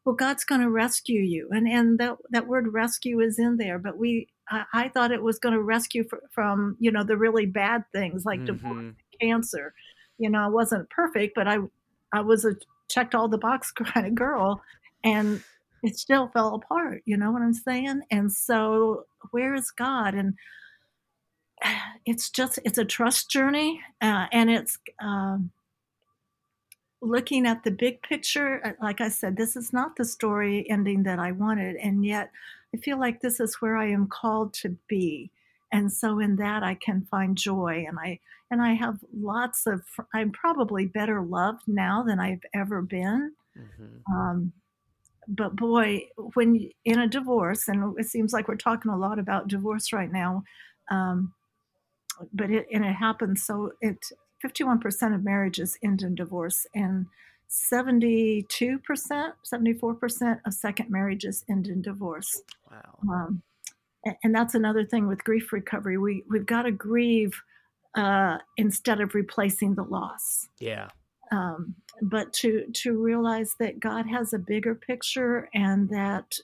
well 0.06 0.16
god's 0.16 0.44
going 0.44 0.62
to 0.62 0.70
rescue 0.70 1.22
you 1.22 1.48
and 1.52 1.68
and 1.68 2.00
that 2.00 2.18
that 2.30 2.48
word 2.48 2.74
rescue 2.74 3.20
is 3.20 3.38
in 3.40 3.58
there 3.58 3.78
but 3.80 3.98
we 3.98 4.28
i, 4.50 4.64
I 4.74 4.90
thought 4.90 5.12
it 5.12 5.22
was 5.22 5.40
going 5.40 5.54
to 5.54 5.62
rescue 5.62 6.04
for, 6.04 6.22
from 6.32 6.76
you 6.80 6.92
know 6.92 7.04
the 7.04 7.18
really 7.18 7.46
bad 7.46 7.84
things 7.94 8.26
like 8.26 8.40
mm-hmm. 8.40 8.58
divorce 8.58 8.96
cancer 9.22 9.74
You 10.18 10.30
know, 10.30 10.44
I 10.44 10.48
wasn't 10.48 10.90
perfect, 10.90 11.36
but 11.36 11.48
I 11.48 11.60
I 12.14 12.22
was 12.22 12.46
a 12.46 12.56
checked 12.90 13.16
all 13.16 13.30
the 13.30 13.38
box 13.38 13.72
kind 13.94 14.06
of 14.06 14.16
girl, 14.16 14.62
and 15.04 15.44
it 15.84 15.98
still 15.98 16.30
fell 16.30 16.56
apart. 16.56 17.02
You 17.06 17.18
know 17.18 17.32
what 17.32 17.42
I'm 17.42 17.54
saying? 17.54 18.02
And 18.12 18.32
so, 18.32 19.06
where 19.32 19.56
is 19.56 19.72
God? 19.72 20.14
And 20.16 20.34
it's 22.06 22.30
just 22.30 22.60
it's 22.66 22.78
a 22.78 22.86
trust 22.86 23.30
journey, 23.30 23.82
uh, 24.02 24.28
and 24.32 24.50
it's. 24.50 24.78
Um, 25.02 25.52
looking 27.02 27.48
at 27.48 27.64
the 27.64 27.72
big 27.72 28.02
picture, 28.04 28.62
uh, 28.64 28.72
like 28.84 29.02
I 29.02 29.10
said, 29.10 29.36
this 29.36 29.56
is 29.56 29.74
not 29.74 29.96
the 29.96 30.06
story 30.06 30.70
ending 30.70 31.04
that 31.04 31.20
I 31.20 31.32
wanted. 31.32 31.76
And 31.78 32.06
yet 32.06 32.32
I 32.74 32.78
feel 32.78 33.00
like 33.00 33.22
this 33.22 33.40
is 33.40 33.56
where 33.56 33.76
I 33.76 33.88
am 33.88 34.08
called 34.08 34.54
to 34.56 34.78
be. 34.88 35.32
And 35.72 35.92
so 35.92 36.20
in 36.20 36.36
that 36.38 36.64
I 36.64 36.76
can 36.76 37.08
find 37.10 37.38
joy 37.38 37.86
and 37.88 37.98
I 37.98 38.20
and 38.52 38.62
I 38.62 38.74
have 38.74 39.00
lots 39.18 39.66
of 39.66 39.82
I'm 40.14 40.32
probably 40.32 40.86
better 40.86 41.22
loved 41.22 41.64
now 41.68 42.04
than 42.04 42.20
I've 42.20 42.44
ever 42.54 42.82
been. 42.82 43.32
Mm-hmm. 43.58 44.14
Um, 44.14 44.52
but 45.28 45.56
boy, 45.56 46.08
when 46.34 46.70
in 46.84 47.00
a 47.00 47.08
divorce, 47.08 47.70
and 47.70 47.98
it 47.98 48.08
seems 48.08 48.34
like 48.34 48.50
we're 48.50 48.56
talking 48.56 48.92
a 48.92 48.98
lot 48.98 49.20
about 49.20 49.48
divorce 49.48 49.94
right 49.94 50.12
now, 50.12 50.44
um, 50.90 51.34
but 52.34 52.52
it 52.52 52.68
and 52.74 52.84
it 52.84 52.94
happens 52.94 53.44
so 53.46 53.72
it 53.80 54.06
51% 54.44 55.16
of 55.16 55.24
marriages 55.24 55.78
end 55.84 56.02
in 56.02 56.16
divorce, 56.16 56.66
and 56.74 57.06
72%, 57.50 58.46
74% 58.50 60.40
of 60.46 60.54
second 60.54 60.90
marriages 60.90 61.44
end 61.50 61.68
in 61.68 61.82
divorce. 61.82 62.42
Wow. 62.70 62.98
Um, 63.10 63.42
and, 64.06 64.16
and, 64.24 64.36
that's 64.36 64.56
another 64.56 64.86
thing 64.86 65.08
with 65.08 65.24
grief 65.24 65.52
recovery. 65.52 65.98
We, 65.98 66.24
we've 66.30 66.46
got 66.46 66.62
to 66.64 66.72
grieve 66.72 67.34
uh, 67.96 68.38
instead 68.56 69.02
of 69.02 69.14
replacing 69.14 69.76
the 69.76 69.84
loss. 69.84 70.48
Yeah. 70.60 70.88
Um, 71.32 71.76
but 72.02 72.34
to 72.34 72.66
to 72.74 73.02
realize 73.02 73.56
that 73.60 73.80
God 73.80 74.06
has 74.08 74.34
a 74.34 74.40
bigger 74.40 74.76
picture 74.76 75.50
and 75.54 75.90
that 75.90 76.36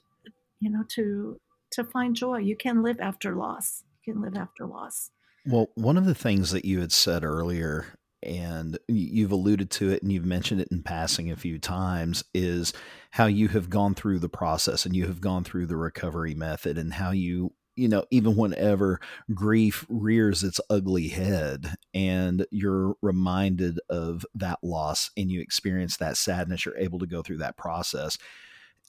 you 0.60 0.70
know 0.70 0.84
to 0.94 1.38
to 1.72 1.84
find 1.84 2.16
joy. 2.16 2.38
You 2.38 2.56
can 2.56 2.82
live 2.82 3.00
after 3.00 3.34
loss. 3.34 3.84
You 4.04 4.14
can 4.14 4.22
live 4.22 4.36
after 4.36 4.66
loss. 4.66 5.10
Well, 5.48 5.70
one 5.76 5.96
of 5.96 6.04
the 6.04 6.14
things 6.14 6.50
that 6.50 6.66
you 6.66 6.80
had 6.80 6.92
said 6.92 7.24
earlier, 7.24 7.86
and 8.22 8.78
you've 8.86 9.32
alluded 9.32 9.70
to 9.70 9.90
it 9.90 10.02
and 10.02 10.12
you've 10.12 10.26
mentioned 10.26 10.60
it 10.60 10.68
in 10.70 10.82
passing 10.82 11.30
a 11.30 11.36
few 11.36 11.58
times, 11.58 12.22
is 12.34 12.74
how 13.12 13.24
you 13.26 13.48
have 13.48 13.70
gone 13.70 13.94
through 13.94 14.18
the 14.18 14.28
process 14.28 14.84
and 14.84 14.94
you 14.94 15.06
have 15.06 15.22
gone 15.22 15.44
through 15.44 15.64
the 15.66 15.76
recovery 15.76 16.34
method 16.34 16.76
and 16.76 16.92
how 16.92 17.12
you 17.12 17.54
you 17.76 17.86
know, 17.88 18.04
even 18.10 18.34
whenever 18.34 19.00
grief 19.32 19.86
rears 19.88 20.42
its 20.42 20.60
ugly 20.68 21.06
head 21.06 21.76
and 21.94 22.44
you're 22.50 22.96
reminded 23.02 23.78
of 23.88 24.26
that 24.34 24.58
loss 24.64 25.12
and 25.16 25.30
you 25.30 25.40
experience 25.40 25.96
that 25.96 26.16
sadness, 26.16 26.66
you're 26.66 26.76
able 26.76 26.98
to 26.98 27.06
go 27.06 27.22
through 27.22 27.38
that 27.38 27.56
process 27.56 28.18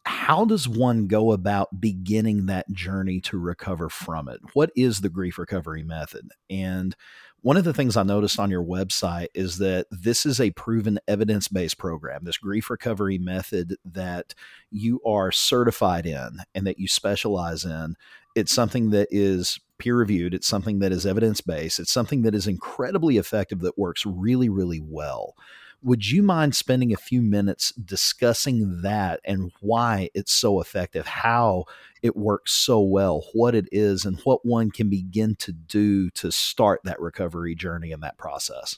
how 0.10 0.44
does 0.44 0.68
one 0.68 1.06
go 1.06 1.32
about 1.32 1.80
beginning 1.80 2.48
that 2.48 2.68
journey 2.72 3.22
to 3.22 3.38
recover 3.38 3.90
from 3.90 4.28
it? 4.28 4.40
What 4.54 4.72
is 4.76 5.02
the 5.02 5.10
grief 5.10 5.38
recovery 5.38 5.84
method? 5.84 6.32
And 6.50 6.96
one 7.42 7.58
of 7.58 7.64
the 7.64 7.76
things 7.76 7.96
I 7.96 8.02
noticed 8.02 8.40
on 8.40 8.50
your 8.50 8.64
website 8.64 9.28
is 9.36 9.60
that 9.60 9.86
this 9.92 10.26
is 10.26 10.42
a 10.42 10.50
proven 10.50 11.00
evidence 11.08 11.48
based 11.48 11.78
program, 11.78 12.24
this 12.24 12.40
grief 12.40 12.72
recovery 12.72 13.20
method 13.20 13.76
that 13.86 14.34
you 14.72 15.00
are 15.06 15.32
certified 15.32 16.08
in 16.08 16.40
and 16.56 16.66
that 16.66 16.80
you 16.80 16.88
specialize 16.88 17.64
in. 17.64 17.96
It's 18.36 18.52
something 18.52 18.90
that 18.90 19.10
is 19.12 19.60
peer 19.78 19.96
reviewed, 19.96 20.34
it's 20.34 20.48
something 20.48 20.80
that 20.80 20.92
is 20.92 21.06
evidence 21.06 21.40
based, 21.40 21.80
it's 21.80 21.94
something 21.94 22.24
that 22.24 22.34
is 22.34 22.48
incredibly 22.48 23.18
effective, 23.18 23.60
that 23.60 23.78
works 23.78 24.08
really, 24.08 24.50
really 24.50 24.82
well. 24.84 25.36
Would 25.82 26.10
you 26.10 26.22
mind 26.24 26.56
spending 26.56 26.92
a 26.92 26.98
few 26.98 27.22
minutes 27.22 27.72
discussing 27.74 28.82
that 28.82 29.22
and 29.24 29.52
why 29.62 30.10
it's 30.14 30.34
so 30.34 30.60
effective, 30.60 31.08
how 31.08 31.66
it 32.02 32.18
works 32.18 32.52
so 32.52 32.82
well, 32.82 33.26
what 33.34 33.56
it 33.56 33.68
is, 33.72 34.04
and 34.04 34.20
what 34.26 34.46
one 34.46 34.72
can 34.72 34.90
begin 34.90 35.36
to 35.38 35.54
do 35.54 36.10
to 36.12 36.32
start 36.32 36.82
that 36.84 37.00
recovery 37.00 37.56
journey 37.56 37.94
and 37.94 38.04
that 38.04 38.18
process? 38.18 38.78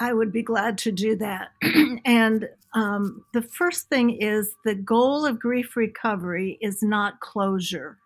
I 0.00 0.12
would 0.12 0.32
be 0.32 0.42
glad 0.42 0.78
to 0.78 0.92
do 0.92 1.16
that. 1.16 1.50
and 2.04 2.48
um, 2.74 3.24
the 3.32 3.42
first 3.42 3.88
thing 3.88 4.10
is 4.10 4.56
the 4.64 4.74
goal 4.74 5.24
of 5.24 5.38
grief 5.38 5.76
recovery 5.76 6.58
is 6.60 6.82
not 6.82 7.20
closure. 7.20 7.98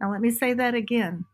Now, 0.00 0.10
let 0.10 0.20
me 0.20 0.30
say 0.30 0.54
that 0.54 0.74
again. 0.74 1.24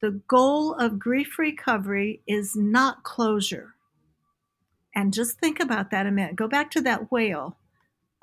The 0.00 0.20
goal 0.28 0.74
of 0.74 0.98
grief 0.98 1.38
recovery 1.38 2.22
is 2.26 2.54
not 2.56 3.02
closure. 3.02 3.75
And 4.96 5.12
just 5.12 5.38
think 5.38 5.60
about 5.60 5.90
that 5.90 6.06
a 6.06 6.10
minute. 6.10 6.34
Go 6.36 6.48
back 6.48 6.70
to 6.72 6.80
that 6.80 7.12
whale. 7.12 7.58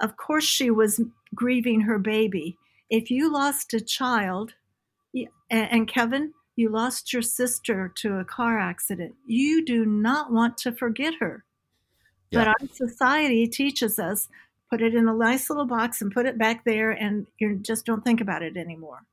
Of 0.02 0.18
course, 0.18 0.44
she 0.44 0.72
was 0.72 1.00
grieving 1.36 1.82
her 1.82 2.00
baby. 2.00 2.58
If 2.90 3.12
you 3.12 3.32
lost 3.32 3.74
a 3.76 3.80
child, 3.80 4.56
and 5.52 5.88
Kevin, 5.88 6.34
you 6.56 6.70
lost 6.70 7.14
your 7.14 7.22
sister 7.22 7.92
to 7.98 8.18
a 8.18 8.26
car 8.26 8.60
accident, 8.60 9.14
you 9.28 9.64
do 9.64 9.86
not 9.86 10.32
want 10.32 10.58
to 10.60 10.72
forget 10.72 11.14
her. 11.20 11.44
Yeah. 12.32 12.40
But 12.40 12.48
our 12.48 12.68
society 12.74 13.48
teaches 13.48 14.00
us 14.00 14.28
put 14.74 14.82
it 14.82 14.96
in 14.96 15.08
a 15.08 15.14
nice 15.14 15.52
little 15.52 15.68
box 15.68 16.02
and 16.02 16.12
put 16.12 16.26
it 16.26 16.40
back 16.40 16.66
there, 16.66 16.90
and 16.90 17.28
you 17.38 17.58
just 17.58 17.86
don't 17.86 18.04
think 18.04 18.20
about 18.20 18.42
it 18.42 18.58
anymore. 18.58 19.06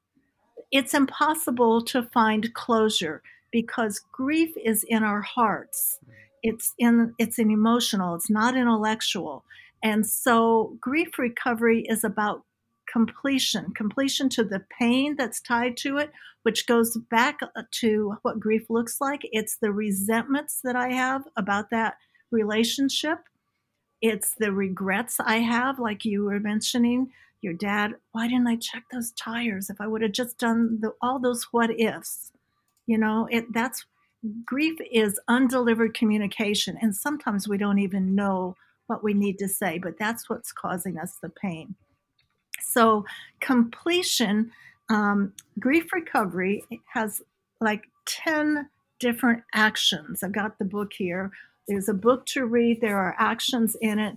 It's 0.72 0.94
impossible 0.94 1.84
to 1.84 2.04
find 2.04 2.54
closure 2.54 3.22
because 3.52 4.00
grief 4.10 4.56
is 4.64 4.84
in 4.84 5.02
our 5.02 5.20
hearts 5.20 5.98
it's 6.42 6.74
in 6.78 7.14
it's 7.18 7.38
an 7.38 7.50
emotional 7.50 8.14
it's 8.14 8.30
not 8.30 8.56
intellectual. 8.56 9.44
And 9.82 10.06
so 10.06 10.76
grief 10.80 11.18
recovery 11.18 11.84
is 11.88 12.04
about 12.04 12.44
completion 12.90 13.72
completion 13.74 14.28
to 14.28 14.42
the 14.42 14.64
pain 14.78 15.14
that's 15.16 15.40
tied 15.40 15.76
to 15.76 15.98
it 15.98 16.10
which 16.42 16.66
goes 16.66 16.96
back 17.10 17.38
uh, 17.42 17.62
to 17.70 18.16
what 18.22 18.40
grief 18.40 18.68
looks 18.70 19.00
like. 19.00 19.20
It's 19.30 19.56
the 19.58 19.70
resentments 19.72 20.60
that 20.64 20.74
i 20.74 20.90
have 20.92 21.22
about 21.36 21.70
that 21.70 21.98
relationship. 22.30 23.18
It's 24.00 24.34
the 24.34 24.52
regrets 24.52 25.20
i 25.20 25.36
have 25.36 25.78
like 25.78 26.04
you 26.04 26.24
were 26.24 26.40
mentioning 26.40 27.10
your 27.42 27.54
dad 27.54 27.94
why 28.12 28.28
didn't 28.28 28.48
i 28.48 28.56
check 28.56 28.84
those 28.92 29.12
tires 29.12 29.70
if 29.70 29.80
i 29.80 29.86
would 29.86 30.02
have 30.02 30.12
just 30.12 30.38
done 30.38 30.78
the, 30.80 30.92
all 31.00 31.18
those 31.18 31.44
what 31.52 31.70
ifs? 31.78 32.32
You 32.86 32.98
know 32.98 33.28
it 33.30 33.52
that's 33.52 33.84
grief 34.44 34.78
is 34.92 35.18
undelivered 35.28 35.94
communication, 35.94 36.76
and 36.80 36.94
sometimes 36.94 37.48
we 37.48 37.58
don't 37.58 37.78
even 37.78 38.14
know 38.14 38.56
what 38.86 39.02
we 39.02 39.14
need 39.14 39.38
to 39.38 39.48
say, 39.48 39.78
but 39.78 39.98
that's 39.98 40.28
what's 40.28 40.52
causing 40.52 40.98
us 40.98 41.18
the 41.22 41.28
pain. 41.28 41.74
So, 42.60 43.04
completion, 43.40 44.50
um, 44.90 45.32
grief 45.58 45.92
recovery 45.92 46.64
has 46.92 47.22
like 47.60 47.84
10 48.06 48.68
different 48.98 49.42
actions. 49.54 50.22
I've 50.22 50.32
got 50.32 50.58
the 50.58 50.64
book 50.64 50.92
here. 50.92 51.30
There's 51.68 51.88
a 51.88 51.94
book 51.94 52.26
to 52.26 52.44
read, 52.44 52.80
there 52.80 52.98
are 52.98 53.14
actions 53.18 53.76
in 53.80 53.98
it. 53.98 54.16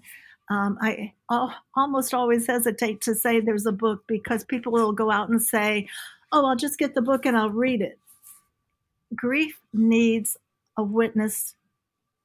Um, 0.50 0.78
I 0.82 1.14
almost 1.76 2.14
always 2.14 2.48
hesitate 2.48 3.00
to 3.02 3.16
say 3.16 3.40
there's 3.40 3.66
a 3.66 3.72
book 3.72 4.04
because 4.08 4.44
people 4.44 4.74
will 4.74 4.92
go 4.92 5.10
out 5.10 5.30
and 5.30 5.42
say, 5.42 5.88
Oh, 6.32 6.48
I'll 6.48 6.56
just 6.56 6.80
get 6.80 6.96
the 6.96 7.02
book 7.02 7.26
and 7.26 7.38
I'll 7.38 7.52
read 7.52 7.82
it 7.82 8.00
grief 9.16 9.60
needs 9.74 10.38
a 10.78 10.84
witness 10.84 11.56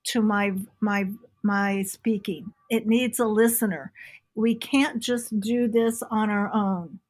to 0.05 0.23
my 0.23 0.55
my 0.81 1.09
my 1.43 1.83
speaking. 1.83 2.53
It 2.71 2.87
needs 2.87 3.19
a 3.19 3.27
listener. 3.27 3.93
We 4.35 4.55
can't 4.55 5.01
just 5.01 5.41
do 5.41 5.69
this 5.69 6.03
on 6.11 6.31
our 6.31 6.53
own. 6.55 7.01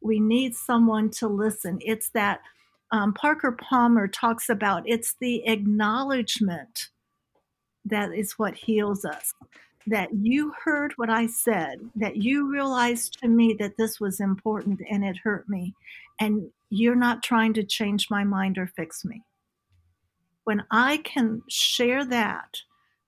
We 0.00 0.20
need 0.20 0.54
someone 0.54 1.10
to 1.10 1.28
listen. 1.28 1.78
It's 1.80 2.08
that 2.10 2.40
um, 2.90 3.14
Parker 3.14 3.52
Palmer 3.52 4.08
talks 4.08 4.48
about. 4.48 4.82
It's 4.86 5.14
the 5.20 5.46
acknowledgement 5.46 6.88
that 7.84 8.12
is 8.12 8.32
what 8.32 8.54
heals 8.54 9.04
us. 9.04 9.34
That 9.86 10.10
you 10.14 10.52
heard 10.64 10.92
what 10.96 11.10
I 11.10 11.26
said, 11.26 11.80
that 11.96 12.16
you 12.16 12.50
realized 12.50 13.18
to 13.20 13.28
me 13.28 13.56
that 13.58 13.76
this 13.76 13.98
was 13.98 14.20
important 14.20 14.80
and 14.88 15.04
it 15.04 15.16
hurt 15.16 15.48
me, 15.48 15.74
and 16.20 16.50
you're 16.72 16.94
not 16.96 17.22
trying 17.22 17.52
to 17.52 17.62
change 17.62 18.08
my 18.10 18.24
mind 18.24 18.56
or 18.56 18.66
fix 18.66 19.04
me. 19.04 19.22
When 20.44 20.64
I 20.70 20.96
can 20.98 21.42
share 21.48 22.02
that, 22.06 22.62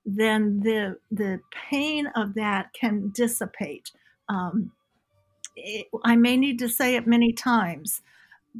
then 0.05 0.61
the 0.61 0.99
the 1.11 1.41
pain 1.71 2.07
of 2.15 2.35
that 2.35 2.75
can 2.79 3.11
dissipate. 3.15 3.91
Um, 4.29 4.73
it, 5.57 5.87
I 6.05 6.15
may 6.15 6.37
need 6.37 6.59
to 6.59 6.69
say 6.69 6.95
it 6.95 7.07
many 7.07 7.33
times, 7.33 8.03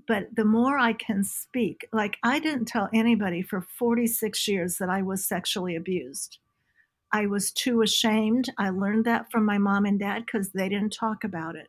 but 0.09 0.35
the 0.35 0.45
more 0.47 0.79
I 0.79 0.95
can 0.95 1.23
speak, 1.23 1.87
like 1.93 2.17
I 2.23 2.39
didn't 2.39 2.65
tell 2.65 2.89
anybody 2.95 3.43
for 3.43 3.61
46 3.61 4.49
years 4.49 4.79
that 4.79 4.89
I 4.89 5.03
was 5.03 5.27
sexually 5.27 5.77
abused. 5.77 6.39
I 7.13 7.27
was 7.27 7.53
too 7.53 7.83
ashamed. 7.83 8.49
I 8.57 8.71
learned 8.71 9.05
that 9.05 9.31
from 9.31 9.45
my 9.45 9.59
mom 9.59 9.85
and 9.85 9.99
dad 9.99 10.25
because 10.25 10.51
they 10.51 10.71
didn't 10.71 10.95
talk 10.95 11.25
about 11.25 11.57
it. 11.57 11.69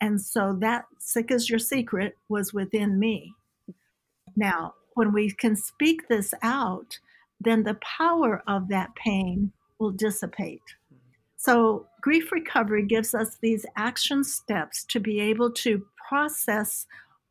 And 0.00 0.20
so 0.20 0.56
that 0.60 0.86
sick 0.98 1.30
as 1.30 1.50
your 1.50 1.58
secret 1.58 2.16
was 2.28 2.54
within 2.54 2.98
me. 2.98 3.34
Now, 4.36 4.74
when 4.94 5.12
we 5.12 5.30
can 5.30 5.56
speak 5.56 6.08
this 6.08 6.32
out, 6.42 6.98
then 7.40 7.62
the 7.62 7.74
power 7.74 8.42
of 8.46 8.68
that 8.68 8.94
pain 8.94 9.52
will 9.78 9.90
dissipate. 9.90 10.62
So, 11.36 11.86
grief 12.02 12.32
recovery 12.32 12.84
gives 12.84 13.14
us 13.14 13.38
these 13.40 13.64
action 13.76 14.24
steps 14.24 14.84
to 14.84 15.00
be 15.00 15.20
able 15.20 15.50
to 15.52 15.86
process 16.08 16.86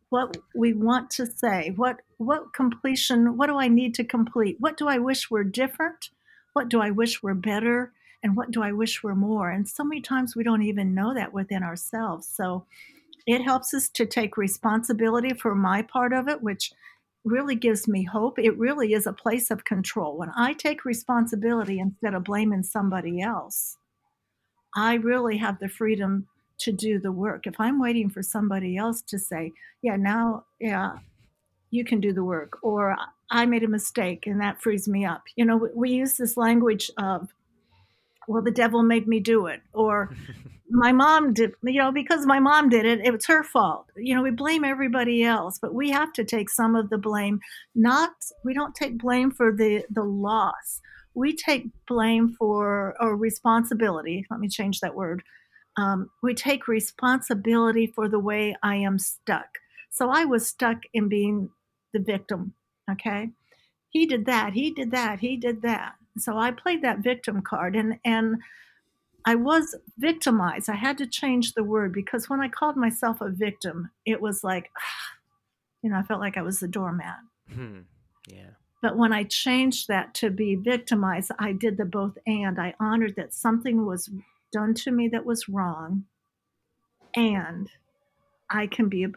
what 0.09 0.37
we 0.55 0.73
want 0.73 1.11
to 1.11 1.25
say. 1.25 1.73
What 1.75 2.01
what 2.17 2.53
completion, 2.53 3.37
what 3.37 3.47
do 3.47 3.57
I 3.57 3.67
need 3.67 3.93
to 3.95 4.03
complete? 4.03 4.57
What 4.59 4.77
do 4.77 4.87
I 4.87 4.97
wish 4.97 5.29
were 5.29 5.43
different? 5.43 6.09
What 6.53 6.69
do 6.69 6.81
I 6.81 6.91
wish 6.91 7.23
were 7.23 7.35
better? 7.35 7.93
And 8.23 8.35
what 8.35 8.51
do 8.51 8.61
I 8.61 8.71
wish 8.71 9.01
were 9.01 9.15
more? 9.15 9.49
And 9.49 9.67
so 9.67 9.83
many 9.83 10.01
times 10.01 10.35
we 10.35 10.43
don't 10.43 10.63
even 10.63 10.93
know 10.93 11.13
that 11.13 11.33
within 11.33 11.63
ourselves. 11.63 12.27
So 12.27 12.65
it 13.25 13.41
helps 13.41 13.73
us 13.73 13.89
to 13.89 14.05
take 14.05 14.37
responsibility 14.37 15.33
for 15.33 15.55
my 15.55 15.81
part 15.81 16.13
of 16.13 16.27
it, 16.27 16.41
which 16.41 16.71
really 17.23 17.55
gives 17.55 17.87
me 17.87 18.03
hope. 18.03 18.39
It 18.39 18.57
really 18.57 18.93
is 18.93 19.05
a 19.05 19.13
place 19.13 19.51
of 19.51 19.65
control. 19.65 20.17
When 20.17 20.31
I 20.35 20.53
take 20.53 20.85
responsibility 20.85 21.79
instead 21.79 22.13
of 22.13 22.23
blaming 22.23 22.63
somebody 22.63 23.21
else, 23.21 23.77
I 24.75 24.95
really 24.95 25.37
have 25.37 25.59
the 25.59 25.69
freedom 25.69 26.27
to 26.59 26.71
do 26.71 26.99
the 26.99 27.11
work. 27.11 27.47
If 27.47 27.55
I'm 27.59 27.79
waiting 27.79 28.09
for 28.09 28.21
somebody 28.21 28.77
else 28.77 29.01
to 29.03 29.17
say, 29.19 29.53
yeah, 29.81 29.95
now, 29.95 30.45
yeah, 30.59 30.97
you 31.71 31.85
can 31.85 32.01
do 32.01 32.13
the 32.13 32.23
work, 32.23 32.57
or 32.61 32.97
I 33.31 33.45
made 33.45 33.63
a 33.63 33.67
mistake 33.67 34.25
and 34.25 34.41
that 34.41 34.61
frees 34.61 34.87
me 34.87 35.05
up. 35.05 35.23
You 35.35 35.45
know, 35.45 35.69
we, 35.75 35.91
use 35.91 36.17
this 36.17 36.35
language 36.35 36.89
of, 36.97 37.29
well, 38.29 38.43
the 38.43 38.51
devil 38.51 38.83
made 38.83 39.07
me 39.07 39.19
do 39.19 39.47
it, 39.47 39.61
or 39.73 40.15
my 40.69 40.91
mom 40.91 41.33
did, 41.33 41.53
you 41.63 41.81
know, 41.81 41.91
because 41.91 42.27
my 42.27 42.39
mom 42.39 42.69
did 42.69 42.85
it, 42.85 42.99
it 43.03 43.11
was 43.11 43.25
her 43.25 43.43
fault. 43.43 43.87
You 43.97 44.15
know, 44.15 44.21
we 44.21 44.29
blame 44.29 44.63
everybody 44.63 45.23
else, 45.23 45.57
but 45.59 45.73
we 45.73 45.89
have 45.89 46.13
to 46.13 46.23
take 46.23 46.49
some 46.51 46.75
of 46.75 46.91
the 46.91 46.99
blame. 46.99 47.39
Not, 47.73 48.11
we 48.45 48.53
don't 48.53 48.75
take 48.75 48.99
blame 48.99 49.31
for 49.31 49.51
the 49.51 49.83
the 49.89 50.03
loss. 50.03 50.79
We 51.15 51.35
take 51.35 51.69
blame 51.87 52.35
for 52.37 52.95
or 52.99 53.17
responsibility. 53.17 54.27
Let 54.29 54.39
me 54.39 54.47
change 54.47 54.79
that 54.81 54.95
word. 54.95 55.23
Um, 55.75 56.11
we 56.21 56.35
take 56.35 56.67
responsibility 56.67 57.87
for 57.87 58.07
the 58.07 58.19
way 58.19 58.55
I 58.61 58.75
am 58.75 58.99
stuck. 58.99 59.57
So 59.89 60.11
I 60.11 60.25
was 60.25 60.47
stuck 60.47 60.77
in 60.93 61.09
being 61.09 61.49
the 61.93 61.99
victim. 61.99 62.53
Okay, 62.91 63.31
he 63.89 64.05
did 64.05 64.27
that. 64.27 64.53
He 64.53 64.69
did 64.69 64.91
that. 64.91 65.19
He 65.19 65.35
did 65.35 65.63
that. 65.63 65.95
So 66.17 66.37
I 66.37 66.51
played 66.51 66.81
that 66.81 66.99
victim 66.99 67.41
card, 67.41 67.75
and 67.75 67.99
and 68.03 68.37
I 69.25 69.35
was 69.35 69.75
victimized. 69.97 70.69
I 70.69 70.75
had 70.75 70.97
to 70.99 71.07
change 71.07 71.53
the 71.53 71.63
word 71.63 71.93
because 71.93 72.29
when 72.29 72.41
I 72.41 72.47
called 72.47 72.77
myself 72.77 73.21
a 73.21 73.29
victim, 73.29 73.91
it 74.05 74.21
was 74.21 74.43
like, 74.43 74.71
you 75.81 75.89
know, 75.89 75.97
I 75.97 76.03
felt 76.03 76.21
like 76.21 76.37
I 76.37 76.41
was 76.41 76.59
the 76.59 76.67
doormat. 76.67 77.19
Hmm. 77.53 77.81
Yeah. 78.27 78.51
But 78.81 78.97
when 78.97 79.11
I 79.11 79.23
changed 79.23 79.87
that 79.87 80.13
to 80.15 80.29
be 80.29 80.55
victimized, 80.55 81.31
I 81.37 81.51
did 81.51 81.77
the 81.77 81.85
both 81.85 82.17
and. 82.25 82.59
I 82.59 82.75
honored 82.79 83.15
that 83.17 83.33
something 83.33 83.85
was 83.85 84.09
done 84.51 84.73
to 84.75 84.91
me 84.91 85.09
that 85.09 85.25
was 85.25 85.49
wrong, 85.49 86.05
and 87.15 87.69
I 88.49 88.67
can 88.67 88.87
be 88.87 89.07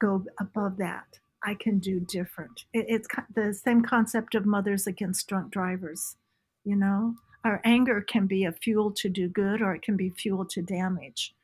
go 0.00 0.24
above 0.40 0.78
that. 0.78 1.18
I 1.44 1.54
can 1.54 1.78
do 1.78 2.00
different. 2.00 2.64
It, 2.72 2.86
it's 2.88 3.08
the 3.34 3.54
same 3.54 3.82
concept 3.82 4.34
of 4.34 4.46
mothers 4.46 4.86
against 4.86 5.28
drunk 5.28 5.52
drivers. 5.52 6.16
You 6.64 6.76
know, 6.76 7.14
our 7.44 7.60
anger 7.64 8.00
can 8.00 8.26
be 8.26 8.44
a 8.44 8.52
fuel 8.52 8.90
to 8.92 9.08
do 9.08 9.28
good 9.28 9.62
or 9.62 9.74
it 9.74 9.82
can 9.82 9.96
be 9.96 10.10
fuel 10.10 10.44
to 10.46 10.62
damage. 10.62 11.34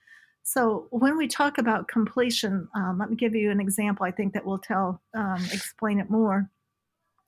So 0.42 0.86
when 0.90 1.16
we 1.16 1.26
talk 1.26 1.58
about 1.58 1.88
completion, 1.88 2.68
um, 2.74 2.98
let 2.98 3.10
me 3.10 3.16
give 3.16 3.34
you 3.34 3.50
an 3.50 3.60
example. 3.60 4.06
I 4.06 4.12
think 4.12 4.32
that 4.34 4.46
will 4.46 4.58
tell 4.58 5.02
um, 5.14 5.42
explain 5.52 5.98
it 5.98 6.08
more. 6.08 6.48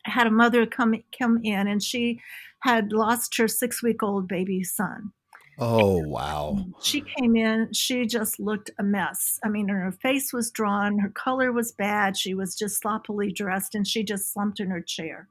I 0.06 0.10
had 0.10 0.28
a 0.28 0.30
mother 0.30 0.66
come 0.66 1.02
come 1.18 1.40
in 1.42 1.66
and 1.66 1.82
she 1.82 2.20
had 2.60 2.92
lost 2.92 3.36
her 3.36 3.48
six 3.48 3.82
week 3.82 4.02
old 4.02 4.28
baby 4.28 4.62
son. 4.62 5.12
Oh 5.58 5.98
wow! 6.06 6.64
She 6.80 7.00
came 7.00 7.34
in. 7.34 7.72
She 7.72 8.06
just 8.06 8.38
looked 8.38 8.70
a 8.78 8.84
mess. 8.84 9.40
I 9.44 9.48
mean, 9.48 9.68
her 9.68 9.90
face 9.90 10.32
was 10.32 10.52
drawn. 10.52 10.98
Her 10.98 11.08
color 11.08 11.50
was 11.50 11.72
bad. 11.72 12.16
She 12.16 12.32
was 12.32 12.54
just 12.54 12.80
sloppily 12.80 13.32
dressed, 13.32 13.74
and 13.74 13.84
she 13.84 14.04
just 14.04 14.32
slumped 14.32 14.60
in 14.60 14.70
her 14.70 14.80
chair. 14.80 15.26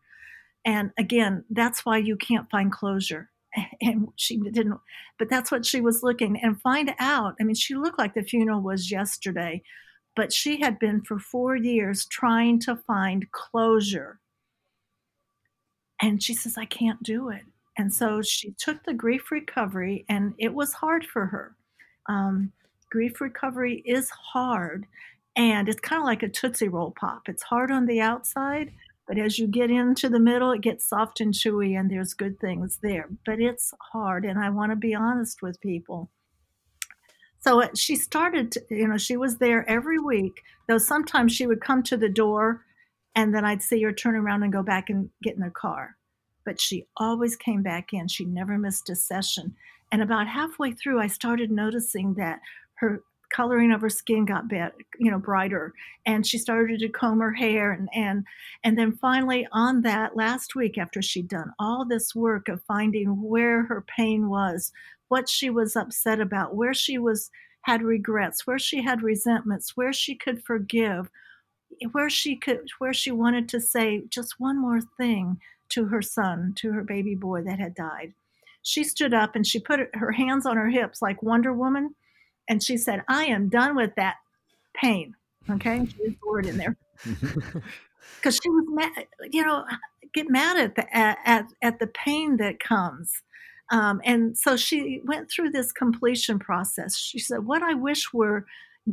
And 0.68 0.92
again, 1.00 1.46
that's 1.50 1.86
why 1.86 1.98
you 1.98 2.18
can't 2.18 2.50
find 2.52 2.72
closure. 2.72 3.30
And 3.82 4.10
she 4.18 4.38
didn't, 4.38 4.80
but 5.18 5.30
that's 5.30 5.52
what 5.52 5.66
she 5.66 5.82
was 5.82 6.04
looking 6.04 6.40
and 6.44 6.62
find 6.62 6.94
out. 7.00 7.36
I 7.40 7.44
mean, 7.44 7.56
she 7.56 7.74
looked 7.74 7.98
like 7.98 8.14
the 8.14 8.22
funeral 8.22 8.62
was 8.62 8.92
yesterday, 8.92 9.64
but 10.16 10.32
she 10.32 10.60
had 10.60 10.78
been 10.78 11.02
for 11.02 11.18
four 11.18 11.56
years 11.56 12.06
trying 12.06 12.60
to 12.62 12.76
find 12.76 13.32
closure. 13.32 14.20
And 16.02 16.22
she 16.22 16.36
says, 16.36 16.56
I 16.58 16.66
can't 16.66 17.02
do 17.02 17.30
it. 17.30 17.44
And 17.78 17.92
so 17.92 18.22
she 18.22 18.52
took 18.60 18.84
the 18.84 18.94
grief 18.94 19.32
recovery, 19.32 20.06
and 20.10 20.34
it 20.38 20.54
was 20.54 20.74
hard 20.74 21.06
for 21.06 21.26
her. 21.28 21.56
Um, 22.08 22.52
grief 22.92 23.22
recovery 23.22 23.82
is 23.86 24.10
hard, 24.10 24.86
and 25.36 25.70
it's 25.70 25.80
kind 25.80 26.02
of 26.02 26.06
like 26.06 26.24
a 26.24 26.30
Tootsie 26.30 26.68
Roll 26.68 26.94
pop. 27.00 27.30
It's 27.30 27.44
hard 27.44 27.72
on 27.72 27.86
the 27.86 28.02
outside, 28.02 28.72
but 29.08 29.18
as 29.18 29.40
you 29.40 29.48
get 29.48 29.72
into 29.72 30.10
the 30.10 30.20
middle, 30.20 30.52
it 30.52 30.62
gets 30.62 30.88
soft 30.88 31.22
and 31.22 31.34
chewy, 31.34 31.80
and 31.80 31.90
there's 31.90 32.14
good 32.14 32.40
things 32.40 32.80
there. 32.82 33.10
But 33.26 33.40
it's 33.40 33.74
hard, 33.92 34.26
and 34.26 34.38
I 34.40 34.50
want 34.50 34.72
to 34.72 34.76
be 34.76 34.94
honest 34.94 35.42
with 35.42 35.62
people. 35.62 36.10
So 37.40 37.62
uh, 37.62 37.68
she 37.76 37.96
started, 37.96 38.52
to, 38.54 38.62
you 38.70 38.88
know, 38.88 38.98
she 38.98 39.16
was 39.16 39.38
there 39.38 39.70
every 39.70 40.00
week, 40.00 40.42
though 40.68 40.78
sometimes 40.78 41.32
she 41.32 41.48
would 41.48 41.62
come 41.62 41.84
to 41.84 41.98
the 41.98 42.10
door 42.10 42.66
and 43.18 43.34
then 43.34 43.44
I'd 43.44 43.64
see 43.64 43.82
her 43.82 43.92
turn 43.92 44.16
around 44.16 44.44
and 44.44 44.54
go 44.54 44.62
back 44.62 44.92
and 44.92 45.10
get 45.24 45.34
in 45.34 45.42
the 45.42 45.50
car. 45.50 45.98
But 46.46 46.62
she 46.62 46.86
always 46.98 47.36
came 47.36 47.64
back 47.64 47.92
in. 47.92 48.08
She 48.08 48.26
never 48.26 48.60
missed 48.60 48.92
a 48.92 48.96
session. 48.96 49.56
And 49.92 50.04
about 50.04 50.28
halfway 50.28 50.72
through, 50.72 51.02
I 51.02 51.08
started 51.08 51.50
noticing 51.50 52.14
that 52.14 52.42
her 52.76 53.02
coloring 53.30 53.72
of 53.72 53.82
her 53.82 53.90
skin 53.90 54.26
got 54.26 54.48
better, 54.48 54.74
you 55.00 55.12
know, 55.12 55.20
brighter, 55.20 55.74
and 56.06 56.26
she 56.26 56.38
started 56.38 56.80
to 56.80 56.90
comb 56.90 57.20
her 57.20 57.34
hair, 57.34 57.72
and 57.72 57.90
and 57.94 58.26
and 58.64 58.78
then 58.78 58.92
finally 58.94 59.48
on 59.52 59.82
that 59.82 60.16
last 60.16 60.56
week, 60.56 60.78
after 60.78 61.02
she'd 61.02 61.28
done 61.28 61.52
all 61.60 61.86
this 61.86 62.16
work 62.16 62.48
of 62.48 62.64
finding 62.64 63.22
where 63.22 63.64
her 63.64 63.82
pain 63.82 64.30
was, 64.30 64.72
what 65.08 65.30
she 65.30 65.50
was 65.50 65.76
upset 65.76 66.20
about, 66.20 66.56
where 66.56 66.74
she 66.74 66.98
was 66.98 67.30
had 67.62 67.82
regrets, 67.82 68.48
where 68.48 68.60
she 68.60 68.82
had 68.82 69.04
resentments, 69.04 69.76
where 69.76 69.92
she 69.92 70.16
could 70.16 70.44
forgive, 70.44 71.10
where 71.92 72.10
she 72.10 72.36
could 72.36 72.68
where 72.80 72.94
she 72.94 73.12
wanted 73.12 73.50
to 73.50 73.60
say 73.60 74.04
just 74.10 74.40
one 74.40 74.60
more 74.60 74.82
thing 74.98 75.40
to 75.70 75.86
her 75.86 76.02
son, 76.02 76.54
to 76.56 76.72
her 76.72 76.84
baby 76.84 77.16
boy 77.16 77.42
that 77.42 77.60
had 77.60 77.76
died. 77.76 78.14
She 78.62 78.84
stood 78.84 79.14
up 79.14 79.36
and 79.36 79.46
she 79.46 79.60
put 79.60 79.80
her 79.94 80.12
hands 80.12 80.46
on 80.46 80.58
her 80.58 80.70
hips 80.70 81.02
like 81.02 81.24
Wonder 81.24 81.54
Woman 81.54 81.96
and 82.50 82.62
she 82.64 82.78
said, 82.78 83.04
I 83.08 83.26
am 83.26 83.50
done 83.50 83.76
with 83.76 83.96
that 83.96 84.16
pain. 84.76 85.16
Okay. 85.50 85.86
She 85.86 86.04
used 86.04 86.18
the 86.22 86.30
word 86.30 86.46
in 86.46 86.58
there. 86.58 86.78
Because 88.16 88.40
she 88.42 88.50
was 88.50 88.66
mad, 88.70 89.06
you 89.32 89.46
know, 89.46 89.66
get 90.14 90.30
mad 90.30 90.58
at 90.58 90.76
the 90.76 90.96
at, 90.96 91.18
at, 91.26 91.46
at 91.62 91.80
the 91.80 91.88
pain 91.88 92.38
that 92.38 92.60
comes. 92.60 93.12
Um, 93.72 94.02
and 94.06 94.38
so 94.38 94.56
she 94.56 95.02
went 95.06 95.30
through 95.30 95.52
this 95.52 95.72
completion 95.72 96.40
process. 96.40 96.98
She 96.98 97.20
said, 97.20 97.46
What 97.46 97.62
I 97.62 97.74
wish 97.74 98.14
were 98.14 98.46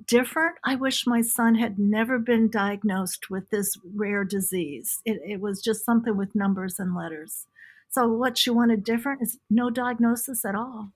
different. 0.06 0.56
I 0.64 0.74
wish 0.74 1.06
my 1.06 1.22
son 1.22 1.54
had 1.54 1.78
never 1.78 2.18
been 2.18 2.50
diagnosed 2.50 3.30
with 3.30 3.50
this 3.50 3.76
rare 3.94 4.24
disease. 4.24 5.00
It, 5.04 5.20
it 5.24 5.40
was 5.40 5.62
just 5.62 5.84
something 5.84 6.16
with 6.16 6.34
numbers 6.34 6.78
and 6.78 6.94
letters. 6.94 7.46
So, 7.90 8.08
what 8.08 8.36
she 8.36 8.50
wanted 8.50 8.82
different 8.82 9.22
is 9.22 9.38
no 9.48 9.70
diagnosis 9.70 10.44
at 10.44 10.56
all. 10.56 10.90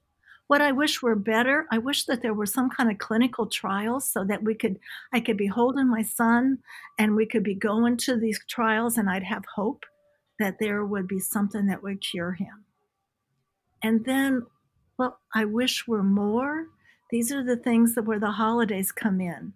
What 0.49 0.63
I 0.63 0.73
wish 0.73 1.03
were 1.03 1.15
better, 1.15 1.67
I 1.71 1.77
wish 1.77 2.07
that 2.07 2.23
there 2.23 2.33
were 2.33 2.47
some 2.47 2.71
kind 2.71 2.91
of 2.91 2.97
clinical 2.97 3.47
trials 3.47 4.11
so 4.11 4.25
that 4.25 4.43
we 4.43 4.55
could, 4.55 4.81
I 5.13 5.21
could 5.21 5.37
be 5.37 5.47
holding 5.47 5.89
my 5.89 6.03
son 6.03 6.59
and 6.99 7.15
we 7.15 7.27
could 7.27 7.43
be 7.45 7.55
going 7.55 7.99
to 7.99 8.17
these 8.17 8.41
trials 8.49 8.97
and 8.97 9.11
I'd 9.11 9.25
have 9.25 9.45
hope 9.55 9.85
that 10.39 10.59
there 10.59 10.87
would 10.87 11.07
be 11.07 11.21
something 11.21 11.67
that 11.67 11.83
would 11.83 12.01
cure 12.01 12.33
him. 12.33 12.65
And 13.83 14.07
then, 14.07 14.47
well, 14.99 15.21
I 15.35 15.45
wish 15.45 15.87
were 15.87 16.03
more. 16.03 16.67
These 17.11 17.31
are 17.31 17.45
the 17.45 17.57
things 17.57 17.95
that 17.95 18.05
where 18.05 18.19
the 18.19 18.31
holidays 18.31 18.91
come 18.91 19.21
in. 19.21 19.53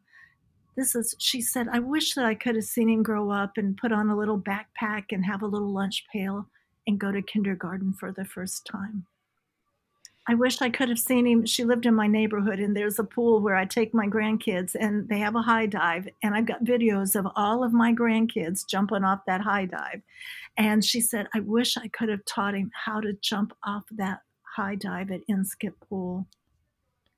This 0.77 0.95
is, 0.95 1.15
she 1.19 1.41
said, 1.41 1.69
I 1.73 1.79
wish 1.79 2.15
that 2.15 2.27
I 2.27 2.35
could 2.35 2.55
have 2.55 2.65
seen 2.65 2.91
him 2.91 3.03
grow 3.03 3.31
up 3.31 3.57
and 3.57 3.79
put 3.79 3.93
on 3.93 4.11
a 4.11 4.17
little 4.17 4.39
backpack 4.39 5.05
and 5.11 5.25
have 5.25 5.41
a 5.41 5.47
little 5.47 5.73
lunch 5.73 6.05
pail 6.13 6.49
and 6.87 6.99
go 6.99 7.13
to 7.13 7.23
kindergarten 7.23 7.95
for 7.95 8.13
the 8.13 8.25
first 8.27 8.67
time. 8.67 9.07
I 10.29 10.35
wish 10.35 10.63
I 10.63 10.71
could 10.71 10.89
have 10.89 11.01
seen 11.01 11.27
him. 11.27 11.45
She 11.47 11.65
lived 11.65 11.85
in 11.85 11.95
my 11.95 12.07
neighborhood, 12.07 12.61
and 12.61 12.77
there's 12.77 13.01
a 13.01 13.05
pool 13.05 13.41
where 13.41 13.57
I 13.57 13.65
take 13.65 13.93
my 13.93 14.07
grandkids, 14.07 14.77
and 14.79 15.09
they 15.09 15.19
have 15.19 15.35
a 15.35 15.43
high 15.43 15.67
dive. 15.67 16.09
And 16.23 16.35
I've 16.35 16.47
got 16.47 16.65
videos 16.65 17.17
of 17.17 17.27
all 17.35 17.65
of 17.65 17.73
my 17.73 17.93
grandkids 17.93 18.67
jumping 18.67 19.03
off 19.03 19.21
that 19.27 19.41
high 19.41 19.67
dive. 19.67 20.01
And 20.57 20.85
she 20.85 21.01
said, 21.01 21.27
I 21.35 21.41
wish 21.41 21.77
I 21.77 21.89
could 21.89 22.09
have 22.09 22.25
taught 22.25 22.55
him 22.55 22.71
how 22.73 23.01
to 23.01 23.15
jump 23.15 23.53
off 23.65 23.83
that 23.93 24.21
high 24.43 24.77
dive 24.77 25.11
at 25.11 25.27
Inskip 25.29 25.75
Pool. 25.89 26.29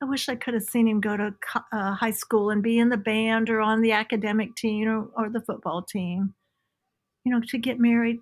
I 0.01 0.07
wish 0.07 0.29
I 0.29 0.35
could 0.35 0.55
have 0.55 0.65
seen 0.65 0.89
him 0.89 1.01
go 1.01 1.17
to 1.17 1.35
uh, 1.73 1.95
high 1.95 2.11
school 2.11 2.51
and 2.51 2.63
be 2.63 2.79
in 2.79 2.89
the 2.89 2.97
band 2.97 3.51
or 3.51 3.61
on 3.61 3.83
the 3.83 3.93
academic 3.93 4.55
team 4.57 4.89
or, 4.89 5.09
or 5.17 5.29
the 5.29 5.43
football 5.43 5.83
team. 5.83 6.35
You 7.25 7.33
know, 7.33 7.41
to 7.49 7.59
get 7.59 7.79
married 7.79 8.21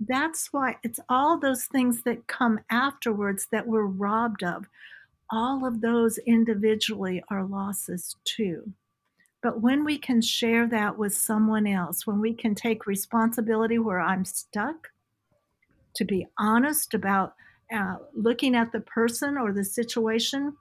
that's 0.00 0.52
why 0.52 0.76
it's 0.82 1.00
all 1.08 1.38
those 1.38 1.64
things 1.64 2.02
that 2.02 2.26
come 2.26 2.60
afterwards 2.70 3.48
that 3.50 3.66
we're 3.66 3.86
robbed 3.86 4.42
of. 4.42 4.66
All 5.30 5.66
of 5.66 5.80
those 5.80 6.18
individually 6.18 7.22
are 7.30 7.44
losses 7.44 8.16
too. 8.24 8.72
But 9.42 9.60
when 9.60 9.84
we 9.84 9.98
can 9.98 10.20
share 10.20 10.66
that 10.68 10.98
with 10.98 11.14
someone 11.14 11.66
else, 11.66 12.06
when 12.06 12.20
we 12.20 12.34
can 12.34 12.54
take 12.54 12.86
responsibility 12.86 13.78
where 13.78 14.00
I'm 14.00 14.24
stuck, 14.24 14.88
to 15.94 16.04
be 16.04 16.26
honest 16.38 16.94
about 16.94 17.34
uh, 17.74 17.96
looking 18.14 18.54
at 18.54 18.72
the 18.72 18.80
person 18.80 19.36
or 19.36 19.52
the 19.52 19.64
situation, 19.64 20.56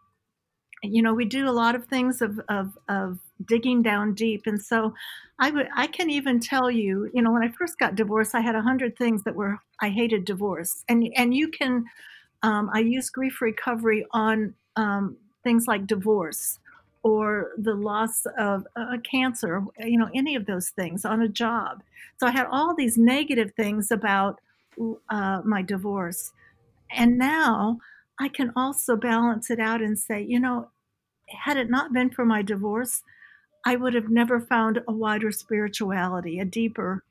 you 0.86 1.02
know, 1.02 1.14
we 1.14 1.26
do 1.26 1.49
a 1.49 1.52
lot 1.52 1.76
of 1.76 1.86
things 1.86 2.22
of, 2.22 2.40
of, 2.49 2.78
of 2.88 3.20
digging 3.45 3.82
down 3.82 4.14
deep. 4.14 4.44
And 4.45 4.62
so 4.62 4.94
I 5.40 5.52
would, 5.52 5.68
I 5.76 5.88
can 5.88 6.10
even 6.10 6.40
tell 6.40 6.72
you, 6.72 7.10
you 7.14 7.22
know, 7.22 7.32
when 7.32 7.44
I 7.44 7.49
first 7.49 7.78
got 7.78 7.95
divorced, 7.95 8.36
I 8.36 8.41
had 8.41 8.56
a 8.56 8.62
hundred 8.62 8.98
things 8.98 9.24
that 9.24 9.36
were, 9.36 9.60
I 9.82 9.90
hated 9.90 10.26
divorce. 10.26 10.84
And, 10.88 11.07
and 11.16 11.34
you 11.34 11.49
can, 11.49 11.86
um, 12.44 12.70
I 12.74 12.80
use 12.80 13.10
grief 13.10 13.41
recovery 13.41 14.06
on 14.12 14.53
um, 14.76 15.18
things 15.44 15.66
like 15.68 15.88
divorce 15.88 16.60
or 17.03 17.52
the 17.57 17.76
loss 17.76 18.26
of 18.38 18.66
a 18.76 18.98
cancer, 18.99 19.64
you 19.78 19.98
know, 19.98 20.10
any 20.16 20.36
of 20.36 20.48
those 20.48 20.70
things 20.70 21.06
on 21.06 21.22
a 21.22 21.28
job. 21.28 21.84
So 22.18 22.26
I 22.26 22.32
had 22.32 22.48
all 22.49 22.74
these 22.76 22.98
negative 22.98 23.52
things 23.56 23.91
about 23.91 24.40
uh, 25.10 25.41
my 25.44 25.62
divorce. 25.62 26.32
And 26.91 27.18
now 27.18 27.80
I 28.20 28.30
can 28.30 28.52
also 28.56 28.95
balance 28.95 29.49
it 29.49 29.60
out 29.60 29.82
and 29.82 29.99
say, 29.99 30.24
you 30.24 30.40
know, 30.40 30.70
had 31.30 31.57
it 31.57 31.69
not 31.69 31.93
been 31.93 32.10
for 32.10 32.26
my 32.26 32.41
divorce, 32.41 33.02
I 33.65 33.76
would 33.76 33.93
have 33.95 34.10
never 34.10 34.39
found 34.39 34.81
a 34.88 34.91
wider 34.93 35.31
spirituality, 35.31 36.39
a 36.39 36.45
deeper, 36.45 37.03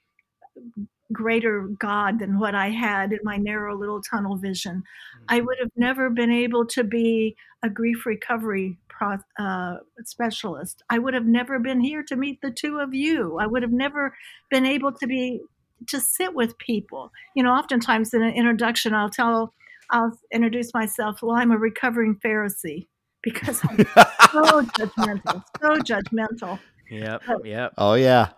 greater 1.12 1.68
God 1.78 2.18
than 2.18 2.38
what 2.38 2.54
I 2.54 2.70
had 2.70 3.12
in 3.12 3.18
my 3.22 3.36
narrow 3.36 3.76
little 3.76 4.00
tunnel 4.00 4.36
vision. 4.36 4.76
Mm-hmm. 4.76 5.24
I 5.28 5.40
would 5.40 5.58
have 5.60 5.70
never 5.76 6.10
been 6.10 6.30
able 6.30 6.66
to 6.66 6.84
be 6.84 7.36
a 7.62 7.68
grief 7.68 8.06
recovery 8.06 8.78
pro, 8.88 9.18
uh, 9.38 9.78
specialist. 10.04 10.82
I 10.90 10.98
would 10.98 11.14
have 11.14 11.26
never 11.26 11.58
been 11.58 11.80
here 11.80 12.02
to 12.04 12.16
meet 12.16 12.40
the 12.40 12.50
two 12.50 12.78
of 12.78 12.94
you. 12.94 13.38
I 13.38 13.46
would 13.46 13.62
have 13.62 13.72
never 13.72 14.14
been 14.50 14.64
able 14.64 14.92
to 14.92 15.06
be 15.06 15.40
to 15.88 16.00
sit 16.00 16.34
with 16.34 16.56
people. 16.58 17.10
You 17.34 17.42
know, 17.42 17.52
oftentimes 17.52 18.14
in 18.14 18.22
an 18.22 18.34
introduction, 18.34 18.94
I'll 18.94 19.10
tell, 19.10 19.52
I'll 19.90 20.16
introduce 20.32 20.72
myself. 20.72 21.20
Well, 21.20 21.36
I'm 21.36 21.50
a 21.50 21.58
recovering 21.58 22.16
Pharisee 22.24 22.86
because 23.24 23.60
I'm 23.68 23.78
so 23.78 24.62
judgmental, 24.62 25.42
so 25.60 25.80
judgmental. 25.80 26.60
Yep. 26.90 27.22
But, 27.26 27.44
yep. 27.44 27.72
Oh 27.78 27.94
yeah. 27.94 28.28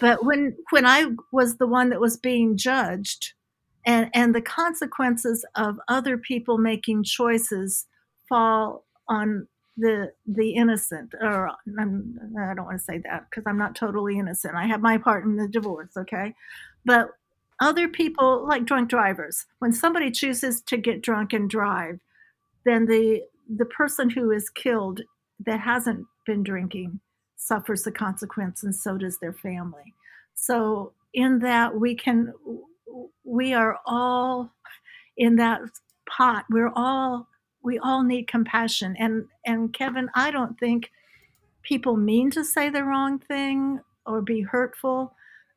But 0.00 0.24
when 0.24 0.56
when 0.70 0.84
I 0.84 1.06
was 1.30 1.56
the 1.56 1.66
one 1.66 1.88
that 1.90 2.00
was 2.00 2.16
being 2.16 2.56
judged, 2.56 3.32
and 3.86 4.10
and 4.12 4.34
the 4.34 4.42
consequences 4.42 5.46
of 5.54 5.78
other 5.88 6.18
people 6.18 6.58
making 6.58 7.04
choices 7.04 7.86
fall 8.28 8.84
on 9.08 9.46
the 9.76 10.12
the 10.26 10.50
innocent 10.50 11.14
or 11.20 11.50
I'm, 11.78 12.18
i 12.38 12.54
don't 12.54 12.66
want 12.66 12.78
to 12.78 12.84
say 12.84 12.98
that 13.04 13.26
because 13.30 13.44
i'm 13.46 13.56
not 13.56 13.74
totally 13.74 14.18
innocent 14.18 14.54
i 14.54 14.66
have 14.66 14.82
my 14.82 14.98
part 14.98 15.24
in 15.24 15.36
the 15.36 15.48
divorce 15.48 15.96
okay 15.96 16.34
but 16.84 17.08
other 17.58 17.88
people 17.88 18.46
like 18.46 18.66
drunk 18.66 18.90
drivers 18.90 19.46
when 19.60 19.72
somebody 19.72 20.10
chooses 20.10 20.60
to 20.62 20.76
get 20.76 21.00
drunk 21.00 21.32
and 21.32 21.48
drive 21.48 22.00
then 22.64 22.84
the 22.84 23.22
the 23.48 23.64
person 23.64 24.10
who 24.10 24.30
is 24.30 24.50
killed 24.50 25.00
that 25.44 25.60
hasn't 25.60 26.06
been 26.26 26.42
drinking 26.42 27.00
suffers 27.36 27.82
the 27.82 27.92
consequence 27.92 28.62
and 28.62 28.74
so 28.74 28.96
does 28.96 29.18
their 29.18 29.32
family. 29.32 29.94
So 30.34 30.92
in 31.12 31.40
that 31.40 31.74
we 31.74 31.94
can 31.94 32.32
we 33.24 33.52
are 33.52 33.78
all 33.86 34.52
in 35.16 35.36
that 35.36 35.60
pot. 36.08 36.44
We're 36.50 36.72
all 36.74 37.28
we 37.62 37.78
all 37.78 38.02
need 38.02 38.28
compassion. 38.28 38.96
And 38.98 39.26
and 39.46 39.72
kevin 39.72 40.08
i 40.14 40.30
don't 40.30 40.58
think 40.58 40.90
people 41.62 41.96
mean 41.96 42.30
to 42.30 42.44
say 42.44 42.68
the 42.70 42.84
wrong 42.84 43.18
thing 43.18 43.80
or 44.06 44.20
be 44.20 44.40
hurtful 44.40 45.14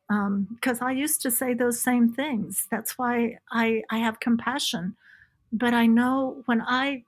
because 0.07 0.81
um, 0.81 0.87
i 0.87 0.91
used 0.91 1.21
to 1.21 1.31
say 1.31 1.53
those 1.53 1.81
same 1.81 2.11
things. 2.13 2.67
That's 2.71 2.97
why 2.97 3.37
i 3.51 3.83
i 3.91 3.97
have 3.97 4.19
compassion. 4.19 4.95
But 5.51 5.73
i 5.73 5.85
know 5.85 6.43
when 6.45 6.61
i 6.61 7.03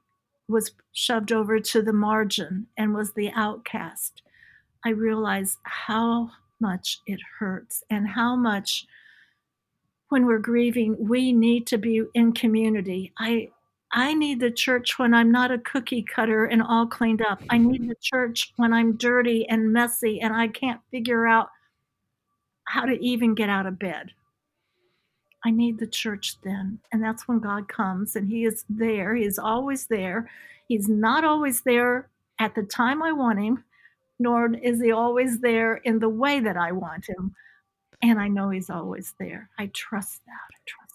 was 0.48 0.72
shoved 0.94 1.32
over 1.32 1.60
to 1.60 1.82
the 1.82 1.94
margin 1.94 2.68
and 2.78 2.94
was 2.94 3.14
the 3.14 3.32
outcast, 3.36 4.22
I 4.86 4.90
realized 4.90 5.58
how 5.64 6.32
much 6.60 7.02
it 7.06 7.20
hurts 7.40 7.84
and 7.90 8.08
how 8.08 8.36
much 8.36 8.86
when 10.10 10.26
we're 10.26 10.40
grieving 10.40 10.96
we 11.00 11.34
need 11.34 11.68
to 11.68 11.78
be 11.78 12.02
in 12.14 12.32
community. 12.34 13.12
I 13.18 13.50
I 13.94 14.14
need 14.14 14.42
the 14.42 14.52
church 14.52 15.00
when 15.00 15.14
I'm 15.14 15.32
not 15.32 15.52
a 15.52 15.60
cookie 15.60 16.04
cutter 16.04 16.46
and 16.46 16.62
all 16.62 16.88
cleaned 16.88 17.22
up. 17.22 17.42
I 17.50 17.58
need 17.58 17.88
the 17.88 17.96
church 18.02 18.54
when 18.58 18.74
I'm 18.74 18.98
dirty 18.98 19.48
and 19.48 19.72
messy 19.72 20.20
and 20.20 20.34
I 20.34 20.50
can't 20.50 20.82
figure 20.92 21.26
out 21.26 21.50
how 22.66 22.86
to 22.86 23.02
even 23.02 23.34
get 23.34 23.50
out 23.50 23.66
of 23.66 23.80
bed. 23.80 24.12
I 25.48 25.52
need 25.52 25.80
the 25.80 25.88
church 25.88 26.36
then. 26.44 26.78
And 26.92 27.02
that's 27.02 27.26
when 27.26 27.40
God 27.40 27.70
comes 27.70 28.18
and 28.18 28.28
He 28.28 28.44
is 28.44 28.66
there. 28.68 29.16
He 29.16 29.24
is 29.24 29.40
always 29.40 29.88
there. 29.88 30.30
He's 30.68 30.90
not 30.90 31.24
always 31.24 31.62
there 31.62 32.10
at 32.38 32.54
the 32.54 32.64
time 32.64 33.02
I 33.02 33.14
want 33.14 33.40
Him, 33.40 33.64
nor 34.20 34.54
is 34.54 34.82
He 34.82 34.92
always 34.92 35.40
there 35.40 35.76
in 35.78 36.00
the 36.00 36.10
way 36.10 36.42
that 36.42 36.58
I 36.58 36.74
want 36.74 37.08
Him. 37.08 37.34
And 38.02 38.20
I 38.20 38.28
know 38.28 38.50
He's 38.50 38.70
always 38.70 39.14
there. 39.22 39.50
I 39.58 39.68
trust 39.68 40.20
that. 40.26 40.34
I 40.34 40.60
trust 40.66 40.87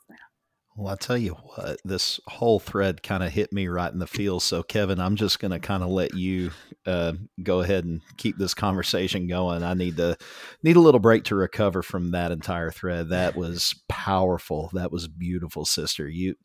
well, 0.76 0.92
I 0.92 0.96
tell 0.96 1.18
you 1.18 1.32
what, 1.32 1.78
this 1.84 2.18
whole 2.26 2.58
thread 2.58 3.02
kind 3.02 3.22
of 3.22 3.30
hit 3.30 3.52
me 3.52 3.68
right 3.68 3.92
in 3.92 3.98
the 3.98 4.06
feels. 4.06 4.42
So, 4.42 4.62
Kevin, 4.62 5.00
I'm 5.00 5.16
just 5.16 5.38
going 5.38 5.50
to 5.50 5.58
kind 5.58 5.82
of 5.82 5.90
let 5.90 6.14
you 6.14 6.50
uh, 6.86 7.12
go 7.42 7.60
ahead 7.60 7.84
and 7.84 8.00
keep 8.16 8.38
this 8.38 8.54
conversation 8.54 9.26
going. 9.26 9.62
I 9.62 9.74
need 9.74 9.98
to 9.98 10.16
need 10.62 10.76
a 10.76 10.80
little 10.80 11.00
break 11.00 11.24
to 11.24 11.34
recover 11.34 11.82
from 11.82 12.12
that 12.12 12.32
entire 12.32 12.70
thread. 12.70 13.10
That 13.10 13.36
was 13.36 13.74
powerful. 13.88 14.70
That 14.72 14.90
was 14.90 15.08
beautiful, 15.08 15.66
sister. 15.66 16.08
You 16.08 16.36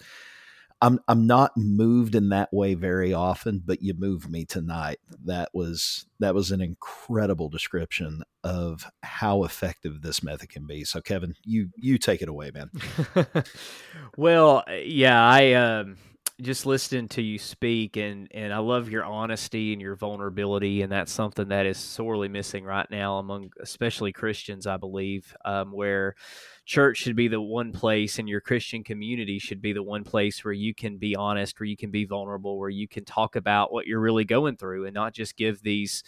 I'm 0.81 0.99
I'm 1.07 1.25
not 1.25 1.57
moved 1.57 2.13
in 2.13 2.29
that 2.29 2.53
way 2.53 2.75
very 2.75 3.13
often, 3.13 3.61
but 3.65 3.81
you 3.81 3.93
moved 3.95 4.29
me 4.29 4.45
tonight. 4.45 4.99
That 5.25 5.49
was 5.53 6.05
that 6.19 6.35
was 6.35 6.51
an 6.51 6.61
incredible 6.61 7.49
description 7.49 8.23
of 8.43 8.85
how 9.01 9.43
effective 9.43 10.01
this 10.01 10.21
method 10.21 10.49
can 10.49 10.67
be. 10.67 10.83
So 10.83 11.01
Kevin, 11.01 11.35
you 11.43 11.69
you 11.75 11.97
take 11.97 12.21
it 12.21 12.29
away, 12.29 12.51
man. 12.53 12.69
well, 14.17 14.63
yeah, 14.69 15.19
I 15.19 15.53
um 15.53 15.97
just 16.39 16.67
listening 16.67 17.07
to 17.07 17.21
you 17.23 17.39
speak 17.39 17.97
and 17.97 18.27
and 18.31 18.53
I 18.53 18.59
love 18.59 18.91
your 18.91 19.03
honesty 19.03 19.73
and 19.73 19.81
your 19.81 19.95
vulnerability 19.95 20.83
and 20.83 20.91
that's 20.91 21.11
something 21.11 21.47
that 21.47 21.65
is 21.65 21.79
sorely 21.79 22.27
missing 22.27 22.63
right 22.63 22.85
now 22.91 23.17
among 23.17 23.49
especially 23.59 24.11
Christians 24.11 24.67
I 24.67 24.77
believe 24.77 25.35
um, 25.45 25.71
where 25.71 26.13
church 26.67 26.97
should 26.97 27.15
be 27.15 27.29
the 27.29 27.41
one 27.41 27.71
place 27.71 28.19
and 28.19 28.27
your 28.27 28.41
Christian 28.41 28.83
community 28.83 29.39
should 29.39 29.61
be 29.61 29.71
the 29.71 29.81
one 29.81 30.03
place 30.03 30.43
where 30.43 30.53
you 30.53 30.75
can 30.75 30.97
be 30.97 31.15
honest 31.15 31.59
where 31.59 31.65
you 31.65 31.77
can 31.77 31.89
be 31.89 32.05
vulnerable 32.05 32.59
where 32.59 32.69
you 32.69 32.87
can 32.87 33.05
talk 33.05 33.37
about 33.37 33.71
what 33.71 33.87
you're 33.87 34.01
really 34.01 34.25
going 34.25 34.57
through 34.57 34.85
and 34.85 34.93
not 34.93 35.13
just 35.13 35.37
give 35.37 35.63
these 35.63 36.03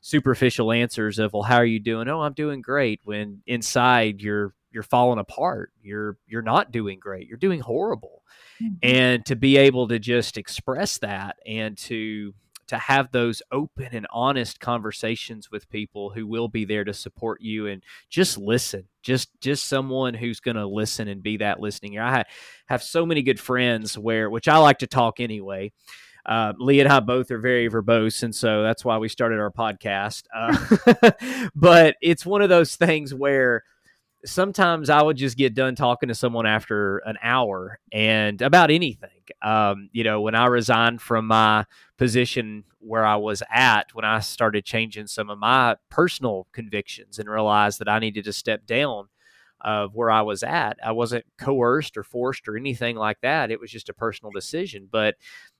superficial 0.00 0.72
answers 0.72 1.18
of 1.18 1.32
well 1.32 1.42
how 1.42 1.56
are 1.56 1.64
you 1.64 1.78
doing? 1.78 2.08
Oh 2.08 2.20
I'm 2.20 2.32
doing 2.32 2.60
great 2.60 3.00
when 3.04 3.40
inside 3.46 4.20
you're 4.20 4.52
you're 4.72 4.82
falling 4.82 5.18
apart. 5.18 5.72
You're 5.82 6.18
you're 6.26 6.42
not 6.42 6.72
doing 6.72 6.98
great. 6.98 7.26
You're 7.28 7.38
doing 7.38 7.60
horrible. 7.60 8.22
Mm-hmm. 8.62 8.74
and 8.82 9.24
to 9.24 9.36
be 9.36 9.56
able 9.56 9.88
to 9.88 9.98
just 9.98 10.36
express 10.36 10.98
that 10.98 11.36
and 11.46 11.78
to 11.78 12.34
to 12.70 12.78
have 12.78 13.10
those 13.10 13.42
open 13.50 13.88
and 13.90 14.06
honest 14.12 14.60
conversations 14.60 15.50
with 15.50 15.68
people 15.70 16.10
who 16.10 16.24
will 16.24 16.46
be 16.46 16.64
there 16.64 16.84
to 16.84 16.94
support 16.94 17.40
you 17.40 17.66
and 17.66 17.82
just 18.08 18.38
listen 18.38 18.84
just 19.02 19.28
just 19.40 19.66
someone 19.66 20.14
who's 20.14 20.38
going 20.38 20.56
to 20.56 20.66
listen 20.66 21.08
and 21.08 21.20
be 21.20 21.36
that 21.36 21.58
listening 21.58 21.94
ear 21.94 22.02
i 22.02 22.24
have 22.66 22.80
so 22.82 23.04
many 23.04 23.22
good 23.22 23.40
friends 23.40 23.98
where 23.98 24.30
which 24.30 24.46
i 24.46 24.56
like 24.56 24.78
to 24.78 24.86
talk 24.86 25.18
anyway 25.18 25.70
uh, 26.26 26.52
Lee 26.58 26.80
and 26.80 26.88
I 26.88 27.00
both 27.00 27.30
are 27.30 27.38
very 27.38 27.70
verbose, 27.70 28.22
and 28.22 28.34
so 28.34 28.62
that's 28.62 28.84
why 28.84 28.98
we 28.98 29.08
started 29.08 29.40
our 29.40 29.50
podcast. 29.50 30.24
Uh, 30.36 31.50
but 31.54 31.96
it's 32.02 32.26
one 32.26 32.42
of 32.42 32.50
those 32.50 32.76
things 32.76 33.14
where 33.14 33.64
sometimes 34.24 34.90
I 34.90 35.02
would 35.02 35.16
just 35.16 35.36
get 35.36 35.54
done 35.54 35.74
talking 35.74 36.08
to 36.08 36.14
someone 36.14 36.46
after 36.46 36.98
an 36.98 37.16
hour 37.22 37.78
and 37.92 38.40
about 38.42 38.70
anything. 38.70 39.10
Um, 39.42 39.88
you 39.92 40.04
know, 40.04 40.20
when 40.20 40.34
I 40.34 40.46
resigned 40.46 41.00
from 41.00 41.26
my 41.26 41.64
position 41.96 42.64
where 42.78 43.04
I 43.04 43.16
was 43.16 43.42
at, 43.50 43.94
when 43.94 44.04
I 44.04 44.20
started 44.20 44.64
changing 44.64 45.06
some 45.06 45.30
of 45.30 45.38
my 45.38 45.76
personal 45.90 46.46
convictions 46.52 47.18
and 47.18 47.28
realized 47.28 47.78
that 47.80 47.88
I 47.88 47.98
needed 47.98 48.24
to 48.24 48.32
step 48.32 48.66
down 48.66 49.08
of 49.60 49.94
where 49.94 50.10
I 50.10 50.22
was 50.22 50.42
at, 50.42 50.78
I 50.84 50.92
wasn't 50.92 51.24
coerced 51.38 51.96
or 51.96 52.02
forced 52.02 52.48
or 52.48 52.56
anything 52.56 52.96
like 52.96 53.20
that. 53.22 53.50
It 53.50 53.60
was 53.60 53.70
just 53.70 53.88
a 53.88 53.94
personal 53.94 54.32
decision. 54.32 54.88
But 54.90 55.16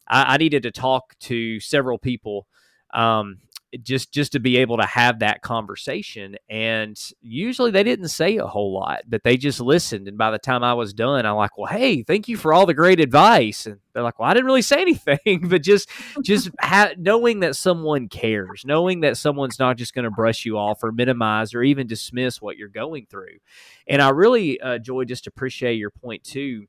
I, 0.09 0.35
I 0.35 0.37
needed 0.37 0.63
to 0.65 0.71
talk 0.71 1.19
to 1.21 1.61
several 1.61 1.99
people 1.99 2.47
um, 2.93 3.39
just 3.83 4.13
just 4.13 4.33
to 4.33 4.41
be 4.41 4.57
able 4.57 4.77
to 4.77 4.85
have 4.85 5.21
that 5.21 5.43
conversation 5.43 6.37
and 6.49 7.13
usually 7.21 7.71
they 7.71 7.85
didn't 7.85 8.09
say 8.09 8.37
a 8.37 8.47
whole 8.47 8.73
lot 8.73 9.03
but 9.09 9.23
they 9.23 9.37
just 9.37 9.61
listened 9.61 10.09
and 10.09 10.19
by 10.19 10.31
the 10.31 10.39
time 10.39 10.65
i 10.65 10.75
was 10.75 10.93
done 10.93 11.25
i'm 11.25 11.37
like 11.37 11.57
well 11.57 11.73
hey 11.73 12.03
thank 12.03 12.29
you 12.29 12.37
for 12.37 12.53
all 12.53 12.67
the 12.67 12.75
great 12.75 12.99
advice 12.99 13.67
and 13.67 13.79
they're 13.93 14.03
like 14.03 14.19
well 14.19 14.29
i 14.29 14.35
didn't 14.35 14.47
really 14.47 14.63
say 14.63 14.81
anything 14.81 15.41
but 15.49 15.63
just 15.63 15.89
just 16.23 16.51
ha- 16.61 16.91
knowing 16.99 17.41
that 17.41 17.55
someone 17.55 18.09
cares 18.09 18.65
knowing 18.65 19.01
that 19.01 19.17
someone's 19.17 19.59
not 19.59 19.77
just 19.77 19.95
going 19.95 20.05
to 20.05 20.11
brush 20.11 20.45
you 20.45 20.59
off 20.59 20.83
or 20.83 20.91
minimize 20.91 21.55
or 21.55 21.63
even 21.63 21.87
dismiss 21.87 22.43
what 22.43 22.57
you're 22.57 22.69
going 22.69 23.07
through 23.07 23.39
and 23.87 24.03
i 24.03 24.09
really 24.09 24.61
uh, 24.61 24.79
joy 24.79 25.05
just 25.05 25.27
appreciate 25.27 25.75
your 25.75 25.91
point 25.91 26.25
too 26.25 26.67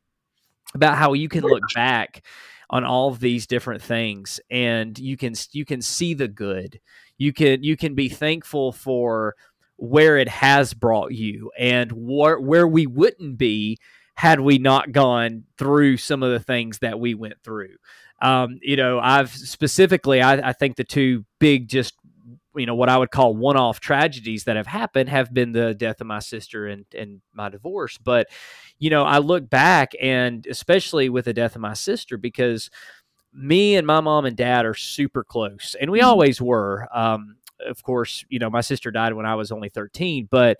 about 0.76 0.98
how 0.98 1.14
you 1.14 1.28
can 1.28 1.44
look 1.44 1.64
back 1.76 2.24
on 2.72 2.86
all 2.86 3.10
of 3.10 3.20
these 3.20 3.46
different 3.46 3.82
things 3.82 4.40
and 4.50 4.98
you 4.98 5.18
can 5.18 5.34
you 5.52 5.66
can 5.66 5.82
see 5.82 6.14
the 6.14 6.28
good. 6.28 6.80
You 7.18 7.34
can 7.34 7.64
you 7.64 7.78
can 7.78 7.94
be 7.94 8.10
thankful 8.10 8.72
for 8.72 9.36
where 9.76 10.18
it 10.18 10.30
has 10.30 10.74
brought 10.74 11.12
you 11.12 11.52
and 11.60 11.92
where 11.92 12.40
where 12.40 12.68
we 12.68 12.88
wouldn't 12.88 13.38
be 13.38 13.78
had 14.16 14.40
we 14.40 14.58
not 14.58 14.92
gone 14.92 15.44
through 15.58 15.98
some 15.98 16.24
of 16.24 16.32
the 16.32 16.40
things 16.40 16.80
that 16.80 17.00
we 17.00 17.14
went 17.14 17.42
through. 17.44 17.76
Um, 18.22 18.60
you 18.62 18.76
know 18.76 19.00
i've 19.00 19.32
specifically 19.32 20.22
I, 20.22 20.50
I 20.50 20.54
think 20.54 20.76
the 20.76 20.84
two 20.84 21.26
big 21.40 21.68
just 21.68 21.96
you 22.56 22.66
know 22.66 22.76
what 22.76 22.90
I 22.90 22.98
would 22.98 23.12
call 23.12 23.36
one-off 23.36 23.80
tragedies 23.80 24.44
that 24.46 24.56
have 24.56 24.68
happened 24.68 25.10
have 25.10 25.34
been 25.34 25.52
the 25.52 25.74
death 25.74 26.02
of 26.02 26.08
my 26.08 26.20
sister 26.20 26.68
and 26.68 26.86
and 26.98 27.22
my 27.34 27.50
divorce. 27.50 27.98
But 27.98 28.28
you 28.80 28.90
know, 28.90 29.04
I 29.04 29.20
look 29.20 29.50
back 29.50 29.94
and 30.02 30.46
especially 30.48 31.10
with 31.10 31.26
the 31.26 31.34
death 31.34 31.56
of 31.56 31.62
my 31.62 31.74
sister 31.74 32.18
because 32.18 32.70
me 33.34 33.76
and 33.76 33.88
my 33.88 34.02
mom 34.02 34.26
and 34.26 34.36
dad 34.36 34.66
are 34.66 34.74
super 34.74 35.24
close, 35.24 35.76
and 35.80 35.92
we 35.92 36.00
mm-hmm. 36.00 36.08
always 36.08 36.42
were. 36.42 36.88
Um, 36.94 37.38
of 37.66 37.84
course, 37.84 38.26
you 38.28 38.40
know, 38.40 38.50
my 38.50 38.62
sister 38.62 38.90
died 38.90 39.14
when 39.14 39.26
I 39.28 39.36
was 39.36 39.52
only 39.52 39.70
thirteen, 39.70 40.28
but 40.30 40.58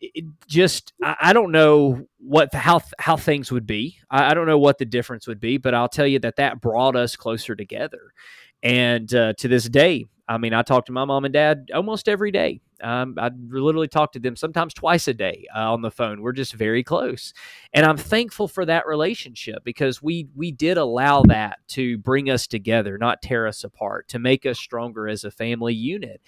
it 0.00 0.24
just 0.46 0.92
I, 1.02 1.32
don't 1.32 1.52
know 1.52 2.06
what 2.18 2.54
how 2.54 2.80
how 2.98 3.16
things 3.16 3.52
would 3.52 3.66
be. 3.66 3.98
I, 4.10 4.30
I, 4.30 4.34
don't 4.34 4.46
know 4.46 4.58
what 4.58 4.78
the 4.78 4.86
difference 4.86 5.26
would 5.26 5.40
be, 5.40 5.58
but 5.58 5.74
I'll 5.74 5.88
tell 5.88 6.06
you 6.06 6.18
that 6.20 6.36
that 6.36 6.60
brought 6.60 6.96
us 6.96 7.16
closer 7.16 7.54
together. 7.54 8.12
And 8.62 9.12
uh, 9.14 9.34
to 9.34 9.48
this 9.48 9.68
day, 9.68 10.06
I 10.30 10.38
mean, 10.38 10.54
I 10.54 10.62
talk 10.62 10.86
to 10.86 10.92
my 10.92 11.04
mom 11.04 11.24
and 11.24 11.34
dad 11.34 11.70
almost 11.74 12.08
every 12.08 12.30
day. 12.30 12.60
Um, 12.80 13.16
I 13.18 13.32
literally 13.48 13.88
talk 13.88 14.12
to 14.12 14.20
them 14.20 14.36
sometimes 14.36 14.72
twice 14.72 15.08
a 15.08 15.12
day 15.12 15.44
uh, 15.54 15.72
on 15.72 15.82
the 15.82 15.90
phone. 15.90 16.22
We're 16.22 16.32
just 16.32 16.54
very 16.54 16.84
close, 16.84 17.34
and 17.74 17.84
I'm 17.84 17.96
thankful 17.96 18.46
for 18.46 18.64
that 18.64 18.86
relationship 18.86 19.64
because 19.64 20.00
we 20.00 20.28
we 20.36 20.52
did 20.52 20.78
allow 20.78 21.22
that 21.24 21.58
to 21.70 21.98
bring 21.98 22.30
us 22.30 22.46
together, 22.46 22.96
not 22.96 23.22
tear 23.22 23.48
us 23.48 23.64
apart, 23.64 24.06
to 24.08 24.20
make 24.20 24.46
us 24.46 24.58
stronger 24.58 25.08
as 25.08 25.24
a 25.24 25.32
family 25.32 25.74
unit 25.74 26.22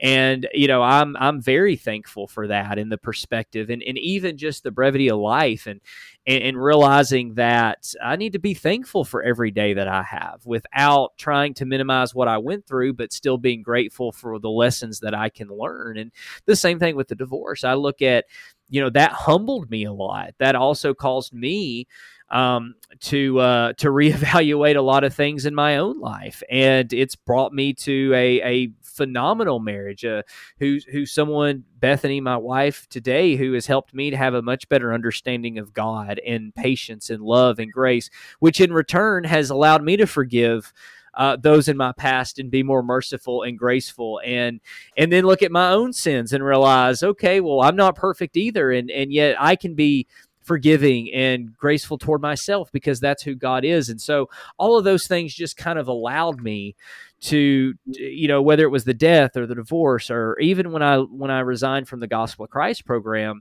and 0.00 0.46
you 0.52 0.68
know 0.68 0.82
i'm 0.82 1.16
i'm 1.18 1.40
very 1.40 1.76
thankful 1.76 2.26
for 2.26 2.48
that 2.48 2.78
in 2.78 2.88
the 2.90 2.98
perspective 2.98 3.70
and, 3.70 3.82
and 3.82 3.96
even 3.98 4.36
just 4.36 4.62
the 4.62 4.70
brevity 4.70 5.08
of 5.08 5.18
life 5.18 5.66
and, 5.66 5.80
and 6.26 6.42
and 6.42 6.62
realizing 6.62 7.34
that 7.34 7.94
i 8.02 8.14
need 8.14 8.32
to 8.34 8.38
be 8.38 8.52
thankful 8.52 9.04
for 9.04 9.22
every 9.22 9.50
day 9.50 9.72
that 9.72 9.88
i 9.88 10.02
have 10.02 10.40
without 10.44 11.16
trying 11.16 11.54
to 11.54 11.64
minimize 11.64 12.14
what 12.14 12.28
i 12.28 12.36
went 12.36 12.66
through 12.66 12.92
but 12.92 13.12
still 13.12 13.38
being 13.38 13.62
grateful 13.62 14.12
for 14.12 14.38
the 14.38 14.50
lessons 14.50 15.00
that 15.00 15.14
i 15.14 15.28
can 15.28 15.48
learn. 15.48 15.96
And 15.98 16.12
the 16.46 16.56
same 16.56 16.78
thing 16.78 16.96
with 16.96 17.08
the 17.08 17.14
divorce. 17.14 17.64
I 17.64 17.74
look 17.74 18.02
at 18.02 18.24
you 18.68 18.80
know 18.80 18.90
that 18.90 19.12
humbled 19.12 19.70
me 19.70 19.84
a 19.84 19.92
lot. 19.92 20.34
That 20.38 20.56
also 20.56 20.92
caused 20.92 21.32
me 21.32 21.86
um, 22.30 22.74
to 23.00 23.38
uh, 23.38 23.72
to 23.74 23.88
reevaluate 23.90 24.76
a 24.76 24.82
lot 24.82 25.04
of 25.04 25.14
things 25.14 25.46
in 25.46 25.54
my 25.54 25.76
own 25.76 26.00
life, 26.00 26.42
and 26.50 26.92
it's 26.92 27.14
brought 27.16 27.52
me 27.52 27.72
to 27.74 28.12
a, 28.14 28.42
a 28.42 28.72
phenomenal 28.82 29.60
marriage. 29.60 30.04
Uh, 30.04 30.22
who's 30.58 30.84
who's 30.84 31.12
someone 31.12 31.64
Bethany, 31.78 32.20
my 32.20 32.36
wife 32.36 32.88
today, 32.88 33.36
who 33.36 33.52
has 33.52 33.66
helped 33.66 33.94
me 33.94 34.10
to 34.10 34.16
have 34.16 34.34
a 34.34 34.42
much 34.42 34.68
better 34.68 34.92
understanding 34.92 35.58
of 35.58 35.72
God 35.74 36.20
and 36.26 36.54
patience 36.54 37.10
and 37.10 37.22
love 37.22 37.58
and 37.58 37.72
grace, 37.72 38.10
which 38.40 38.60
in 38.60 38.72
return 38.72 39.24
has 39.24 39.50
allowed 39.50 39.82
me 39.84 39.96
to 39.96 40.06
forgive. 40.06 40.72
Uh, 41.14 41.34
those 41.34 41.66
in 41.66 41.78
my 41.78 41.92
past 41.92 42.38
and 42.38 42.50
be 42.50 42.62
more 42.62 42.82
merciful 42.82 43.42
and 43.42 43.58
graceful 43.58 44.20
and 44.22 44.60
and 44.98 45.10
then 45.10 45.24
look 45.24 45.42
at 45.42 45.50
my 45.50 45.70
own 45.70 45.90
sins 45.90 46.34
and 46.34 46.44
realize 46.44 47.02
okay 47.02 47.40
well 47.40 47.62
i'm 47.62 47.74
not 47.74 47.96
perfect 47.96 48.36
either 48.36 48.70
and 48.70 48.90
and 48.90 49.10
yet 49.10 49.34
i 49.40 49.56
can 49.56 49.74
be 49.74 50.06
forgiving 50.46 51.12
and 51.12 51.54
graceful 51.56 51.98
toward 51.98 52.22
myself 52.22 52.70
because 52.70 53.00
that's 53.00 53.24
who 53.24 53.34
God 53.34 53.64
is. 53.64 53.88
And 53.88 54.00
so 54.00 54.30
all 54.58 54.78
of 54.78 54.84
those 54.84 55.08
things 55.08 55.34
just 55.34 55.56
kind 55.56 55.76
of 55.76 55.88
allowed 55.88 56.40
me 56.40 56.76
to 57.18 57.74
you 57.86 58.28
know 58.28 58.42
whether 58.42 58.64
it 58.64 58.70
was 58.70 58.84
the 58.84 58.94
death 58.94 59.36
or 59.36 59.46
the 59.46 59.54
divorce 59.54 60.10
or 60.10 60.38
even 60.38 60.70
when 60.70 60.82
I 60.82 60.98
when 60.98 61.30
I 61.30 61.40
resigned 61.40 61.88
from 61.88 62.00
the 62.00 62.06
Gospel 62.06 62.44
of 62.44 62.50
Christ 62.50 62.84
program 62.84 63.40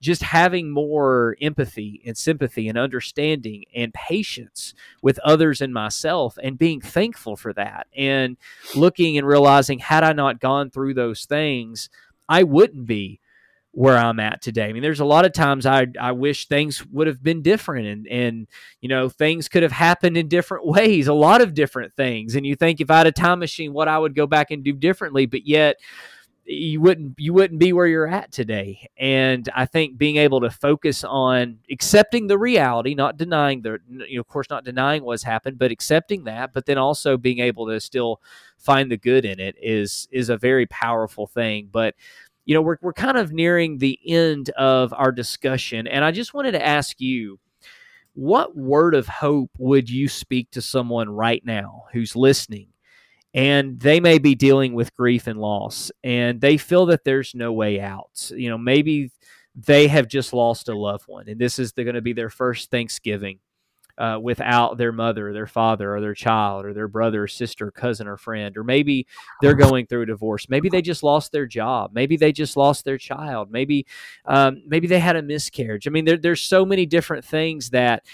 just 0.00 0.22
having 0.22 0.70
more 0.70 1.34
empathy 1.40 2.02
and 2.04 2.16
sympathy 2.16 2.68
and 2.68 2.76
understanding 2.76 3.64
and 3.74 3.94
patience 3.94 4.74
with 5.00 5.18
others 5.20 5.62
and 5.62 5.72
myself 5.72 6.38
and 6.42 6.58
being 6.58 6.82
thankful 6.82 7.34
for 7.36 7.54
that 7.54 7.86
and 7.96 8.36
looking 8.76 9.16
and 9.16 9.26
realizing 9.26 9.78
had 9.78 10.04
I 10.04 10.12
not 10.12 10.40
gone 10.40 10.70
through 10.70 10.92
those 10.94 11.24
things 11.24 11.88
I 12.28 12.42
wouldn't 12.42 12.86
be 12.86 13.20
where 13.74 13.96
I'm 13.96 14.20
at 14.20 14.40
today. 14.40 14.68
I 14.68 14.72
mean, 14.72 14.82
there's 14.82 15.00
a 15.00 15.04
lot 15.04 15.24
of 15.24 15.32
times 15.32 15.66
I 15.66 15.86
I 16.00 16.12
wish 16.12 16.46
things 16.46 16.84
would 16.86 17.06
have 17.06 17.22
been 17.22 17.42
different 17.42 17.86
and 17.86 18.06
and 18.06 18.46
you 18.80 18.88
know 18.88 19.08
things 19.08 19.48
could 19.48 19.62
have 19.62 19.72
happened 19.72 20.16
in 20.16 20.28
different 20.28 20.66
ways, 20.66 21.08
a 21.08 21.14
lot 21.14 21.40
of 21.40 21.54
different 21.54 21.94
things. 21.94 22.36
And 22.36 22.46
you 22.46 22.56
think 22.56 22.80
if 22.80 22.90
I 22.90 22.98
had 22.98 23.06
a 23.06 23.12
time 23.12 23.40
machine, 23.40 23.72
what 23.72 23.88
I 23.88 23.98
would 23.98 24.14
go 24.14 24.26
back 24.26 24.50
and 24.50 24.64
do 24.64 24.72
differently, 24.72 25.26
but 25.26 25.46
yet 25.46 25.76
you 26.46 26.80
wouldn't 26.80 27.14
you 27.18 27.32
wouldn't 27.32 27.58
be 27.58 27.72
where 27.72 27.86
you're 27.86 28.06
at 28.06 28.30
today. 28.30 28.88
And 28.98 29.48
I 29.54 29.66
think 29.66 29.96
being 29.96 30.16
able 30.16 30.40
to 30.42 30.50
focus 30.50 31.02
on 31.02 31.58
accepting 31.70 32.26
the 32.26 32.38
reality, 32.38 32.94
not 32.94 33.16
denying 33.16 33.62
the 33.62 33.78
you 33.88 34.16
know, 34.16 34.20
of 34.20 34.28
course 34.28 34.50
not 34.50 34.64
denying 34.64 35.04
what's 35.04 35.22
happened, 35.22 35.58
but 35.58 35.70
accepting 35.70 36.24
that, 36.24 36.52
but 36.52 36.66
then 36.66 36.78
also 36.78 37.16
being 37.16 37.38
able 37.38 37.66
to 37.68 37.80
still 37.80 38.20
find 38.58 38.90
the 38.90 38.96
good 38.96 39.24
in 39.24 39.40
it 39.40 39.56
is 39.60 40.06
is 40.10 40.28
a 40.28 40.36
very 40.36 40.66
powerful 40.66 41.26
thing. 41.26 41.68
But 41.72 41.94
you 42.44 42.54
know, 42.54 42.62
we're, 42.62 42.78
we're 42.82 42.92
kind 42.92 43.16
of 43.16 43.32
nearing 43.32 43.78
the 43.78 43.98
end 44.06 44.50
of 44.50 44.92
our 44.92 45.12
discussion. 45.12 45.86
And 45.86 46.04
I 46.04 46.10
just 46.10 46.34
wanted 46.34 46.52
to 46.52 46.64
ask 46.64 47.00
you, 47.00 47.38
what 48.14 48.56
word 48.56 48.94
of 48.94 49.08
hope 49.08 49.50
would 49.58 49.90
you 49.90 50.08
speak 50.08 50.50
to 50.52 50.62
someone 50.62 51.08
right 51.10 51.44
now 51.44 51.84
who's 51.92 52.14
listening 52.14 52.68
and 53.32 53.80
they 53.80 53.98
may 53.98 54.18
be 54.18 54.36
dealing 54.36 54.74
with 54.74 54.94
grief 54.94 55.26
and 55.26 55.40
loss 55.40 55.90
and 56.04 56.40
they 56.40 56.56
feel 56.56 56.86
that 56.86 57.04
there's 57.04 57.34
no 57.34 57.52
way 57.52 57.80
out? 57.80 58.30
You 58.30 58.50
know, 58.50 58.58
maybe 58.58 59.10
they 59.56 59.88
have 59.88 60.06
just 60.06 60.32
lost 60.32 60.68
a 60.68 60.76
loved 60.76 61.08
one 61.08 61.28
and 61.28 61.40
this 61.40 61.58
is 61.58 61.72
going 61.72 61.94
to 61.94 62.00
be 62.00 62.12
their 62.12 62.30
first 62.30 62.70
Thanksgiving 62.70 63.40
uh, 63.98 64.18
without 64.20 64.76
their 64.76 64.92
mother, 64.92 65.32
their 65.32 65.46
father, 65.46 65.94
or 65.94 66.00
their 66.00 66.14
child, 66.14 66.64
or 66.64 66.72
their 66.72 66.88
brother, 66.88 67.24
or 67.24 67.28
sister, 67.28 67.70
cousin, 67.70 68.08
or 68.08 68.16
friend. 68.16 68.56
Or 68.56 68.64
maybe 68.64 69.06
they're 69.40 69.54
going 69.54 69.86
through 69.86 70.02
a 70.02 70.06
divorce. 70.06 70.48
Maybe 70.48 70.68
they 70.68 70.82
just 70.82 71.02
lost 71.02 71.32
their 71.32 71.46
job. 71.46 71.92
Maybe 71.94 72.16
they 72.16 72.32
just 72.32 72.56
lost 72.56 72.84
their 72.84 72.98
child. 72.98 73.50
Maybe 73.50 73.86
um, 74.24 74.62
maybe 74.66 74.86
they 74.86 75.00
had 75.00 75.16
a 75.16 75.22
miscarriage. 75.22 75.86
I 75.86 75.90
mean, 75.90 76.04
there, 76.04 76.16
there's 76.16 76.42
so 76.42 76.64
many 76.64 76.86
different 76.86 77.24
things 77.24 77.70
that 77.70 78.04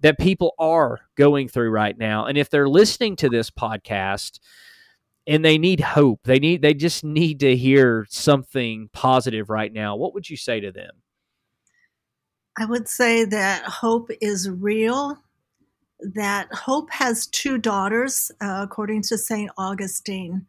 that 0.00 0.18
people 0.18 0.54
are 0.58 1.00
going 1.16 1.48
through 1.48 1.70
right 1.70 1.96
now. 1.96 2.26
And 2.26 2.36
if 2.36 2.50
they're 2.50 2.68
listening 2.68 3.16
to 3.16 3.28
this 3.28 3.50
podcast 3.50 4.40
and 5.26 5.44
they 5.44 5.58
need 5.58 5.80
hope, 5.80 6.20
they 6.24 6.38
need 6.38 6.62
they 6.62 6.74
just 6.74 7.04
need 7.04 7.40
to 7.40 7.56
hear 7.56 8.06
something 8.08 8.88
positive 8.92 9.50
right 9.50 9.72
now. 9.72 9.96
What 9.96 10.14
would 10.14 10.28
you 10.28 10.36
say 10.36 10.60
to 10.60 10.72
them? 10.72 11.02
I 12.58 12.64
would 12.64 12.88
say 12.88 13.24
that 13.24 13.64
hope 13.64 14.10
is 14.22 14.48
real 14.48 15.18
that 16.00 16.52
Hope 16.52 16.90
has 16.92 17.26
two 17.26 17.58
daughters, 17.58 18.30
uh, 18.40 18.60
according 18.62 19.02
to 19.02 19.18
St. 19.18 19.50
Augustine. 19.56 20.46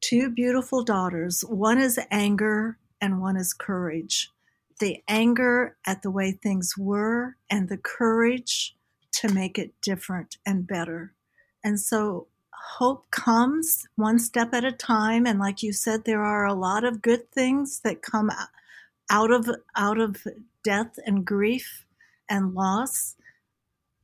Two 0.00 0.30
beautiful 0.30 0.82
daughters. 0.82 1.42
One 1.42 1.78
is 1.78 1.98
anger 2.10 2.78
and 3.00 3.20
one 3.20 3.36
is 3.36 3.52
courage. 3.52 4.30
The 4.78 5.02
anger 5.08 5.76
at 5.86 6.02
the 6.02 6.10
way 6.10 6.32
things 6.32 6.74
were 6.78 7.36
and 7.50 7.68
the 7.68 7.76
courage 7.76 8.76
to 9.12 9.28
make 9.28 9.58
it 9.58 9.74
different 9.82 10.38
and 10.46 10.66
better. 10.66 11.12
And 11.62 11.78
so 11.78 12.28
hope 12.52 13.10
comes 13.10 13.86
one 13.96 14.18
step 14.18 14.54
at 14.54 14.64
a 14.64 14.72
time. 14.72 15.26
And 15.26 15.38
like 15.38 15.62
you 15.62 15.72
said, 15.72 16.04
there 16.04 16.22
are 16.22 16.46
a 16.46 16.54
lot 16.54 16.84
of 16.84 17.02
good 17.02 17.30
things 17.30 17.80
that 17.84 18.02
come 18.02 18.30
out 19.10 19.30
of 19.30 19.50
out 19.76 19.98
of 19.98 20.26
death 20.62 20.98
and 21.04 21.24
grief 21.24 21.84
and 22.28 22.54
loss 22.54 23.16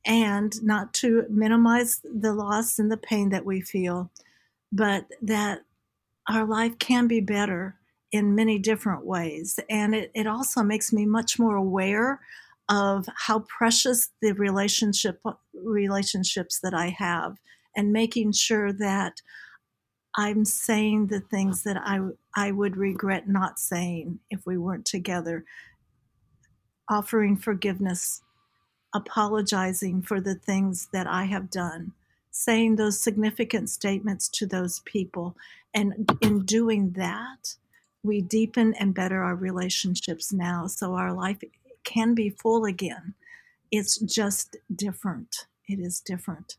and 0.07 0.63
not 0.63 0.93
to 0.95 1.25
minimize 1.29 2.01
the 2.03 2.33
loss 2.33 2.79
and 2.79 2.89
the 2.89 2.97
pain 2.97 3.29
that 3.29 3.45
we 3.45 3.61
feel, 3.61 4.09
but 4.71 5.05
that 5.21 5.59
our 6.29 6.45
life 6.45 6.79
can 6.79 7.07
be 7.07 7.19
better 7.19 7.75
in 8.11 8.33
many 8.33 8.57
different 8.57 9.05
ways. 9.05 9.59
And 9.69 9.93
it, 9.93 10.11
it 10.15 10.25
also 10.25 10.63
makes 10.63 10.93
me 10.93 11.05
much 11.05 11.37
more 11.37 11.57
aware 11.57 12.21
of 12.69 13.05
how 13.15 13.39
precious 13.39 14.09
the 14.21 14.33
relationship 14.33 15.21
relationships 15.53 16.59
that 16.61 16.73
I 16.73 16.89
have 16.97 17.37
and 17.75 17.93
making 17.93 18.33
sure 18.33 18.73
that 18.73 19.21
I'm 20.15 20.45
saying 20.45 21.07
the 21.07 21.19
things 21.19 21.63
that 21.63 21.77
I 21.77 21.99
I 22.35 22.51
would 22.51 22.75
regret 22.75 23.27
not 23.27 23.59
saying 23.59 24.19
if 24.29 24.45
we 24.45 24.57
weren't 24.57 24.85
together. 24.85 25.45
Offering 26.89 27.35
forgiveness, 27.37 28.21
apologizing 28.93 30.01
for 30.01 30.21
the 30.21 30.35
things 30.35 30.87
that 30.93 31.07
I 31.07 31.25
have 31.25 31.49
done, 31.49 31.93
saying 32.31 32.75
those 32.75 32.99
significant 32.99 33.69
statements 33.69 34.29
to 34.29 34.45
those 34.45 34.79
people. 34.85 35.35
And 35.73 36.09
in 36.21 36.45
doing 36.45 36.91
that, 36.91 37.55
we 38.03 38.21
deepen 38.21 38.73
and 38.75 38.93
better 38.93 39.21
our 39.21 39.35
relationships 39.35 40.31
now 40.31 40.67
so 40.67 40.93
our 40.93 41.13
life 41.13 41.39
can 41.83 42.13
be 42.13 42.29
full 42.29 42.65
again. 42.65 43.13
It's 43.71 43.97
just 43.99 44.55
different. 44.73 45.45
It 45.67 45.79
is 45.79 45.99
different. 45.99 46.55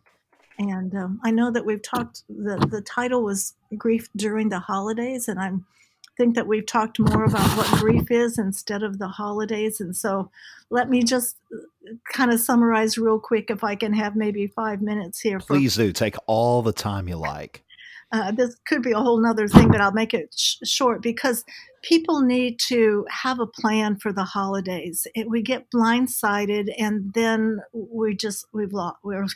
And 0.59 0.95
um, 0.95 1.21
I 1.25 1.31
know 1.31 1.51
that 1.51 1.65
we've 1.65 1.83
talked, 1.83 2.25
the, 2.29 2.57
the 2.71 2.83
title 2.83 3.23
was 3.23 3.55
Grief 3.77 4.09
During 4.17 4.49
the 4.49 4.59
Holidays, 4.59 5.29
and 5.29 5.39
I 5.39 5.53
think 6.19 6.35
that 6.35 6.47
we've 6.47 6.67
talked 6.67 6.99
more 6.99 7.25
about 7.25 7.57
what 7.57 7.81
grief 7.81 8.11
is 8.11 8.39
instead 8.39 8.83
of 8.83 8.99
the 8.99 9.09
holidays. 9.09 9.81
And 9.81 9.97
so 9.97 10.31
let 10.69 10.91
me 10.91 11.03
just 11.03 11.37
uh, 11.55 11.95
kind 12.13 12.31
of 12.31 12.41
summarize 12.41 12.99
real 12.99 13.19
quick 13.19 13.51
if 13.51 13.65
I 13.65 13.77
can 13.77 13.95
have 13.95 14.17
maybe 14.17 14.49
five 14.49 14.83
minutes 14.83 15.21
here. 15.21 15.41
For, 15.41 15.55
Please 15.55 15.77
do. 15.77 15.93
Take 15.93 16.17
all 16.27 16.61
the 16.61 16.73
time 16.73 17.09
you 17.09 17.17
like. 17.17 17.65
Uh, 18.11 18.33
this 18.33 18.57
could 18.67 18.83
be 18.83 18.93
a 18.93 18.99
whole 18.99 19.21
nother 19.21 19.49
thing, 19.49 19.69
but 19.69 19.81
I'll 19.81 19.93
make 19.93 20.15
it 20.15 20.35
sh- 20.35 20.57
short 20.65 21.03
because 21.03 21.45
people 21.83 22.23
need 22.23 22.59
to 22.69 23.07
have 23.11 23.39
a 23.39 23.47
plan 23.47 23.99
for 23.99 24.13
the 24.13 24.25
holidays. 24.25 25.07
It, 25.15 25.29
we 25.29 25.43
get 25.43 25.67
blindsided, 25.75 26.73
and 26.79 27.13
then 27.13 27.61
we 27.73 28.17
just 28.17 28.47
we've 28.53 28.73
lost 28.73 28.97
we're 29.05 29.27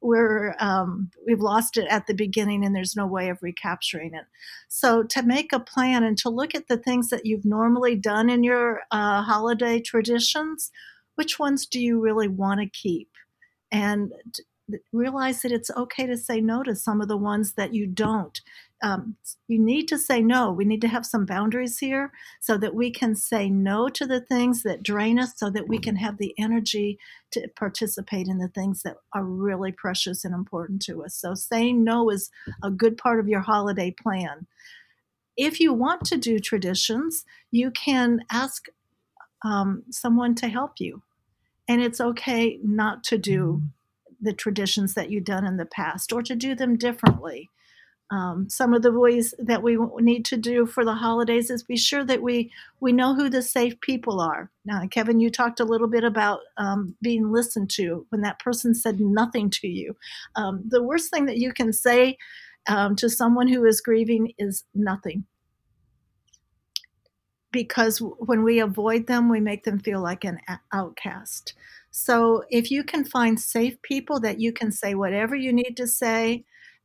we're 0.00 0.54
um, 0.60 1.10
we've 1.26 1.40
lost 1.40 1.76
it 1.76 1.86
at 1.90 2.06
the 2.06 2.14
beginning 2.14 2.64
and 2.64 2.74
there's 2.74 2.96
no 2.96 3.06
way 3.06 3.28
of 3.28 3.42
recapturing 3.42 4.14
it. 4.14 4.24
So 4.68 5.02
to 5.04 5.22
make 5.22 5.52
a 5.52 5.60
plan 5.60 6.04
and 6.04 6.16
to 6.18 6.28
look 6.28 6.54
at 6.54 6.68
the 6.68 6.76
things 6.76 7.08
that 7.10 7.26
you've 7.26 7.44
normally 7.44 7.96
done 7.96 8.30
in 8.30 8.44
your 8.44 8.82
uh, 8.90 9.22
holiday 9.22 9.80
traditions 9.80 10.70
which 11.16 11.38
ones 11.38 11.66
do 11.66 11.80
you 11.80 12.00
really 12.00 12.28
want 12.28 12.60
to 12.60 12.68
keep? 12.68 13.10
And 13.72 14.12
realize 14.92 15.42
that 15.42 15.52
it's 15.52 15.70
okay 15.70 16.06
to 16.06 16.16
say 16.16 16.40
no 16.40 16.62
to 16.62 16.74
some 16.74 17.00
of 17.00 17.08
the 17.08 17.16
ones 17.16 17.52
that 17.54 17.72
you 17.74 17.86
don't 17.86 18.40
um, 18.82 19.16
you 19.48 19.58
need 19.58 19.88
to 19.88 19.98
say 19.98 20.20
no. 20.20 20.52
We 20.52 20.64
need 20.64 20.82
to 20.82 20.88
have 20.88 21.06
some 21.06 21.24
boundaries 21.24 21.78
here 21.78 22.12
so 22.40 22.58
that 22.58 22.74
we 22.74 22.90
can 22.90 23.14
say 23.14 23.48
no 23.48 23.88
to 23.88 24.06
the 24.06 24.20
things 24.20 24.62
that 24.64 24.82
drain 24.82 25.18
us 25.18 25.32
so 25.36 25.48
that 25.50 25.66
we 25.66 25.78
can 25.78 25.96
have 25.96 26.18
the 26.18 26.34
energy 26.38 26.98
to 27.32 27.48
participate 27.56 28.28
in 28.28 28.38
the 28.38 28.48
things 28.48 28.82
that 28.82 28.96
are 29.14 29.24
really 29.24 29.72
precious 29.72 30.24
and 30.24 30.34
important 30.34 30.82
to 30.82 31.04
us. 31.04 31.14
So, 31.14 31.34
saying 31.34 31.84
no 31.84 32.10
is 32.10 32.30
a 32.62 32.70
good 32.70 32.98
part 32.98 33.18
of 33.18 33.28
your 33.28 33.40
holiday 33.40 33.90
plan. 33.90 34.46
If 35.36 35.58
you 35.58 35.72
want 35.72 36.04
to 36.06 36.16
do 36.16 36.38
traditions, 36.38 37.24
you 37.50 37.70
can 37.70 38.24
ask 38.30 38.66
um, 39.42 39.84
someone 39.90 40.34
to 40.36 40.48
help 40.48 40.74
you. 40.78 41.02
And 41.68 41.82
it's 41.82 42.00
okay 42.00 42.60
not 42.62 43.02
to 43.04 43.18
do 43.18 43.62
the 44.20 44.32
traditions 44.32 44.94
that 44.94 45.10
you've 45.10 45.24
done 45.24 45.46
in 45.46 45.56
the 45.56 45.66
past 45.66 46.12
or 46.12 46.22
to 46.22 46.34
do 46.34 46.54
them 46.54 46.76
differently 46.76 47.50
um, 48.10 48.48
some 48.48 48.72
of 48.72 48.82
the 48.82 48.92
ways 48.92 49.34
that 49.38 49.62
we 49.62 49.76
need 49.98 50.24
to 50.26 50.36
do 50.36 50.64
for 50.64 50.84
the 50.84 50.94
holidays 50.94 51.50
is 51.50 51.64
be 51.64 51.76
sure 51.76 52.04
that 52.04 52.22
we 52.22 52.52
we 52.78 52.92
know 52.92 53.14
who 53.14 53.28
the 53.28 53.42
safe 53.42 53.80
people 53.80 54.20
are. 54.20 54.50
Now, 54.64 54.86
Kevin, 54.88 55.18
you 55.18 55.28
talked 55.28 55.58
a 55.58 55.64
little 55.64 55.88
bit 55.88 56.04
about 56.04 56.40
um, 56.56 56.94
being 57.02 57.32
listened 57.32 57.70
to 57.70 58.06
when 58.10 58.20
that 58.20 58.38
person 58.38 58.74
said 58.74 59.00
nothing 59.00 59.50
to 59.50 59.66
you. 59.66 59.96
Um, 60.36 60.62
the 60.68 60.82
worst 60.82 61.10
thing 61.10 61.26
that 61.26 61.38
you 61.38 61.52
can 61.52 61.72
say 61.72 62.16
um, 62.68 62.94
to 62.96 63.10
someone 63.10 63.48
who 63.48 63.64
is 63.64 63.80
grieving 63.80 64.32
is 64.38 64.62
nothing, 64.72 65.24
because 67.50 67.98
when 67.98 68.44
we 68.44 68.60
avoid 68.60 69.08
them, 69.08 69.28
we 69.28 69.40
make 69.40 69.64
them 69.64 69.80
feel 69.80 70.00
like 70.00 70.24
an 70.24 70.38
outcast. 70.72 71.54
So, 71.98 72.44
if 72.50 72.70
you 72.70 72.84
can 72.84 73.06
find 73.06 73.40
safe 73.40 73.80
people 73.80 74.20
that 74.20 74.38
you 74.38 74.52
can 74.52 74.70
say 74.70 74.94
whatever 74.94 75.34
you 75.34 75.50
need 75.50 75.78
to 75.78 75.86
say 75.86 76.44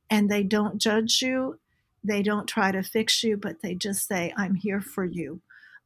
and 0.10 0.30
they 0.30 0.42
don't 0.42 0.80
judge 0.80 1.22
you. 1.22 1.60
They 2.02 2.22
don't 2.22 2.48
try 2.48 2.72
to 2.72 2.82
fix 2.82 3.22
you, 3.22 3.36
but 3.36 3.62
they 3.62 3.76
just 3.76 4.08
say, 4.08 4.34
I'm 4.38 4.56
here 4.56 4.80
for 4.80 5.04
you. 5.04 5.42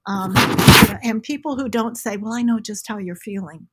Um, 0.05 0.33
and 1.03 1.23
people 1.23 1.55
who 1.55 1.69
don't 1.69 1.97
say, 1.97 2.17
Well, 2.17 2.33
I 2.33 2.43
know 2.43 2.59
just 2.59 2.87
how 2.87 2.99
you're 2.99 3.15
feeling, 3.15 3.67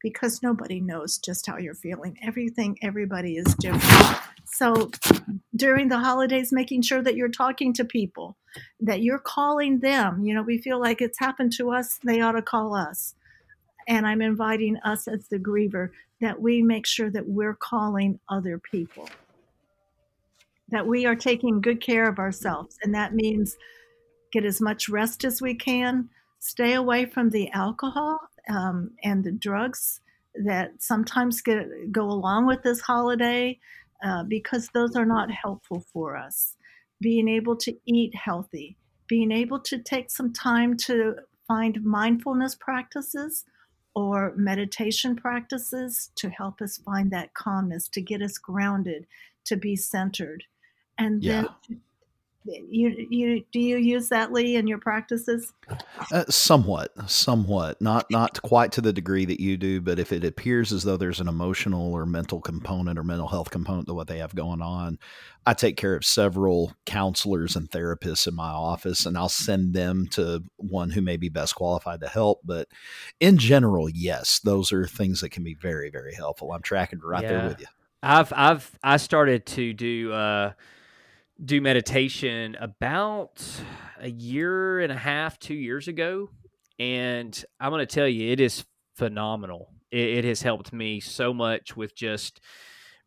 because 0.00 0.44
nobody 0.44 0.80
knows 0.80 1.18
just 1.18 1.46
how 1.46 1.58
you're 1.58 1.74
feeling. 1.74 2.18
Everything, 2.22 2.78
everybody 2.82 3.36
is 3.36 3.54
different. 3.56 4.18
So 4.44 4.92
during 5.56 5.88
the 5.88 5.98
holidays, 5.98 6.52
making 6.52 6.82
sure 6.82 7.02
that 7.02 7.16
you're 7.16 7.28
talking 7.28 7.72
to 7.74 7.84
people, 7.84 8.36
that 8.78 9.02
you're 9.02 9.18
calling 9.18 9.80
them. 9.80 10.24
You 10.24 10.34
know, 10.34 10.42
we 10.42 10.58
feel 10.58 10.80
like 10.80 11.00
it's 11.00 11.18
happened 11.18 11.52
to 11.54 11.72
us, 11.72 11.98
they 12.04 12.20
ought 12.20 12.32
to 12.32 12.42
call 12.42 12.76
us. 12.76 13.16
And 13.88 14.06
I'm 14.06 14.22
inviting 14.22 14.76
us 14.78 15.08
as 15.08 15.28
the 15.28 15.38
griever 15.38 15.90
that 16.20 16.40
we 16.40 16.62
make 16.62 16.86
sure 16.86 17.10
that 17.10 17.28
we're 17.28 17.54
calling 17.54 18.18
other 18.28 18.58
people 18.58 19.08
that 20.72 20.86
we 20.86 21.04
are 21.06 21.14
taking 21.14 21.60
good 21.60 21.80
care 21.80 22.08
of 22.08 22.18
ourselves. 22.18 22.78
And 22.82 22.94
that 22.94 23.14
means 23.14 23.56
get 24.32 24.44
as 24.44 24.60
much 24.60 24.88
rest 24.88 25.22
as 25.24 25.40
we 25.40 25.54
can, 25.54 26.08
stay 26.40 26.72
away 26.72 27.04
from 27.04 27.30
the 27.30 27.50
alcohol 27.52 28.18
um, 28.48 28.90
and 29.04 29.22
the 29.22 29.30
drugs 29.30 30.00
that 30.34 30.72
sometimes 30.78 31.42
get, 31.42 31.92
go 31.92 32.04
along 32.04 32.46
with 32.46 32.62
this 32.62 32.80
holiday 32.80 33.58
uh, 34.02 34.24
because 34.24 34.68
those 34.72 34.96
are 34.96 35.04
not 35.04 35.30
helpful 35.30 35.84
for 35.92 36.16
us. 36.16 36.56
Being 37.02 37.28
able 37.28 37.56
to 37.56 37.76
eat 37.84 38.14
healthy, 38.14 38.76
being 39.06 39.30
able 39.30 39.60
to 39.60 39.78
take 39.78 40.10
some 40.10 40.32
time 40.32 40.76
to 40.78 41.16
find 41.46 41.84
mindfulness 41.84 42.54
practices 42.54 43.44
or 43.94 44.32
meditation 44.36 45.14
practices 45.16 46.10
to 46.16 46.30
help 46.30 46.60
us 46.62 46.78
find 46.78 47.10
that 47.10 47.34
calmness, 47.34 47.88
to 47.88 48.00
get 48.00 48.22
us 48.22 48.38
grounded, 48.38 49.06
to 49.44 49.56
be 49.56 49.76
centered 49.76 50.44
and 50.98 51.22
yeah. 51.22 51.44
then 51.68 51.80
you 52.44 53.06
you 53.10 53.44
do 53.52 53.60
you 53.60 53.76
use 53.76 54.08
that 54.08 54.32
lee 54.32 54.56
in 54.56 54.66
your 54.66 54.78
practices? 54.78 55.52
Uh, 56.12 56.24
somewhat 56.28 56.90
somewhat. 57.08 57.80
Not 57.80 58.10
not 58.10 58.40
quite 58.42 58.72
to 58.72 58.80
the 58.80 58.92
degree 58.92 59.24
that 59.24 59.40
you 59.40 59.56
do 59.56 59.80
but 59.80 59.98
if 59.98 60.12
it 60.12 60.24
appears 60.24 60.72
as 60.72 60.82
though 60.82 60.96
there's 60.96 61.20
an 61.20 61.28
emotional 61.28 61.92
or 61.92 62.06
mental 62.06 62.40
component 62.40 62.98
or 62.98 63.04
mental 63.04 63.28
health 63.28 63.50
component 63.50 63.86
to 63.86 63.94
what 63.94 64.08
they 64.08 64.18
have 64.18 64.34
going 64.34 64.62
on 64.62 64.98
i 65.46 65.54
take 65.54 65.76
care 65.76 65.94
of 65.94 66.04
several 66.04 66.72
counselors 66.86 67.56
and 67.56 67.70
therapists 67.70 68.26
in 68.26 68.34
my 68.34 68.50
office 68.50 69.06
and 69.06 69.16
i'll 69.16 69.28
send 69.28 69.74
them 69.74 70.06
to 70.06 70.42
one 70.56 70.90
who 70.90 71.02
may 71.02 71.16
be 71.16 71.28
best 71.28 71.54
qualified 71.54 72.00
to 72.00 72.08
help. 72.08 72.40
But 72.44 72.68
in 73.20 73.38
general 73.38 73.88
yes 73.88 74.40
those 74.40 74.72
are 74.72 74.86
things 74.86 75.20
that 75.20 75.30
can 75.30 75.44
be 75.44 75.54
very 75.54 75.90
very 75.90 76.14
helpful. 76.14 76.52
I'm 76.52 76.62
tracking 76.62 77.00
right 77.02 77.22
yeah. 77.22 77.28
there 77.28 77.48
with 77.48 77.60
you. 77.60 77.66
I've 78.02 78.32
i've 78.34 78.78
i 78.82 78.96
started 78.96 79.46
to 79.46 79.72
do 79.72 80.12
uh 80.12 80.52
do 81.44 81.60
meditation 81.60 82.56
about 82.60 83.44
a 84.00 84.08
year 84.08 84.80
and 84.80 84.92
a 84.92 84.96
half, 84.96 85.38
two 85.38 85.54
years 85.54 85.88
ago. 85.88 86.30
And 86.78 87.44
I'm 87.60 87.70
going 87.70 87.86
to 87.86 87.94
tell 87.94 88.08
you, 88.08 88.30
it 88.30 88.40
is 88.40 88.64
phenomenal. 88.94 89.70
It, 89.90 90.18
it, 90.18 90.24
has 90.24 90.42
helped 90.42 90.72
me 90.72 91.00
so 91.00 91.34
much 91.34 91.76
with 91.76 91.94
just 91.96 92.40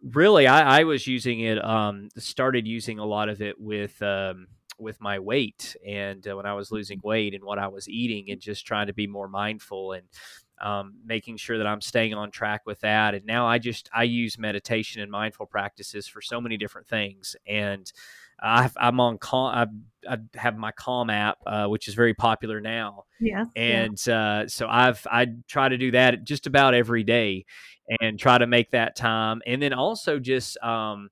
really, 0.02 0.48
I, 0.48 0.82
I 0.82 0.84
was 0.84 1.08
using 1.08 1.42
it, 1.42 1.64
um, 1.64 2.10
started 2.18 2.68
using 2.68 3.00
a 3.00 3.06
lot 3.06 3.30
of 3.30 3.42
it 3.42 3.60
with, 3.60 4.02
um, 4.02 4.48
with 4.78 5.00
my 5.00 5.20
weight 5.20 5.76
and 5.88 6.28
uh, 6.28 6.36
when 6.36 6.46
I 6.46 6.54
was 6.54 6.72
losing 6.72 7.00
weight 7.04 7.34
and 7.34 7.44
what 7.44 7.60
I 7.60 7.68
was 7.68 7.88
eating 7.88 8.32
and 8.32 8.42
just 8.42 8.66
trying 8.66 8.88
to 8.88 8.94
be 8.94 9.08
more 9.08 9.30
mindful 9.30 9.94
and 9.94 10.04
um, 10.62 10.96
making 11.06 11.38
sure 11.38 11.58
that 11.58 11.68
I'm 11.68 11.82
staying 11.82 12.14
on 12.14 12.32
track 12.32 12.66
with 12.66 12.82
that. 12.82 13.14
And 13.14 13.26
now 13.26 13.46
I 13.48 13.58
just 13.58 13.90
I 13.94 14.04
use 14.04 14.38
meditation 14.38 15.02
and 15.02 15.12
mindful 15.12 15.46
practices 15.46 16.08
for 16.08 16.22
so 16.22 16.40
many 16.40 16.58
different 16.58 16.88
things. 16.88 17.36
And 17.48 17.92
i 18.46 18.70
am 18.80 19.00
on 19.00 19.18
Calm. 19.18 19.54
I, 20.08 20.14
I, 20.14 20.18
have 20.36 20.58
my 20.58 20.72
Calm 20.72 21.10
app, 21.10 21.40
uh, 21.48 21.66
which 21.66 21.88
is 21.88 21.96
very 21.96 22.14
popular 22.14 22.62
now. 22.62 23.06
Yeah. 23.20 23.46
And 23.56 24.00
yeah. 24.06 24.42
Uh, 24.44 24.48
so 24.48 24.68
I've 24.70 25.06
I 25.10 25.28
try 25.48 25.68
to 25.68 25.78
do 25.78 25.92
that 25.92 26.24
just 26.24 26.46
about 26.48 26.74
every 26.74 27.04
day, 27.04 27.46
and 28.00 28.20
try 28.20 28.38
to 28.38 28.48
make 28.48 28.72
that 28.72 28.96
time. 28.96 29.42
And 29.46 29.62
then 29.62 29.74
also 29.74 30.20
just 30.20 30.58
um, 30.64 31.10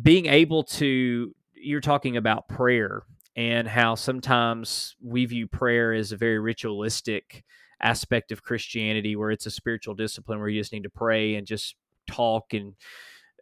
being 0.00 0.26
able 0.26 0.64
to. 0.64 1.34
You're 1.60 1.80
talking 1.80 2.16
about 2.16 2.48
prayer 2.48 3.02
and 3.34 3.66
how 3.66 3.96
sometimes 3.96 4.94
we 5.02 5.26
view 5.26 5.48
prayer 5.48 5.92
as 5.92 6.12
a 6.12 6.16
very 6.16 6.38
ritualistic 6.38 7.44
aspect 7.82 8.30
of 8.30 8.42
Christianity, 8.42 9.16
where 9.16 9.32
it's 9.32 9.46
a 9.46 9.50
spiritual 9.50 9.94
discipline 9.94 10.38
where 10.38 10.48
you 10.48 10.60
just 10.60 10.72
need 10.72 10.84
to 10.84 10.90
pray 10.90 11.34
and 11.34 11.46
just 11.46 11.74
talk 12.08 12.54
and 12.54 12.74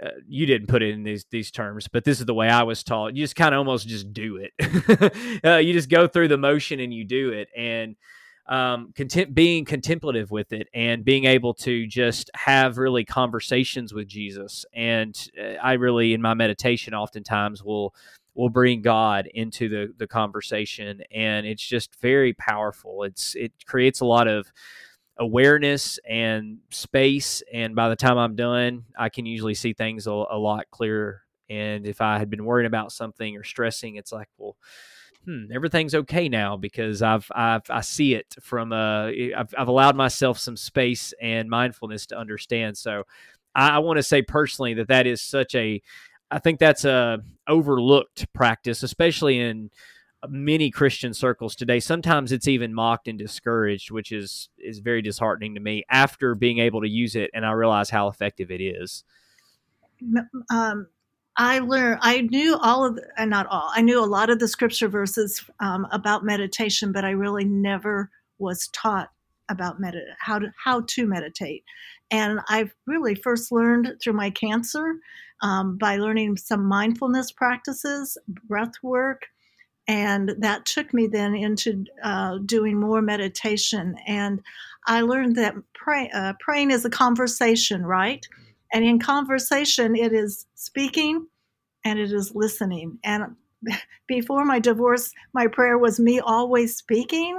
uh, 0.02 0.10
you 0.28 0.47
didn't 0.47 0.68
put 0.68 0.82
it 0.82 0.90
in 0.90 1.02
these 1.02 1.24
these 1.31 1.51
terms, 1.51 1.89
but 1.89 2.05
this 2.05 2.20
is 2.20 2.27
the 2.27 2.35
way 2.35 2.48
I 2.48 2.62
was 2.62 2.82
taught. 2.82 3.16
You 3.16 3.24
just 3.24 3.36
kind 3.36 3.55
of 3.55 3.59
almost 3.59 3.89
just 3.89 4.12
do 4.12 4.36
it. 4.36 5.40
uh, 5.44 5.56
you 5.56 5.73
just 5.73 5.89
go 5.89 6.06
through 6.06 6.28
the 6.28 6.36
motion 6.36 6.81
and 6.81 6.93
you 6.93 7.05
do 7.05 7.31
it. 7.31 7.48
And 7.56 7.97
um, 8.48 8.93
content, 8.94 9.35
being 9.35 9.64
contemplative 9.64 10.31
with 10.31 10.52
it 10.52 10.68
and 10.73 11.05
being 11.05 11.24
able 11.24 11.55
to 11.55 11.86
just 11.86 12.31
have 12.35 12.78
really 12.78 13.05
conversations 13.05 13.93
with 13.93 14.06
Jesus. 14.06 14.64
And 14.73 15.16
uh, 15.40 15.55
I 15.62 15.74
really, 15.74 16.14
in 16.14 16.23
my 16.23 16.35
meditation, 16.35 16.94
oftentimes 16.94 17.62
will 17.64 17.94
will 18.35 18.51
bring 18.51 18.82
God 18.82 19.28
into 19.35 19.68
the 19.68 19.94
the 19.97 20.06
conversation, 20.06 21.02
and 21.10 21.47
it's 21.47 21.66
just 21.66 21.98
very 22.01 22.35
powerful. 22.35 23.02
It's 23.02 23.35
it 23.35 23.52
creates 23.66 24.01
a 24.01 24.06
lot 24.06 24.28
of 24.28 24.52
awareness 25.18 25.98
and 26.09 26.59
space, 26.70 27.43
and 27.52 27.74
by 27.74 27.88
the 27.88 27.97
time 27.97 28.18
I'm 28.18 28.36
done, 28.36 28.84
I 28.98 29.09
can 29.09 29.26
usually 29.26 29.55
see 29.55 29.72
things 29.72 30.06
a, 30.06 30.10
a 30.10 30.38
lot 30.38 30.66
clearer. 30.70 31.22
And 31.48 31.86
if 31.86 32.01
I 32.01 32.18
had 32.18 32.28
been 32.28 32.44
worrying 32.44 32.66
about 32.66 32.93
something 32.93 33.36
or 33.36 33.44
stressing, 33.44 33.97
it's 33.97 34.12
like, 34.12 34.28
well, 34.36 34.56
hmm, 35.24 35.44
everything's 35.52 35.94
okay 35.94 36.28
now 36.28 36.56
because 36.56 37.02
I've 37.02 37.30
I've 37.34 37.68
I 37.68 37.82
see 37.82 38.14
it 38.14 38.34
from 38.40 38.72
uh 38.72 39.09
I've 39.36 39.55
I've 39.56 39.68
allowed 39.68 39.97
myself 39.97 40.38
some 40.38 40.56
space 40.56 41.12
and 41.20 41.51
mindfulness 41.51 42.06
to 42.06 42.18
understand. 42.18 42.78
So 42.78 43.05
I, 43.55 43.70
I 43.70 43.78
want 43.78 43.98
to 43.98 44.02
say 44.02 44.22
personally 44.22 44.74
that 44.74 44.88
that 44.88 45.06
is 45.06 45.20
such 45.20 45.55
a 45.55 45.82
I 46.30 46.38
think 46.38 46.59
that's 46.59 46.84
a 46.84 47.20
overlooked 47.47 48.32
practice, 48.32 48.82
especially 48.82 49.38
in 49.38 49.70
many 50.28 50.70
Christian 50.70 51.15
circles 51.15 51.55
today. 51.57 51.81
Sometimes 51.81 52.32
it's 52.32 52.48
even 52.48 52.74
mocked 52.74 53.09
and 53.09 53.19
discouraged, 53.19 53.90
which 53.90 54.12
is 54.12 54.48
is 54.59 54.78
very 54.78 55.03
disheartening 55.03 55.55
to 55.55 55.61
me. 55.61 55.85
After 55.90 56.35
being 56.35 56.59
able 56.59 56.81
to 56.82 56.89
use 56.89 57.16
it, 57.16 57.31
and 57.35 57.44
I 57.44 57.53
realize 57.53 57.90
how 57.90 58.09
effective 58.09 58.51
it 58.51 58.61
is. 58.61 59.05
Um, 60.51 60.89
I 61.36 61.59
learned, 61.59 61.98
I 62.03 62.23
knew 62.23 62.57
all 62.57 62.85
of, 62.85 62.98
and 63.16 63.31
not 63.31 63.47
all, 63.48 63.70
I 63.74 63.82
knew 63.82 64.03
a 64.03 64.07
lot 64.07 64.31
of 64.31 64.39
the 64.39 64.48
scripture 64.48 64.89
verses 64.89 65.44
um, 65.61 65.86
about 65.93 66.24
meditation, 66.24 66.93
but 66.93 67.05
I 67.05 67.11
really 67.11 67.44
never 67.44 68.11
was 68.39 68.69
taught 68.69 69.11
about 69.48 69.77
how 70.19 70.39
to 70.39 70.53
how 70.62 70.81
to 70.81 71.07
meditate. 71.07 71.65
And 72.11 72.40
I've 72.48 72.74
really 72.86 73.15
first 73.15 73.53
learned 73.53 73.94
through 74.03 74.15
my 74.15 74.31
cancer 74.31 74.97
um, 75.43 75.77
by 75.77 75.97
learning 75.97 76.36
some 76.36 76.65
mindfulness 76.65 77.32
practices, 77.32 78.16
breath 78.48 78.73
work, 78.82 79.27
and 79.88 80.34
that 80.38 80.66
took 80.66 80.92
me 80.92 81.06
then 81.06 81.34
into 81.34 81.84
uh, 82.02 82.38
doing 82.38 82.78
more 82.78 83.00
meditation. 83.00 83.96
And 84.06 84.42
I 84.86 85.02
learned 85.02 85.36
that 85.36 85.54
pray, 85.74 86.10
uh, 86.12 86.34
praying 86.40 86.72
is 86.72 86.84
a 86.84 86.90
conversation, 86.90 87.84
right? 87.86 88.26
And 88.72 88.84
in 88.84 88.98
conversation, 88.98 89.94
it 89.94 90.12
is 90.12 90.46
speaking 90.54 91.26
and 91.84 91.98
it 91.98 92.12
is 92.12 92.34
listening. 92.34 92.98
And 93.04 93.36
before 94.08 94.44
my 94.44 94.58
divorce, 94.58 95.12
my 95.32 95.46
prayer 95.46 95.78
was 95.78 96.00
me 96.00 96.18
always 96.18 96.76
speaking. 96.76 97.38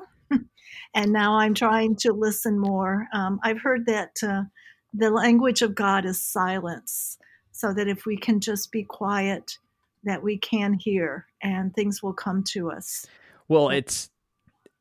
and 0.93 1.11
now 1.11 1.37
I'm 1.37 1.53
trying 1.53 1.97
to 1.97 2.13
listen 2.13 2.57
more. 2.57 3.07
Um, 3.13 3.39
I've 3.43 3.61
heard 3.61 3.85
that 3.87 4.17
uh, 4.23 4.43
the 4.93 5.09
language 5.09 5.61
of 5.61 5.75
God 5.75 6.05
is 6.05 6.21
silence, 6.21 7.17
so 7.51 7.73
that 7.73 7.87
if 7.87 8.05
we 8.05 8.17
can 8.17 8.39
just 8.39 8.71
be 8.71 8.83
quiet, 8.83 9.57
that 10.03 10.21
we 10.21 10.37
can 10.37 10.73
hear 10.73 11.25
and 11.41 11.73
things 11.73 12.01
will 12.01 12.13
come 12.13 12.43
to 12.43 12.71
us. 12.71 13.05
Well, 13.47 13.69
it's 13.69 14.09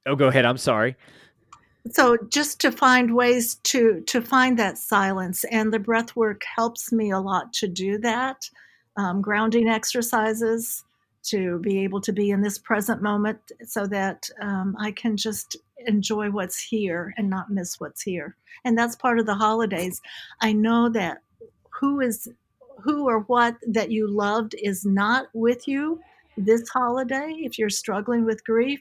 oh, 0.06 0.16
go 0.16 0.28
ahead. 0.28 0.44
I'm 0.44 0.58
sorry 0.58 0.96
so 1.92 2.16
just 2.28 2.60
to 2.60 2.72
find 2.72 3.14
ways 3.14 3.56
to 3.56 4.00
to 4.06 4.20
find 4.20 4.58
that 4.58 4.78
silence 4.78 5.44
and 5.44 5.72
the 5.72 5.78
breath 5.78 6.16
work 6.16 6.42
helps 6.54 6.92
me 6.92 7.10
a 7.10 7.20
lot 7.20 7.52
to 7.52 7.68
do 7.68 7.98
that 7.98 8.48
um, 8.96 9.20
grounding 9.20 9.68
exercises 9.68 10.84
to 11.22 11.58
be 11.58 11.82
able 11.82 12.00
to 12.00 12.12
be 12.12 12.30
in 12.30 12.40
this 12.40 12.58
present 12.58 13.02
moment 13.02 13.38
so 13.64 13.86
that 13.86 14.28
um, 14.40 14.74
i 14.78 14.90
can 14.90 15.16
just 15.16 15.56
enjoy 15.86 16.30
what's 16.30 16.60
here 16.60 17.12
and 17.16 17.28
not 17.28 17.50
miss 17.50 17.78
what's 17.78 18.02
here 18.02 18.36
and 18.64 18.76
that's 18.76 18.96
part 18.96 19.18
of 19.18 19.26
the 19.26 19.34
holidays 19.34 20.00
i 20.40 20.52
know 20.52 20.88
that 20.88 21.18
who 21.80 22.00
is 22.00 22.28
who 22.82 23.08
or 23.08 23.20
what 23.20 23.56
that 23.68 23.90
you 23.90 24.08
loved 24.08 24.54
is 24.62 24.84
not 24.84 25.26
with 25.34 25.66
you 25.66 26.00
this 26.36 26.68
holiday 26.68 27.32
if 27.38 27.58
you're 27.58 27.70
struggling 27.70 28.24
with 28.24 28.44
grief. 28.44 28.80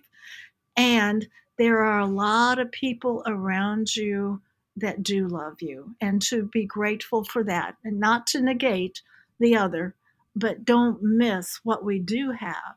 And 0.76 1.28
there 1.58 1.84
are 1.84 2.00
a 2.00 2.08
lot 2.08 2.60
of 2.60 2.72
people 2.72 3.24
around 3.26 3.96
you 3.96 4.42
that 4.78 5.04
do 5.04 5.28
love 5.28 5.62
you 5.62 5.96
and 6.02 6.22
to 6.22 6.50
be 6.52 6.66
grateful 6.66 7.24
for 7.24 7.44
that 7.44 7.76
and 7.84 8.00
not 8.00 8.28
to 8.28 8.42
negate 8.42 9.02
the 9.40 9.56
other 9.56 9.96
but 10.36 10.66
don't 10.66 11.02
miss 11.02 11.62
what 11.64 11.86
we 11.86 11.98
do 11.98 12.32
have 12.32 12.76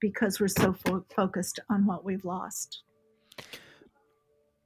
because 0.00 0.40
we're 0.40 0.48
so 0.48 0.72
fo- 0.72 1.04
focused 1.14 1.60
on 1.70 1.86
what 1.86 2.04
we've 2.04 2.24
lost 2.24 2.82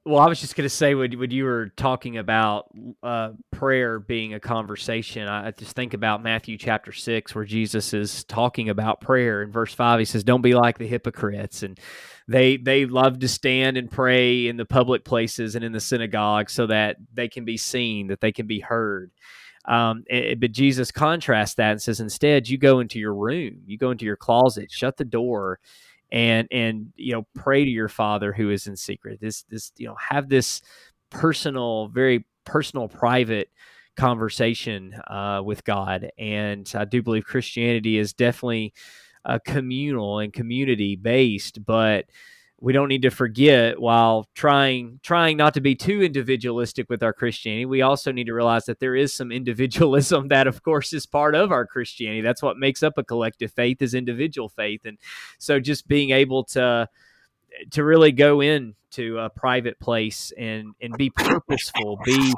well, 0.03 0.19
I 0.19 0.27
was 0.27 0.41
just 0.41 0.55
going 0.55 0.65
to 0.65 0.69
say 0.69 0.95
when, 0.95 1.17
when 1.19 1.29
you 1.29 1.45
were 1.45 1.69
talking 1.77 2.17
about 2.17 2.71
uh, 3.03 3.31
prayer 3.51 3.99
being 3.99 4.33
a 4.33 4.39
conversation, 4.39 5.27
I 5.27 5.51
just 5.51 5.75
think 5.75 5.93
about 5.93 6.23
Matthew 6.23 6.57
chapter 6.57 6.91
six, 6.91 7.35
where 7.35 7.45
Jesus 7.45 7.93
is 7.93 8.23
talking 8.23 8.69
about 8.69 8.99
prayer. 8.99 9.43
In 9.43 9.51
verse 9.51 9.73
five, 9.75 9.99
he 9.99 10.05
says, 10.05 10.23
"Don't 10.23 10.41
be 10.41 10.55
like 10.55 10.79
the 10.79 10.87
hypocrites," 10.87 11.61
and 11.61 11.79
they 12.27 12.57
they 12.57 12.85
love 12.87 13.19
to 13.19 13.27
stand 13.27 13.77
and 13.77 13.91
pray 13.91 14.47
in 14.47 14.57
the 14.57 14.65
public 14.65 15.05
places 15.05 15.55
and 15.55 15.63
in 15.63 15.71
the 15.71 15.79
synagogue 15.79 16.49
so 16.49 16.65
that 16.65 16.97
they 17.13 17.27
can 17.27 17.45
be 17.45 17.57
seen, 17.57 18.07
that 18.07 18.21
they 18.21 18.31
can 18.31 18.47
be 18.47 18.59
heard. 18.59 19.11
Um, 19.65 20.03
it, 20.07 20.39
but 20.39 20.51
Jesus 20.51 20.91
contrasts 20.91 21.53
that 21.55 21.73
and 21.73 21.81
says, 21.81 21.99
instead, 21.99 22.49
you 22.49 22.57
go 22.57 22.79
into 22.79 22.97
your 22.97 23.13
room, 23.13 23.61
you 23.67 23.77
go 23.77 23.91
into 23.91 24.05
your 24.05 24.15
closet, 24.15 24.71
shut 24.71 24.97
the 24.97 25.05
door, 25.05 25.59
and 26.11 26.47
and 26.51 26.93
you 26.95 27.13
know 27.13 27.25
pray 27.35 27.63
to 27.65 27.71
your 27.71 27.89
father 27.89 28.33
who 28.33 28.49
is 28.49 28.67
in 28.67 28.75
secret. 28.75 29.19
This 29.21 29.43
this 29.43 29.71
you 29.77 29.87
know 29.87 29.95
have 29.95 30.29
this 30.29 30.61
personal 31.09 31.87
very 31.89 32.25
personal 32.45 32.87
private 32.87 33.49
conversation 33.97 34.93
uh, 35.07 35.41
with 35.43 35.63
god. 35.63 36.09
And 36.17 36.71
i 36.75 36.85
do 36.85 37.01
believe 37.03 37.25
christianity 37.25 37.97
is 37.97 38.13
definitely 38.13 38.73
uh, 39.25 39.39
communal 39.45 40.19
and 40.19 40.33
community 40.33 40.95
based 40.95 41.63
but 41.65 42.05
we 42.61 42.73
don't 42.73 42.89
need 42.89 43.01
to 43.01 43.09
forget 43.09 43.81
while 43.81 44.29
trying 44.35 44.99
trying 45.01 45.35
not 45.35 45.55
to 45.55 45.61
be 45.61 45.75
too 45.75 46.03
individualistic 46.03 46.89
with 46.89 47.01
our 47.01 47.11
Christianity, 47.11 47.65
we 47.65 47.81
also 47.81 48.11
need 48.11 48.27
to 48.27 48.33
realize 48.33 48.65
that 48.65 48.79
there 48.79 48.95
is 48.95 49.11
some 49.11 49.31
individualism 49.31 50.27
that 50.29 50.45
of 50.45 50.61
course 50.61 50.93
is 50.93 51.07
part 51.07 51.33
of 51.33 51.51
our 51.51 51.65
Christianity. 51.65 52.21
That's 52.21 52.43
what 52.43 52.57
makes 52.57 52.83
up 52.83 52.97
a 52.97 53.03
collective 53.03 53.51
faith 53.51 53.81
is 53.81 53.95
individual 53.95 54.47
faith. 54.47 54.85
And 54.85 54.99
so 55.39 55.59
just 55.59 55.87
being 55.87 56.11
able 56.11 56.43
to 56.45 56.87
to 57.71 57.83
really 57.83 58.11
go 58.11 58.41
in 58.41 58.75
to 58.91 59.17
a 59.17 59.29
private 59.29 59.79
place 59.79 60.31
and 60.37 60.75
and 60.81 60.95
be 60.95 61.09
purposeful, 61.09 61.97
be 62.05 62.31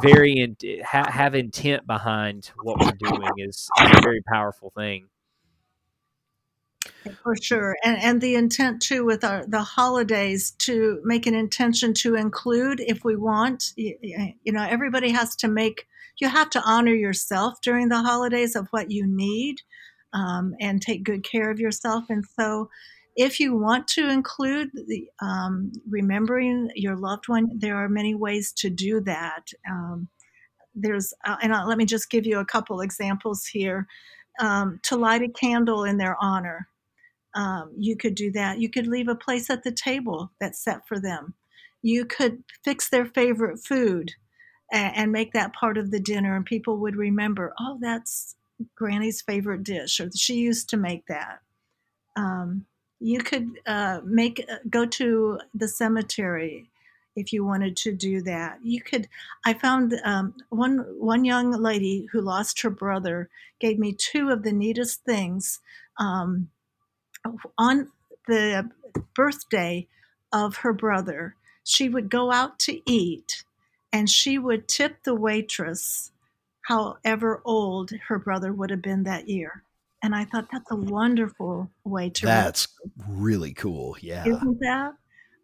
very 0.00 0.38
in, 0.38 0.56
ha, 0.84 1.08
have 1.08 1.36
intent 1.36 1.86
behind 1.86 2.50
what 2.62 2.80
we're 2.80 3.10
doing 3.10 3.30
is, 3.36 3.68
is 3.80 3.90
a 3.96 4.00
very 4.02 4.22
powerful 4.22 4.72
thing. 4.76 5.06
For 7.22 7.36
sure, 7.36 7.76
and 7.84 7.96
and 7.98 8.20
the 8.20 8.34
intent 8.34 8.82
too 8.82 9.04
with 9.04 9.24
our 9.24 9.46
the 9.46 9.62
holidays 9.62 10.52
to 10.58 11.00
make 11.04 11.26
an 11.26 11.34
intention 11.34 11.94
to 11.94 12.14
include 12.14 12.80
if 12.80 13.04
we 13.04 13.16
want. 13.16 13.72
You, 13.76 13.96
you 14.02 14.52
know, 14.52 14.62
everybody 14.62 15.10
has 15.10 15.36
to 15.36 15.48
make. 15.48 15.86
You 16.18 16.28
have 16.28 16.50
to 16.50 16.62
honor 16.62 16.94
yourself 16.94 17.60
during 17.62 17.88
the 17.88 18.02
holidays 18.02 18.56
of 18.56 18.68
what 18.70 18.90
you 18.90 19.06
need, 19.06 19.56
um, 20.12 20.54
and 20.60 20.82
take 20.82 21.04
good 21.04 21.22
care 21.22 21.50
of 21.50 21.60
yourself. 21.60 22.04
And 22.08 22.24
so, 22.38 22.68
if 23.16 23.40
you 23.40 23.56
want 23.56 23.88
to 23.88 24.08
include 24.08 24.70
the 24.72 25.08
um, 25.20 25.72
remembering 25.88 26.70
your 26.74 26.96
loved 26.96 27.28
one, 27.28 27.50
there 27.54 27.76
are 27.76 27.88
many 27.88 28.14
ways 28.14 28.52
to 28.58 28.70
do 28.70 29.00
that. 29.02 29.48
Um, 29.70 30.08
there's, 30.74 31.12
uh, 31.26 31.36
and 31.42 31.52
uh, 31.52 31.64
let 31.66 31.78
me 31.78 31.84
just 31.84 32.10
give 32.10 32.26
you 32.26 32.38
a 32.38 32.44
couple 32.44 32.80
examples 32.80 33.46
here. 33.46 33.86
Um, 34.40 34.78
to 34.84 34.94
light 34.94 35.22
a 35.22 35.28
candle 35.28 35.82
in 35.82 35.98
their 35.98 36.16
honor 36.20 36.68
um, 37.38 37.70
you 37.78 37.96
could 37.96 38.16
do 38.16 38.32
that. 38.32 38.58
You 38.58 38.68
could 38.68 38.88
leave 38.88 39.06
a 39.06 39.14
place 39.14 39.48
at 39.48 39.62
the 39.62 39.70
table 39.70 40.32
that's 40.40 40.58
set 40.58 40.88
for 40.88 40.98
them. 40.98 41.34
You 41.82 42.04
could 42.04 42.42
fix 42.64 42.90
their 42.90 43.06
favorite 43.06 43.60
food 43.64 44.14
and, 44.72 44.96
and 44.96 45.12
make 45.12 45.32
that 45.32 45.54
part 45.54 45.78
of 45.78 45.92
the 45.92 46.00
dinner, 46.00 46.34
and 46.34 46.44
people 46.44 46.78
would 46.78 46.96
remember, 46.96 47.54
oh, 47.60 47.78
that's 47.80 48.34
Granny's 48.74 49.22
favorite 49.22 49.62
dish, 49.62 50.00
or 50.00 50.10
she 50.16 50.34
used 50.34 50.68
to 50.70 50.76
make 50.76 51.06
that. 51.06 51.38
Um, 52.16 52.66
you 52.98 53.20
could 53.20 53.60
uh, 53.64 54.00
make 54.04 54.44
uh, 54.50 54.56
go 54.68 54.84
to 54.84 55.38
the 55.54 55.68
cemetery 55.68 56.68
if 57.14 57.32
you 57.32 57.44
wanted 57.44 57.76
to 57.76 57.92
do 57.92 58.20
that. 58.22 58.58
You 58.64 58.82
could. 58.82 59.08
I 59.46 59.54
found 59.54 59.94
um, 60.04 60.34
one 60.48 60.78
one 60.98 61.24
young 61.24 61.52
lady 61.52 62.08
who 62.10 62.20
lost 62.20 62.62
her 62.62 62.70
brother 62.70 63.28
gave 63.60 63.78
me 63.78 63.92
two 63.92 64.30
of 64.30 64.42
the 64.42 64.52
neatest 64.52 65.04
things. 65.04 65.60
Um, 66.00 66.48
on 67.56 67.88
the 68.26 68.70
birthday 69.14 69.86
of 70.32 70.58
her 70.58 70.72
brother, 70.72 71.34
she 71.64 71.88
would 71.88 72.10
go 72.10 72.32
out 72.32 72.58
to 72.60 72.80
eat 72.90 73.44
and 73.92 74.08
she 74.08 74.38
would 74.38 74.68
tip 74.68 75.02
the 75.04 75.14
waitress 75.14 76.12
however 76.62 77.40
old 77.44 77.90
her 78.08 78.18
brother 78.18 78.52
would 78.52 78.70
have 78.70 78.82
been 78.82 79.04
that 79.04 79.28
year. 79.28 79.62
And 80.02 80.14
I 80.14 80.24
thought 80.24 80.48
that's 80.52 80.70
a 80.70 80.76
wonderful 80.76 81.70
way 81.84 82.10
to. 82.10 82.26
That's 82.26 82.68
really 83.08 83.52
cool. 83.52 83.96
Yeah. 84.00 84.26
Isn't 84.26 84.60
that? 84.60 84.92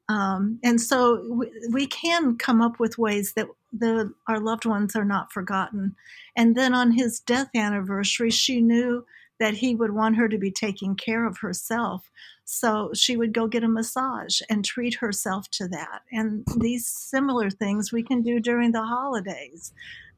Um, 0.09 0.61
and 0.63 0.81
so 0.81 1.25
we, 1.31 1.51
we, 1.71 1.87
can 1.87 2.37
come 2.37 2.61
up 2.61 2.79
with 2.79 2.99
ways 2.99 3.33
that 3.35 3.47
the, 3.73 4.13
our 4.29 4.39
loved 4.39 4.67
ones 4.67 4.95
are 4.95 5.05
not 5.05 5.33
forgotten. 5.33 5.97
And 6.37 6.55
then 6.55 6.75
on 6.75 6.93
his 6.93 7.21
death 7.21 7.49
anniversary, 7.57 8.31
she 8.31 8.61
knew 8.61 9.07
that 9.41 9.55
he 9.55 9.75
would 9.75 9.93
want 9.93 10.17
her 10.17 10.29
to 10.29 10.39
be 10.39 10.51
taking 10.51 10.95
care 10.95 11.27
of 11.27 11.39
herself. 11.39 12.11
So 12.45 12.91
she 12.95 13.17
would 13.17 13.33
go 13.33 13.47
get 13.47 13.65
a 13.65 13.69
massage 13.69 14.41
and 14.49 14.65
treat 14.65 14.95
herself 14.95 15.51
to 15.53 15.69
that. 15.69 16.03
And 16.13 16.45
these 16.57 16.87
similar 16.87 17.51
things 17.51 17.93
we 17.93 18.03
can 18.03 18.23
do 18.23 18.39
during 18.39 18.73
the 18.73 18.83
holidays. 18.85 19.73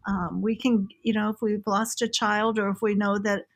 Um, 0.07 0.41
we 0.43 0.55
can, 0.55 0.89
you 1.03 1.13
know, 1.13 1.31
if 1.31 1.41
we've 1.41 1.67
lost 1.67 2.03
a 2.03 2.09
child 2.09 2.59
or 2.59 2.69
if 2.69 2.83
we 2.83 2.95
know 2.95 3.19
that 3.19 3.47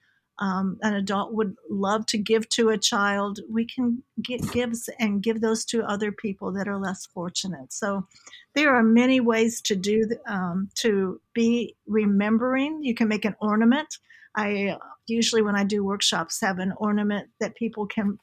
um, 0.40 0.78
an 0.82 0.94
adult 0.94 1.34
would 1.34 1.54
love 1.68 2.06
to 2.06 2.18
give 2.18 2.48
to 2.50 2.70
a 2.70 2.78
child, 2.78 3.40
we 3.50 3.66
can 3.66 4.02
get 4.22 4.50
gifts 4.52 4.88
and 4.98 5.22
give 5.22 5.40
those 5.40 5.64
to 5.66 5.84
other 5.84 6.10
people 6.10 6.50
that 6.52 6.66
are 6.66 6.78
less 6.78 7.06
fortunate. 7.06 7.72
So 7.72 8.06
there 8.54 8.74
are 8.74 8.82
many 8.82 9.20
ways 9.20 9.60
to 9.62 9.76
do 9.76 10.08
um, 10.26 10.70
to 10.76 11.20
be 11.34 11.76
remembering. 11.86 12.82
You 12.82 12.94
can 12.94 13.08
make 13.08 13.26
an 13.26 13.36
ornament. 13.40 13.98
I 14.36 14.76
usually 15.06 15.42
when 15.42 15.56
I 15.56 15.64
do 15.64 15.84
workshops 15.84 16.40
have 16.40 16.58
an 16.58 16.72
ornament 16.76 17.28
that 17.40 17.56
people 17.56 17.86
can 17.86 18.18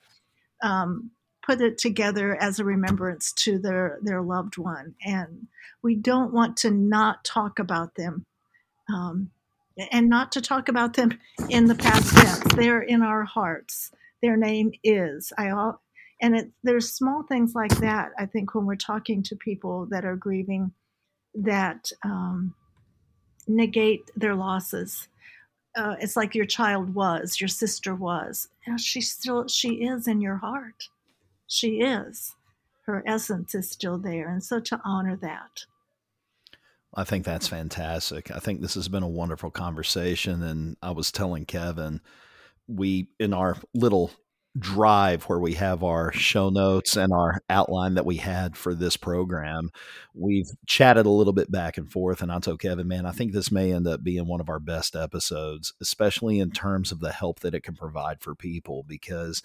um, 0.63 1.11
put 1.45 1.61
it 1.61 1.77
together 1.77 2.35
as 2.35 2.59
a 2.59 2.63
remembrance 2.63 3.31
to 3.33 3.59
their 3.59 3.99
their 4.01 4.21
loved 4.21 4.57
one, 4.57 4.95
and 5.05 5.47
we 5.81 5.95
don't 5.95 6.33
want 6.33 6.57
to 6.57 6.71
not 6.71 7.23
talk 7.23 7.59
about 7.59 7.95
them. 7.95 8.25
Um, 8.93 9.31
and 9.91 10.09
not 10.09 10.31
to 10.31 10.41
talk 10.41 10.69
about 10.69 10.93
them 10.95 11.19
in 11.49 11.67
the 11.67 11.75
past 11.75 12.15
tense. 12.15 12.55
They're 12.55 12.81
in 12.81 13.03
our 13.03 13.23
hearts. 13.23 13.91
Their 14.21 14.35
name 14.35 14.71
is. 14.83 15.31
I 15.37 15.51
all, 15.51 15.81
and 16.21 16.35
it, 16.35 16.51
there's 16.63 16.91
small 16.91 17.23
things 17.23 17.53
like 17.53 17.77
that. 17.77 18.11
I 18.17 18.25
think 18.25 18.55
when 18.55 18.65
we're 18.65 18.75
talking 18.75 19.21
to 19.23 19.35
people 19.35 19.85
that 19.91 20.05
are 20.05 20.15
grieving, 20.15 20.71
that 21.35 21.91
um, 22.03 22.55
negate 23.47 24.09
their 24.15 24.35
losses. 24.35 25.07
Uh, 25.77 25.95
it's 26.01 26.17
like 26.17 26.33
your 26.33 26.45
child 26.45 26.93
was, 26.93 27.39
your 27.39 27.47
sister 27.47 27.93
was. 27.93 28.49
And 28.65 28.81
she 28.81 28.99
still, 28.99 29.47
she 29.47 29.75
is 29.85 30.07
in 30.07 30.19
your 30.19 30.37
heart. 30.37 30.89
She 31.45 31.81
is. 31.81 32.33
Her 32.87 33.03
essence 33.05 33.53
is 33.53 33.69
still 33.69 33.97
there, 33.97 34.29
and 34.29 34.43
so 34.43 34.59
to 34.61 34.81
honor 34.83 35.17
that. 35.17 35.65
I 36.95 37.03
think 37.03 37.25
that's 37.25 37.47
fantastic. 37.47 38.31
I 38.31 38.39
think 38.39 38.61
this 38.61 38.73
has 38.73 38.87
been 38.87 39.03
a 39.03 39.07
wonderful 39.07 39.51
conversation. 39.51 40.41
And 40.41 40.77
I 40.81 40.91
was 40.91 41.11
telling 41.11 41.45
Kevin, 41.45 42.01
we, 42.67 43.09
in 43.19 43.33
our 43.33 43.57
little 43.75 44.11
drive 44.57 45.23
where 45.25 45.39
we 45.39 45.53
have 45.53 45.83
our 45.83 46.11
show 46.11 46.49
notes 46.49 46.95
and 46.95 47.13
our 47.13 47.41
outline 47.49 47.95
that 47.95 48.05
we 48.05 48.17
had 48.17 48.55
for 48.57 48.73
this 48.73 48.97
program, 48.97 49.69
we've 50.13 50.49
chatted 50.65 51.05
a 51.05 51.11
little 51.11 51.33
bit 51.33 51.51
back 51.51 51.77
and 51.77 51.91
forth. 51.91 52.21
And 52.21 52.31
I 52.31 52.39
told 52.39 52.59
Kevin, 52.59 52.87
man, 52.87 53.05
I 53.05 53.11
think 53.11 53.33
this 53.33 53.51
may 53.51 53.73
end 53.73 53.87
up 53.87 54.03
being 54.03 54.27
one 54.27 54.41
of 54.41 54.49
our 54.49 54.59
best 54.59 54.95
episodes, 54.95 55.73
especially 55.81 56.39
in 56.39 56.51
terms 56.51 56.91
of 56.91 56.99
the 56.99 57.11
help 57.11 57.41
that 57.41 57.53
it 57.53 57.63
can 57.63 57.75
provide 57.75 58.21
for 58.21 58.35
people, 58.35 58.83
because 58.87 59.43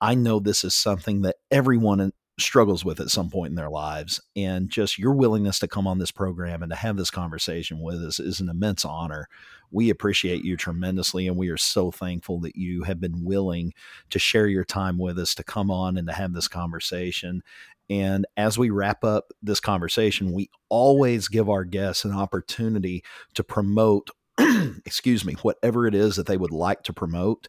I 0.00 0.14
know 0.14 0.40
this 0.40 0.64
is 0.64 0.74
something 0.74 1.22
that 1.22 1.36
everyone 1.50 2.12
struggles 2.38 2.84
with 2.84 3.00
at 3.00 3.10
some 3.10 3.30
point 3.30 3.50
in 3.50 3.56
their 3.56 3.70
lives. 3.70 4.20
And 4.34 4.68
just 4.68 4.98
your 4.98 5.12
willingness 5.12 5.58
to 5.60 5.68
come 5.68 5.86
on 5.86 5.98
this 5.98 6.10
program 6.10 6.62
and 6.62 6.70
to 6.70 6.76
have 6.76 6.96
this 6.96 7.10
conversation 7.10 7.80
with 7.80 8.02
us 8.02 8.18
is 8.18 8.40
an 8.40 8.48
immense 8.48 8.84
honor. 8.84 9.28
We 9.70 9.90
appreciate 9.90 10.44
you 10.44 10.56
tremendously, 10.56 11.26
and 11.26 11.36
we 11.36 11.48
are 11.48 11.56
so 11.56 11.90
thankful 11.90 12.40
that 12.40 12.56
you 12.56 12.82
have 12.82 13.00
been 13.00 13.24
willing 13.24 13.72
to 14.10 14.18
share 14.18 14.46
your 14.46 14.64
time 14.64 14.98
with 14.98 15.18
us, 15.18 15.34
to 15.36 15.44
come 15.44 15.70
on 15.70 15.96
and 15.96 16.06
to 16.08 16.14
have 16.14 16.32
this 16.32 16.48
conversation. 16.48 17.42
And 17.88 18.26
as 18.36 18.58
we 18.58 18.70
wrap 18.70 19.04
up 19.04 19.32
this 19.42 19.60
conversation, 19.60 20.32
we 20.32 20.50
always 20.68 21.28
give 21.28 21.48
our 21.48 21.64
guests 21.64 22.04
an 22.04 22.12
opportunity 22.12 23.02
to 23.34 23.44
promote, 23.44 24.10
excuse 24.38 25.24
me, 25.24 25.34
whatever 25.42 25.86
it 25.86 25.94
is 25.94 26.16
that 26.16 26.26
they 26.26 26.36
would 26.36 26.52
like 26.52 26.82
to 26.84 26.92
promote 26.92 27.48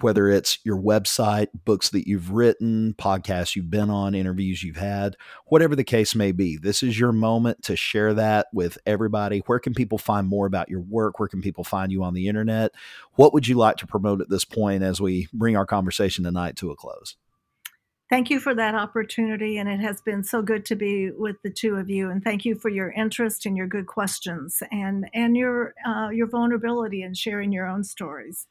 whether 0.00 0.28
it's 0.28 0.58
your 0.64 0.76
website, 0.76 1.48
books 1.64 1.90
that 1.90 2.06
you've 2.06 2.30
written, 2.30 2.94
podcasts 2.98 3.56
you've 3.56 3.70
been 3.70 3.90
on, 3.90 4.14
interviews 4.14 4.62
you've 4.62 4.76
had, 4.76 5.16
whatever 5.46 5.74
the 5.74 5.84
case 5.84 6.14
may 6.14 6.32
be. 6.32 6.56
This 6.56 6.82
is 6.82 6.98
your 6.98 7.12
moment 7.12 7.62
to 7.64 7.76
share 7.76 8.14
that 8.14 8.46
with 8.52 8.78
everybody. 8.86 9.40
Where 9.46 9.58
can 9.58 9.74
people 9.74 9.98
find 9.98 10.26
more 10.26 10.46
about 10.46 10.68
your 10.68 10.80
work? 10.80 11.18
Where 11.18 11.28
can 11.28 11.42
people 11.42 11.64
find 11.64 11.92
you 11.92 12.02
on 12.02 12.14
the 12.14 12.28
internet? 12.28 12.72
What 13.14 13.32
would 13.32 13.48
you 13.48 13.56
like 13.56 13.76
to 13.78 13.86
promote 13.86 14.20
at 14.20 14.30
this 14.30 14.44
point 14.44 14.82
as 14.82 15.00
we 15.00 15.28
bring 15.32 15.56
our 15.56 15.66
conversation 15.66 16.24
tonight 16.24 16.56
to 16.56 16.70
a 16.70 16.76
close? 16.76 17.16
Thank 18.10 18.30
you 18.30 18.40
for 18.40 18.54
that 18.54 18.74
opportunity, 18.74 19.58
and 19.58 19.68
it 19.68 19.80
has 19.80 20.00
been 20.00 20.24
so 20.24 20.40
good 20.40 20.64
to 20.66 20.74
be 20.74 21.10
with 21.10 21.36
the 21.42 21.50
two 21.50 21.76
of 21.76 21.90
you. 21.90 22.08
And 22.08 22.24
thank 22.24 22.46
you 22.46 22.54
for 22.54 22.70
your 22.70 22.90
interest 22.92 23.44
and 23.44 23.54
your 23.54 23.66
good 23.66 23.86
questions, 23.86 24.62
and 24.72 25.10
and 25.12 25.36
your 25.36 25.74
uh, 25.86 26.08
your 26.08 26.26
vulnerability 26.26 27.02
in 27.02 27.12
sharing 27.12 27.52
your 27.52 27.66
own 27.66 27.84
stories. 27.84 28.46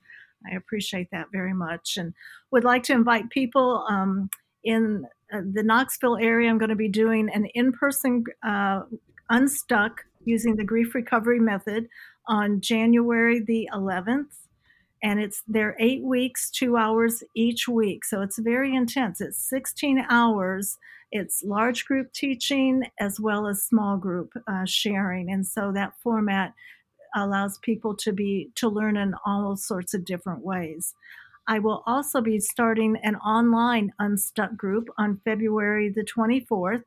I 0.46 0.56
appreciate 0.56 1.10
that 1.12 1.28
very 1.32 1.54
much 1.54 1.98
and 1.98 2.14
would 2.52 2.64
like 2.64 2.84
to 2.84 2.94
invite 2.94 3.30
people 3.30 3.86
um, 3.90 4.30
in 4.64 5.06
uh, 5.34 5.42
the 5.54 5.64
Knoxville 5.64 6.18
area. 6.18 6.50
I'm 6.50 6.58
going 6.58 6.70
to 6.70 6.76
be 6.76 6.90
doing 6.90 7.30
an 7.34 7.46
in 7.54 7.72
person 7.72 8.24
uh, 8.44 8.82
Unstuck 9.30 10.06
using 10.24 10.56
the 10.56 10.64
grief 10.64 10.94
recovery 10.94 11.40
method 11.40 11.88
on 12.28 12.62
January 12.62 13.40
the 13.40 13.70
11th. 13.74 14.28
And 15.04 15.20
it's 15.20 15.44
they're 15.48 15.76
eight 15.80 16.04
weeks, 16.04 16.50
two 16.50 16.76
hours 16.76 17.24
each 17.36 17.68
week. 17.68 18.04
So 18.04 18.22
it's 18.22 18.40
very 18.40 18.76
intense. 18.76 19.22
It's 19.22 19.38
16 19.50 20.06
hours. 20.10 20.78
It's 21.12 21.44
large 21.44 21.86
group 21.86 22.12
teaching 22.14 22.84
as 23.00 23.20
well 23.20 23.48
as 23.48 23.64
small 23.64 23.98
group 23.98 24.34
uh, 24.48 24.66
sharing. 24.66 25.32
And 25.32 25.46
so 25.46 25.72
that 25.74 25.94
format 26.02 26.54
allows 27.18 27.58
people 27.60 27.96
to 27.96 28.12
be 28.12 28.50
to 28.56 28.70
learn 28.70 28.98
in 28.98 29.14
all 29.26 29.56
sorts 29.56 29.94
of 29.94 30.06
different 30.06 30.42
ways. 30.42 30.94
I 31.48 31.60
will 31.60 31.84
also 31.86 32.20
be 32.20 32.40
starting 32.40 32.98
an 33.04 33.16
online 33.18 33.94
Unstuck 34.00 34.58
group 34.58 34.90
on 34.98 35.22
February 35.24 35.90
the 35.90 36.04
24th, 36.04 36.84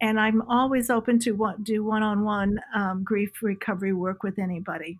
and 0.00 0.18
I'm 0.18 0.42
always 0.42 0.90
open 0.90 1.20
to 1.20 1.32
what, 1.32 1.62
do 1.62 1.84
one-on-one 1.84 2.60
um, 2.74 3.04
grief 3.04 3.30
recovery 3.40 3.92
work 3.92 4.22
with 4.24 4.38
anybody. 4.38 4.98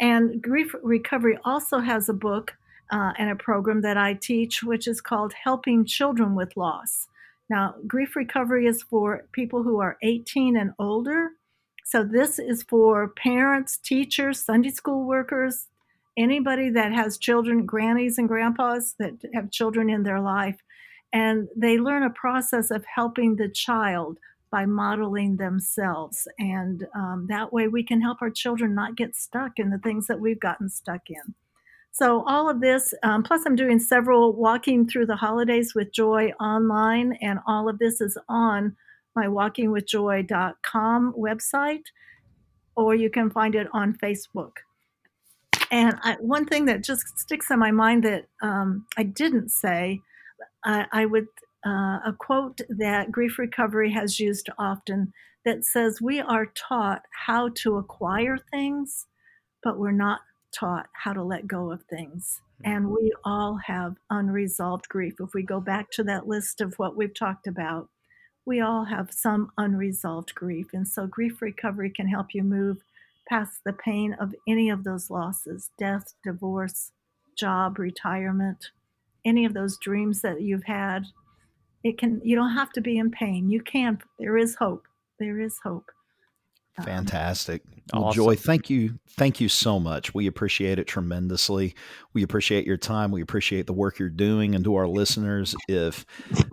And 0.00 0.42
grief 0.42 0.74
recovery 0.82 1.38
also 1.44 1.80
has 1.80 2.08
a 2.08 2.14
book 2.14 2.54
uh, 2.90 3.12
and 3.18 3.30
a 3.30 3.36
program 3.36 3.82
that 3.82 3.96
I 3.96 4.14
teach, 4.14 4.62
which 4.62 4.86
is 4.86 5.00
called 5.00 5.34
Helping 5.44 5.84
Children 5.84 6.34
with 6.34 6.56
Loss. 6.56 7.08
Now, 7.48 7.74
grief 7.86 8.16
recovery 8.16 8.66
is 8.66 8.82
for 8.82 9.26
people 9.32 9.62
who 9.62 9.80
are 9.80 9.98
18 10.02 10.56
and 10.56 10.72
older 10.78 11.30
so 11.86 12.02
this 12.02 12.40
is 12.40 12.64
for 12.64 13.06
parents, 13.10 13.76
teachers, 13.76 14.40
Sunday 14.40 14.70
school 14.70 15.04
workers, 15.04 15.68
anybody 16.16 16.68
that 16.70 16.92
has 16.92 17.16
children, 17.16 17.64
grannies 17.64 18.18
and 18.18 18.26
grandpas 18.26 18.96
that 18.98 19.12
have 19.34 19.52
children 19.52 19.88
in 19.88 20.02
their 20.02 20.20
life. 20.20 20.56
And 21.12 21.46
they 21.56 21.78
learn 21.78 22.02
a 22.02 22.10
process 22.10 22.72
of 22.72 22.84
helping 22.92 23.36
the 23.36 23.48
child 23.48 24.18
by 24.50 24.66
modeling 24.66 25.36
themselves. 25.36 26.26
And 26.40 26.88
um, 26.96 27.26
that 27.28 27.52
way 27.52 27.68
we 27.68 27.84
can 27.84 28.00
help 28.00 28.20
our 28.20 28.30
children 28.30 28.74
not 28.74 28.96
get 28.96 29.14
stuck 29.14 29.52
in 29.56 29.70
the 29.70 29.78
things 29.78 30.08
that 30.08 30.18
we've 30.18 30.40
gotten 30.40 30.68
stuck 30.68 31.08
in. 31.08 31.34
So, 31.92 32.24
all 32.26 32.50
of 32.50 32.60
this, 32.60 32.94
um, 33.04 33.22
plus, 33.22 33.44
I'm 33.46 33.56
doing 33.56 33.78
several 33.78 34.32
walking 34.32 34.88
through 34.88 35.06
the 35.06 35.16
holidays 35.16 35.72
with 35.74 35.92
joy 35.92 36.32
online, 36.40 37.16
and 37.22 37.38
all 37.46 37.68
of 37.68 37.78
this 37.78 38.00
is 38.00 38.18
on 38.28 38.76
my 39.16 39.26
walkingwithjoy.com 39.26 41.14
website, 41.18 41.84
or 42.76 42.94
you 42.94 43.10
can 43.10 43.30
find 43.30 43.54
it 43.54 43.66
on 43.72 43.94
Facebook. 43.94 44.52
And 45.70 45.96
I, 46.02 46.16
one 46.20 46.46
thing 46.46 46.66
that 46.66 46.84
just 46.84 47.18
sticks 47.18 47.50
in 47.50 47.58
my 47.58 47.70
mind 47.70 48.04
that 48.04 48.26
um, 48.42 48.86
I 48.96 49.02
didn't 49.02 49.50
say, 49.50 50.00
I, 50.64 50.86
I 50.92 51.06
would 51.06 51.26
uh, 51.66 51.98
a 52.06 52.14
quote 52.16 52.60
that 52.68 53.10
grief 53.10 53.38
recovery 53.38 53.90
has 53.90 54.20
used 54.20 54.48
often 54.58 55.12
that 55.44 55.64
says, 55.64 56.00
"We 56.00 56.20
are 56.20 56.46
taught 56.46 57.02
how 57.26 57.48
to 57.56 57.76
acquire 57.76 58.38
things, 58.52 59.06
but 59.62 59.78
we're 59.78 59.90
not 59.90 60.20
taught 60.52 60.88
how 60.92 61.12
to 61.12 61.24
let 61.24 61.48
go 61.48 61.72
of 61.72 61.82
things." 61.84 62.40
And 62.64 62.86
mm-hmm. 62.86 62.94
we 62.94 63.12
all 63.24 63.58
have 63.66 63.96
unresolved 64.10 64.88
grief. 64.88 65.14
If 65.18 65.34
we 65.34 65.42
go 65.42 65.60
back 65.60 65.90
to 65.92 66.04
that 66.04 66.28
list 66.28 66.60
of 66.60 66.74
what 66.78 66.96
we've 66.96 67.14
talked 67.14 67.46
about, 67.46 67.88
we 68.46 68.60
all 68.60 68.84
have 68.84 69.12
some 69.12 69.50
unresolved 69.58 70.34
grief. 70.34 70.68
And 70.72 70.86
so, 70.86 71.06
grief 71.06 71.42
recovery 71.42 71.90
can 71.90 72.06
help 72.06 72.28
you 72.32 72.42
move 72.42 72.78
past 73.28 73.62
the 73.64 73.72
pain 73.72 74.14
of 74.20 74.34
any 74.48 74.70
of 74.70 74.84
those 74.84 75.10
losses 75.10 75.70
death, 75.78 76.14
divorce, 76.24 76.92
job, 77.36 77.78
retirement, 77.78 78.70
any 79.24 79.44
of 79.44 79.52
those 79.52 79.78
dreams 79.78 80.22
that 80.22 80.40
you've 80.40 80.64
had. 80.64 81.04
It 81.84 81.98
can, 81.98 82.20
you 82.24 82.34
don't 82.36 82.54
have 82.54 82.72
to 82.72 82.80
be 82.80 82.98
in 82.98 83.10
pain. 83.10 83.50
You 83.50 83.60
can, 83.60 83.98
there 84.18 84.36
is 84.36 84.56
hope. 84.56 84.86
There 85.18 85.40
is 85.40 85.58
hope. 85.62 85.90
Um, 86.78 86.84
Fantastic. 86.84 87.62
Well. 87.92 88.12
Joy, 88.12 88.34
thank 88.34 88.68
you. 88.68 88.98
Thank 89.10 89.40
you 89.40 89.48
so 89.48 89.78
much. 89.78 90.12
We 90.12 90.26
appreciate 90.26 90.78
it 90.78 90.86
tremendously. 90.86 91.74
We 92.12 92.22
appreciate 92.22 92.66
your 92.66 92.76
time. 92.76 93.12
We 93.12 93.22
appreciate 93.22 93.66
the 93.66 93.72
work 93.72 93.98
you're 93.98 94.10
doing. 94.10 94.54
And 94.54 94.64
to 94.64 94.74
our 94.74 94.88
listeners, 94.88 95.54
if 95.68 96.04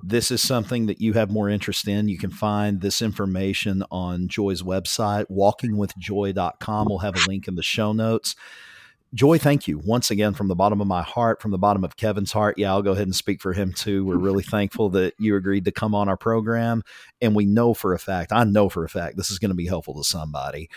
this 0.01 0.31
is 0.31 0.41
something 0.41 0.85
that 0.85 1.01
you 1.01 1.13
have 1.13 1.29
more 1.29 1.49
interest 1.49 1.87
in, 1.87 2.07
you 2.07 2.17
can 2.17 2.29
find 2.29 2.79
this 2.79 3.01
information 3.01 3.83
on 3.91 4.27
Joy's 4.27 4.61
website, 4.61 5.25
walkingwithjoy.com. 5.29 6.87
We'll 6.87 6.99
have 6.99 7.15
a 7.15 7.27
link 7.29 7.47
in 7.47 7.55
the 7.55 7.63
show 7.63 7.91
notes. 7.91 8.35
Joy, 9.13 9.37
thank 9.37 9.67
you 9.67 9.77
once 9.77 10.09
again 10.09 10.33
from 10.33 10.47
the 10.47 10.55
bottom 10.55 10.81
of 10.81 10.87
my 10.87 11.03
heart, 11.03 11.39
from 11.39 11.51
the 11.51 11.59
bottom 11.59 11.83
of 11.83 11.95
Kevin's 11.95 12.31
heart. 12.31 12.57
Yeah, 12.57 12.71
I'll 12.71 12.81
go 12.81 12.93
ahead 12.93 13.03
and 13.05 13.15
speak 13.15 13.41
for 13.41 13.53
him 13.53 13.71
too. 13.71 14.03
We're 14.03 14.17
really 14.17 14.43
thankful 14.49 14.89
that 14.91 15.13
you 15.19 15.35
agreed 15.35 15.65
to 15.65 15.71
come 15.71 15.93
on 15.93 16.09
our 16.09 16.17
program. 16.17 16.81
And 17.21 17.35
we 17.35 17.45
know 17.45 17.75
for 17.75 17.93
a 17.93 17.99
fact, 17.99 18.31
I 18.31 18.43
know 18.43 18.69
for 18.69 18.83
a 18.83 18.89
fact, 18.89 19.15
this 19.15 19.29
is 19.29 19.37
going 19.37 19.51
to 19.51 19.55
be 19.55 19.67
helpful 19.67 19.93
to 19.95 20.03
somebody. 20.03 20.67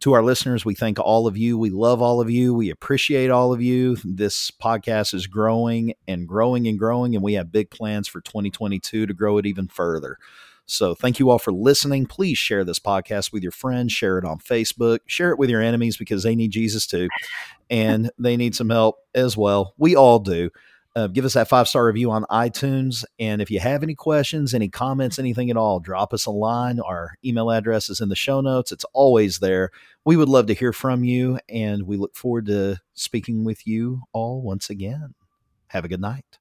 To 0.00 0.14
our 0.14 0.22
listeners, 0.22 0.64
we 0.64 0.74
thank 0.74 0.98
all 0.98 1.26
of 1.26 1.36
you. 1.36 1.58
We 1.58 1.68
love 1.68 2.00
all 2.00 2.22
of 2.22 2.30
you. 2.30 2.54
We 2.54 2.70
appreciate 2.70 3.30
all 3.30 3.52
of 3.52 3.60
you. 3.60 3.98
This 4.02 4.50
podcast 4.50 5.12
is 5.12 5.26
growing 5.26 5.92
and 6.08 6.26
growing 6.26 6.66
and 6.66 6.78
growing, 6.78 7.14
and 7.14 7.22
we 7.22 7.34
have 7.34 7.52
big 7.52 7.70
plans 7.70 8.08
for 8.08 8.22
2022 8.22 9.06
to 9.06 9.14
grow 9.14 9.36
it 9.36 9.44
even 9.44 9.68
further. 9.68 10.16
So 10.72 10.94
thank 10.94 11.18
you 11.18 11.30
all 11.30 11.38
for 11.38 11.52
listening. 11.52 12.06
Please 12.06 12.38
share 12.38 12.64
this 12.64 12.78
podcast 12.78 13.32
with 13.32 13.42
your 13.42 13.52
friends, 13.52 13.92
share 13.92 14.18
it 14.18 14.24
on 14.24 14.38
Facebook, 14.38 15.00
share 15.06 15.30
it 15.30 15.38
with 15.38 15.50
your 15.50 15.60
enemies 15.60 15.96
because 15.96 16.22
they 16.22 16.34
need 16.34 16.50
Jesus 16.50 16.86
too. 16.86 17.08
And 17.70 18.10
they 18.18 18.36
need 18.36 18.54
some 18.54 18.70
help 18.70 18.96
as 19.14 19.36
well. 19.36 19.74
We 19.76 19.96
all 19.96 20.18
do. 20.18 20.50
Uh, 20.94 21.06
give 21.06 21.24
us 21.24 21.34
that 21.34 21.48
five 21.48 21.68
star 21.68 21.86
review 21.86 22.10
on 22.10 22.24
iTunes. 22.24 23.04
And 23.18 23.40
if 23.40 23.50
you 23.50 23.60
have 23.60 23.82
any 23.82 23.94
questions, 23.94 24.52
any 24.52 24.68
comments, 24.68 25.18
anything 25.18 25.50
at 25.50 25.56
all, 25.56 25.80
drop 25.80 26.12
us 26.12 26.26
a 26.26 26.30
line. 26.30 26.80
Our 26.80 27.14
email 27.24 27.50
address 27.50 27.88
is 27.88 28.00
in 28.00 28.10
the 28.10 28.16
show 28.16 28.40
notes. 28.40 28.72
It's 28.72 28.84
always 28.92 29.38
there. 29.38 29.70
We 30.04 30.16
would 30.16 30.28
love 30.28 30.46
to 30.46 30.54
hear 30.54 30.72
from 30.72 31.02
you. 31.04 31.38
And 31.48 31.84
we 31.84 31.96
look 31.96 32.14
forward 32.14 32.46
to 32.46 32.80
speaking 32.92 33.44
with 33.44 33.66
you 33.66 34.02
all 34.12 34.42
once 34.42 34.68
again. 34.68 35.14
Have 35.68 35.84
a 35.86 35.88
good 35.88 36.00
night. 36.00 36.38